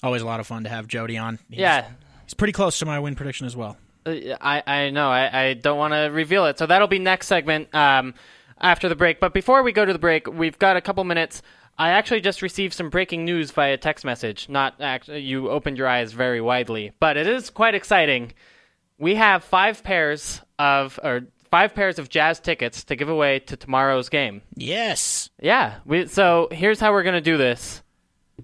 Always 0.03 0.21
a 0.21 0.27
lot 0.27 0.41
of 0.41 0.47
fun 0.47 0.65
to 0.65 0.69
have 0.69 0.89
Jody 0.89 1.17
on. 1.17 1.39
He's, 1.49 1.61
Yeah. 1.61 1.87
he's 2.25 2.35
pretty 2.35 2.53
close 2.53 2.79
to 2.81 2.87
my 2.87 2.99
win 2.99 3.15
prediction 3.15 3.47
as 3.47 3.57
well. 3.57 3.77
Uh, 4.05 4.17
I, 4.41 4.63
I 4.67 4.91
know. 4.91 5.09
I, 5.11 5.41
I 5.49 5.55
don't 5.55 5.79
want 5.79 5.95
to 5.95 6.11
reveal 6.13 6.45
it. 6.47 6.59
So 6.59 6.67
that'll 6.67 6.89
be 6.89 6.99
next 6.99 7.29
segment 7.29 7.73
um, 7.75 8.15
after 8.61 8.89
the 8.89 8.97
break. 8.97 9.21
But 9.21 9.33
before 9.33 9.63
we 9.63 9.73
go 9.73 9.85
to 9.85 9.93
the 9.93 9.99
break, 9.99 10.27
we've 10.27 10.59
got 10.59 10.77
a 10.77 10.81
couple 10.81 11.05
minutes. 11.05 11.41
I 11.79 11.91
actually 11.91 12.21
just 12.21 12.43
received 12.43 12.75
some 12.75 12.91
breaking 12.91 13.25
news 13.25 13.51
via 13.53 13.77
text 13.79 14.05
message. 14.05 14.49
Not 14.49 14.75
actually, 14.81 15.21
you 15.21 15.49
opened 15.51 15.79
your 15.79 15.89
eyes 15.89 16.13
very 16.13 16.41
widely, 16.41 16.93
but 17.01 17.17
it 17.17 17.27
is 17.27 17.49
quite 17.49 17.75
exciting. 17.75 18.33
We 18.99 19.17
have 19.17 19.45
five 19.45 19.83
pairs 19.83 20.41
of, 20.59 20.99
or 21.03 21.23
five 21.51 21.75
pairs 21.75 21.99
of 21.99 22.09
jazz 22.09 22.41
tickets 22.41 22.85
to 22.85 22.97
give 22.97 23.09
away 23.09 23.39
to 23.41 23.57
tomorrow's 23.57 24.09
game. 24.09 24.43
Yes. 24.57 25.31
Yeah. 25.41 25.77
We, 25.85 26.07
so 26.07 26.49
here's 26.51 26.81
how 26.81 26.93
we're 26.93 27.03
gonna 27.03 27.21
do 27.21 27.37
this. 27.37 27.83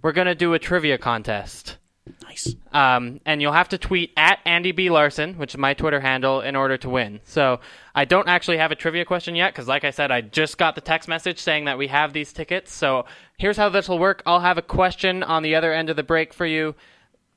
We're 0.02 0.12
gonna 0.12 0.34
do 0.34 0.54
a 0.54 0.58
trivia 0.58 0.98
contest. 0.98 1.78
Nice. 2.22 2.54
Um, 2.72 3.20
and 3.26 3.42
you'll 3.42 3.52
have 3.52 3.68
to 3.70 3.78
tweet 3.78 4.12
at 4.16 4.40
Andy 4.44 4.72
B 4.72 4.90
Larsen, 4.90 5.34
which 5.34 5.54
is 5.54 5.58
my 5.58 5.74
Twitter 5.74 6.00
handle, 6.00 6.40
in 6.40 6.56
order 6.56 6.76
to 6.78 6.88
win. 6.88 7.20
So 7.24 7.60
I 7.94 8.04
don't 8.04 8.28
actually 8.28 8.58
have 8.58 8.72
a 8.72 8.76
trivia 8.76 9.04
question 9.04 9.34
yet 9.34 9.52
because, 9.52 9.68
like 9.68 9.84
I 9.84 9.90
said, 9.90 10.10
I 10.10 10.20
just 10.20 10.58
got 10.58 10.74
the 10.74 10.80
text 10.80 11.08
message 11.08 11.38
saying 11.38 11.66
that 11.66 11.78
we 11.78 11.88
have 11.88 12.12
these 12.12 12.32
tickets. 12.32 12.72
So 12.72 13.06
here's 13.38 13.56
how 13.56 13.68
this 13.68 13.88
will 13.88 13.98
work. 13.98 14.22
I'll 14.26 14.40
have 14.40 14.58
a 14.58 14.62
question 14.62 15.22
on 15.22 15.42
the 15.42 15.54
other 15.54 15.72
end 15.72 15.90
of 15.90 15.96
the 15.96 16.02
break 16.02 16.32
for 16.32 16.46
you. 16.46 16.74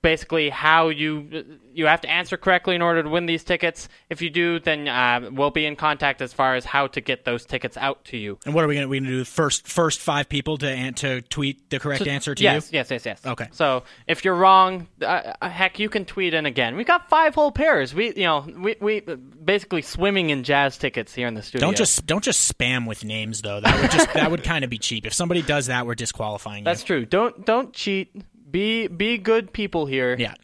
Basically, 0.03 0.49
how 0.49 0.89
you 0.89 1.57
you 1.73 1.87
have 1.87 2.01
to 2.01 2.09
answer 2.09 2.37
correctly 2.37 2.75
in 2.75 2.81
order 2.81 3.01
to 3.01 3.09
win 3.09 3.25
these 3.25 3.43
tickets. 3.43 3.87
If 4.09 4.21
you 4.21 4.29
do, 4.29 4.59
then 4.59 4.87
uh, 4.87 5.29
we'll 5.31 5.49
be 5.49 5.65
in 5.65 5.75
contact 5.77 6.21
as 6.21 6.33
far 6.33 6.55
as 6.55 6.65
how 6.65 6.87
to 6.87 7.01
get 7.01 7.23
those 7.25 7.45
tickets 7.45 7.77
out 7.77 8.03
to 8.05 8.17
you. 8.17 8.37
And 8.45 8.53
what 8.53 8.65
are 8.65 8.67
we 8.67 8.75
going 8.75 8.89
to 8.89 8.99
do? 8.99 9.23
First, 9.23 9.65
first 9.65 10.01
five 10.01 10.27
people 10.27 10.57
to 10.57 10.91
to 10.91 11.21
tweet 11.21 11.69
the 11.69 11.79
correct 11.79 12.03
So- 12.03 12.09
answer 12.09 12.35
to 12.35 12.43
yes, 12.43 12.71
you. 12.71 12.79
Yes, 12.79 12.91
yes, 12.91 13.05
yes. 13.05 13.21
Yes. 13.23 13.31
Okay. 13.31 13.47
So 13.51 13.83
if 14.07 14.25
you're 14.25 14.35
wrong, 14.35 14.87
uh, 15.01 15.33
uh, 15.41 15.49
heck, 15.49 15.79
you 15.79 15.89
can 15.89 16.05
tweet 16.05 16.33
in 16.33 16.45
again. 16.45 16.75
We 16.75 16.83
got 16.83 17.09
five 17.09 17.35
whole 17.35 17.51
pairs. 17.51 17.93
We, 17.93 18.07
you 18.15 18.23
know, 18.23 18.45
we 18.57 18.75
we 18.79 18.99
basically 19.01 19.81
swimming 19.81 20.29
in 20.29 20.43
jazz 20.43 20.77
tickets 20.77 21.13
here 21.13 21.27
in 21.27 21.33
the 21.33 21.41
studio. 21.41 21.67
Don't 21.67 21.77
just 21.77 22.05
don't 22.05 22.23
just 22.23 22.51
spam 22.51 22.87
with 22.87 23.03
names 23.03 23.41
though. 23.41 23.61
That 23.61 23.79
would 23.81 23.91
just 23.91 24.13
that 24.13 24.31
would 24.31 24.43
kind 24.43 24.63
of 24.63 24.69
be 24.69 24.77
cheap. 24.77 25.05
If 25.05 25.13
somebody 25.13 25.41
does 25.41 25.67
that, 25.67 25.85
we're 25.85 25.95
disqualifying 25.95 26.63
That's 26.63 26.83
true. 26.83 27.05
Don't 27.05 27.45
don't 27.45 27.73
cheat. 27.73 28.15
Be 28.53 28.87
be 28.87 29.17
good 29.17 29.51
people 29.51 29.85
here. 29.85 30.15
Yeah. 30.17 30.35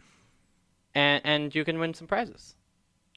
And 0.93 1.21
and 1.23 1.55
you 1.55 1.63
can 1.63 1.79
win 1.79 1.93
some 1.93 2.07
prizes. 2.07 2.55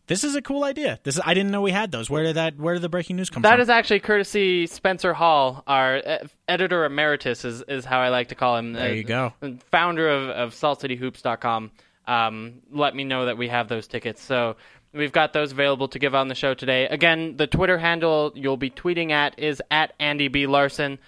This 0.09 0.25
is 0.25 0.35
a 0.35 0.43
cool 0.43 0.65
idea. 0.65 0.99
This 1.05 1.15
is, 1.15 1.21
I 1.25 1.33
didn't 1.33 1.53
know 1.53 1.63
we 1.63 1.71
had 1.71 1.91
those. 1.93 2.11
Where 2.11 2.23
did 2.25 2.35
that 2.37 2.59
Where 2.59 2.75
did 2.75 2.83
the 2.83 2.89
breaking 2.89 3.17
news 3.17 3.31
come 3.31 3.43
That 3.43 3.53
from? 3.53 3.61
is 3.63 3.69
actually 3.71 4.01
courtesy 4.01 4.67
Spencer 4.67 5.15
Hall, 5.15 5.63
our 5.67 5.97
uh, 5.97 6.19
editor 6.49 6.85
emeritus, 6.85 7.45
is, 7.45 7.63
is 7.63 7.85
how 7.85 8.01
I 8.01 8.09
like 8.11 8.29
to 8.29 8.35
call 8.35 8.57
him. 8.57 8.73
There 8.75 8.91
Uh, 8.91 8.93
you 8.93 9.05
go. 9.05 9.33
Founder 9.71 10.09
of, 10.09 10.29
of 10.29 10.55
SaltCityHoops.com. 10.55 11.71
Um, 12.07 12.55
let 12.71 12.95
me 12.97 13.05
know 13.05 13.27
that 13.27 13.39
we 13.39 13.49
have 13.49 13.69
those 13.69 13.87
tickets. 13.87 14.21
So 14.21 14.57
we've 14.93 15.13
got 15.13 15.33
those 15.33 15.53
available 15.53 15.89
to 15.89 15.99
give 16.01 16.15
on 16.17 16.29
the 16.29 16.35
show 16.35 16.53
today. 16.53 16.87
Again, 16.89 17.37
the 17.37 17.47
Twitter 17.47 17.79
handle 17.79 18.33
you'll 18.35 18.57
be 18.57 18.71
tweeting 18.71 19.13
at 19.13 19.39
is 19.39 19.63
at 19.71 19.95
Andy 20.01 20.29
B. 20.29 20.47
Larsen. 20.47 20.99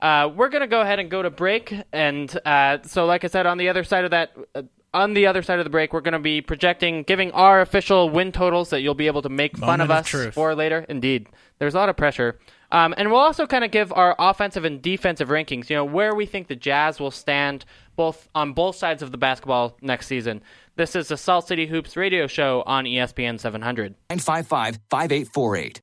Uh, 0.00 0.30
we're 0.34 0.48
going 0.48 0.60
to 0.60 0.66
go 0.66 0.80
ahead 0.80 0.98
and 0.98 1.10
go 1.10 1.22
to 1.22 1.30
break. 1.30 1.74
And 1.92 2.38
uh, 2.44 2.78
so, 2.82 3.06
like 3.06 3.24
I 3.24 3.28
said, 3.28 3.46
on 3.46 3.58
the 3.58 3.68
other 3.68 3.84
side 3.84 4.04
of 4.04 4.10
that, 4.10 4.36
uh, 4.54 4.62
on 4.92 5.14
the 5.14 5.26
other 5.26 5.42
side 5.42 5.58
of 5.58 5.64
the 5.64 5.70
break, 5.70 5.92
we're 5.92 6.00
going 6.00 6.12
to 6.12 6.18
be 6.18 6.40
projecting, 6.40 7.02
giving 7.02 7.32
our 7.32 7.60
official 7.60 8.10
win 8.10 8.30
totals 8.32 8.70
that 8.70 8.80
you'll 8.80 8.94
be 8.94 9.08
able 9.08 9.22
to 9.22 9.28
make 9.28 9.56
fun 9.56 9.80
of 9.80 9.90
of 9.90 9.96
us 9.96 10.06
truth. 10.06 10.34
for 10.34 10.54
later. 10.54 10.86
Indeed, 10.88 11.28
there's 11.58 11.74
a 11.74 11.78
lot 11.78 11.88
of 11.88 11.96
pressure. 11.96 12.38
Um, 12.70 12.94
and 12.96 13.10
we'll 13.10 13.20
also 13.20 13.46
kind 13.46 13.64
of 13.64 13.70
give 13.70 13.92
our 13.92 14.16
offensive 14.18 14.64
and 14.64 14.80
defensive 14.82 15.28
rankings. 15.28 15.70
You 15.70 15.76
know 15.76 15.84
where 15.84 16.14
we 16.14 16.26
think 16.26 16.48
the 16.48 16.56
Jazz 16.56 16.98
will 17.00 17.10
stand 17.10 17.64
both 17.96 18.28
on 18.34 18.52
both 18.52 18.76
sides 18.76 19.02
of 19.02 19.12
the 19.12 19.18
basketball 19.18 19.76
next 19.80 20.06
season. 20.06 20.42
This 20.76 20.96
is 20.96 21.08
the 21.08 21.16
Salt 21.16 21.46
City 21.46 21.66
Hoops 21.66 21.96
radio 21.96 22.26
show 22.26 22.62
on 22.66 22.84
ESPN 22.84 23.38
700. 23.38 23.94
955 24.10 24.80
5848. 24.90 25.80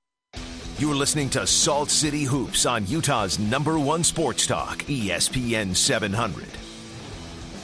You're 0.82 0.96
listening 0.96 1.30
to 1.30 1.46
Salt 1.46 1.92
City 1.92 2.24
Hoops 2.24 2.66
on 2.66 2.88
Utah's 2.88 3.38
number 3.38 3.78
one 3.78 4.04
sports 4.04 4.48
talk, 4.48 4.80
ESPN 4.86 5.76
700. 5.76 6.48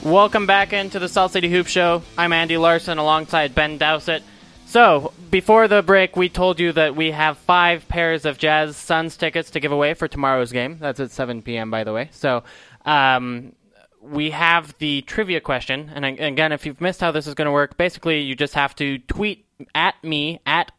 Welcome 0.04 0.46
back 0.46 0.72
into 0.72 1.00
the 1.00 1.10
Salt 1.10 1.32
City 1.32 1.50
Hoop 1.50 1.66
Show. 1.66 2.04
I'm 2.16 2.32
Andy 2.32 2.58
Larsen 2.58 3.00
alongside 3.00 3.56
Ben 3.56 3.80
Dowsett. 3.80 4.22
So, 4.68 5.14
before 5.32 5.68
the 5.68 5.82
break, 5.82 6.16
we 6.16 6.30
told 6.30 6.60
you 6.60 6.72
that 6.74 6.96
we 6.96 7.10
have 7.10 7.40
five 7.40 7.88
pairs 7.88 8.24
of 8.24 8.38
Jazz 8.38 8.78
Suns 8.78 9.18
tickets 9.18 9.50
to 9.50 9.60
give 9.60 9.72
away 9.72 9.96
for 9.96 10.08
tomorrow's 10.08 10.52
game. 10.52 10.78
That's 10.80 11.00
at 11.00 11.10
7 11.10 11.42
p.m., 11.42 11.72
by 11.72 11.84
the 11.84 11.94
way. 11.94 12.10
So, 12.12 12.44
um, 12.86 13.54
we 14.00 14.30
have 14.30 14.78
the 14.78 15.02
trivia 15.02 15.42
question, 15.42 15.92
and 15.96 16.06
again, 16.06 16.52
if 16.52 16.68
you've 16.68 16.82
missed 16.82 17.02
how 17.02 17.12
this 17.12 17.26
is 17.26 17.34
going 17.34 17.48
to 17.48 17.52
work, 17.52 17.78
basically 17.78 18.20
you 18.20 18.36
just 18.36 18.54
have 18.54 18.76
to 18.76 19.00
tweet 19.00 19.48
at 19.74 19.96
me 20.04 20.40
at 20.46 20.72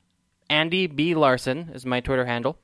Andy 0.50 0.86
B 0.86 1.14
Larsen 1.14 1.70
is 1.74 1.84
my 1.84 2.00
Twitter 2.00 2.26
handle. 2.26 2.58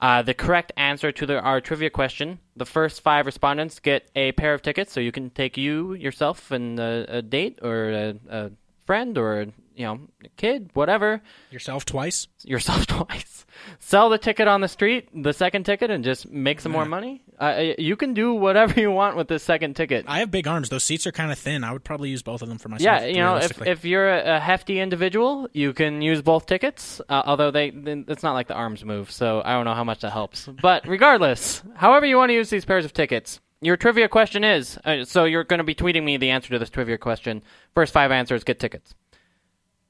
Uh, 0.00 0.22
the 0.22 0.32
correct 0.32 0.72
answer 0.76 1.12
to 1.12 1.26
the, 1.26 1.38
our 1.40 1.60
trivia 1.60 1.90
question. 1.90 2.38
The 2.56 2.64
first 2.64 3.02
five 3.02 3.26
respondents 3.26 3.80
get 3.80 4.10
a 4.16 4.32
pair 4.32 4.54
of 4.54 4.62
tickets, 4.62 4.92
so 4.92 5.00
you 5.00 5.12
can 5.12 5.28
take 5.28 5.58
you 5.58 5.92
yourself 5.92 6.50
and 6.50 6.80
a, 6.80 7.18
a 7.18 7.22
date 7.22 7.58
or 7.62 7.90
a, 7.90 8.14
a 8.28 8.50
friend 8.90 9.16
or 9.16 9.46
you 9.76 9.84
know 9.84 10.00
a 10.24 10.28
kid, 10.30 10.68
whatever. 10.74 11.22
Yourself 11.52 11.84
twice. 11.84 12.26
Yourself 12.42 12.86
twice. 12.98 13.46
Sell 13.78 14.10
the 14.10 14.18
ticket 14.18 14.48
on 14.48 14.60
the 14.62 14.66
street, 14.66 15.08
the 15.14 15.32
second 15.32 15.62
ticket, 15.64 15.92
and 15.92 16.02
just 16.02 16.28
make 16.28 16.60
some 16.60 16.72
more 16.72 16.84
money. 16.84 17.22
Uh, 17.38 17.74
you 17.78 17.94
can 17.94 18.12
do 18.12 18.34
whatever 18.34 18.80
you 18.84 18.90
want 18.90 19.16
with 19.16 19.28
this 19.28 19.44
second 19.44 19.76
ticket. 19.76 20.06
I 20.08 20.18
have 20.18 20.32
big 20.32 20.48
arms. 20.48 20.70
Those 20.70 20.82
seats 20.82 21.06
are 21.06 21.12
kind 21.12 21.30
of 21.30 21.38
thin. 21.38 21.62
I 21.62 21.72
would 21.72 21.84
probably 21.84 22.10
use 22.10 22.24
both 22.24 22.42
of 22.42 22.48
them 22.48 22.58
for 22.58 22.68
myself. 22.68 23.02
Yeah, 23.02 23.06
you 23.06 23.18
know, 23.18 23.36
if, 23.36 23.62
if 23.64 23.84
you're 23.84 24.10
a, 24.12 24.38
a 24.38 24.40
hefty 24.40 24.80
individual, 24.80 25.48
you 25.52 25.72
can 25.72 26.02
use 26.02 26.20
both 26.20 26.46
tickets. 26.46 27.00
Uh, 27.08 27.22
although 27.24 27.52
they, 27.52 27.68
it's 27.72 28.24
not 28.24 28.32
like 28.32 28.48
the 28.48 28.54
arms 28.54 28.84
move, 28.84 29.12
so 29.12 29.40
I 29.44 29.52
don't 29.52 29.66
know 29.66 29.74
how 29.74 29.84
much 29.84 30.00
that 30.00 30.10
helps. 30.10 30.48
But 30.48 30.88
regardless, 30.88 31.62
however 31.76 32.06
you 32.06 32.16
want 32.16 32.30
to 32.30 32.34
use 32.34 32.50
these 32.50 32.64
pairs 32.64 32.84
of 32.84 32.92
tickets, 32.92 33.38
your 33.60 33.76
trivia 33.76 34.08
question 34.08 34.44
is. 34.44 34.78
Uh, 34.84 35.04
so 35.04 35.24
you're 35.24 35.44
going 35.44 35.58
to 35.58 35.64
be 35.64 35.74
tweeting 35.74 36.02
me 36.02 36.16
the 36.16 36.30
answer 36.30 36.50
to 36.50 36.58
this 36.58 36.70
trivia 36.70 36.98
question. 36.98 37.42
First 37.74 37.92
five 37.92 38.10
answers 38.10 38.44
get 38.44 38.58
tickets. 38.58 38.94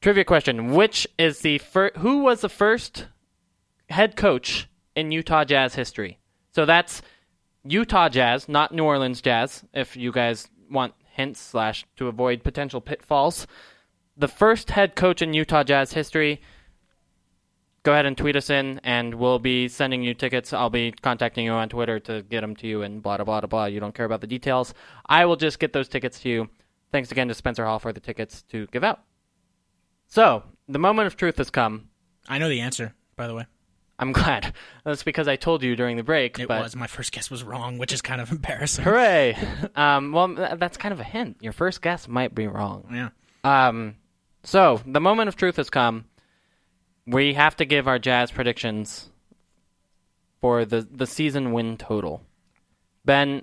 Trivia 0.00 0.24
question: 0.24 0.74
Which 0.74 1.06
is 1.18 1.40
the 1.40 1.58
fir- 1.58 1.92
who 1.98 2.20
was 2.20 2.40
the 2.40 2.48
first 2.48 3.06
head 3.88 4.16
coach 4.16 4.68
in 4.96 5.10
Utah 5.10 5.44
Jazz 5.44 5.74
history? 5.74 6.18
So 6.52 6.64
that's 6.64 7.02
Utah 7.64 8.08
Jazz, 8.08 8.48
not 8.48 8.72
New 8.72 8.84
Orleans 8.84 9.20
Jazz. 9.20 9.64
If 9.72 9.96
you 9.96 10.10
guys 10.12 10.48
want 10.70 10.94
hints 11.12 11.40
slash 11.40 11.84
to 11.96 12.08
avoid 12.08 12.42
potential 12.42 12.80
pitfalls, 12.80 13.46
the 14.16 14.28
first 14.28 14.70
head 14.70 14.96
coach 14.96 15.22
in 15.22 15.34
Utah 15.34 15.64
Jazz 15.64 15.92
history. 15.92 16.40
Go 17.82 17.92
ahead 17.92 18.04
and 18.04 18.16
tweet 18.16 18.36
us 18.36 18.50
in, 18.50 18.78
and 18.84 19.14
we'll 19.14 19.38
be 19.38 19.66
sending 19.68 20.02
you 20.02 20.12
tickets. 20.12 20.52
I'll 20.52 20.68
be 20.68 20.92
contacting 20.92 21.46
you 21.46 21.52
on 21.52 21.68
Twitter 21.70 21.98
to 22.00 22.22
get 22.22 22.42
them 22.42 22.54
to 22.56 22.66
you, 22.66 22.82
and 22.82 23.02
blah 23.02 23.16
blah 23.16 23.24
blah 23.24 23.40
blah. 23.40 23.46
blah. 23.46 23.64
You 23.66 23.80
don't 23.80 23.94
care 23.94 24.04
about 24.06 24.20
the 24.20 24.26
details. 24.26 24.74
I 25.06 25.24
will 25.24 25.36
just 25.36 25.58
get 25.58 25.72
those 25.72 25.88
tickets 25.88 26.20
to 26.20 26.28
you. 26.28 26.50
Thanks 26.92 27.10
again 27.10 27.28
to 27.28 27.34
Spencer 27.34 27.64
Hall 27.64 27.78
for 27.78 27.92
the 27.92 28.00
tickets 28.00 28.42
to 28.50 28.66
give 28.66 28.84
out. 28.84 29.00
So 30.08 30.42
the 30.68 30.78
moment 30.78 31.06
of 31.06 31.16
truth 31.16 31.38
has 31.38 31.50
come. 31.50 31.88
I 32.28 32.38
know 32.38 32.48
the 32.48 32.60
answer, 32.60 32.94
by 33.16 33.26
the 33.26 33.34
way. 33.34 33.46
I'm 33.98 34.12
glad. 34.20 34.52
That's 34.84 35.02
because 35.02 35.28
I 35.28 35.36
told 35.36 35.62
you 35.62 35.76
during 35.76 35.96
the 35.96 36.02
break. 36.02 36.38
It 36.38 36.48
but 36.48 36.62
was 36.62 36.76
my 36.76 36.86
first 36.86 37.12
guess 37.12 37.30
was 37.30 37.44
wrong, 37.44 37.78
which 37.78 37.92
is 37.92 38.02
kind 38.02 38.20
of 38.20 38.30
embarrassing. 38.32 38.84
Hooray! 38.84 39.36
um, 39.76 40.12
well, 40.12 40.28
that's 40.34 40.76
kind 40.76 40.92
of 40.92 41.00
a 41.00 41.04
hint. 41.04 41.36
Your 41.40 41.52
first 41.52 41.80
guess 41.80 42.08
might 42.08 42.34
be 42.34 42.46
wrong. 42.46 42.86
Yeah. 42.92 43.08
Um, 43.44 43.96
so 44.42 44.80
the 44.86 45.00
moment 45.00 45.28
of 45.28 45.36
truth 45.36 45.56
has 45.56 45.70
come. 45.70 46.06
We 47.10 47.34
have 47.34 47.56
to 47.56 47.64
give 47.64 47.88
our 47.88 47.98
Jazz 47.98 48.30
predictions 48.30 49.10
for 50.40 50.64
the 50.64 50.86
the 50.90 51.06
season 51.06 51.52
win 51.52 51.76
total. 51.76 52.22
Ben, 53.04 53.42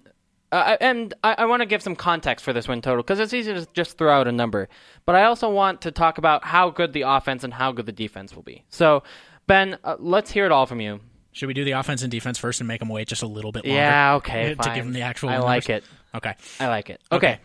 uh, 0.51 0.77
and 0.79 1.13
I, 1.23 1.35
I 1.39 1.45
want 1.45 1.61
to 1.61 1.65
give 1.65 1.81
some 1.81 1.95
context 1.95 2.45
for 2.45 2.53
this 2.53 2.67
win 2.67 2.81
total 2.81 3.03
because 3.03 3.19
it's 3.19 3.33
easy 3.33 3.53
to 3.53 3.67
just 3.73 3.97
throw 3.97 4.11
out 4.11 4.27
a 4.27 4.31
number, 4.31 4.69
but 5.05 5.15
I 5.15 5.25
also 5.25 5.49
want 5.49 5.81
to 5.81 5.91
talk 5.91 6.17
about 6.17 6.45
how 6.45 6.69
good 6.69 6.93
the 6.93 7.01
offense 7.01 7.43
and 7.43 7.53
how 7.53 7.71
good 7.71 7.85
the 7.85 7.91
defense 7.91 8.35
will 8.35 8.43
be. 8.43 8.63
So, 8.69 9.03
Ben, 9.47 9.77
uh, 9.83 9.95
let's 9.99 10.31
hear 10.31 10.45
it 10.45 10.51
all 10.51 10.65
from 10.65 10.79
you. 10.79 10.99
Should 11.31 11.47
we 11.47 11.53
do 11.53 11.63
the 11.63 11.71
offense 11.71 12.01
and 12.01 12.11
defense 12.11 12.37
first 12.39 12.61
and 12.61 12.67
make 12.67 12.79
them 12.79 12.89
wait 12.89 13.07
just 13.07 13.21
a 13.21 13.27
little 13.27 13.51
bit 13.51 13.65
longer? 13.65 13.79
Yeah, 13.79 14.15
okay, 14.15 14.49
to 14.55 14.63
fine. 14.63 14.75
give 14.75 14.85
them 14.85 14.93
the 14.93 15.01
actual. 15.01 15.29
I 15.29 15.33
numbers? 15.33 15.45
like 15.45 15.69
it. 15.69 15.83
Okay. 16.15 16.33
I 16.59 16.67
like 16.67 16.89
it. 16.89 17.01
Okay. 17.11 17.27
Okay. 17.33 17.39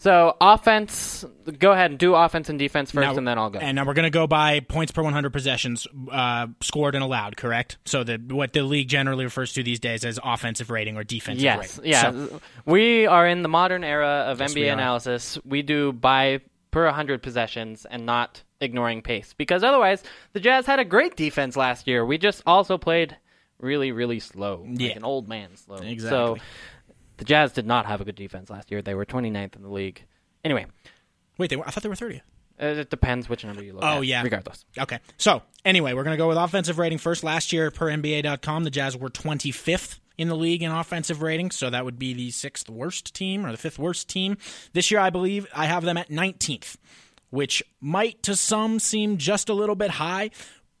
So 0.00 0.36
offense, 0.40 1.24
go 1.58 1.72
ahead 1.72 1.90
and 1.90 1.98
do 1.98 2.14
offense 2.14 2.48
and 2.48 2.56
defense 2.58 2.92
first, 2.92 3.04
Now- 3.04 3.16
and 3.16 3.26
then 3.26 3.36
I'll 3.36 3.50
go. 3.50 3.58
And 3.58 3.74
now 3.74 3.84
we're 3.84 3.94
going 3.94 4.04
to 4.04 4.10
go 4.10 4.28
by 4.28 4.60
points 4.60 4.92
per 4.92 5.02
100 5.02 5.30
possessions 5.32 5.88
uh, 6.12 6.46
scored 6.60 6.94
and 6.94 7.02
allowed, 7.02 7.36
correct? 7.36 7.78
So 7.84 8.04
the 8.04 8.16
what 8.30 8.52
the 8.52 8.62
league 8.62 8.88
generally 8.88 9.24
refers 9.24 9.52
to 9.54 9.62
these 9.64 9.80
days 9.80 10.04
as 10.04 10.20
offensive 10.22 10.70
rating 10.70 10.96
or 10.96 11.02
defensive 11.02 11.42
yes, 11.42 11.78
rating. 11.78 11.90
yeah. 11.90 12.10
So- 12.12 12.40
we 12.64 13.06
are 13.06 13.26
in 13.26 13.42
the 13.42 13.48
modern 13.48 13.82
era 13.82 14.26
of 14.28 14.38
Yes, 14.38 14.54
NBA 14.54 14.68
are. 14.70 14.72
analysis. 14.74 15.36
We 15.44 15.62
do 15.62 15.92
by 15.92 16.42
per 16.70 16.84
100 16.86 17.20
possessions 17.22 17.84
and 17.90 18.06
not 18.06 18.42
ignoring 18.60 19.02
pace 19.02 19.34
because 19.36 19.64
otherwise 19.64 20.02
the 20.32 20.38
Jazz 20.40 20.66
had 20.66 20.78
a 20.78 20.84
great 20.84 21.16
defense 21.16 21.56
last 21.56 21.88
year. 21.88 22.04
We 22.06 22.18
just 22.18 22.42
also 22.46 22.78
played 22.78 23.16
really, 23.58 23.90
really 23.90 24.20
slow, 24.20 24.64
Yeah. 24.68 24.88
like 24.88 24.96
an 24.98 25.04
old 25.04 25.28
man 25.28 25.56
slow. 25.56 25.78
So 25.78 25.82
Exactly. 25.82 26.40
The 27.18 27.24
Jazz 27.24 27.52
did 27.52 27.66
not 27.66 27.86
have 27.86 28.00
a 28.00 28.04
good 28.04 28.14
defense 28.16 28.48
last 28.50 28.70
year. 28.70 28.80
They 28.82 28.94
were 28.94 29.04
29th 29.04 29.54
in 29.56 29.62
the 29.62 29.68
league. 29.68 30.04
Anyway, 30.44 30.66
Wait, 31.36 31.50
they 31.50 31.56
were, 31.56 31.66
I 31.66 31.70
thought 31.70 31.82
they 31.82 31.88
were 31.88 31.94
30th. 31.94 32.22
uh, 32.60 32.66
it 32.66 32.90
depends 32.90 33.28
which 33.28 33.44
number 33.44 33.62
you 33.62 33.72
look 33.74 33.84
at. 33.84 33.96
Oh 33.96 34.00
yeah. 34.00 34.22
Regardless. 34.22 34.64
Okay. 34.78 34.98
So 35.18 35.42
anyway, 35.64 35.92
we're 35.92 36.04
gonna 36.04 36.16
go 36.16 36.28
with 36.28 36.38
offensive 36.38 36.78
rating 36.78 36.98
first. 36.98 37.22
Last 37.22 37.52
year 37.52 37.70
per 37.70 37.86
NBA.com, 37.86 38.64
the 38.64 38.70
Jazz 38.70 38.96
were 38.96 39.10
25th 39.10 40.00
in 40.16 40.26
the 40.28 40.34
league 40.36 40.64
in 40.64 40.72
offensive 40.72 41.22
rating, 41.22 41.52
so 41.52 41.70
that 41.70 41.84
would 41.84 41.96
be 41.98 42.12
the 42.12 42.30
sixth 42.32 42.68
worst 42.68 43.14
team 43.14 43.46
or 43.46 43.52
the 43.52 43.56
fifth 43.58 43.78
worst 43.78 44.08
team. 44.08 44.36
This 44.72 44.90
year, 44.90 44.98
I 44.98 45.10
believe 45.10 45.46
I 45.54 45.66
have 45.66 45.84
them 45.84 45.96
at 45.96 46.08
19th, 46.08 46.76
which 47.30 47.62
might 47.80 48.20
to 48.24 48.34
some 48.34 48.80
seem 48.80 49.18
just 49.18 49.48
a 49.48 49.54
little 49.54 49.76
bit 49.76 49.90
high, 49.90 50.30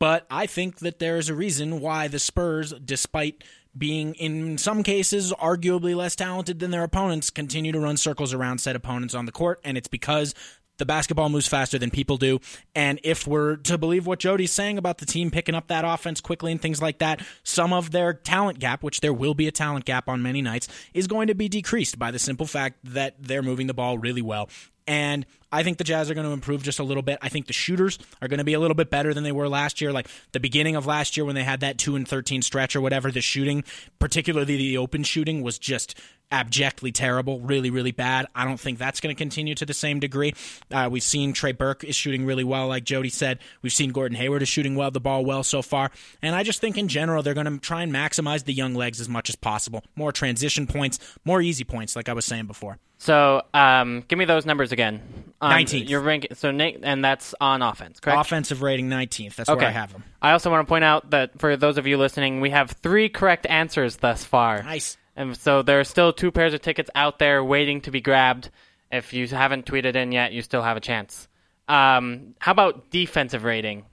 but 0.00 0.26
I 0.28 0.46
think 0.46 0.80
that 0.80 0.98
there 0.98 1.18
is 1.18 1.28
a 1.28 1.34
reason 1.34 1.80
why 1.80 2.08
the 2.08 2.18
Spurs, 2.18 2.72
despite 2.84 3.44
being 3.76 4.14
in 4.14 4.58
some 4.58 4.82
cases 4.82 5.32
arguably 5.32 5.94
less 5.94 6.16
talented 6.16 6.58
than 6.58 6.70
their 6.70 6.84
opponents, 6.84 7.30
continue 7.30 7.72
to 7.72 7.80
run 7.80 7.96
circles 7.96 8.32
around 8.32 8.58
said 8.58 8.76
opponents 8.76 9.14
on 9.14 9.26
the 9.26 9.32
court, 9.32 9.60
and 9.64 9.76
it's 9.76 9.88
because 9.88 10.34
the 10.78 10.86
basketball 10.86 11.28
moves 11.28 11.46
faster 11.46 11.78
than 11.78 11.90
people 11.90 12.16
do. 12.16 12.40
And 12.74 13.00
if 13.02 13.26
we're 13.26 13.56
to 13.56 13.76
believe 13.76 14.06
what 14.06 14.20
Jody's 14.20 14.52
saying 14.52 14.78
about 14.78 14.98
the 14.98 15.06
team 15.06 15.30
picking 15.30 15.54
up 15.54 15.66
that 15.68 15.84
offense 15.84 16.20
quickly 16.20 16.52
and 16.52 16.62
things 16.62 16.80
like 16.80 16.98
that, 16.98 17.20
some 17.42 17.72
of 17.72 17.90
their 17.90 18.14
talent 18.14 18.60
gap, 18.60 18.82
which 18.82 19.00
there 19.00 19.12
will 19.12 19.34
be 19.34 19.48
a 19.48 19.52
talent 19.52 19.84
gap 19.84 20.08
on 20.08 20.22
many 20.22 20.40
nights, 20.40 20.68
is 20.94 21.06
going 21.06 21.26
to 21.26 21.34
be 21.34 21.48
decreased 21.48 21.98
by 21.98 22.10
the 22.10 22.18
simple 22.18 22.46
fact 22.46 22.78
that 22.84 23.16
they're 23.18 23.42
moving 23.42 23.66
the 23.66 23.74
ball 23.74 23.98
really 23.98 24.22
well. 24.22 24.48
And 24.86 25.26
I 25.50 25.62
think 25.62 25.78
the 25.78 25.84
Jazz 25.84 26.10
are 26.10 26.14
going 26.14 26.26
to 26.26 26.32
improve 26.32 26.62
just 26.62 26.78
a 26.78 26.84
little 26.84 27.02
bit. 27.02 27.18
I 27.22 27.28
think 27.28 27.46
the 27.46 27.52
shooters 27.52 27.98
are 28.20 28.28
going 28.28 28.38
to 28.38 28.44
be 28.44 28.54
a 28.54 28.60
little 28.60 28.74
bit 28.74 28.90
better 28.90 29.14
than 29.14 29.24
they 29.24 29.32
were 29.32 29.48
last 29.48 29.80
year. 29.80 29.92
Like 29.92 30.08
the 30.32 30.40
beginning 30.40 30.76
of 30.76 30.86
last 30.86 31.16
year 31.16 31.24
when 31.24 31.34
they 31.34 31.44
had 31.44 31.60
that 31.60 31.78
2 31.78 31.96
and 31.96 32.06
13 32.06 32.42
stretch 32.42 32.76
or 32.76 32.80
whatever, 32.80 33.10
the 33.10 33.20
shooting, 33.20 33.64
particularly 33.98 34.56
the 34.56 34.78
open 34.78 35.02
shooting, 35.04 35.42
was 35.42 35.58
just 35.58 35.98
abjectly 36.30 36.92
terrible, 36.92 37.40
really, 37.40 37.70
really 37.70 37.92
bad. 37.92 38.26
I 38.34 38.44
don't 38.44 38.60
think 38.60 38.78
that's 38.78 39.00
going 39.00 39.14
to 39.14 39.18
continue 39.18 39.54
to 39.54 39.64
the 39.64 39.72
same 39.72 39.98
degree. 40.00 40.34
Uh, 40.70 40.88
we've 40.90 41.02
seen 41.02 41.32
Trey 41.32 41.52
Burke 41.52 41.84
is 41.84 41.96
shooting 41.96 42.26
really 42.26 42.44
well, 42.44 42.68
like 42.68 42.84
Jody 42.84 43.08
said. 43.08 43.38
We've 43.62 43.72
seen 43.72 43.92
Gordon 43.92 44.16
Hayward 44.16 44.42
is 44.42 44.48
shooting 44.48 44.76
well, 44.76 44.90
the 44.90 45.00
ball 45.00 45.24
well 45.24 45.42
so 45.42 45.62
far. 45.62 45.90
And 46.20 46.34
I 46.34 46.42
just 46.42 46.60
think 46.60 46.76
in 46.76 46.88
general, 46.88 47.22
they're 47.22 47.32
going 47.32 47.46
to 47.46 47.58
try 47.58 47.82
and 47.82 47.92
maximize 47.92 48.44
the 48.44 48.52
young 48.52 48.74
legs 48.74 49.00
as 49.00 49.08
much 49.08 49.30
as 49.30 49.36
possible. 49.36 49.82
More 49.96 50.12
transition 50.12 50.66
points, 50.66 50.98
more 51.24 51.40
easy 51.40 51.64
points, 51.64 51.96
like 51.96 52.10
I 52.10 52.12
was 52.12 52.26
saying 52.26 52.46
before. 52.46 52.78
So, 52.98 53.42
um, 53.54 54.04
give 54.08 54.18
me 54.18 54.24
those 54.24 54.44
numbers 54.44 54.72
again. 54.72 55.00
Um, 55.40 55.52
19th. 55.52 55.88
You're 55.88 56.00
ranking, 56.00 56.34
so 56.34 56.50
Nate, 56.50 56.80
and 56.82 57.04
that's 57.04 57.32
on 57.40 57.62
offense, 57.62 58.00
correct? 58.00 58.20
Offensive 58.20 58.60
rating 58.60 58.88
19th. 58.88 59.36
That's 59.36 59.48
okay. 59.48 59.58
where 59.58 59.68
I 59.68 59.70
have 59.70 59.92
them. 59.92 60.02
I 60.20 60.32
also 60.32 60.50
want 60.50 60.66
to 60.66 60.68
point 60.68 60.82
out 60.82 61.10
that 61.10 61.38
for 61.38 61.56
those 61.56 61.78
of 61.78 61.86
you 61.86 61.96
listening, 61.96 62.40
we 62.40 62.50
have 62.50 62.72
three 62.72 63.08
correct 63.08 63.46
answers 63.46 63.96
thus 63.96 64.24
far. 64.24 64.62
Nice. 64.64 64.96
And 65.14 65.36
so 65.36 65.62
there 65.62 65.78
are 65.78 65.84
still 65.84 66.12
two 66.12 66.32
pairs 66.32 66.54
of 66.54 66.60
tickets 66.60 66.90
out 66.94 67.20
there 67.20 67.42
waiting 67.42 67.80
to 67.82 67.90
be 67.92 68.00
grabbed. 68.00 68.50
If 68.90 69.12
you 69.12 69.28
haven't 69.28 69.66
tweeted 69.66 69.94
in 69.94 70.12
yet, 70.12 70.32
you 70.32 70.42
still 70.42 70.62
have 70.62 70.76
a 70.76 70.80
chance. 70.80 71.28
Um, 71.68 72.34
how 72.38 72.52
about 72.52 72.90
defensive 72.90 73.44
rating? 73.44 73.84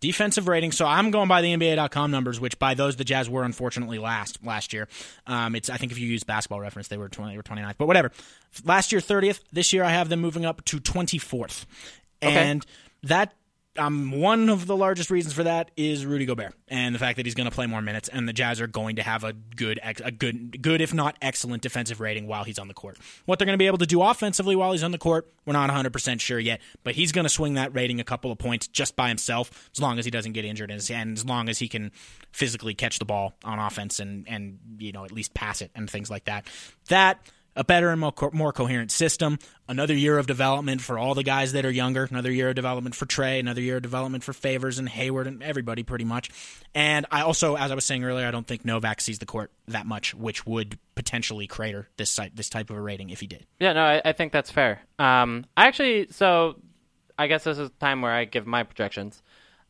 Defensive 0.00 0.46
rating. 0.48 0.72
So 0.72 0.86
I'm 0.86 1.10
going 1.10 1.28
by 1.28 1.42
the 1.42 1.54
NBA.com 1.54 2.10
numbers, 2.10 2.38
which 2.40 2.58
by 2.58 2.74
those 2.74 2.96
the 2.96 3.04
Jazz 3.04 3.28
were 3.28 3.42
unfortunately 3.44 3.98
last 3.98 4.44
last 4.44 4.72
year. 4.72 4.88
Um, 5.26 5.54
it's 5.54 5.68
I 5.70 5.76
think 5.76 5.92
if 5.92 5.98
you 5.98 6.06
use 6.06 6.24
Basketball 6.24 6.60
Reference, 6.60 6.88
they 6.88 6.96
were 6.98 7.08
20, 7.08 7.32
they 7.32 7.36
were 7.36 7.42
29th, 7.42 7.74
but 7.78 7.86
whatever. 7.86 8.12
Last 8.64 8.92
year 8.92 9.00
30th. 9.00 9.40
This 9.52 9.72
year 9.72 9.82
I 9.84 9.90
have 9.90 10.08
them 10.08 10.20
moving 10.20 10.44
up 10.44 10.64
to 10.66 10.78
24th, 10.78 11.64
Okay. 12.22 12.34
and 12.34 12.64
that. 13.02 13.34
Um, 13.78 14.10
one 14.10 14.48
of 14.48 14.66
the 14.66 14.76
largest 14.76 15.10
reasons 15.10 15.34
for 15.34 15.44
that 15.44 15.70
is 15.76 16.04
Rudy 16.04 16.26
Gobert 16.26 16.54
and 16.68 16.94
the 16.94 16.98
fact 16.98 17.16
that 17.16 17.26
he's 17.26 17.34
going 17.34 17.48
to 17.48 17.54
play 17.54 17.66
more 17.66 17.80
minutes, 17.80 18.08
and 18.08 18.28
the 18.28 18.32
Jazz 18.32 18.60
are 18.60 18.66
going 18.66 18.96
to 18.96 19.02
have 19.02 19.24
a 19.24 19.32
good, 19.32 19.80
a 19.82 20.10
good, 20.10 20.60
good 20.60 20.80
if 20.80 20.92
not 20.92 21.16
excellent 21.22 21.62
defensive 21.62 22.00
rating 22.00 22.26
while 22.26 22.44
he's 22.44 22.58
on 22.58 22.68
the 22.68 22.74
court. 22.74 22.98
What 23.24 23.38
they're 23.38 23.46
going 23.46 23.54
to 23.54 23.62
be 23.62 23.66
able 23.66 23.78
to 23.78 23.86
do 23.86 24.02
offensively 24.02 24.56
while 24.56 24.72
he's 24.72 24.82
on 24.82 24.90
the 24.90 24.98
court, 24.98 25.32
we're 25.46 25.52
not 25.52 25.68
100 25.68 25.92
percent 25.92 26.20
sure 26.20 26.38
yet, 26.38 26.60
but 26.82 26.94
he's 26.94 27.12
going 27.12 27.24
to 27.24 27.30
swing 27.30 27.54
that 27.54 27.74
rating 27.74 28.00
a 28.00 28.04
couple 28.04 28.32
of 28.32 28.38
points 28.38 28.66
just 28.66 28.96
by 28.96 29.08
himself, 29.08 29.70
as 29.74 29.80
long 29.80 29.98
as 29.98 30.04
he 30.04 30.10
doesn't 30.10 30.32
get 30.32 30.44
injured 30.44 30.70
and 30.70 30.90
and 30.90 31.16
as 31.16 31.24
long 31.24 31.48
as 31.48 31.58
he 31.58 31.68
can 31.68 31.92
physically 32.32 32.74
catch 32.74 32.98
the 32.98 33.04
ball 33.04 33.34
on 33.44 33.58
offense 33.58 34.00
and 34.00 34.26
and 34.28 34.58
you 34.78 34.92
know 34.92 35.04
at 35.04 35.12
least 35.12 35.34
pass 35.34 35.62
it 35.62 35.70
and 35.74 35.88
things 35.88 36.10
like 36.10 36.24
that. 36.24 36.46
That 36.88 37.20
a 37.58 37.64
better 37.64 37.90
and 37.90 38.00
more, 38.00 38.12
co- 38.12 38.30
more 38.32 38.52
coherent 38.52 38.92
system, 38.92 39.36
another 39.66 39.92
year 39.92 40.16
of 40.16 40.28
development 40.28 40.80
for 40.80 40.96
all 40.96 41.14
the 41.14 41.24
guys 41.24 41.52
that 41.52 41.66
are 41.66 41.70
younger, 41.70 42.06
another 42.08 42.30
year 42.30 42.50
of 42.50 42.54
development 42.54 42.94
for 42.94 43.04
Trey, 43.04 43.40
another 43.40 43.60
year 43.60 43.78
of 43.78 43.82
development 43.82 44.22
for 44.22 44.32
Favors 44.32 44.78
and 44.78 44.88
Hayward 44.88 45.26
and 45.26 45.42
everybody 45.42 45.82
pretty 45.82 46.04
much. 46.04 46.30
And 46.72 47.04
I 47.10 47.22
also, 47.22 47.56
as 47.56 47.72
I 47.72 47.74
was 47.74 47.84
saying 47.84 48.04
earlier, 48.04 48.26
I 48.26 48.30
don't 48.30 48.46
think 48.46 48.64
Novak 48.64 49.00
sees 49.00 49.18
the 49.18 49.26
court 49.26 49.50
that 49.66 49.86
much, 49.86 50.14
which 50.14 50.46
would 50.46 50.78
potentially 50.94 51.48
crater 51.48 51.88
this 51.96 52.10
site, 52.10 52.36
this 52.36 52.48
type 52.48 52.70
of 52.70 52.76
a 52.76 52.80
rating 52.80 53.10
if 53.10 53.18
he 53.18 53.26
did. 53.26 53.44
Yeah, 53.58 53.72
no, 53.72 53.82
I, 53.82 54.02
I 54.04 54.12
think 54.12 54.32
that's 54.32 54.52
fair. 54.52 54.80
Um, 55.00 55.44
I 55.56 55.66
actually, 55.66 56.06
so 56.12 56.60
I 57.18 57.26
guess 57.26 57.42
this 57.42 57.58
is 57.58 57.70
the 57.70 57.76
time 57.80 58.02
where 58.02 58.12
I 58.12 58.24
give 58.24 58.46
my 58.46 58.62
projections. 58.62 59.20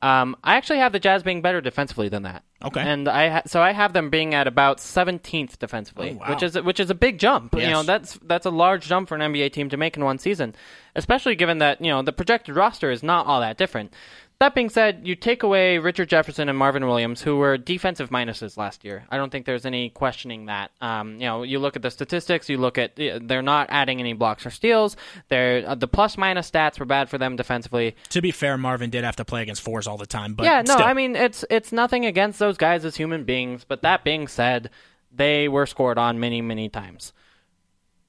Um, 0.01 0.37
I 0.45 0.55
actually 0.57 0.79
have 0.79 0.93
the 0.93 1.01
Jazz 1.01 1.25
being 1.25 1.43
better 1.43 1.61
defensively 1.61 2.09
than 2.09 2.23
that. 2.23 2.45
Okay. 2.65 2.81
And 2.81 3.09
I 3.09 3.29
ha- 3.29 3.43
so 3.47 3.61
I 3.62 3.73
have 3.73 3.93
them 3.93 4.11
being 4.11 4.33
at 4.33 4.47
about 4.47 4.79
17th 4.79 5.59
defensively, 5.59 6.11
Oh, 6.12 6.19
wow. 6.19 6.31
which 6.31 6.43
is 6.45 6.61
which 6.61 6.79
is 6.79 6.89
a 6.91 6.95
big 6.95 7.19
jump. 7.19 7.55
You 7.55 7.69
know, 7.69 7.83
that's 7.83 8.15
that's 8.23 8.47
a 8.47 8.51
large 8.51 8.87
jump 8.87 9.09
for 9.09 9.16
an 9.16 9.20
NBA 9.33 9.53
team 9.53 9.69
to 9.70 9.77
make 9.77 9.97
in 9.97 10.05
one 10.05 10.19
season, 10.19 10.55
especially 10.95 11.35
given 11.35 11.59
that, 11.59 11.81
you 11.81 11.89
know, 11.89 12.03
the 12.03 12.12
projected 12.12 12.55
roster 12.55 12.91
is 12.93 13.03
not 13.03 13.27
all 13.27 13.41
that 13.41 13.59
different. 13.59 13.93
That 14.40 14.55
being 14.55 14.69
said, 14.69 15.01
you 15.02 15.16
take 15.16 15.43
away 15.43 15.78
Richard 15.78 16.09
Jefferson 16.09 16.48
and 16.48 16.56
Marvin 16.56 16.86
Williams, 16.86 17.20
who 17.20 17.39
were 17.39 17.59
defensive 17.59 18.10
minuses 18.10 18.56
last 18.56 18.85
year. 18.85 19.05
I 19.10 19.16
don't 19.16 19.31
think 19.31 19.47
there's 19.47 19.66
any 19.66 19.90
questioning 19.90 20.47
that. 20.47 20.70
Um, 20.81 21.15
you 21.15 21.27
know, 21.27 21.43
you 21.43 21.59
look 21.59 21.74
at 21.74 21.82
the 21.82 21.90
statistics. 21.90 22.48
You 22.48 22.56
look 22.56 22.78
at 22.78 22.94
they're 22.94 23.43
not 23.43 23.66
adding 23.70 23.98
any 23.98 24.12
blocks 24.12 24.47
or 24.47 24.51
steals. 24.51 24.97
They're 25.27 25.69
uh, 25.69 25.74
the 25.74 25.89
plus 25.89 26.16
minus 26.16 26.48
stats 26.48 26.78
were 26.78 26.86
bad 26.86 27.09
for 27.09 27.19
them 27.19 27.35
defensively. 27.35 27.97
To 28.10 28.23
be 28.23 28.31
fair, 28.31 28.56
Marvin 28.56 28.90
did 28.90 29.02
have 29.02 29.16
to 29.16 29.24
play 29.24 29.43
against 29.43 29.60
fours 29.60 29.89
all 29.89 29.97
the 29.97 30.06
time, 30.06 30.35
but 30.35 30.44
yeah, 30.44 30.62
no, 30.62 30.74
still. 30.74 30.86
I 30.86 30.94
mean 30.94 31.16
it's 31.16 31.44
it's 31.51 31.73
nothing 31.73 32.06
against 32.06 32.39
those 32.39 32.56
guys 32.56 32.85
as 32.85 32.94
human 32.94 33.24
beings, 33.24 33.65
but 33.66 33.82
that 33.82 34.05
being 34.05 34.28
said, 34.28 34.70
they 35.12 35.48
were 35.48 35.66
scored 35.66 35.98
on 35.98 36.20
many 36.20 36.43
many 36.43 36.69
times. 36.69 37.12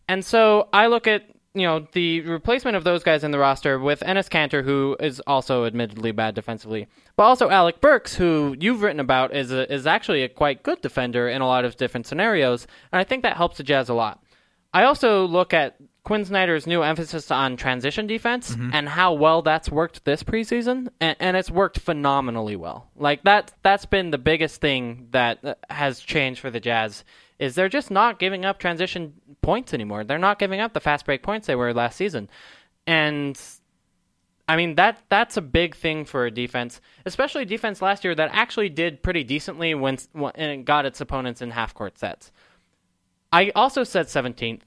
And 0.07 0.23
so 0.23 0.69
I 0.71 0.87
look 0.87 1.07
at 1.07 1.23
you 1.53 1.63
know 1.63 1.87
the 1.93 2.21
replacement 2.21 2.77
of 2.77 2.83
those 2.83 3.03
guys 3.03 3.23
in 3.23 3.31
the 3.31 3.39
roster 3.39 3.79
with 3.79 4.01
Enes 4.01 4.29
Kanter, 4.29 4.63
who 4.63 4.95
is 4.99 5.19
also 5.25 5.65
admittedly 5.65 6.11
bad 6.11 6.35
defensively, 6.35 6.87
but 7.15 7.23
also 7.23 7.49
Alec 7.49 7.81
Burks, 7.81 8.15
who 8.15 8.55
you've 8.59 8.81
written 8.81 8.99
about 8.99 9.35
is 9.35 9.51
a, 9.51 9.71
is 9.73 9.87
actually 9.87 10.23
a 10.23 10.29
quite 10.29 10.63
good 10.63 10.81
defender 10.81 11.27
in 11.27 11.41
a 11.41 11.47
lot 11.47 11.65
of 11.65 11.77
different 11.77 12.05
scenarios, 12.07 12.67
and 12.91 12.99
I 12.99 13.03
think 13.03 13.23
that 13.23 13.37
helps 13.37 13.57
the 13.57 13.63
Jazz 13.63 13.89
a 13.89 13.93
lot. 13.93 14.23
I 14.73 14.83
also 14.83 15.25
look 15.25 15.53
at 15.53 15.77
Quinn 16.03 16.23
Snyder's 16.23 16.67
new 16.67 16.81
emphasis 16.83 17.29
on 17.31 17.57
transition 17.57 18.05
defense 18.07 18.51
Mm-hmm. 18.51 18.69
and 18.73 18.89
how 18.89 19.13
well 19.13 19.41
that's 19.41 19.69
worked 19.69 20.05
this 20.05 20.23
preseason, 20.23 20.89
and, 21.01 21.15
and 21.19 21.35
it's 21.35 21.49
worked 21.51 21.79
phenomenally 21.79 22.55
well. 22.55 22.89
Like 22.95 23.23
that, 23.23 23.51
that's 23.63 23.85
been 23.85 24.11
the 24.11 24.17
biggest 24.19 24.61
thing 24.61 25.07
that 25.11 25.43
uh, 25.43 25.55
has 25.69 25.99
changed 25.99 26.39
for 26.39 26.51
the 26.51 26.59
Jazz 26.59 27.03
is 27.39 27.55
they're 27.55 27.69
just 27.69 27.89
not 27.89 28.19
giving 28.19 28.45
up 28.45 28.59
transition 28.59 29.13
points 29.41 29.73
anymore. 29.73 30.03
They're 30.03 30.17
not 30.17 30.39
giving 30.39 30.59
up 30.59 30.73
the 30.73 30.79
fast 30.79 31.05
break 31.05 31.23
points 31.23 31.47
they 31.47 31.55
were 31.55 31.73
last 31.73 31.95
season, 31.95 32.29
and 32.85 33.39
I 34.47 34.55
mean 34.55 34.75
that 34.75 35.01
that's 35.09 35.37
a 35.37 35.41
big 35.41 35.75
thing 35.75 36.05
for 36.05 36.25
a 36.25 36.31
defense, 36.31 36.81
especially 37.05 37.45
defense 37.45 37.81
last 37.81 38.03
year 38.03 38.13
that 38.15 38.29
actually 38.33 38.69
did 38.69 39.01
pretty 39.01 39.23
decently 39.23 39.73
when 39.73 39.97
when 40.13 40.33
it 40.35 40.65
got 40.65 40.85
its 40.85 41.01
opponents 41.01 41.41
in 41.41 41.51
half 41.51 41.73
court 41.73 41.97
sets. 41.97 42.31
I 43.31 43.51
also 43.55 43.83
said 43.83 44.07
17th 44.07 44.61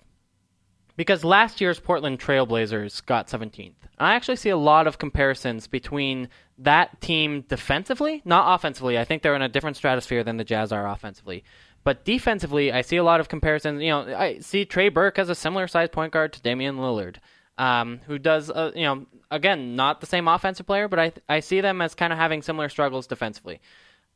because 0.96 1.24
last 1.24 1.60
year's 1.60 1.80
Portland 1.80 2.20
Trailblazers 2.20 3.04
got 3.06 3.28
17th. 3.28 3.74
I 3.98 4.14
actually 4.14 4.36
see 4.36 4.50
a 4.50 4.56
lot 4.56 4.86
of 4.86 4.98
comparisons 4.98 5.66
between 5.66 6.28
that 6.58 7.00
team 7.00 7.44
defensively, 7.48 8.22
not 8.24 8.54
offensively. 8.54 8.98
I 8.98 9.04
think 9.04 9.22
they're 9.22 9.34
in 9.34 9.42
a 9.42 9.48
different 9.48 9.76
stratosphere 9.76 10.22
than 10.22 10.36
the 10.36 10.44
Jazz 10.44 10.72
are 10.72 10.86
offensively. 10.86 11.44
But 11.84 12.04
defensively, 12.04 12.72
I 12.72 12.82
see 12.82 12.96
a 12.96 13.04
lot 13.04 13.20
of 13.20 13.28
comparisons. 13.28 13.82
You 13.82 13.90
know, 13.90 14.14
I 14.16 14.38
see 14.38 14.64
Trey 14.64 14.88
Burke 14.88 15.18
as 15.18 15.28
a 15.28 15.34
similar 15.34 15.66
size 15.66 15.88
point 15.88 16.12
guard 16.12 16.32
to 16.34 16.42
Damian 16.42 16.76
Lillard, 16.76 17.16
um, 17.58 18.00
who 18.06 18.18
does, 18.18 18.50
uh, 18.50 18.70
you 18.74 18.82
know, 18.84 19.06
again, 19.30 19.74
not 19.74 20.00
the 20.00 20.06
same 20.06 20.28
offensive 20.28 20.66
player, 20.66 20.86
but 20.86 20.98
I 20.98 21.12
I 21.28 21.40
see 21.40 21.60
them 21.60 21.80
as 21.80 21.94
kind 21.94 22.12
of 22.12 22.18
having 22.18 22.42
similar 22.42 22.68
struggles 22.68 23.06
defensively. 23.06 23.60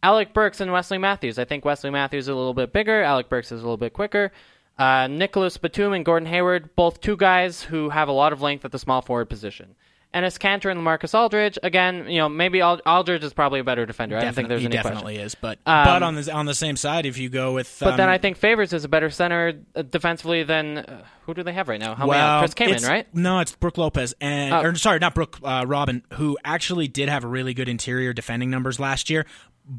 Alec 0.03 0.33
Burks 0.33 0.61
and 0.61 0.73
Wesley 0.73 0.99
Matthews. 0.99 1.39
I 1.39 1.45
think 1.45 1.65
Wesley 1.65 1.91
Matthews 1.91 2.25
is 2.25 2.29
a 2.29 2.35
little 2.35 2.55
bit 2.55 2.73
bigger. 2.73 3.03
Alec 3.03 3.29
Burks 3.29 3.51
is 3.51 3.61
a 3.61 3.65
little 3.65 3.77
bit 3.77 3.93
quicker. 3.93 4.31
Uh, 4.79 5.09
Nicolas 5.09 5.57
Batum 5.57 5.95
and 5.95 6.05
Gordon 6.05 6.29
Hayward, 6.29 6.77
both 6.77 7.01
two 7.01 7.17
guys 7.17 7.63
who 7.63 7.89
have 7.89 8.09
a 8.09 8.13
lot 8.13 8.33
of 8.33 8.43
length 8.43 8.65
at 8.65 8.73
the 8.73 8.79
small 8.79 9.01
forward 9.01 9.31
position. 9.31 9.75
Enes 10.17 10.39
Kanter 10.39 10.71
and 10.71 10.83
Marcus 10.83 11.15
Aldridge, 11.15 11.59
again, 11.63 12.09
you 12.09 12.19
know, 12.19 12.29
maybe 12.29 12.61
Ald- 12.63 12.81
Aldridge 12.87 13.23
is 13.23 13.35
probably 13.35 13.61
a 13.61 13.65
better 13.65 13.85
defender. 13.85 14.17
I 14.17 14.23
don't 14.23 14.35
think 14.35 14.49
there's 14.49 14.61
he 14.63 14.67
any 14.67 14.75
definitely 14.77 15.15
question. 15.17 15.27
is, 15.27 15.35
but 15.35 15.59
Um, 15.67 15.85
but 15.85 16.03
on 16.03 16.15
the 16.15 16.33
on 16.33 16.47
the 16.47 16.55
same 16.55 16.77
side, 16.77 17.05
if 17.05 17.19
you 17.19 17.29
go 17.29 17.53
with 17.53 17.77
But 17.81 17.97
then 17.97 18.09
um, 18.09 18.15
I 18.15 18.19
think 18.19 18.39
Favors 18.39 18.73
is 18.73 18.85
a 18.85 18.89
better 18.89 19.11
center 19.11 19.53
uh, 19.75 19.83
defensively 19.83 20.43
than 20.43 20.79
uh, 20.79 21.05
who 21.27 21.35
do 21.35 21.43
they 21.43 21.53
have 21.53 21.69
right 21.69 21.79
now? 21.81 21.95
Help 21.95 22.11
me 22.11 22.17
out. 22.17 22.39
Chris 22.41 22.55
Kaman, 22.55 22.83
right? 22.85 23.07
No, 23.15 23.41
it's 23.41 23.55
Brook 23.55 23.77
Lopez 23.79 24.15
and 24.21 24.55
Oh. 24.55 24.63
or 24.63 24.75
sorry, 24.77 24.99
not 25.01 25.15
Brook 25.15 25.39
uh, 25.45 25.65
Robin, 25.67 26.03
who 26.15 26.39
actually 26.45 26.89
did 26.89 27.09
have 27.09 27.23
really 27.25 27.53
good 27.55 27.69
interior 27.69 28.13
defending 28.13 28.49
numbers 28.51 28.81
last 28.81 29.11
year. 29.11 29.27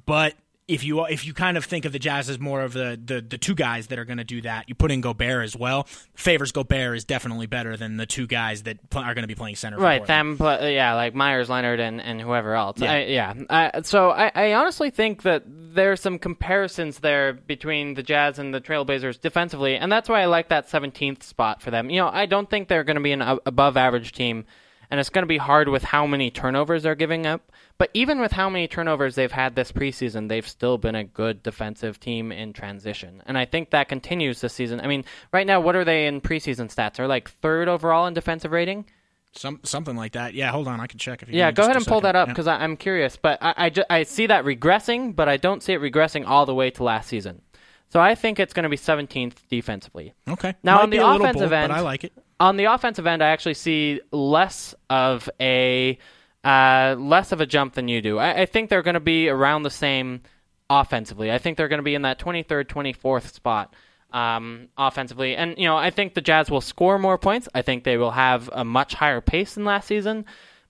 But 0.05 0.35
if 0.67 0.83
you 0.83 1.05
if 1.05 1.25
you 1.25 1.33
kind 1.33 1.55
of 1.55 1.63
think 1.63 1.85
of 1.85 1.93
the 1.93 1.99
Jazz 1.99 2.29
as 2.29 2.39
more 2.39 2.61
of 2.61 2.73
the 2.73 2.99
the, 3.03 3.21
the 3.21 3.37
two 3.37 3.55
guys 3.55 3.87
that 3.87 3.97
are 3.97 4.05
going 4.05 4.17
to 4.17 4.25
do 4.25 4.41
that, 4.41 4.67
you 4.67 4.75
put 4.75 4.91
in 4.91 4.99
Gobert 4.99 5.43
as 5.43 5.55
well. 5.55 5.87
Favors 6.13 6.51
Gobert 6.51 6.97
is 6.97 7.05
definitely 7.05 7.47
better 7.47 7.77
than 7.77 7.97
the 7.97 8.05
two 8.05 8.27
guys 8.27 8.63
that 8.63 8.89
pl- 8.89 9.01
are 9.01 9.13
going 9.13 9.23
to 9.23 9.27
be 9.27 9.35
playing 9.35 9.55
center. 9.55 9.77
Right, 9.77 10.05
them, 10.05 10.37
uh, 10.39 10.59
yeah, 10.63 10.93
like 10.95 11.15
Meyers, 11.15 11.49
Leonard, 11.49 11.79
and, 11.79 12.01
and 12.01 12.19
whoever 12.19 12.53
else. 12.53 12.79
Yeah. 12.79 12.91
I, 12.91 12.97
yeah. 13.03 13.33
I, 13.49 13.81
so 13.83 14.09
I, 14.09 14.31
I 14.35 14.53
honestly 14.53 14.89
think 14.89 15.23
that 15.23 15.43
there's 15.47 16.01
some 16.01 16.19
comparisons 16.19 16.99
there 16.99 17.33
between 17.33 17.93
the 17.93 18.03
Jazz 18.03 18.37
and 18.37 18.53
the 18.53 18.59
Trailblazers 18.59 19.21
defensively, 19.21 19.77
and 19.77 19.89
that's 19.91 20.09
why 20.09 20.21
I 20.21 20.25
like 20.25 20.49
that 20.49 20.67
17th 20.67 21.23
spot 21.23 21.61
for 21.61 21.71
them. 21.71 21.89
You 21.89 22.01
know, 22.01 22.09
I 22.09 22.25
don't 22.25 22.49
think 22.49 22.67
they're 22.67 22.83
going 22.83 22.97
to 22.97 23.01
be 23.01 23.13
an 23.13 23.21
above 23.21 23.77
average 23.77 24.11
team, 24.11 24.45
and 24.89 24.99
it's 24.99 25.09
going 25.09 25.23
to 25.23 25.27
be 25.27 25.37
hard 25.37 25.69
with 25.69 25.83
how 25.83 26.05
many 26.07 26.29
turnovers 26.31 26.83
they're 26.83 26.95
giving 26.95 27.25
up. 27.25 27.51
But 27.77 27.91
even 27.93 28.19
with 28.19 28.31
how 28.31 28.49
many 28.49 28.67
turnovers 28.67 29.15
they've 29.15 29.31
had 29.31 29.55
this 29.55 29.71
preseason, 29.71 30.29
they've 30.29 30.47
still 30.47 30.77
been 30.77 30.95
a 30.95 31.03
good 31.03 31.43
defensive 31.43 31.99
team 31.99 32.31
in 32.31 32.53
transition. 32.53 33.21
And 33.27 33.37
I 33.37 33.45
think 33.45 33.69
that 33.69 33.87
continues 33.89 34.41
this 34.41 34.53
season. 34.53 34.79
I 34.81 34.87
mean, 34.87 35.05
right 35.31 35.45
now, 35.45 35.59
what 35.61 35.75
are 35.75 35.85
they 35.85 36.07
in 36.07 36.21
preseason 36.21 36.73
stats? 36.73 36.95
They're 36.95 37.07
like 37.07 37.29
third 37.29 37.67
overall 37.67 38.07
in 38.07 38.13
defensive 38.13 38.51
rating. 38.51 38.85
Some 39.33 39.59
something 39.63 39.95
like 39.95 40.13
that. 40.13 40.33
Yeah, 40.33 40.49
hold 40.49 40.67
on, 40.67 40.79
I 40.79 40.87
can 40.87 40.97
check 40.97 41.21
if 41.21 41.29
you. 41.29 41.37
Yeah, 41.37 41.51
go 41.51 41.63
ahead 41.63 41.75
and 41.75 41.85
pull 41.85 42.01
that 42.01 42.15
up 42.15 42.27
Yeah. 42.27 42.33
because 42.33 42.47
I'm 42.47 42.75
curious. 42.75 43.17
But 43.17 43.37
I, 43.43 43.53
I, 43.57 43.69
ju- 43.69 43.83
I 43.87 44.01
see 44.03 44.25
that 44.27 44.45
regressing, 44.45 45.15
but 45.15 45.29
I 45.29 45.37
don't 45.37 45.61
see 45.61 45.73
it 45.73 45.81
regressing 45.81 46.25
all 46.25 46.47
the 46.47 46.55
way 46.55 46.71
to 46.71 46.83
last 46.83 47.07
season. 47.09 47.43
So 47.89 48.01
I 48.01 48.15
think 48.15 48.39
it's 48.39 48.53
going 48.53 48.63
to 48.63 48.69
be 48.69 48.77
17th 48.77 49.47
defensively. 49.49 50.13
Okay. 50.27 50.55
Now 50.63 50.77
Might 50.77 50.83
on 50.83 50.89
the 50.89 50.97
offensive 50.97 51.49
bold, 51.49 51.53
end, 51.53 51.69
but 51.69 51.77
I 51.77 51.81
like 51.81 52.03
it. 52.03 52.13
On 52.39 52.57
the 52.57 52.65
offensive 52.65 53.07
end, 53.07 53.23
I 53.23 53.29
actually 53.29 53.55
see 53.55 54.01
less 54.11 54.75
of 54.89 55.29
a 55.39 55.97
uh, 56.43 56.95
less 56.97 57.31
of 57.31 57.41
a 57.41 57.45
jump 57.45 57.73
than 57.73 57.87
you 57.87 58.01
do. 58.01 58.17
I, 58.19 58.41
I 58.41 58.45
think 58.45 58.69
they're 58.69 58.83
going 58.83 58.93
to 58.93 58.99
be 58.99 59.29
around 59.29 59.63
the 59.63 59.69
same 59.69 60.21
offensively. 60.69 61.31
I 61.31 61.37
think 61.37 61.57
they're 61.57 61.67
going 61.67 61.79
to 61.79 61.83
be 61.83 61.95
in 61.95 62.03
that 62.03 62.19
23rd, 62.19 62.65
24th 62.65 63.33
spot 63.33 63.73
um, 64.11 64.69
offensively. 64.77 65.35
And, 65.35 65.57
you 65.57 65.65
know, 65.65 65.77
I 65.77 65.89
think 65.89 66.13
the 66.13 66.21
Jazz 66.21 66.49
will 66.49 66.61
score 66.61 66.99
more 66.99 67.17
points. 67.17 67.49
I 67.53 67.61
think 67.61 67.83
they 67.83 67.97
will 67.97 68.11
have 68.11 68.49
a 68.53 68.63
much 68.63 68.93
higher 68.93 69.21
pace 69.21 69.55
than 69.55 69.65
last 69.65 69.87
season. 69.87 70.25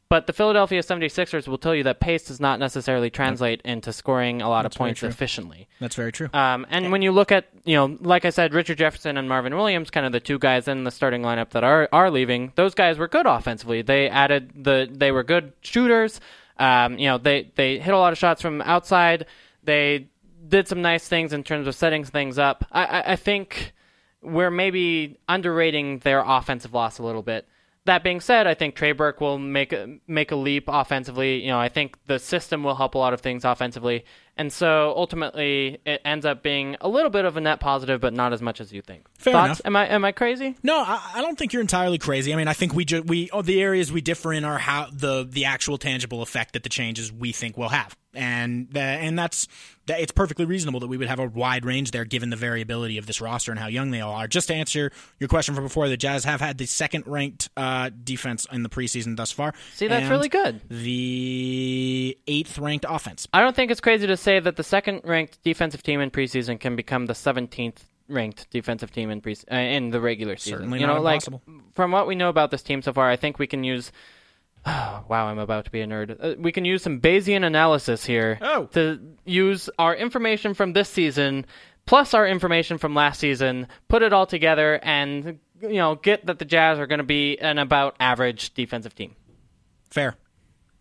But 0.09 0.25
the 0.25 0.31
Philadelphia 0.31 0.81
76ers 0.81 1.47
will 1.47 1.57
tell 1.57 1.75
you 1.75 1.83
that 1.83 1.99
pace 1.99 2.23
does 2.23 2.39
not 2.39 2.59
necessarily 2.59 3.09
translate 3.09 3.61
into 3.65 3.91
scoring 3.91 4.41
a 4.41 4.47
lot 4.47 4.63
That's 4.63 4.75
of 4.75 4.79
points 4.79 5.03
efficiently. 5.03 5.67
That's 5.81 5.95
very 5.95 6.13
true. 6.13 6.29
Um, 6.31 6.65
and 6.69 6.93
when 6.93 7.01
you 7.01 7.11
look 7.11 7.31
at, 7.31 7.47
you 7.65 7.75
know, 7.75 7.97
like 7.99 8.23
I 8.23 8.29
said, 8.29 8.53
Richard 8.53 8.77
Jefferson 8.77 9.17
and 9.17 9.27
Marvin 9.27 9.53
Williams, 9.55 9.89
kind 9.89 10.05
of 10.05 10.13
the 10.13 10.21
two 10.21 10.39
guys 10.39 10.69
in 10.69 10.85
the 10.85 10.91
starting 10.91 11.23
lineup 11.23 11.49
that 11.49 11.65
are 11.65 11.89
are 11.91 12.09
leaving, 12.09 12.53
those 12.55 12.73
guys 12.73 12.97
were 12.97 13.09
good 13.09 13.25
offensively. 13.25 13.81
They 13.81 14.07
added 14.07 14.63
the, 14.63 14.87
they 14.89 15.11
were 15.11 15.23
good 15.23 15.51
shooters. 15.61 16.21
Um, 16.57 16.97
you 16.97 17.07
know, 17.07 17.17
they 17.17 17.51
they 17.55 17.77
hit 17.79 17.93
a 17.93 17.97
lot 17.97 18.13
of 18.13 18.17
shots 18.17 18.41
from 18.41 18.61
outside. 18.61 19.25
They 19.63 20.07
did 20.47 20.69
some 20.69 20.81
nice 20.81 21.05
things 21.07 21.33
in 21.33 21.43
terms 21.43 21.67
of 21.67 21.75
setting 21.75 22.05
things 22.05 22.39
up. 22.39 22.65
I, 22.71 22.85
I, 22.85 23.11
I 23.11 23.15
think 23.17 23.73
we're 24.21 24.51
maybe 24.51 25.17
underrating 25.27 25.99
their 25.99 26.23
offensive 26.25 26.73
loss 26.73 26.97
a 26.99 27.03
little 27.03 27.21
bit. 27.21 27.47
That 27.87 28.03
being 28.03 28.19
said, 28.19 28.47
I 28.47 28.53
think 28.53 28.75
Trey 28.75 28.91
Burke 28.91 29.21
will 29.21 29.39
make 29.39 29.73
make 30.07 30.31
a 30.31 30.35
leap 30.35 30.65
offensively. 30.67 31.41
You 31.41 31.47
know, 31.47 31.59
I 31.59 31.69
think 31.69 31.97
the 32.05 32.19
system 32.19 32.61
will 32.61 32.75
help 32.75 32.95
a 32.95 32.97
lot 32.97 33.13
of 33.13 33.21
things 33.21 33.45
offensively, 33.45 34.03
and 34.37 34.51
so 34.51 34.93
ultimately 34.95 35.79
it 35.85 36.01
ends 36.05 36.25
up 36.25 36.43
being 36.43 36.75
a 36.81 36.87
little 36.87 37.09
bit 37.09 37.25
of 37.25 37.37
a 37.37 37.41
net 37.41 37.59
positive, 37.59 37.99
but 38.01 38.13
not 38.13 38.33
as 38.33 38.41
much 38.41 38.61
as 38.61 38.71
you 38.71 38.81
think. 38.81 39.05
Fair 39.17 39.33
Thoughts? 39.33 39.47
enough. 39.47 39.61
Am 39.65 39.75
I 39.75 39.87
am 39.87 40.05
I 40.05 40.11
crazy? 40.11 40.55
No, 40.63 40.77
I, 40.77 41.13
I 41.15 41.21
don't 41.21 41.37
think 41.37 41.53
you're 41.53 41.61
entirely 41.61 41.97
crazy. 41.97 42.33
I 42.33 42.35
mean, 42.35 42.47
I 42.47 42.53
think 42.53 42.73
we 42.73 42.85
ju- 42.85 43.03
we 43.03 43.29
oh, 43.31 43.41
the 43.41 43.61
areas 43.61 43.91
we 43.91 44.01
differ 44.01 44.33
in 44.33 44.45
are 44.45 44.57
how 44.57 44.87
the 44.91 45.27
the 45.29 45.45
actual 45.45 45.77
tangible 45.77 46.21
effect 46.21 46.53
that 46.53 46.63
the 46.63 46.69
changes 46.69 47.11
we 47.11 47.31
think 47.31 47.57
will 47.57 47.69
have, 47.69 47.95
and 48.13 48.67
and 48.75 49.17
that's 49.17 49.47
that 49.87 50.01
it's 50.01 50.11
perfectly 50.11 50.45
reasonable 50.45 50.81
that 50.81 50.87
we 50.87 50.97
would 50.97 51.07
have 51.07 51.19
a 51.19 51.27
wide 51.27 51.65
range 51.65 51.91
there 51.91 52.03
given 52.03 52.29
the 52.29 52.35
variability 52.35 52.97
of 52.97 53.05
this 53.05 53.21
roster 53.21 53.51
and 53.51 53.59
how 53.59 53.67
young 53.67 53.89
they 53.91 54.01
all 54.01 54.13
are. 54.13 54.27
Just 54.27 54.49
to 54.49 54.53
answer 54.53 54.91
your 55.19 55.29
question 55.29 55.55
from 55.55 55.63
before, 55.63 55.87
the 55.87 55.95
Jazz 55.97 56.25
have 56.25 56.41
had 56.41 56.57
the 56.57 56.65
second 56.65 57.05
ranked 57.07 57.49
uh, 57.55 57.89
defense 58.03 58.45
in 58.51 58.63
the 58.63 58.69
preseason 58.69 59.15
thus 59.15 59.31
far. 59.31 59.53
See, 59.75 59.87
that's 59.87 60.01
and 60.01 60.11
really 60.11 60.29
good. 60.29 60.59
The 60.69 62.17
eighth 62.27 62.59
ranked 62.59 62.85
offense. 62.87 63.27
I 63.33 63.41
don't 63.41 63.55
think 63.55 63.71
it's 63.71 63.79
crazy 63.79 64.07
to 64.07 64.17
say 64.27 64.39
that 64.41 64.57
the 64.57 64.63
second 64.63 65.01
ranked 65.05 65.41
defensive 65.43 65.81
team 65.83 66.01
in 66.01 66.11
preseason 66.11 66.59
can 66.59 66.75
become 66.75 67.05
the 67.05 67.13
17th 67.13 67.77
ranked 68.09 68.49
defensive 68.51 68.91
team 68.91 69.09
in 69.09 69.21
pre- 69.21 69.37
uh, 69.49 69.55
in 69.55 69.89
the 69.89 70.01
regular 70.01 70.35
season. 70.35 70.59
Certainly 70.59 70.79
you 70.81 70.87
not 70.87 70.95
know, 70.95 71.01
like 71.01 71.15
impossible. 71.27 71.41
from 71.73 71.91
what 71.91 72.07
we 72.07 72.15
know 72.15 72.27
about 72.27 72.51
this 72.51 72.61
team 72.61 72.81
so 72.81 72.91
far, 72.91 73.09
I 73.09 73.15
think 73.15 73.39
we 73.39 73.47
can 73.47 73.63
use. 73.63 73.91
wow, 74.65 75.27
I'm 75.27 75.39
about 75.39 75.63
to 75.65 75.71
be 75.71 75.79
a 75.79 75.87
nerd. 75.87 76.17
Uh, 76.19 76.35
we 76.37 76.51
can 76.51 76.65
use 76.65 76.83
some 76.83 76.99
Bayesian 76.99 77.45
analysis 77.45 78.05
here 78.05 78.37
Oh. 78.41 78.65
to 78.73 78.99
use 79.23 79.69
our 79.79 79.95
information 79.95 80.53
from 80.53 80.73
this 80.73 80.89
season 80.89 81.45
plus 81.85 82.13
our 82.13 82.27
information 82.27 82.77
from 82.77 82.93
last 82.93 83.19
season, 83.21 83.65
put 83.87 84.01
it 84.03 84.11
all 84.11 84.25
together, 84.25 84.77
and 84.83 85.39
you 85.61 85.77
know 85.81 85.95
get 85.95 86.25
that 86.25 86.37
the 86.37 86.43
Jazz 86.45 86.79
are 86.79 86.87
going 86.87 86.99
to 86.99 87.05
be 87.05 87.37
an 87.39 87.57
about 87.57 87.95
average 87.99 88.53
defensive 88.53 88.93
team. 88.93 89.15
Fair. 89.89 90.15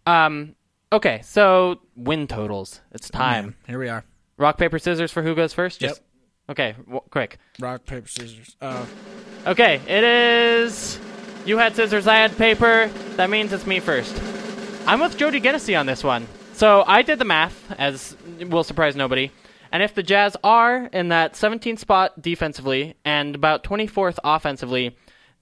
Um. 0.05 0.56
Okay, 0.93 1.21
so 1.25 1.81
win 1.97 2.27
totals. 2.27 2.81
It's 2.93 3.11
time. 3.11 3.45
Man, 3.47 3.55
here 3.67 3.79
we 3.79 3.89
are. 3.89 4.05
Rock 4.39 4.57
paper 4.59 4.79
scissors 4.79 5.11
for 5.11 5.23
who 5.23 5.35
goes 5.35 5.53
first. 5.53 5.81
Yep. 5.83 5.91
Just- 5.91 6.03
Okay, 6.49 6.77
w- 6.85 7.01
quick. 7.11 7.39
Rock 7.59 7.85
paper 7.87 8.07
scissors. 8.07 8.57
Uh, 8.61 8.85
Okay, 9.47 9.81
it 9.87 10.03
is. 10.05 10.99
You 11.45 11.59
had 11.59 11.75
scissors, 11.77 12.07
I 12.09 12.17
had 12.17 12.37
paper. 12.37 12.89
That 13.17 13.31
means 13.31 13.53
it's 13.53 13.67
me 13.67 13.79
first. 13.81 14.13
I'm 14.87 14.99
with 15.01 15.17
Jody 15.17 15.41
Genessy 15.41 15.79
on 15.79 15.87
this 15.87 16.03
one. 16.05 16.27
So 16.53 16.83
I 16.87 17.03
did 17.03 17.19
the 17.21 17.25
math, 17.25 17.73
as 17.79 18.17
will 18.41 18.65
surprise 18.65 18.95
nobody. 18.97 19.31
And 19.73 19.83
if 19.85 19.95
the 19.95 20.03
Jazz 20.03 20.37
are 20.45 20.87
in 20.93 21.09
that 21.09 21.35
17th 21.35 21.79
spot 21.81 22.21
defensively 22.23 22.95
and 23.05 23.35
about 23.37 23.63
24th 23.65 24.19
offensively, 24.25 24.97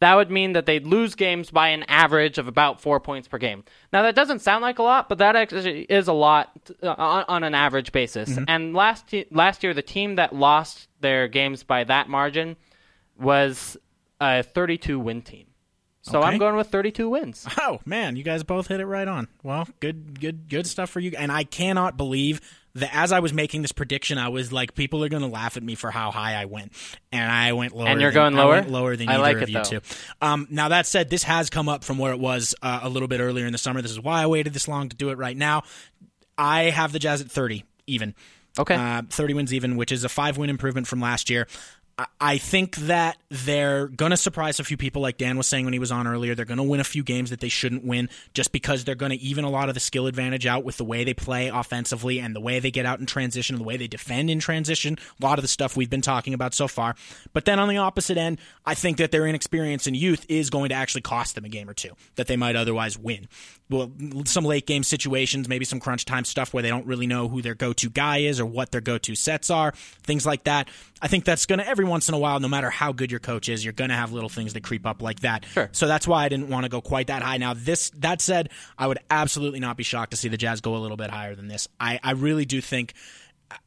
that 0.04 0.14
would 0.16 0.30
mean 0.30 0.52
that 0.52 0.66
they'd 0.66 0.86
lose 0.86 1.14
games 1.14 1.50
by 1.50 1.68
an 1.68 1.82
average 1.88 2.36
of 2.36 2.46
about 2.46 2.78
four 2.80 3.00
points 3.00 3.26
per 3.26 3.38
game. 3.38 3.64
Now 3.90 4.02
that 4.02 4.14
doesn't 4.14 4.40
sound 4.40 4.60
like 4.62 4.78
a 4.78 4.82
lot, 4.82 5.08
but 5.08 5.16
that 5.18 5.34
actually 5.34 5.82
is 5.82 6.08
a 6.08 6.12
lot 6.12 6.50
uh, 6.82 6.94
on, 6.96 7.24
on 7.26 7.42
an 7.44 7.54
average 7.54 7.90
basis. 7.90 8.38
And 8.46 8.74
last 8.74 9.14
last 9.30 9.64
year, 9.64 9.72
the 9.72 9.82
team 9.82 10.16
that 10.16 10.34
lost 10.34 10.88
their 11.00 11.26
games 11.26 11.62
by 11.62 11.84
that 11.84 12.08
margin 12.10 12.56
was 13.18 13.76
a 14.20 14.42
32 14.42 14.98
win 14.98 15.22
team. 15.22 15.46
So 16.02 16.18
Okay. 16.18 16.28
I'm 16.28 16.38
going 16.38 16.56
with 16.56 16.68
32 16.68 17.08
wins. 17.08 17.46
Oh 17.58 17.80
man, 17.86 18.16
you 18.16 18.22
guys 18.24 18.42
both 18.42 18.66
hit 18.68 18.80
it 18.80 18.86
right 18.86 19.08
on. 19.08 19.28
Well, 19.42 19.66
good, 19.80 20.20
good, 20.20 20.50
good 20.50 20.66
stuff 20.66 20.90
for 20.90 21.00
you. 21.00 21.12
And 21.16 21.32
I 21.32 21.44
cannot 21.44 21.96
believe 21.96 22.42
that 22.76 22.90
as 22.94 23.12
I 23.12 23.20
was 23.20 23.32
making 23.32 23.62
this 23.62 23.72
prediction, 23.72 24.18
I 24.18 24.28
was 24.28 24.52
like, 24.52 24.74
people 24.74 25.04
are 25.04 25.08
going 25.08 25.22
to 25.22 25.28
laugh 25.28 25.56
at 25.56 25.62
me 25.62 25.74
for 25.76 25.90
how 25.90 26.10
high 26.10 26.34
I 26.34 26.46
went, 26.46 26.72
and 27.12 27.30
I 27.30 27.52
went 27.52 27.74
lower. 27.74 27.88
And 27.88 28.00
you're 28.00 28.10
than- 28.10 28.34
going 28.34 28.38
I 28.38 28.42
lower? 28.42 28.62
lower 28.62 28.96
than 28.96 29.08
I 29.08 29.14
either 29.14 29.22
like 29.22 29.36
of 29.36 29.42
it, 29.44 29.48
you 29.50 29.54
though. 29.54 29.62
two. 29.62 29.80
Um, 30.20 30.48
now 30.50 30.68
that 30.68 30.86
said, 30.86 31.08
this 31.08 31.22
has 31.22 31.50
come 31.50 31.68
up 31.68 31.84
from 31.84 31.98
where 31.98 32.12
it 32.12 32.18
was 32.18 32.54
uh, 32.62 32.80
a 32.82 32.88
little 32.88 33.08
bit 33.08 33.20
earlier 33.20 33.46
in 33.46 33.52
the 33.52 33.58
summer. 33.58 33.80
This 33.80 33.92
is 33.92 34.00
why 34.00 34.22
I 34.22 34.26
waited 34.26 34.52
this 34.52 34.66
long 34.66 34.88
to 34.88 34.96
do 34.96 35.10
it 35.10 35.18
right 35.18 35.36
now. 35.36 35.62
I 36.36 36.64
have 36.64 36.92
the 36.92 36.98
Jazz 36.98 37.20
at 37.20 37.30
30 37.30 37.64
even. 37.86 38.14
Okay. 38.58 38.74
Uh, 38.74 39.02
30 39.08 39.34
wins 39.34 39.54
even, 39.54 39.76
which 39.76 39.92
is 39.92 40.04
a 40.04 40.08
five 40.08 40.36
win 40.36 40.50
improvement 40.50 40.86
from 40.86 41.00
last 41.00 41.28
year. 41.30 41.46
I- 42.20 42.38
think 42.38 42.76
that 42.76 43.16
they're 43.30 43.86
going 43.86 44.10
to 44.10 44.16
surprise 44.16 44.58
a 44.58 44.64
few 44.64 44.76
people, 44.76 45.00
like 45.02 45.18
Dan 45.18 45.36
was 45.36 45.46
saying 45.46 45.64
when 45.64 45.72
he 45.72 45.78
was 45.78 45.92
on 45.92 46.06
earlier. 46.06 46.34
They're 46.34 46.44
going 46.44 46.58
to 46.58 46.64
win 46.64 46.80
a 46.80 46.84
few 46.84 47.02
games 47.04 47.30
that 47.30 47.40
they 47.40 47.48
shouldn't 47.48 47.84
win 47.84 48.08
just 48.32 48.50
because 48.50 48.84
they're 48.84 48.94
going 48.94 49.10
to 49.10 49.18
even 49.18 49.44
a 49.44 49.50
lot 49.50 49.68
of 49.68 49.74
the 49.74 49.80
skill 49.80 50.06
advantage 50.06 50.46
out 50.46 50.64
with 50.64 50.76
the 50.76 50.84
way 50.84 51.04
they 51.04 51.14
play 51.14 51.48
offensively 51.48 52.18
and 52.18 52.34
the 52.34 52.40
way 52.40 52.58
they 52.58 52.70
get 52.70 52.86
out 52.86 52.98
in 53.00 53.06
transition, 53.06 53.54
and 53.54 53.60
the 53.60 53.66
way 53.66 53.76
they 53.76 53.86
defend 53.86 54.30
in 54.30 54.40
transition. 54.40 54.98
A 55.20 55.24
lot 55.24 55.38
of 55.38 55.42
the 55.42 55.48
stuff 55.48 55.76
we've 55.76 55.90
been 55.90 56.00
talking 56.00 56.34
about 56.34 56.54
so 56.54 56.66
far. 56.66 56.96
But 57.32 57.44
then 57.44 57.58
on 57.58 57.68
the 57.68 57.76
opposite 57.76 58.16
end, 58.16 58.38
I 58.66 58.74
think 58.74 58.96
that 58.96 59.12
their 59.12 59.26
inexperience 59.26 59.86
and 59.86 59.96
youth 59.96 60.26
is 60.28 60.50
going 60.50 60.70
to 60.70 60.74
actually 60.74 61.02
cost 61.02 61.34
them 61.34 61.44
a 61.44 61.48
game 61.48 61.68
or 61.68 61.74
two 61.74 61.90
that 62.16 62.26
they 62.26 62.36
might 62.36 62.56
otherwise 62.56 62.98
win. 62.98 63.28
Well, 63.70 63.92
some 64.24 64.44
late 64.44 64.66
game 64.66 64.82
situations, 64.82 65.48
maybe 65.48 65.64
some 65.64 65.80
crunch 65.80 66.04
time 66.04 66.24
stuff 66.24 66.52
where 66.52 66.62
they 66.62 66.68
don't 66.68 66.86
really 66.86 67.06
know 67.06 67.28
who 67.28 67.40
their 67.40 67.54
go 67.54 67.72
to 67.74 67.88
guy 67.88 68.18
is 68.18 68.40
or 68.40 68.46
what 68.46 68.72
their 68.72 68.82
go 68.82 68.98
to 68.98 69.14
sets 69.14 69.50
are, 69.50 69.72
things 70.02 70.26
like 70.26 70.44
that. 70.44 70.68
I 71.04 71.06
think 71.06 71.26
that's 71.26 71.44
going 71.44 71.58
to, 71.58 71.68
every 71.68 71.84
once 71.84 72.08
in 72.08 72.14
a 72.14 72.18
while, 72.18 72.40
no 72.40 72.48
matter 72.48 72.70
how 72.70 72.92
good 72.92 73.10
your 73.10 73.20
coach 73.20 73.50
is, 73.50 73.62
you're 73.62 73.74
going 73.74 73.90
to 73.90 73.94
have 73.94 74.12
little 74.12 74.30
things 74.30 74.54
that 74.54 74.62
creep 74.62 74.86
up 74.86 75.02
like 75.02 75.20
that. 75.20 75.44
Sure. 75.44 75.68
So 75.72 75.86
that's 75.86 76.08
why 76.08 76.24
I 76.24 76.30
didn't 76.30 76.48
want 76.48 76.64
to 76.64 76.70
go 76.70 76.80
quite 76.80 77.08
that 77.08 77.20
high. 77.20 77.36
Now, 77.36 77.52
this, 77.52 77.90
that 77.98 78.22
said, 78.22 78.48
I 78.78 78.86
would 78.86 78.98
absolutely 79.10 79.60
not 79.60 79.76
be 79.76 79.82
shocked 79.82 80.12
to 80.12 80.16
see 80.16 80.28
the 80.28 80.38
Jazz 80.38 80.62
go 80.62 80.74
a 80.74 80.78
little 80.78 80.96
bit 80.96 81.10
higher 81.10 81.34
than 81.34 81.46
this. 81.46 81.68
I, 81.78 82.00
I 82.02 82.12
really 82.12 82.46
do 82.46 82.62
think 82.62 82.94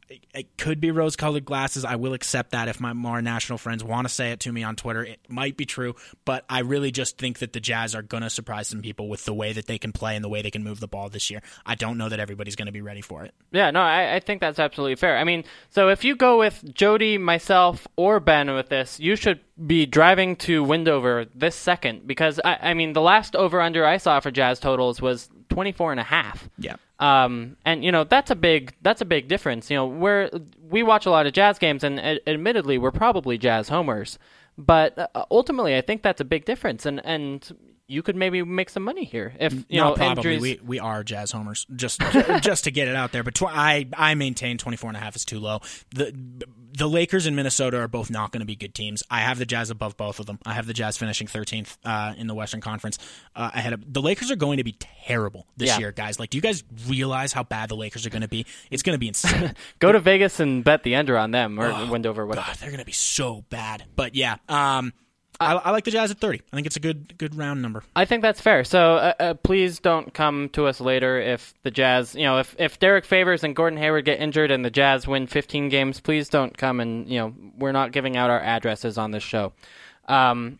it- 0.10 0.26
it 0.34 0.58
could 0.58 0.80
be 0.80 0.92
rose 0.92 1.16
colored 1.16 1.46
glasses. 1.46 1.84
I 1.84 1.96
will 1.96 2.14
accept 2.14 2.52
that 2.52 2.68
if 2.68 2.80
my 2.80 2.94
more 2.94 3.22
national 3.22 3.58
friends 3.58 3.84
want 3.84 4.08
to 4.08 4.14
say 4.14 4.32
it 4.32 4.40
to 4.42 4.52
me 4.52 4.64
on 4.64 4.76
Twitter. 4.76 5.04
It 5.04 5.20
might 5.28 5.58
be 5.58 5.66
true, 5.66 5.96
but 6.26 6.46
I 6.50 6.60
really 6.60 6.92
just 6.92 7.18
think 7.18 7.40
that 7.40 7.54
the 7.54 7.60
Jazz 7.60 7.94
are 7.96 8.02
going 8.02 8.24
to 8.24 8.30
surprise 8.30 8.68
some 8.68 8.82
people 8.82 9.10
with 9.10 9.26
the 9.26 9.34
way 9.34 9.52
that 9.54 9.66
they 9.68 9.78
can 9.78 9.92
play 9.92 10.16
and 10.16 10.24
the 10.24 10.30
way 10.30 10.42
they 10.42 10.52
can 10.52 10.64
move 10.64 10.80
the 10.80 10.88
ball 10.88 11.10
this 11.10 11.30
year. 11.30 11.42
I 11.66 11.76
don't 11.76 11.98
know 11.98 12.08
that 12.10 12.20
everybody's 12.20 12.56
going 12.56 12.68
to 12.68 12.72
be 12.72 12.82
ready 12.82 13.02
for 13.02 13.24
it. 13.26 13.34
Yeah, 13.52 13.72
no, 13.72 13.82
I, 13.82 14.16
I 14.16 14.20
think 14.20 14.40
that's 14.42 14.60
absolutely 14.60 14.96
fair. 14.96 15.18
I 15.18 15.24
mean, 15.24 15.44
so 15.72 15.90
if 15.90 16.04
you 16.04 16.16
go 16.16 16.38
with 16.40 16.64
Jody, 16.74 17.18
myself, 17.18 17.88
or 17.96 18.20
Ben 18.20 18.54
with 18.54 18.70
this, 18.70 19.00
you 19.00 19.16
should 19.16 19.40
be 19.66 19.86
driving 19.86 20.36
to 20.38 20.64
Wendover 20.64 21.26
this 21.34 21.56
second 21.56 22.08
because, 22.08 22.40
I, 22.46 22.58
I 22.62 22.74
mean, 22.76 22.94
the 22.94 23.02
last 23.02 23.36
over 23.36 23.60
under 23.60 23.86
I 23.86 23.98
saw 23.98 24.20
for 24.20 24.32
Jazz 24.32 24.60
totals 24.60 25.02
was 25.02 25.30
24 25.50 25.92
and 25.92 26.00
a 26.00 26.04
half. 26.04 26.48
Yeah. 26.58 26.76
Um, 27.00 27.58
and 27.64 27.86
you 27.86 27.92
know 27.92 28.06
that's 28.06 28.32
a 28.32 28.36
big 28.36 28.74
that's 28.82 29.02
a 29.02 29.06
big 29.06 29.28
difference. 29.28 29.70
You 29.70 29.78
know, 29.78 29.86
we're 30.00 30.30
we 30.62 30.84
watch 30.84 31.06
a 31.06 31.12
lot 31.12 31.26
of 31.26 31.34
jazz 31.34 31.60
games, 31.60 31.84
and 31.84 32.00
uh, 32.00 32.16
admittedly, 32.26 32.78
we're 32.78 32.92
probably 32.92 33.38
jazz 33.38 33.70
homers. 33.70 34.18
But 34.58 34.98
uh, 34.98 35.26
ultimately, 35.30 35.76
I 35.76 35.82
think 35.82 36.02
that's 36.02 36.22
a 36.22 36.26
big 36.26 36.46
difference, 36.46 36.86
and 36.86 37.04
and 37.06 37.50
you 37.88 38.04
could 38.04 38.16
maybe 38.16 38.44
make 38.44 38.70
some 38.70 38.84
money 38.84 39.06
here 39.06 39.34
if 39.40 39.54
you 39.54 39.80
Not 39.80 39.90
know 39.92 39.96
probably. 39.96 40.34
injuries. 40.36 40.42
We, 40.62 40.68
we 40.68 40.80
are 40.80 41.04
Jazz 41.04 41.32
homers, 41.32 41.66
just 41.76 42.02
just 42.42 42.66
to 42.66 42.72
get 42.72 42.88
it 42.88 42.96
out 42.96 43.12
there. 43.14 43.24
But 43.24 43.36
tw- 43.36 43.44
I 43.48 43.88
I 43.94 44.14
maintain 44.16 44.58
24 44.58 44.90
and 44.90 44.98
a 44.98 45.00
half 45.00 45.16
is 45.16 45.24
too 45.26 45.40
low. 45.40 45.60
The 45.96 46.14
the 46.74 46.88
Lakers 46.88 47.26
and 47.26 47.36
Minnesota 47.36 47.78
are 47.80 47.88
both 47.88 48.12
not 48.12 48.32
going 48.32 48.42
to 48.42 48.46
be 48.46 48.56
good 48.56 48.76
teams. 48.76 49.02
I 49.10 49.22
have 49.22 49.40
the 49.40 49.46
Jazz 49.46 49.70
above 49.72 49.98
both 49.98 50.20
of 50.20 50.26
them. 50.28 50.38
I 50.46 50.54
have 50.54 50.68
the 50.68 50.74
Jazz 50.74 50.96
finishing 50.98 51.26
13th 51.28 51.78
uh, 51.84 52.14
in 52.18 52.28
the 52.28 52.36
Western 52.36 52.62
Conference. 52.62 53.00
Uh, 53.36 53.50
ahead 53.54 53.74
of 53.74 53.92
the 53.92 54.02
Lakers 54.02 54.30
are 54.30 54.36
going 54.36 54.58
to 54.58 54.64
be 54.64 54.74
terrible 55.06 55.48
this 55.58 55.70
Yeah. 55.70 55.80
year, 55.80 55.92
guys. 55.92 56.20
Like, 56.20 56.30
do 56.30 56.38
you 56.38 56.42
guys 56.42 56.64
realize 56.88 57.34
how 57.34 57.42
bad 57.44 57.70
the 57.70 57.76
Lakers 57.76 58.06
are 58.06 58.12
going 58.12 58.22
to 58.22 58.28
be? 58.28 58.46
It's 58.70 58.84
going 58.84 58.94
to 58.94 59.00
be 59.00 59.08
insane. 59.08 59.56
Go 59.80 59.92
to 59.92 60.00
Vegas 60.00 60.40
and 60.40 60.64
bet 60.64 60.84
the 60.84 60.96
under 60.98 61.18
on 61.18 61.32
them 61.32 61.58
or 61.60 61.68
Oh, 61.72 61.90
Wendover, 61.90 62.28
whatever. 62.28 62.46
God, 62.46 62.58
they're 62.58 62.70
going 62.70 62.80
to 62.80 62.86
be 62.86 62.92
so 62.92 63.44
bad. 63.50 63.86
But 63.96 64.14
yeah, 64.14 64.36
um, 64.48 64.94
I, 65.40 65.54
I 65.54 65.72
like 65.72 65.84
the 65.84 65.92
Jazz 65.92 66.10
at 66.12 66.18
30. 66.20 66.42
I 66.52 66.56
think 66.56 66.68
it's 66.68 66.76
a 66.76 66.80
good 66.80 67.18
good 67.18 67.36
round 67.36 67.62
number. 67.62 67.84
I 67.96 68.06
think 68.06 68.22
that's 68.22 68.42
fair. 68.42 68.64
So 68.64 68.96
uh, 68.96 69.14
uh, 69.20 69.34
please 69.36 69.80
don't 69.80 70.14
come 70.14 70.50
to 70.50 70.66
us 70.66 70.82
later 70.82 71.20
if 71.20 71.54
the 71.64 71.72
Jazz, 71.72 72.16
you 72.16 72.24
know, 72.24 72.40
if 72.40 72.56
if 72.58 72.80
Derrick 72.80 73.06
Favors 73.06 73.44
and 73.44 73.56
Gordon 73.56 73.78
Hayward 73.80 74.06
get 74.06 74.20
injured 74.20 74.52
and 74.52 74.66
the 74.66 74.72
Jazz 74.72 75.08
win 75.08 75.28
15 75.28 75.70
games, 75.70 76.00
please 76.00 76.30
don't 76.30 76.58
come 76.58 76.80
and 76.80 77.08
you 77.08 77.20
know 77.20 77.34
we're 77.58 77.72
not 77.72 77.92
giving 77.92 78.18
out 78.18 78.30
our 78.30 78.40
addresses 78.40 78.98
on 78.98 79.12
this 79.12 79.24
show. 79.24 79.54
Um, 80.08 80.60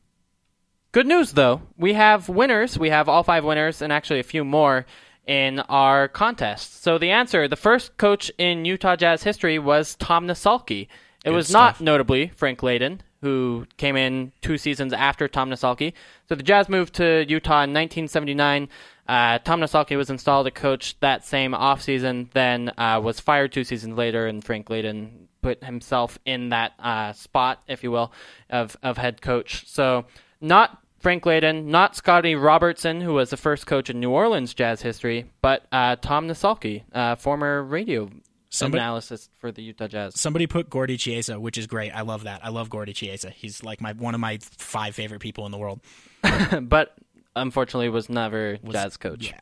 good 0.92 1.08
news 1.08 1.34
though, 1.34 1.62
we 1.78 1.94
have 1.94 2.30
winners. 2.30 2.78
We 2.78 2.90
have 2.90 3.10
all 3.10 3.24
five 3.24 3.44
winners 3.44 3.82
and 3.82 3.92
actually 3.92 4.20
a 4.20 4.24
few 4.24 4.44
more 4.44 4.86
in 5.26 5.60
our 5.60 6.08
contest. 6.08 6.82
So 6.84 6.98
the 6.98 7.12
answer, 7.12 7.48
the 7.48 7.56
first 7.56 7.98
coach 7.98 8.32
in 8.38 8.66
Utah 8.66 8.96
Jazz 8.96 9.24
history 9.24 9.60
was 9.60 9.96
Tom 9.96 10.28
Nissalke. 10.28 10.84
It 10.84 10.90
Good 11.26 11.36
was 11.36 11.48
stuff. 11.48 11.80
not 11.80 11.84
notably 11.84 12.28
Frank 12.36 12.60
Layden, 12.60 13.00
who 13.22 13.66
came 13.78 13.96
in 13.96 14.32
two 14.42 14.58
seasons 14.58 14.94
after 14.94 15.28
Tom 15.28 15.50
Nissalke. 15.50 15.94
So 16.30 16.36
the 16.36 16.44
Jazz 16.44 16.70
moved 16.70 16.94
to 16.96 17.26
Utah 17.28 17.64
in 17.64 17.74
1979. 17.74 18.70
Uh, 19.08 19.40
Tom 19.40 19.62
Nissalke 19.62 19.96
was 19.98 20.10
installed 20.10 20.46
to 20.46 20.52
coach 20.52 21.00
that 21.00 21.26
same 21.26 21.54
offseason, 21.54 22.32
then 22.34 22.72
uh, 22.78 23.00
was 23.02 23.20
fired 23.20 23.52
two 23.52 23.64
seasons 23.64 23.98
later, 23.98 24.28
and 24.28 24.44
Frank 24.44 24.68
Layden 24.68 25.28
put 25.42 25.64
himself 25.64 26.20
in 26.26 26.50
that 26.50 26.74
uh, 26.80 27.14
spot, 27.14 27.64
if 27.68 27.84
you 27.84 27.92
will, 27.92 28.12
of, 28.50 28.76
of 28.84 28.98
head 28.98 29.22
coach. 29.22 29.66
So 29.68 30.06
not 30.42 30.82
Frank 31.00 31.24
Layden, 31.24 31.66
not 31.66 31.96
Scotty 31.96 32.36
Robertson, 32.36 33.02
who 33.02 33.14
was 33.14 33.30
the 33.30 33.38
first 33.38 33.66
coach 33.66 33.90
in 33.90 34.00
New 34.00 34.10
Orleans 34.10 34.54
Jazz 34.54 34.82
history, 34.82 35.26
but 35.42 35.66
uh, 35.72 35.96
Tom 35.96 36.28
Nissalke, 36.28 36.84
uh, 36.92 37.16
former 37.16 37.64
radio 37.64 38.10
Somebody- 38.50 38.82
analyst 38.82 39.30
for 39.40 39.52
the 39.52 39.62
Utah 39.62 39.88
Jazz. 39.88 40.20
Somebody 40.20 40.48
put 40.48 40.70
Gordy 40.70 40.98
Chiesa, 40.98 41.40
which 41.40 41.58
is 41.58 41.68
great. 41.68 41.92
I 41.92 42.02
love 42.02 42.24
that. 42.24 42.44
I 42.44 42.50
love 42.50 42.70
Gordy 42.70 42.94
Chiesa. 42.94 43.30
He's 43.30 43.64
like 43.64 43.82
my 43.82 43.94
one 43.94 44.14
of 44.16 44.20
my 44.22 44.40
five 44.42 44.96
favorite 44.96 45.20
people 45.22 45.46
in 45.46 45.52
the 45.52 45.58
world. 45.58 45.82
but 46.62 46.96
unfortunately 47.36 47.90
was 47.90 48.10
never 48.10 48.58
Jazz 48.70 48.98
coach. 48.98 49.28
Yeah. 49.28 49.42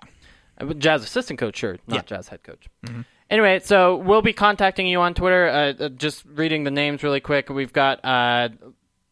Uh, 0.60 0.74
Jazz 0.74 1.04
assistant 1.04 1.40
coach, 1.40 1.58
sure, 1.58 1.78
not 1.88 1.96
Yeah. 1.96 2.02
Jazz 2.18 2.28
head 2.30 2.44
coach. 2.44 2.68
Mhm. 2.86 3.06
Anyway, 3.30 3.60
so 3.60 3.96
we'll 3.98 4.22
be 4.22 4.34
contacting 4.34 4.86
you 4.88 5.02
on 5.02 5.14
Twitter. 5.14 5.48
Uh, 5.48 5.84
uh, 5.86 5.90
just 5.90 6.24
reading 6.26 6.64
the 6.64 6.72
names 6.72 7.02
really 7.04 7.20
quick. 7.20 7.50
We've 7.50 7.74
got, 7.74 8.04
uh, 8.06 8.50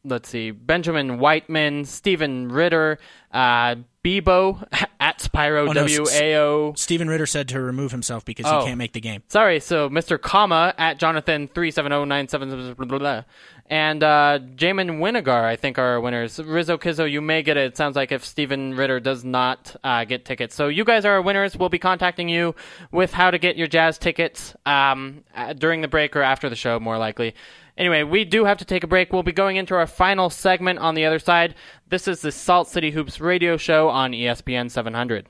let's 0.06 0.30
see, 0.30 0.52
Benjamin 0.52 1.18
Whiteman, 1.18 1.86
Stephen 1.86 2.50
Ritter, 2.50 3.00
uh, 3.32 3.76
Bebo 4.04 4.66
at 5.00 5.20
Spyro 5.20 5.62
Oh, 5.70 5.74
no, 5.74 5.74
W 5.88 6.06
A 6.12 6.36
O. 6.38 6.74
Steven 6.76 7.08
Ritter 7.08 7.26
said 7.26 7.48
to 7.50 7.62
remove 7.62 7.92
himself 7.92 8.26
because 8.26 8.46
Oh. 8.48 8.60
he 8.62 8.66
can't 8.68 8.78
make 8.78 8.94
the 8.94 9.00
game. 9.02 9.24
Sorry, 9.30 9.60
so 9.60 9.90
Mr. 9.90 10.20
Comma 10.22 10.74
at 10.78 10.98
Jonathan 11.00 11.48
three 11.48 11.72
seven 11.72 11.92
zero 11.92 12.04
nine 12.06 12.28
seven 12.28 12.50
blah 12.76 12.86
blah 12.86 12.98
blah, 13.00 13.24
and 13.68 14.04
uh, 14.04 14.40
Jamin 14.56 15.00
Winigar 15.00 15.44
I 15.46 15.56
think 15.56 15.78
are 15.80 15.86
our 15.94 16.02
winners. 16.02 16.40
Rizzo 16.40 16.78
Kizzo, 16.78 17.10
you 17.10 17.22
may 17.22 17.44
get 17.44 17.58
it. 17.58 17.66
It 17.68 17.78
sounds 17.78 17.96
like 17.96 18.12
if 18.12 18.26
Stephen 18.26 18.76
Ritter 18.76 19.00
does 19.00 19.24
not 19.24 19.76
uh, 19.84 20.04
get 20.06 20.26
tickets, 20.26 20.54
so 20.56 20.68
you 20.68 20.84
guys 20.84 21.06
are 21.06 21.14
our 21.14 21.22
winners. 21.22 21.56
We'll 21.58 21.70
be 21.70 21.80
contacting 21.80 22.28
you 22.30 22.56
with 22.92 23.14
how 23.14 23.32
to 23.32 23.38
get 23.38 23.56
your 23.56 23.68
jazz 23.68 23.98
tickets 23.98 24.54
um, 24.66 25.24
uh, 25.36 25.54
during 25.54 25.82
the 25.82 25.88
break 25.88 26.16
or 26.16 26.22
after 26.24 26.50
the 26.50 26.56
show, 26.56 26.80
more 26.80 26.98
likely. 26.98 27.36
Anyway, 27.78 28.04
we 28.04 28.24
do 28.24 28.46
have 28.46 28.60
to 28.60 28.66
take 28.66 28.84
a 28.84 28.88
break. 28.88 29.12
We'll 29.12 29.24
be 29.24 29.32
going 29.32 29.56
into 29.58 29.74
our 29.74 29.88
final 29.88 30.30
segment 30.30 30.80
on 30.80 30.94
the 30.94 31.06
other 31.06 31.20
side. 31.20 31.56
This 31.90 32.08
is 32.08 32.22
the 32.22 32.32
Salt 32.32 32.68
City 32.68 32.92
Hoops 32.92 33.20
radio 33.20 33.58
show 33.58 33.90
on 33.90 34.12
ESPN 34.12 34.70
700. 34.70 35.28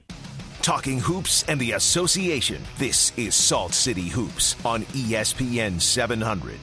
Talking 0.62 1.00
hoops 1.00 1.44
and 1.48 1.60
the 1.60 1.74
association. 1.74 2.62
This 2.78 3.12
is 3.18 3.36
Salt 3.36 3.74
City 3.74 4.10
Hoops 4.10 4.56
on 4.66 4.84
ESPN 4.84 5.82
700. 5.82 6.60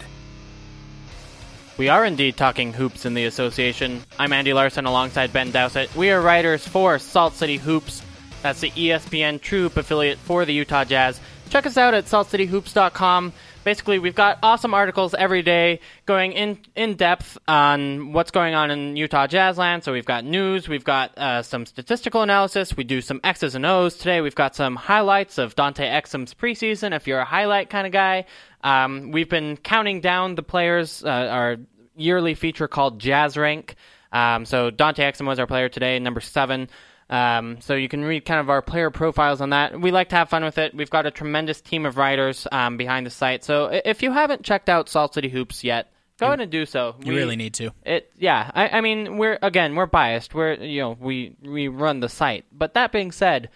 We 1.79 1.89
are 1.89 2.05
indeed 2.05 2.37
talking 2.37 2.75
hoops 2.75 3.07
in 3.07 3.15
the 3.15 3.25
association. 3.25 4.03
I'm 4.19 4.35
Andy 4.35 4.53
Larsen 4.53 4.85
alongside 4.85 5.33
Ben 5.33 5.51
Dowsett. 5.51 5.95
We 5.97 6.11
are 6.11 6.21
writers 6.21 6.67
for 6.67 6.99
Salt 6.99 7.35
City 7.35 7.57
Hoops. 7.57 8.03
That's 8.43 8.61
the 8.61 8.71
ESPN 8.71 9.41
TrueHoop 9.41 9.79
affiliate 9.79 10.19
for 10.19 10.45
the 10.45 10.53
Utah 10.53 10.85
Jazz. 10.85 11.21
Check 11.49 11.67
us 11.67 11.77
out 11.77 11.95
at 11.95 12.05
saltcityhoops.com. 12.05 13.33
Basically, 13.63 13.99
we've 13.99 14.15
got 14.15 14.39
awesome 14.43 14.73
articles 14.73 15.15
every 15.15 15.43
day 15.43 15.81
going 16.07 16.33
in 16.33 16.59
in 16.75 16.95
depth 16.95 17.37
on 17.47 18.13
what's 18.13 18.31
going 18.31 18.55
on 18.55 18.71
in 18.71 18.97
Utah 18.97 19.27
Jazzland. 19.27 19.83
So 19.83 19.93
we've 19.93 20.07
got 20.07 20.25
news, 20.25 20.69
we've 20.69 20.85
got 20.85 21.17
uh, 21.19 21.43
some 21.43 21.67
statistical 21.67 22.23
analysis, 22.23 22.77
we 22.77 22.85
do 22.85 23.01
some 23.01 23.21
X's 23.23 23.55
and 23.55 23.67
O's 23.67 23.97
today. 23.97 24.21
We've 24.21 24.35
got 24.35 24.55
some 24.55 24.77
highlights 24.77 25.39
of 25.39 25.55
Dante 25.57 25.87
Exum's 25.87 26.33
preseason. 26.33 26.95
If 26.95 27.07
you're 27.07 27.21
a 27.21 27.25
highlight 27.25 27.69
kind 27.69 27.87
of 27.87 27.93
guy, 27.93 28.25
um, 28.63 29.11
we've 29.11 29.29
been 29.29 29.57
counting 29.57 30.01
down 30.01 30.35
the 30.35 30.43
players. 30.43 31.05
Uh, 31.05 31.09
our 31.09 31.57
yearly 31.97 32.35
feature 32.35 32.69
called 32.69 32.99
Jazz 32.99 33.37
Rank. 33.37 33.77
Um, 34.13 34.45
so 34.45 34.71
Dante 34.71 35.03
Exum 35.03 35.27
was 35.27 35.39
our 35.39 35.47
player 35.47 35.69
today, 35.69 35.99
number 35.99 36.21
seven. 36.21 36.69
Um, 37.11 37.61
so 37.61 37.75
you 37.75 37.89
can 37.89 38.05
read 38.05 38.25
kind 38.25 38.39
of 38.39 38.49
our 38.49 38.63
player 38.63 38.91
profiles 38.91 39.41
on 39.41 39.51
that. 39.51 39.79
We 39.79 39.91
like 39.91 40.11
to 40.11 40.17
have 40.17 40.31
fun 40.31 40.45
with 40.45 40.59
it. 40.59 40.75
We've 40.75 40.89
got 40.89 41.07
a 41.07 41.11
tremendous 41.11 41.61
team 41.61 41.85
of 41.85 41.97
writers 41.97 42.47
um, 42.53 42.77
behind 42.77 43.05
the 43.05 43.11
site. 43.11 43.43
So 43.43 43.67
if 43.85 44.03
you 44.03 44.13
haven't 44.13 44.45
checked 44.45 44.69
out 44.69 44.89
Salt 44.89 45.15
City 45.15 45.29
Hoops 45.29 45.65
yet, 45.65 45.93
go 46.21 46.27
ahead 46.27 46.41
and 46.41 46.53
do 46.53 46.65
so. 46.67 46.95
You 47.03 47.17
really 47.17 47.35
need 47.35 47.55
to. 47.55 47.73
It 47.85 48.13
yeah. 48.17 48.51
I, 48.55 48.69
I 48.69 48.81
mean 48.81 49.19
we're 49.19 49.39
again 49.43 49.75
we're 49.75 49.87
biased. 49.87 50.35
We're 50.35 50.55
you 50.55 50.83
know 50.83 50.97
we 51.01 51.37
we 51.43 51.67
run 51.67 51.99
the 51.99 52.09
site. 52.09 52.45
But 52.53 52.75
that 52.75 52.93
being 52.93 53.11
said, 53.11 53.51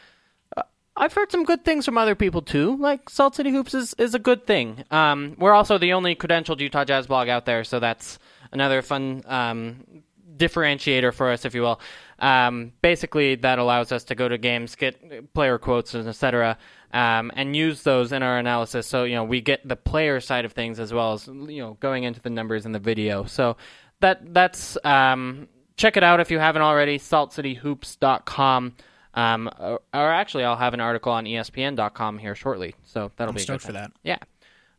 uh, 0.56 0.62
I've 0.96 1.12
heard 1.12 1.30
some 1.30 1.44
good 1.44 1.64
things 1.64 1.84
from 1.84 1.96
other 1.96 2.16
people 2.16 2.42
too. 2.42 2.76
Like 2.76 3.08
Salt 3.08 3.36
City 3.36 3.50
Hoops 3.50 3.74
is, 3.74 3.94
is 3.98 4.16
a 4.16 4.18
good 4.18 4.48
thing. 4.48 4.84
Um, 4.90 5.36
we're 5.38 5.52
also 5.52 5.78
the 5.78 5.92
only 5.92 6.16
credentialed 6.16 6.58
Utah 6.58 6.84
Jazz 6.84 7.06
blog 7.06 7.28
out 7.28 7.46
there, 7.46 7.62
so 7.62 7.78
that's 7.78 8.18
another 8.50 8.82
fun 8.82 9.22
um, 9.26 10.02
differentiator 10.36 11.14
for 11.14 11.30
us, 11.30 11.44
if 11.44 11.54
you 11.54 11.62
will. 11.62 11.80
Um, 12.24 12.72
basically, 12.80 13.34
that 13.34 13.58
allows 13.58 13.92
us 13.92 14.04
to 14.04 14.14
go 14.14 14.26
to 14.26 14.38
games, 14.38 14.76
get 14.76 15.34
player 15.34 15.58
quotes, 15.58 15.92
and 15.92 16.08
etc., 16.08 16.56
um, 16.90 17.30
and 17.36 17.54
use 17.54 17.82
those 17.82 18.12
in 18.12 18.22
our 18.22 18.38
analysis. 18.38 18.86
So 18.86 19.04
you 19.04 19.14
know 19.14 19.24
we 19.24 19.42
get 19.42 19.68
the 19.68 19.76
player 19.76 20.20
side 20.20 20.46
of 20.46 20.52
things 20.52 20.80
as 20.80 20.90
well 20.90 21.12
as 21.12 21.26
you 21.26 21.60
know 21.60 21.76
going 21.80 22.04
into 22.04 22.22
the 22.22 22.30
numbers 22.30 22.64
in 22.64 22.72
the 22.72 22.78
video. 22.78 23.24
So 23.24 23.58
that 24.00 24.32
that's 24.32 24.78
um, 24.84 25.48
check 25.76 25.98
it 25.98 26.02
out 26.02 26.20
if 26.20 26.30
you 26.30 26.38
haven't 26.38 26.62
already. 26.62 26.98
SaltCityHoops.com. 26.98 28.74
Um, 29.12 29.50
or, 29.60 29.80
or 29.92 30.10
actually, 30.10 30.44
I'll 30.44 30.56
have 30.56 30.72
an 30.72 30.80
article 30.80 31.12
on 31.12 31.26
ESPN.com 31.26 32.16
here 32.16 32.34
shortly. 32.34 32.74
So 32.84 33.12
that'll 33.16 33.32
I'm 33.32 33.36
be 33.36 33.42
stoked 33.42 33.64
good 33.64 33.66
for 33.66 33.72
that. 33.72 33.92
Yeah. 34.02 34.18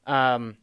Um, 0.07 0.57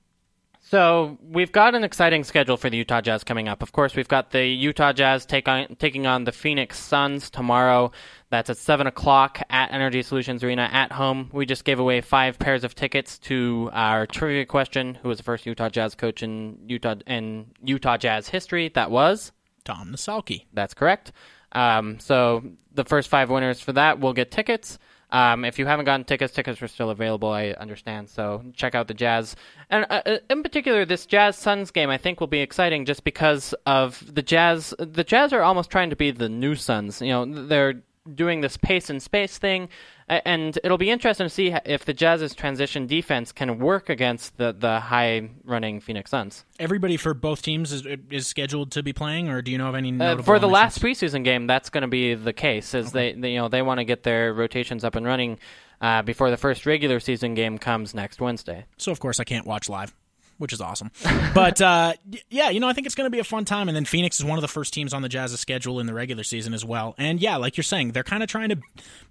so 0.72 1.18
we've 1.22 1.52
got 1.52 1.74
an 1.74 1.84
exciting 1.84 2.24
schedule 2.24 2.56
for 2.56 2.70
the 2.70 2.78
Utah 2.78 3.02
Jazz 3.02 3.24
coming 3.24 3.46
up. 3.46 3.62
Of 3.62 3.72
course, 3.72 3.94
we've 3.94 4.08
got 4.08 4.30
the 4.30 4.46
Utah 4.46 4.94
Jazz 4.94 5.26
take 5.26 5.46
on, 5.46 5.76
taking 5.78 6.06
on 6.06 6.24
the 6.24 6.32
Phoenix 6.32 6.78
Suns 6.78 7.28
tomorrow. 7.28 7.92
That's 8.30 8.48
at 8.48 8.56
seven 8.56 8.86
o'clock 8.86 9.42
at 9.50 9.70
Energy 9.70 10.02
Solutions 10.02 10.42
Arena 10.42 10.70
at 10.72 10.90
home. 10.90 11.28
We 11.30 11.44
just 11.44 11.66
gave 11.66 11.78
away 11.78 12.00
five 12.00 12.38
pairs 12.38 12.64
of 12.64 12.74
tickets 12.74 13.18
to 13.18 13.68
our 13.74 14.06
trivia 14.06 14.46
question: 14.46 14.94
Who 14.94 15.10
was 15.10 15.18
the 15.18 15.24
first 15.24 15.44
Utah 15.44 15.68
Jazz 15.68 15.94
coach 15.94 16.22
in 16.22 16.56
Utah 16.66 16.94
in 17.06 17.48
Utah 17.62 17.98
Jazz 17.98 18.28
history? 18.28 18.70
That 18.74 18.90
was 18.90 19.30
Tom 19.64 19.92
Nissalke. 19.92 20.46
That's 20.54 20.72
correct. 20.72 21.12
Um, 21.54 22.00
so 22.00 22.44
the 22.72 22.86
first 22.86 23.10
five 23.10 23.28
winners 23.28 23.60
for 23.60 23.74
that 23.74 24.00
will 24.00 24.14
get 24.14 24.30
tickets. 24.30 24.78
Um, 25.12 25.44
if 25.44 25.58
you 25.58 25.66
haven't 25.66 25.84
gotten 25.84 26.04
tickets, 26.04 26.32
tickets 26.32 26.60
are 26.62 26.68
still 26.68 26.90
available. 26.90 27.30
I 27.30 27.50
understand. 27.50 28.08
So 28.08 28.42
check 28.54 28.74
out 28.74 28.88
the 28.88 28.94
Jazz, 28.94 29.36
and 29.70 29.86
uh, 29.90 30.02
uh, 30.06 30.18
in 30.30 30.42
particular, 30.42 30.84
this 30.84 31.06
Jazz 31.06 31.36
Suns 31.36 31.70
game 31.70 31.90
I 31.90 31.98
think 31.98 32.18
will 32.18 32.26
be 32.26 32.40
exciting 32.40 32.86
just 32.86 33.04
because 33.04 33.54
of 33.66 34.02
the 34.12 34.22
Jazz. 34.22 34.74
The 34.78 35.04
Jazz 35.04 35.32
are 35.32 35.42
almost 35.42 35.70
trying 35.70 35.90
to 35.90 35.96
be 35.96 36.10
the 36.10 36.30
new 36.30 36.54
Suns. 36.54 37.02
You 37.02 37.08
know, 37.08 37.46
they're 37.46 37.82
doing 38.14 38.40
this 38.40 38.56
pace 38.56 38.90
and 38.90 39.02
space 39.02 39.38
thing, 39.38 39.68
and 40.08 40.58
it'll 40.64 40.78
be 40.78 40.90
interesting 40.90 41.24
to 41.26 41.30
see 41.30 41.54
if 41.64 41.84
the 41.84 41.94
Jazz's 41.94 42.34
transition 42.34 42.86
defense 42.86 43.32
can 43.32 43.58
work 43.58 43.88
against 43.88 44.36
the 44.36 44.52
the 44.52 44.80
high 44.80 45.30
running 45.44 45.80
Phoenix 45.80 46.10
Suns. 46.10 46.44
Everybody 46.58 46.96
for 46.96 47.14
both 47.14 47.42
teams 47.42 47.72
is 47.72 47.86
is 48.10 48.26
scheduled 48.26 48.70
to 48.72 48.82
be 48.82 48.92
playing, 48.92 49.28
or 49.28 49.42
do 49.42 49.50
you 49.50 49.58
know 49.58 49.68
of 49.68 49.74
any 49.74 49.92
Uh, 49.92 50.16
for 50.22 50.38
the 50.38 50.46
omissions? 50.46 50.52
last 50.52 50.80
preseason 50.82 51.24
game, 51.24 51.46
that's 51.46 51.70
going 51.70 51.82
to 51.82 51.88
be 51.88 52.14
the 52.14 52.32
case. 52.32 52.74
Is 52.74 52.92
they, 52.92 53.12
they 53.12 53.32
you 53.32 53.38
know 53.38 53.48
they 53.48 53.62
want 53.62 53.78
to 53.78 53.84
get 53.84 54.02
their 54.02 54.32
rotations 54.34 54.84
up 54.84 54.94
and 54.96 55.06
running 55.06 55.38
uh, 55.80 56.02
before 56.02 56.30
the 56.30 56.36
first 56.36 56.66
regular 56.66 57.00
season 57.00 57.34
game 57.34 57.58
comes 57.58 57.94
next 57.94 58.20
Wednesday. 58.20 58.66
So 58.76 58.92
of 58.92 59.00
course 59.00 59.20
I 59.20 59.24
can't 59.24 59.46
watch 59.46 59.68
live, 59.68 59.94
which 60.42 60.52
is 60.52 60.60
awesome. 60.60 60.90
but 61.34 61.62
uh, 61.62 61.94
yeah, 62.28 62.50
you 62.50 62.60
know 62.60 62.68
I 62.68 62.72
think 62.72 62.86
it's 62.86 62.96
going 62.96 63.06
to 63.06 63.10
be 63.10 63.20
a 63.20 63.24
fun 63.24 63.44
time. 63.44 63.68
And 63.68 63.76
then 63.76 63.84
Phoenix 63.84 64.18
is 64.18 64.24
one 64.26 64.36
of 64.36 64.42
the 64.42 64.48
first 64.48 64.74
teams 64.74 64.92
on 64.92 65.00
the 65.00 65.08
Jazz's 65.08 65.40
schedule 65.40 65.80
in 65.80 65.86
the 65.86 65.94
regular 65.94 66.24
season 66.24 66.52
as 66.52 66.64
well. 66.64 66.94
And 66.98 67.20
yeah, 67.20 67.36
like 67.36 67.56
you're 67.56 67.64
saying, 67.64 67.92
they're 67.92 68.02
kind 68.02 68.22
of 68.22 68.28
trying 68.28 68.48
to 68.48 68.56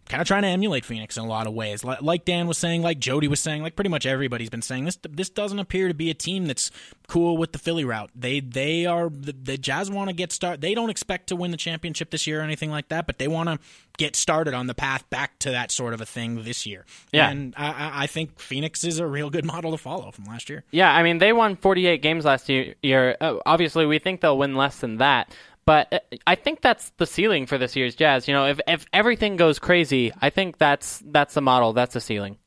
kind 0.10 0.22
of 0.22 0.28
trying 0.28 0.42
to 0.42 0.48
emulate 0.50 0.84
Phoenix 0.86 1.18
in 1.18 1.24
a 1.24 1.28
lot 1.28 1.48
of 1.48 1.54
ways. 1.54 1.84
Like, 1.84 2.26
Dan 2.26 2.48
was 2.48 2.58
saying, 2.58 2.82
like 2.82 3.00
Jody 3.00 3.28
was 3.28 3.40
saying, 3.40 3.62
like 3.62 3.76
pretty 3.76 3.90
much 3.90 4.06
everybody's 4.06 4.50
been 4.50 4.62
saying 4.62 4.86
this. 4.86 4.98
This 5.10 5.30
doesn't 5.30 5.60
appear 5.60 5.88
to 5.88 5.94
be 5.94 6.10
a 6.10 6.14
team 6.14 6.46
that's 6.48 6.70
cool 7.08 7.38
with 7.38 7.52
the 7.52 7.60
Philly 7.60 7.84
route. 7.86 8.10
They 8.16 8.40
they 8.40 8.86
are 8.86 9.10
the, 9.10 9.34
the 9.34 9.58
Jazz 9.58 9.90
want 9.92 10.10
to 10.10 10.14
get 10.16 10.32
start. 10.32 10.62
They 10.62 10.74
don't 10.74 10.90
expect 10.90 11.28
to 11.28 11.36
win 11.36 11.52
the 11.52 11.58
championship 11.58 12.10
this 12.10 12.28
year 12.28 12.40
or 12.40 12.44
anything 12.44 12.72
like 12.72 12.90
that, 12.90 13.08
but 13.08 13.20
they 13.20 13.28
want 13.28 13.50
to 13.50 13.60
get 13.98 14.16
started 14.16 14.54
on 14.54 14.68
the 14.68 14.74
path 14.74 15.08
back 15.10 15.38
to 15.40 15.52
that 15.52 15.70
sort 15.72 15.94
of 15.94 16.02
a 16.02 16.06
thing 16.06 16.44
this 16.44 16.66
year. 16.66 16.86
Yeah. 17.12 17.30
and 17.30 17.54
I- 17.58 18.04
I, 18.04 18.08
think 18.08 18.40
Phoenix 18.40 18.84
is 18.84 19.00
a 19.00 19.06
real 19.06 19.30
good 19.30 19.46
model 19.54 19.72
to 19.72 19.78
follow 19.78 20.10
from 20.12 20.26
last 20.26 20.50
year. 20.50 20.64
Yeah, 20.72 20.92
I 20.92 21.04
mean 21.04 21.18
they 21.20 21.34
won 21.34 21.56
48 21.56 22.02
games 22.02 22.26
last 22.26 22.50
year. 22.50 22.76
year. 22.82 23.18
Uh, 23.20 23.36
obviously, 23.46 23.86
we 23.86 24.00
think 24.00 24.22
they'll 24.22 24.38
win 24.38 24.56
less 24.56 24.80
than 24.80 24.98
that. 24.98 25.36
But 25.66 25.94
uh, 25.94 26.00
I 26.26 26.36
think 26.36 26.62
that's 26.62 26.92
the 26.98 27.06
ceiling 27.06 27.46
for 27.46 27.58
this 27.58 27.76
year's 27.76 27.96
Jazz. 27.96 28.28
You 28.28 28.34
know, 28.34 28.48
if 28.48 28.60
if 28.68 28.86
everything 28.94 29.36
goes 29.36 29.60
crazy, 29.60 30.12
I 30.22 30.30
think 30.30 30.58
that's 30.58 31.02
that's 31.06 31.34
the 31.34 31.42
model. 31.42 31.74
That's 31.74 31.94
the 31.94 32.02
ceiling. 32.02 32.38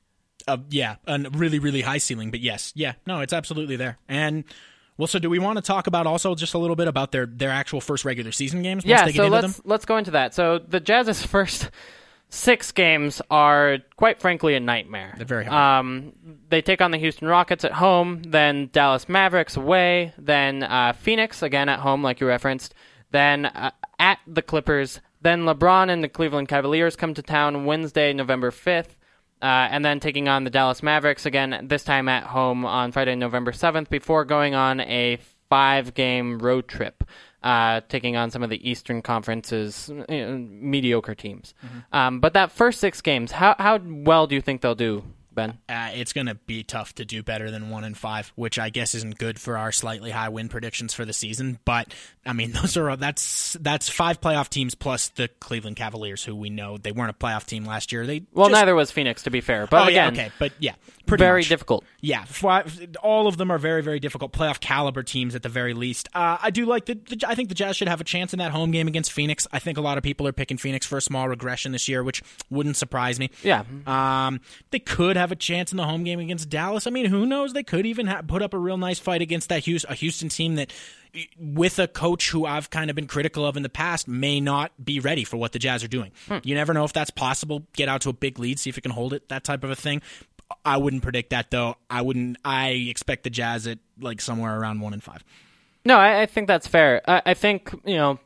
uh, 0.49 0.59
yeah, 0.70 0.97
a 1.07 1.19
really, 1.32 1.59
really 1.59 1.81
high 1.82 1.99
ceiling. 1.99 2.31
But 2.31 2.41
yes, 2.41 2.73
yeah, 2.74 2.95
no, 3.07 3.20
it's 3.20 3.32
absolutely 3.32 3.77
there. 3.77 3.99
And 4.09 4.45
well, 4.97 5.07
so 5.07 5.19
do 5.19 5.31
we 5.31 5.39
want 5.39 5.57
to 5.57 5.62
talk 5.62 5.86
about 5.86 6.07
also 6.07 6.35
just 6.35 6.55
a 6.55 6.59
little 6.59 6.77
bit 6.77 6.89
about 6.89 7.12
their 7.12 7.27
their 7.27 7.51
actual 7.51 7.81
first 7.81 8.05
regular 8.05 8.32
season 8.32 8.62
games? 8.62 8.85
Once 8.85 8.91
yeah, 8.91 9.05
they 9.05 9.12
get 9.12 9.16
so 9.19 9.24
into 9.24 9.36
let's 9.41 9.57
them? 9.57 9.62
let's 9.66 9.85
go 9.85 9.97
into 9.97 10.11
that. 10.12 10.35
So 10.35 10.59
the 10.59 10.81
Jazz's 10.81 11.24
first 11.27 11.70
six 12.31 12.73
games 12.73 13.23
are 13.31 13.78
quite 13.97 14.20
frankly 14.20 14.55
a 14.55 14.61
nightmare. 14.61 15.15
They're 15.16 15.27
very 15.27 15.45
hard. 15.45 15.85
Um, 15.85 16.12
they 16.49 16.62
take 16.62 16.81
on 16.81 16.91
the 16.91 16.99
Houston 16.99 17.28
Rockets 17.28 17.65
at 17.65 17.73
home, 17.73 18.23
then 18.23 18.70
Dallas 18.73 19.09
Mavericks 19.09 19.57
away, 19.57 20.12
then 20.19 20.62
uh, 20.65 20.95
Phoenix 20.95 21.43
again 21.43 21.69
at 21.69 21.78
home, 21.78 22.03
like 22.03 22.20
you 22.20 22.27
referenced, 22.27 22.74
then 23.15 23.47
uh, 23.47 23.70
at 23.99 24.19
the 24.27 24.43
Clippers, 24.43 25.01
then 25.23 25.45
LeBron 25.45 25.89
and 25.89 26.03
the 26.03 26.09
Cleveland 26.09 26.49
Cavaliers 26.49 26.97
come 26.97 27.15
to 27.15 27.23
town 27.23 27.65
Wednesday, 27.65 28.12
November 28.12 28.51
fifth. 28.51 28.97
Uh, 29.43 29.69
and 29.70 29.85
then 29.85 30.01
taking 30.01 30.27
on 30.27 30.45
the 30.45 30.51
Dallas 30.51 30.82
Mavericks 30.82 31.27
again, 31.27 31.66
this 31.69 31.85
time 31.85 32.09
at 32.09 32.23
home 32.23 32.65
on 32.65 32.93
Friday, 32.93 33.15
November 33.15 33.53
7th, 33.53 33.91
before 33.91 34.24
going 34.24 34.55
on 34.55 34.81
a 34.81 35.19
five 35.51 35.93
game 35.93 36.39
road 36.39 36.66
trip, 36.66 37.05
uh, 37.43 37.82
taking 37.91 38.16
on 38.16 38.31
some 38.31 38.43
of 38.43 38.49
the 38.49 38.69
Eastern 38.69 39.03
Conference's 39.03 39.91
you 40.09 40.27
know, 40.27 40.39
mediocre 40.39 41.15
teams. 41.15 41.53
Um, 41.93 42.20
but 42.20 42.32
that 42.32 42.53
first 42.53 42.81
six 42.81 43.03
games, 43.03 43.32
how, 43.32 43.55
how 43.59 43.78
well 43.85 44.27
do 44.27 44.35
you 44.35 44.41
think 44.41 44.62
they'll 44.62 44.74
do, 44.74 45.05
Ben? 45.35 45.59
Uh, 45.69 45.90
it's 45.94 46.12
going 46.12 46.27
to 46.27 46.35
be 46.35 46.62
tough 46.62 46.94
to 46.97 47.05
do 47.05 47.23
better 47.23 47.51
than 47.51 47.70
one 47.70 47.85
and 47.85 47.97
five, 47.97 48.32
which 48.36 48.59
I 48.59 48.70
guess 48.70 48.94
isn't 48.94 49.19
good 49.19 49.39
for 49.40 49.56
our 49.59 49.73
slightly 49.73 50.11
high 50.11 50.28
win 50.28 50.48
predictions 50.48 50.94
for 50.94 51.05
the 51.05 51.12
season. 51.12 51.59
But 51.65 51.93
I 52.24 52.32
mean, 52.32 52.52
those 52.62 52.77
are 52.77 52.97
that's 52.97 53.56
that's 53.61 53.89
five 53.89 54.20
playoff 54.20 54.48
teams 54.48 54.74
plus 54.74 55.09
the 55.11 55.28
Cleveland 55.40 55.77
Cavaliers, 55.77 56.24
who 56.24 56.35
we 56.35 56.51
know 56.51 56.78
they 56.78 56.93
weren't 56.93 57.11
a 57.11 57.15
playoff 57.15 57.44
team 57.47 57.65
last 57.65 57.93
year. 57.93 58.06
They 58.06 58.23
Well, 58.32 58.48
just- 58.48 58.61
neither 58.61 58.74
was 58.74 58.90
Phoenix, 58.90 59.23
to 59.24 59.31
be 59.31 59.40
fair. 59.40 59.66
But 59.66 59.86
oh, 59.86 59.90
yeah, 59.90 60.09
again, 60.09 60.27
okay, 60.27 60.32
but 60.39 60.52
yeah, 60.59 60.74
very 61.06 61.40
much. 61.40 61.48
difficult. 61.48 61.85
Yeah, 62.01 62.24
five, 62.24 62.94
all 63.02 63.27
of 63.27 63.36
them 63.36 63.51
are 63.51 63.59
very, 63.59 63.82
very 63.82 64.01
difficult 64.01 64.32
playoff 64.32 64.61
caliber 64.61 65.02
teams 65.02 65.35
at 65.35 65.43
the 65.43 65.48
very 65.48 65.74
least. 65.74 66.09
Uh, 66.15 66.39
I 66.43 66.51
do 66.51 66.66
like 66.66 66.85
the, 66.86 66.94
the. 66.94 67.24
I 67.27 67.35
think 67.35 67.48
the 67.48 67.55
Jazz 67.55 67.77
should 67.77 67.89
have 67.89 68.01
a 68.01 68.05
chance 68.05 68.32
in 68.32 68.39
that 68.39 68.52
home 68.52 68.70
game 68.70 68.89
against 68.89 69.12
Phoenix. 69.12 69.47
I 69.52 69.59
think 69.59 69.78
a 69.78 69.81
lot 69.81 69.97
of 69.98 70.05
people 70.05 70.27
are 70.28 70.32
picking 70.32 70.56
Phoenix 70.59 70.86
for 70.86 70.98
a 70.98 71.01
small 71.02 71.28
regression 71.28 71.73
this 71.73 71.89
year, 71.89 72.02
which 72.02 72.23
wouldn't 72.51 72.77
surprise 72.77 73.19
me. 73.19 73.31
Yeah. 73.43 73.65
Um, 73.86 74.40
they 74.70 74.78
could 74.78 75.16
have 75.16 75.23
a 75.32 75.36
chance 75.36 75.72
in 75.72 75.76
the 75.76 75.84
home 75.84 76.05
game 76.05 76.20
against 76.20 76.48
Dallas. 76.48 76.86
I 76.86 76.90
mean, 76.90 77.06
who 77.06 77.26
knows? 77.26 77.52
They 77.52 77.62
could 77.62 77.86
even 77.86 78.06
ha- 78.06 78.22
put 78.22 78.42
up 78.42 78.55
a 78.55 78.59
real 78.59 78.76
nice 78.76 78.98
fight 78.98 79.22
against 79.22 79.48
that 79.48 79.64
Houston, 79.64 79.92
a 79.92 79.94
Houston 79.94 80.28
team 80.28 80.56
that, 80.56 80.72
with 81.38 81.78
a 81.78 81.86
coach 81.86 82.30
who 82.30 82.46
I've 82.46 82.70
kind 82.70 82.90
of 82.90 82.96
been 82.96 83.06
critical 83.06 83.46
of 83.46 83.56
in 83.56 83.62
the 83.62 83.68
past, 83.68 84.09
may 84.09 84.40
not 84.40 84.72
be 84.82 85.01
ready 85.01 85.24
for 85.24 85.36
what 85.36 85.52
the 85.52 85.59
Jazz 85.59 85.84
are 85.84 85.88
doing. 85.88 86.12
Hmm. 86.28 86.38
You 86.42 86.55
never 86.55 86.74
know 86.74 86.84
if 86.84 86.92
that's 86.92 87.10
possible. 87.10 87.66
Get 87.74 87.88
out 87.88 88.01
to 88.02 88.09
a 88.09 88.12
big 88.12 88.38
lead, 88.38 88.59
see 88.59 88.70
if 88.70 88.76
you 88.76 88.82
can 88.82 88.92
hold 88.92 89.12
it, 89.12 89.28
that 89.28 89.44
type 89.44 89.64
of 89.64 89.70
a 89.70 89.76
thing. 89.76 90.02
I 90.64 90.76
wouldn't 90.76 91.02
predict 91.02 91.30
that 91.30 91.51
though. 91.51 91.76
I 91.88 92.02
wouldn't. 92.02 92.36
I 92.44 92.70
expect 92.70 93.24
the 93.24 93.30
Jazz 93.30 93.66
at 93.66 93.78
like 94.01 94.20
somewhere 94.20 94.59
around 94.59 94.80
one 94.80 94.92
and 94.92 95.02
five. 95.02 95.24
No, 95.84 95.98
I, 95.98 96.22
I 96.22 96.26
think 96.26 96.48
that's 96.48 96.66
fair. 96.66 97.02
I, 97.06 97.22
I 97.26 97.34
think 97.34 97.72
you 97.84 97.96
know, 97.96 98.18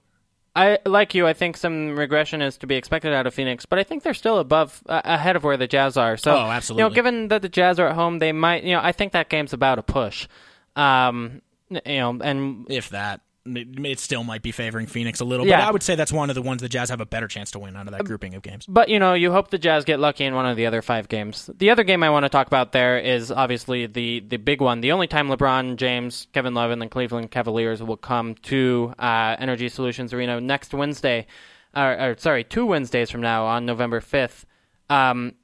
I 0.58 0.78
like 0.86 1.14
you. 1.14 1.26
I 1.26 1.32
think 1.34 1.56
some 1.56 1.96
regression 1.96 2.42
is 2.42 2.56
to 2.58 2.66
be 2.66 2.74
expected 2.74 3.12
out 3.12 3.26
of 3.26 3.34
Phoenix, 3.34 3.64
but 3.66 3.78
I 3.78 3.84
think 3.84 4.02
they're 4.02 4.14
still 4.14 4.38
above, 4.38 4.82
uh, 4.88 5.00
ahead 5.04 5.36
of 5.36 5.44
where 5.44 5.56
the 5.56 5.68
Jazz 5.68 5.96
are. 5.96 6.16
So, 6.16 6.32
Oh, 6.34 6.50
absolutely. 6.50 6.82
You 6.82 6.88
know, 6.88 6.94
given 6.94 7.28
that 7.28 7.42
the 7.42 7.48
Jazz 7.48 7.78
are 7.78 7.88
at 7.88 7.94
home, 7.94 8.18
they 8.18 8.32
might. 8.32 8.64
You 8.64 8.74
know, 8.74 8.80
I 8.82 8.92
think 8.92 9.12
that 9.12 9.28
game's 9.28 9.52
about 9.52 9.78
a 9.78 9.82
push. 9.82 10.26
Um, 10.74 11.42
you 11.70 11.80
know, 11.86 12.18
and 12.22 12.66
If 12.70 12.90
that, 12.90 13.20
it, 13.56 13.98
still 13.98 14.24
might 14.24 14.42
be 14.42 14.52
favoring 14.52 14.86
Phoenix 14.86 15.20
a 15.20 15.24
little, 15.24 15.46
Yeah. 15.46 15.58
but 15.60 15.68
I 15.68 15.70
would 15.70 15.82
say 15.82 15.94
that's 15.94 16.12
one 16.12 16.28
of 16.30 16.34
the 16.34 16.42
ones 16.42 16.60
the 16.60 16.68
Jazz 16.68 16.90
have 16.90 17.00
a 17.00 17.06
better 17.06 17.26
chance 17.28 17.50
to 17.52 17.58
win 17.58 17.76
out 17.76 17.86
of 17.86 17.92
that 17.92 18.04
grouping 18.04 18.34
of 18.34 18.42
games. 18.42 18.66
But 18.66 18.88
you 18.88 18.98
know, 18.98 19.14
you 19.14 19.32
hope 19.32 19.50
the 19.50 19.58
Jazz 19.58 19.84
get 19.84 19.98
lucky 20.00 20.24
in 20.24 20.34
one 20.34 20.46
of 20.46 20.56
the 20.56 20.66
other 20.66 20.82
five 20.82 21.08
games. 21.08 21.48
The 21.58 21.70
other 21.70 21.84
game 21.84 22.02
I 22.02 22.10
want 22.10 22.24
to 22.24 22.28
talk 22.28 22.46
about 22.46 22.72
there 22.72 22.98
is 22.98 23.30
obviously 23.30 23.86
the 23.86 24.20
the 24.20 24.36
big 24.36 24.60
one. 24.60 24.80
The 24.80 24.92
only 24.92 25.06
time 25.06 25.28
LeBron 25.28 25.76
James, 25.76 26.26
Kevin 26.32 26.54
Love, 26.54 26.70
and 26.70 26.82
the 26.82 26.88
Cleveland 26.88 27.30
Cavaliers 27.30 27.82
will 27.82 27.96
come 27.96 28.34
to 28.42 28.92
uh, 28.98 29.36
Energy 29.38 29.68
Solutions 29.68 30.12
Arena 30.12 30.40
next 30.40 30.74
Wednesday, 30.74 31.26
or, 31.74 31.92
or 32.00 32.16
sorry, 32.18 32.44
two 32.44 32.66
Wednesdays 32.66 33.10
from 33.10 33.20
now 33.20 33.44
on 33.46 33.64
November 33.66 34.00
fifth. 34.00 34.44
Um, 34.90 35.34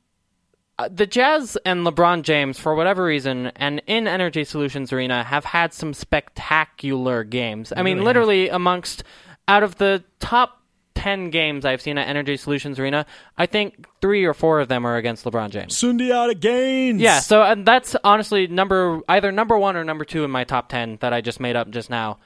uh, 0.78 0.88
the 0.92 1.06
Jazz 1.06 1.56
and 1.64 1.86
LeBron 1.86 2.22
James, 2.22 2.58
for 2.58 2.74
whatever 2.74 3.04
reason, 3.04 3.46
and 3.56 3.80
in 3.86 4.08
Energy 4.08 4.44
Solutions 4.44 4.92
Arena, 4.92 5.22
have 5.22 5.44
had 5.44 5.72
some 5.72 5.94
spectacular 5.94 7.22
games. 7.22 7.72
I 7.76 7.82
mean, 7.82 7.84
really 7.84 7.96
have. 7.96 8.04
literally 8.04 8.48
amongst 8.48 9.04
out 9.46 9.62
of 9.62 9.76
the 9.76 10.02
top 10.18 10.60
ten 10.94 11.30
games 11.30 11.64
I've 11.64 11.82
seen 11.82 11.98
at 11.98 12.08
Energy 12.08 12.36
Solutions 12.36 12.78
Arena, 12.78 13.06
I 13.36 13.46
think 13.46 13.86
three 14.00 14.24
or 14.24 14.34
four 14.34 14.60
of 14.60 14.68
them 14.68 14.86
are 14.86 14.96
against 14.96 15.24
LeBron 15.24 15.50
James. 15.50 15.76
Of 15.76 16.40
gains. 16.40 17.00
Yeah, 17.00 17.20
so 17.20 17.42
and 17.42 17.66
that's 17.66 17.94
honestly 18.02 18.46
number 18.46 19.00
either 19.08 19.30
number 19.30 19.58
one 19.58 19.76
or 19.76 19.84
number 19.84 20.04
two 20.04 20.24
in 20.24 20.30
my 20.30 20.44
top 20.44 20.68
ten 20.68 20.96
that 21.00 21.12
I 21.12 21.20
just 21.20 21.40
made 21.40 21.56
up 21.56 21.70
just 21.70 21.90
now. 21.90 22.18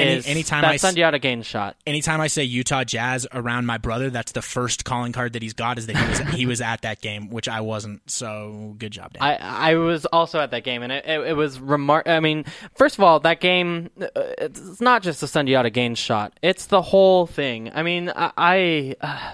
Any- 0.00 0.12
Is 0.12 0.26
anytime 0.26 0.62
that 0.62 0.70
I 0.72 0.76
Sundiata 0.76 1.20
Gaines 1.20 1.46
shot? 1.46 1.76
Anytime 1.86 2.20
I 2.20 2.26
say 2.26 2.44
Utah 2.44 2.84
Jazz 2.84 3.26
around 3.32 3.66
my 3.66 3.78
brother, 3.78 4.10
that's 4.10 4.32
the 4.32 4.42
first 4.42 4.84
calling 4.84 5.12
card 5.12 5.32
that 5.34 5.42
he's 5.42 5.52
got 5.52 5.78
is 5.78 5.86
that 5.86 5.96
he 5.96 6.08
was 6.08 6.18
he 6.34 6.46
was 6.46 6.60
at 6.60 6.82
that 6.82 7.00
game, 7.00 7.30
which 7.30 7.48
I 7.48 7.60
wasn't. 7.60 8.08
So 8.10 8.74
good 8.78 8.92
job, 8.92 9.12
Dan. 9.14 9.22
I 9.22 9.72
I 9.72 9.74
was 9.74 10.06
also 10.06 10.40
at 10.40 10.50
that 10.52 10.64
game, 10.64 10.82
and 10.82 10.92
it, 10.92 11.04
it, 11.06 11.20
it 11.28 11.32
was 11.34 11.58
remar. 11.58 12.06
I 12.06 12.20
mean, 12.20 12.44
first 12.74 12.96
of 12.98 13.04
all, 13.04 13.20
that 13.20 13.40
game 13.40 13.90
uh, 14.00 14.08
it's 14.38 14.80
not 14.80 15.02
just 15.02 15.20
the 15.20 15.26
Sundiata 15.26 15.72
Gaines 15.72 15.98
shot; 15.98 16.38
it's 16.42 16.66
the 16.66 16.82
whole 16.82 17.26
thing. 17.26 17.70
I 17.74 17.82
mean, 17.82 18.10
I 18.14 18.32
I, 18.36 18.96
uh, 19.00 19.32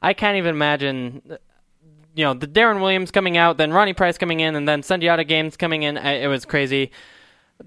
I 0.00 0.14
can't 0.14 0.36
even 0.36 0.50
imagine. 0.50 1.38
You 2.14 2.24
know, 2.26 2.34
the 2.34 2.46
Deron 2.46 2.82
Williams 2.82 3.10
coming 3.10 3.38
out, 3.38 3.56
then 3.56 3.72
Ronnie 3.72 3.94
Price 3.94 4.18
coming 4.18 4.40
in, 4.40 4.54
and 4.54 4.68
then 4.68 4.82
Sundiata 4.82 5.26
Gaines 5.26 5.56
coming 5.56 5.82
in. 5.82 5.96
It 5.96 6.26
was 6.26 6.44
crazy. 6.44 6.90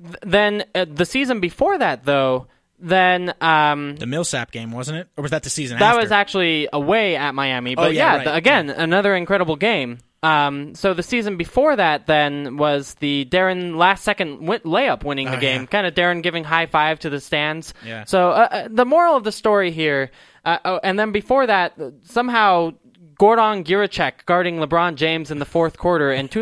Th- 0.03 0.15
Then 0.21 0.65
uh, 0.75 0.85
the 0.91 1.05
season 1.05 1.39
before 1.39 1.77
that, 1.77 2.03
though, 2.05 2.47
then 2.79 3.33
um, 3.41 3.95
the 3.95 4.05
Millsap 4.05 4.51
game 4.51 4.71
wasn't 4.71 4.97
it, 4.99 5.07
or 5.17 5.21
was 5.21 5.31
that 5.31 5.43
the 5.43 5.49
season? 5.49 5.79
that 5.79 5.89
after? 5.91 6.01
was 6.01 6.11
actually 6.11 6.67
away 6.73 7.15
at 7.15 7.33
Miami. 7.33 7.75
But 7.75 7.87
Oh, 7.87 7.89
yeah, 7.89 7.99
yeah, 8.11 8.15
right. 8.17 8.23
the- 8.25 8.35
again, 8.35 8.69
another 8.69 9.15
incredible 9.15 9.55
game. 9.55 9.99
Um, 10.23 10.73
so 10.73 10.95
the 10.95 11.03
season 11.03 11.37
before 11.37 11.75
that 11.75 12.07
then 12.07 12.57
was 12.57 12.95
the 12.95 13.27
Deron 13.29 13.75
last 13.77 14.03
second 14.03 14.39
layup 14.39 15.03
winning 15.03 15.27
the 15.29 15.37
Oh, 15.37 15.39
game. 15.39 15.61
yeah. 15.61 15.67
Kind 15.67 15.85
of 15.85 15.93
Deron 15.93 16.23
giving 16.23 16.43
high 16.43 16.65
five 16.65 16.99
to 17.01 17.11
the 17.11 17.19
stands. 17.21 17.75
Yeah. 17.85 18.05
So 18.05 18.29
uh, 18.31 18.47
uh, 18.51 18.67
the 18.71 18.85
moral 18.85 19.15
of 19.15 19.23
the 19.23 19.31
story 19.31 19.69
here, 19.69 20.09
uh, 20.43 20.57
oh, 20.65 20.79
and 20.83 20.97
then 20.97 21.11
before 21.11 21.45
that, 21.45 21.73
uh, 21.79 21.91
somehow 22.03 22.71
Gordan 23.19 23.63
Giricek 23.63 24.25
guarding 24.25 24.57
LeBron 24.57 24.95
James 24.95 25.29
in 25.29 25.37
the 25.37 25.45
fourth 25.45 25.77
quarter 25.77 26.11
in 26.11 26.27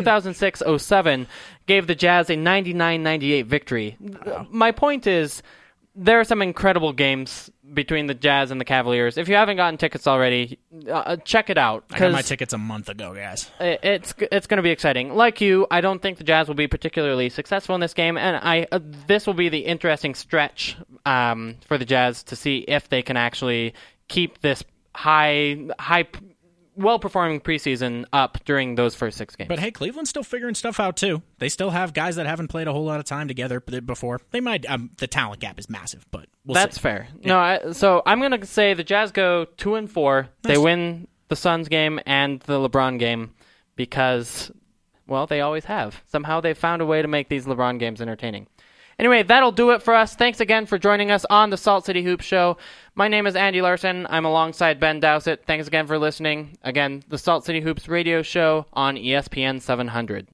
2006-07 0.52 1.26
gave 1.66 1.86
the 1.86 1.94
Jazz 1.94 2.30
a 2.30 2.34
99-98 2.34 3.46
victory. 3.46 3.96
My 4.50 4.72
point 4.72 5.06
is 5.06 5.42
there 5.94 6.18
are 6.18 6.24
some 6.24 6.42
incredible 6.42 6.92
games 6.92 7.50
between 7.72 8.06
the 8.06 8.14
Jazz 8.14 8.50
and 8.50 8.60
the 8.60 8.64
Cavaliers. 8.64 9.16
If 9.16 9.28
you 9.28 9.36
haven't 9.36 9.56
gotten 9.56 9.78
tickets 9.78 10.06
already, 10.06 10.58
uh, 10.90 11.16
check 11.18 11.50
it 11.50 11.58
out. 11.58 11.84
I 11.90 11.98
got 11.98 12.12
my 12.12 12.22
tickets 12.22 12.52
a 12.52 12.58
month 12.58 12.88
ago, 12.88 13.14
guys. 13.14 13.50
It's 13.60 14.14
it's 14.32 14.46
going 14.46 14.58
to 14.58 14.62
be 14.62 14.70
exciting. 14.70 15.14
Like 15.14 15.40
you, 15.40 15.66
I 15.70 15.80
don't 15.80 16.02
think 16.02 16.18
the 16.18 16.24
Jazz 16.24 16.48
will 16.48 16.54
be 16.54 16.66
particularly 16.66 17.28
successful 17.28 17.74
in 17.74 17.80
this 17.80 17.94
game, 17.94 18.18
and 18.18 18.36
I 18.36 18.66
uh, 18.72 18.80
this 19.06 19.26
will 19.26 19.34
be 19.34 19.48
the 19.48 19.60
interesting 19.60 20.14
stretch 20.14 20.76
um, 21.06 21.56
for 21.66 21.78
the 21.78 21.84
Jazz 21.84 22.22
to 22.24 22.36
see 22.36 22.58
if 22.68 22.88
they 22.88 23.02
can 23.02 23.16
actually 23.16 23.74
keep 24.08 24.40
this 24.40 24.64
high 24.94 25.58
high 25.78 26.06
well 26.76 26.98
performing 26.98 27.40
preseason 27.40 28.04
up 28.12 28.38
during 28.44 28.74
those 28.74 28.94
first 28.94 29.16
six 29.16 29.36
games. 29.36 29.48
But 29.48 29.58
hey, 29.58 29.70
Cleveland's 29.70 30.10
still 30.10 30.22
figuring 30.22 30.54
stuff 30.54 30.80
out 30.80 30.96
too. 30.96 31.22
They 31.38 31.48
still 31.48 31.70
have 31.70 31.92
guys 31.92 32.16
that 32.16 32.26
haven't 32.26 32.48
played 32.48 32.68
a 32.68 32.72
whole 32.72 32.84
lot 32.84 33.00
of 33.00 33.06
time 33.06 33.28
together 33.28 33.60
before. 33.60 34.20
They 34.30 34.40
might. 34.40 34.68
Um, 34.68 34.90
the 34.98 35.06
talent 35.06 35.40
gap 35.40 35.58
is 35.58 35.68
massive, 35.70 36.06
but 36.10 36.26
we'll 36.44 36.54
That's 36.54 36.76
see. 36.76 36.80
fair. 36.82 37.08
No, 37.22 37.38
I, 37.38 37.72
so 37.72 38.02
I'm 38.06 38.18
going 38.20 38.38
to 38.38 38.46
say 38.46 38.74
the 38.74 38.84
Jazz 38.84 39.12
go 39.12 39.46
two 39.56 39.74
and 39.76 39.90
four. 39.90 40.28
They 40.42 40.58
win 40.58 41.08
the 41.28 41.36
Suns 41.36 41.68
game 41.68 42.00
and 42.06 42.40
the 42.40 42.58
LeBron 42.58 42.98
game 42.98 43.34
because, 43.76 44.50
well, 45.06 45.26
they 45.26 45.40
always 45.40 45.64
have. 45.66 46.02
Somehow 46.06 46.40
they 46.40 46.54
found 46.54 46.82
a 46.82 46.86
way 46.86 47.02
to 47.02 47.08
make 47.08 47.28
these 47.28 47.46
LeBron 47.46 47.78
games 47.78 48.00
entertaining. 48.00 48.46
Anyway, 48.98 49.22
that'll 49.22 49.52
do 49.52 49.70
it 49.70 49.82
for 49.82 49.94
us. 49.94 50.14
Thanks 50.14 50.40
again 50.40 50.66
for 50.66 50.78
joining 50.78 51.10
us 51.10 51.24
on 51.28 51.50
the 51.50 51.56
Salt 51.56 51.84
City 51.84 52.02
Hoops 52.02 52.24
Show. 52.24 52.56
My 52.94 53.08
name 53.08 53.26
is 53.26 53.34
Andy 53.34 53.60
Larsen. 53.60 54.06
I'm 54.08 54.24
alongside 54.24 54.78
Ben 54.78 55.00
Dowsett. 55.00 55.44
Thanks 55.46 55.66
again 55.66 55.86
for 55.86 55.98
listening. 55.98 56.56
Again, 56.62 57.02
the 57.08 57.18
Salt 57.18 57.44
City 57.44 57.60
Hoops 57.60 57.88
radio 57.88 58.22
show 58.22 58.66
on 58.72 58.96
ESPN 58.96 59.60
700. 59.60 60.22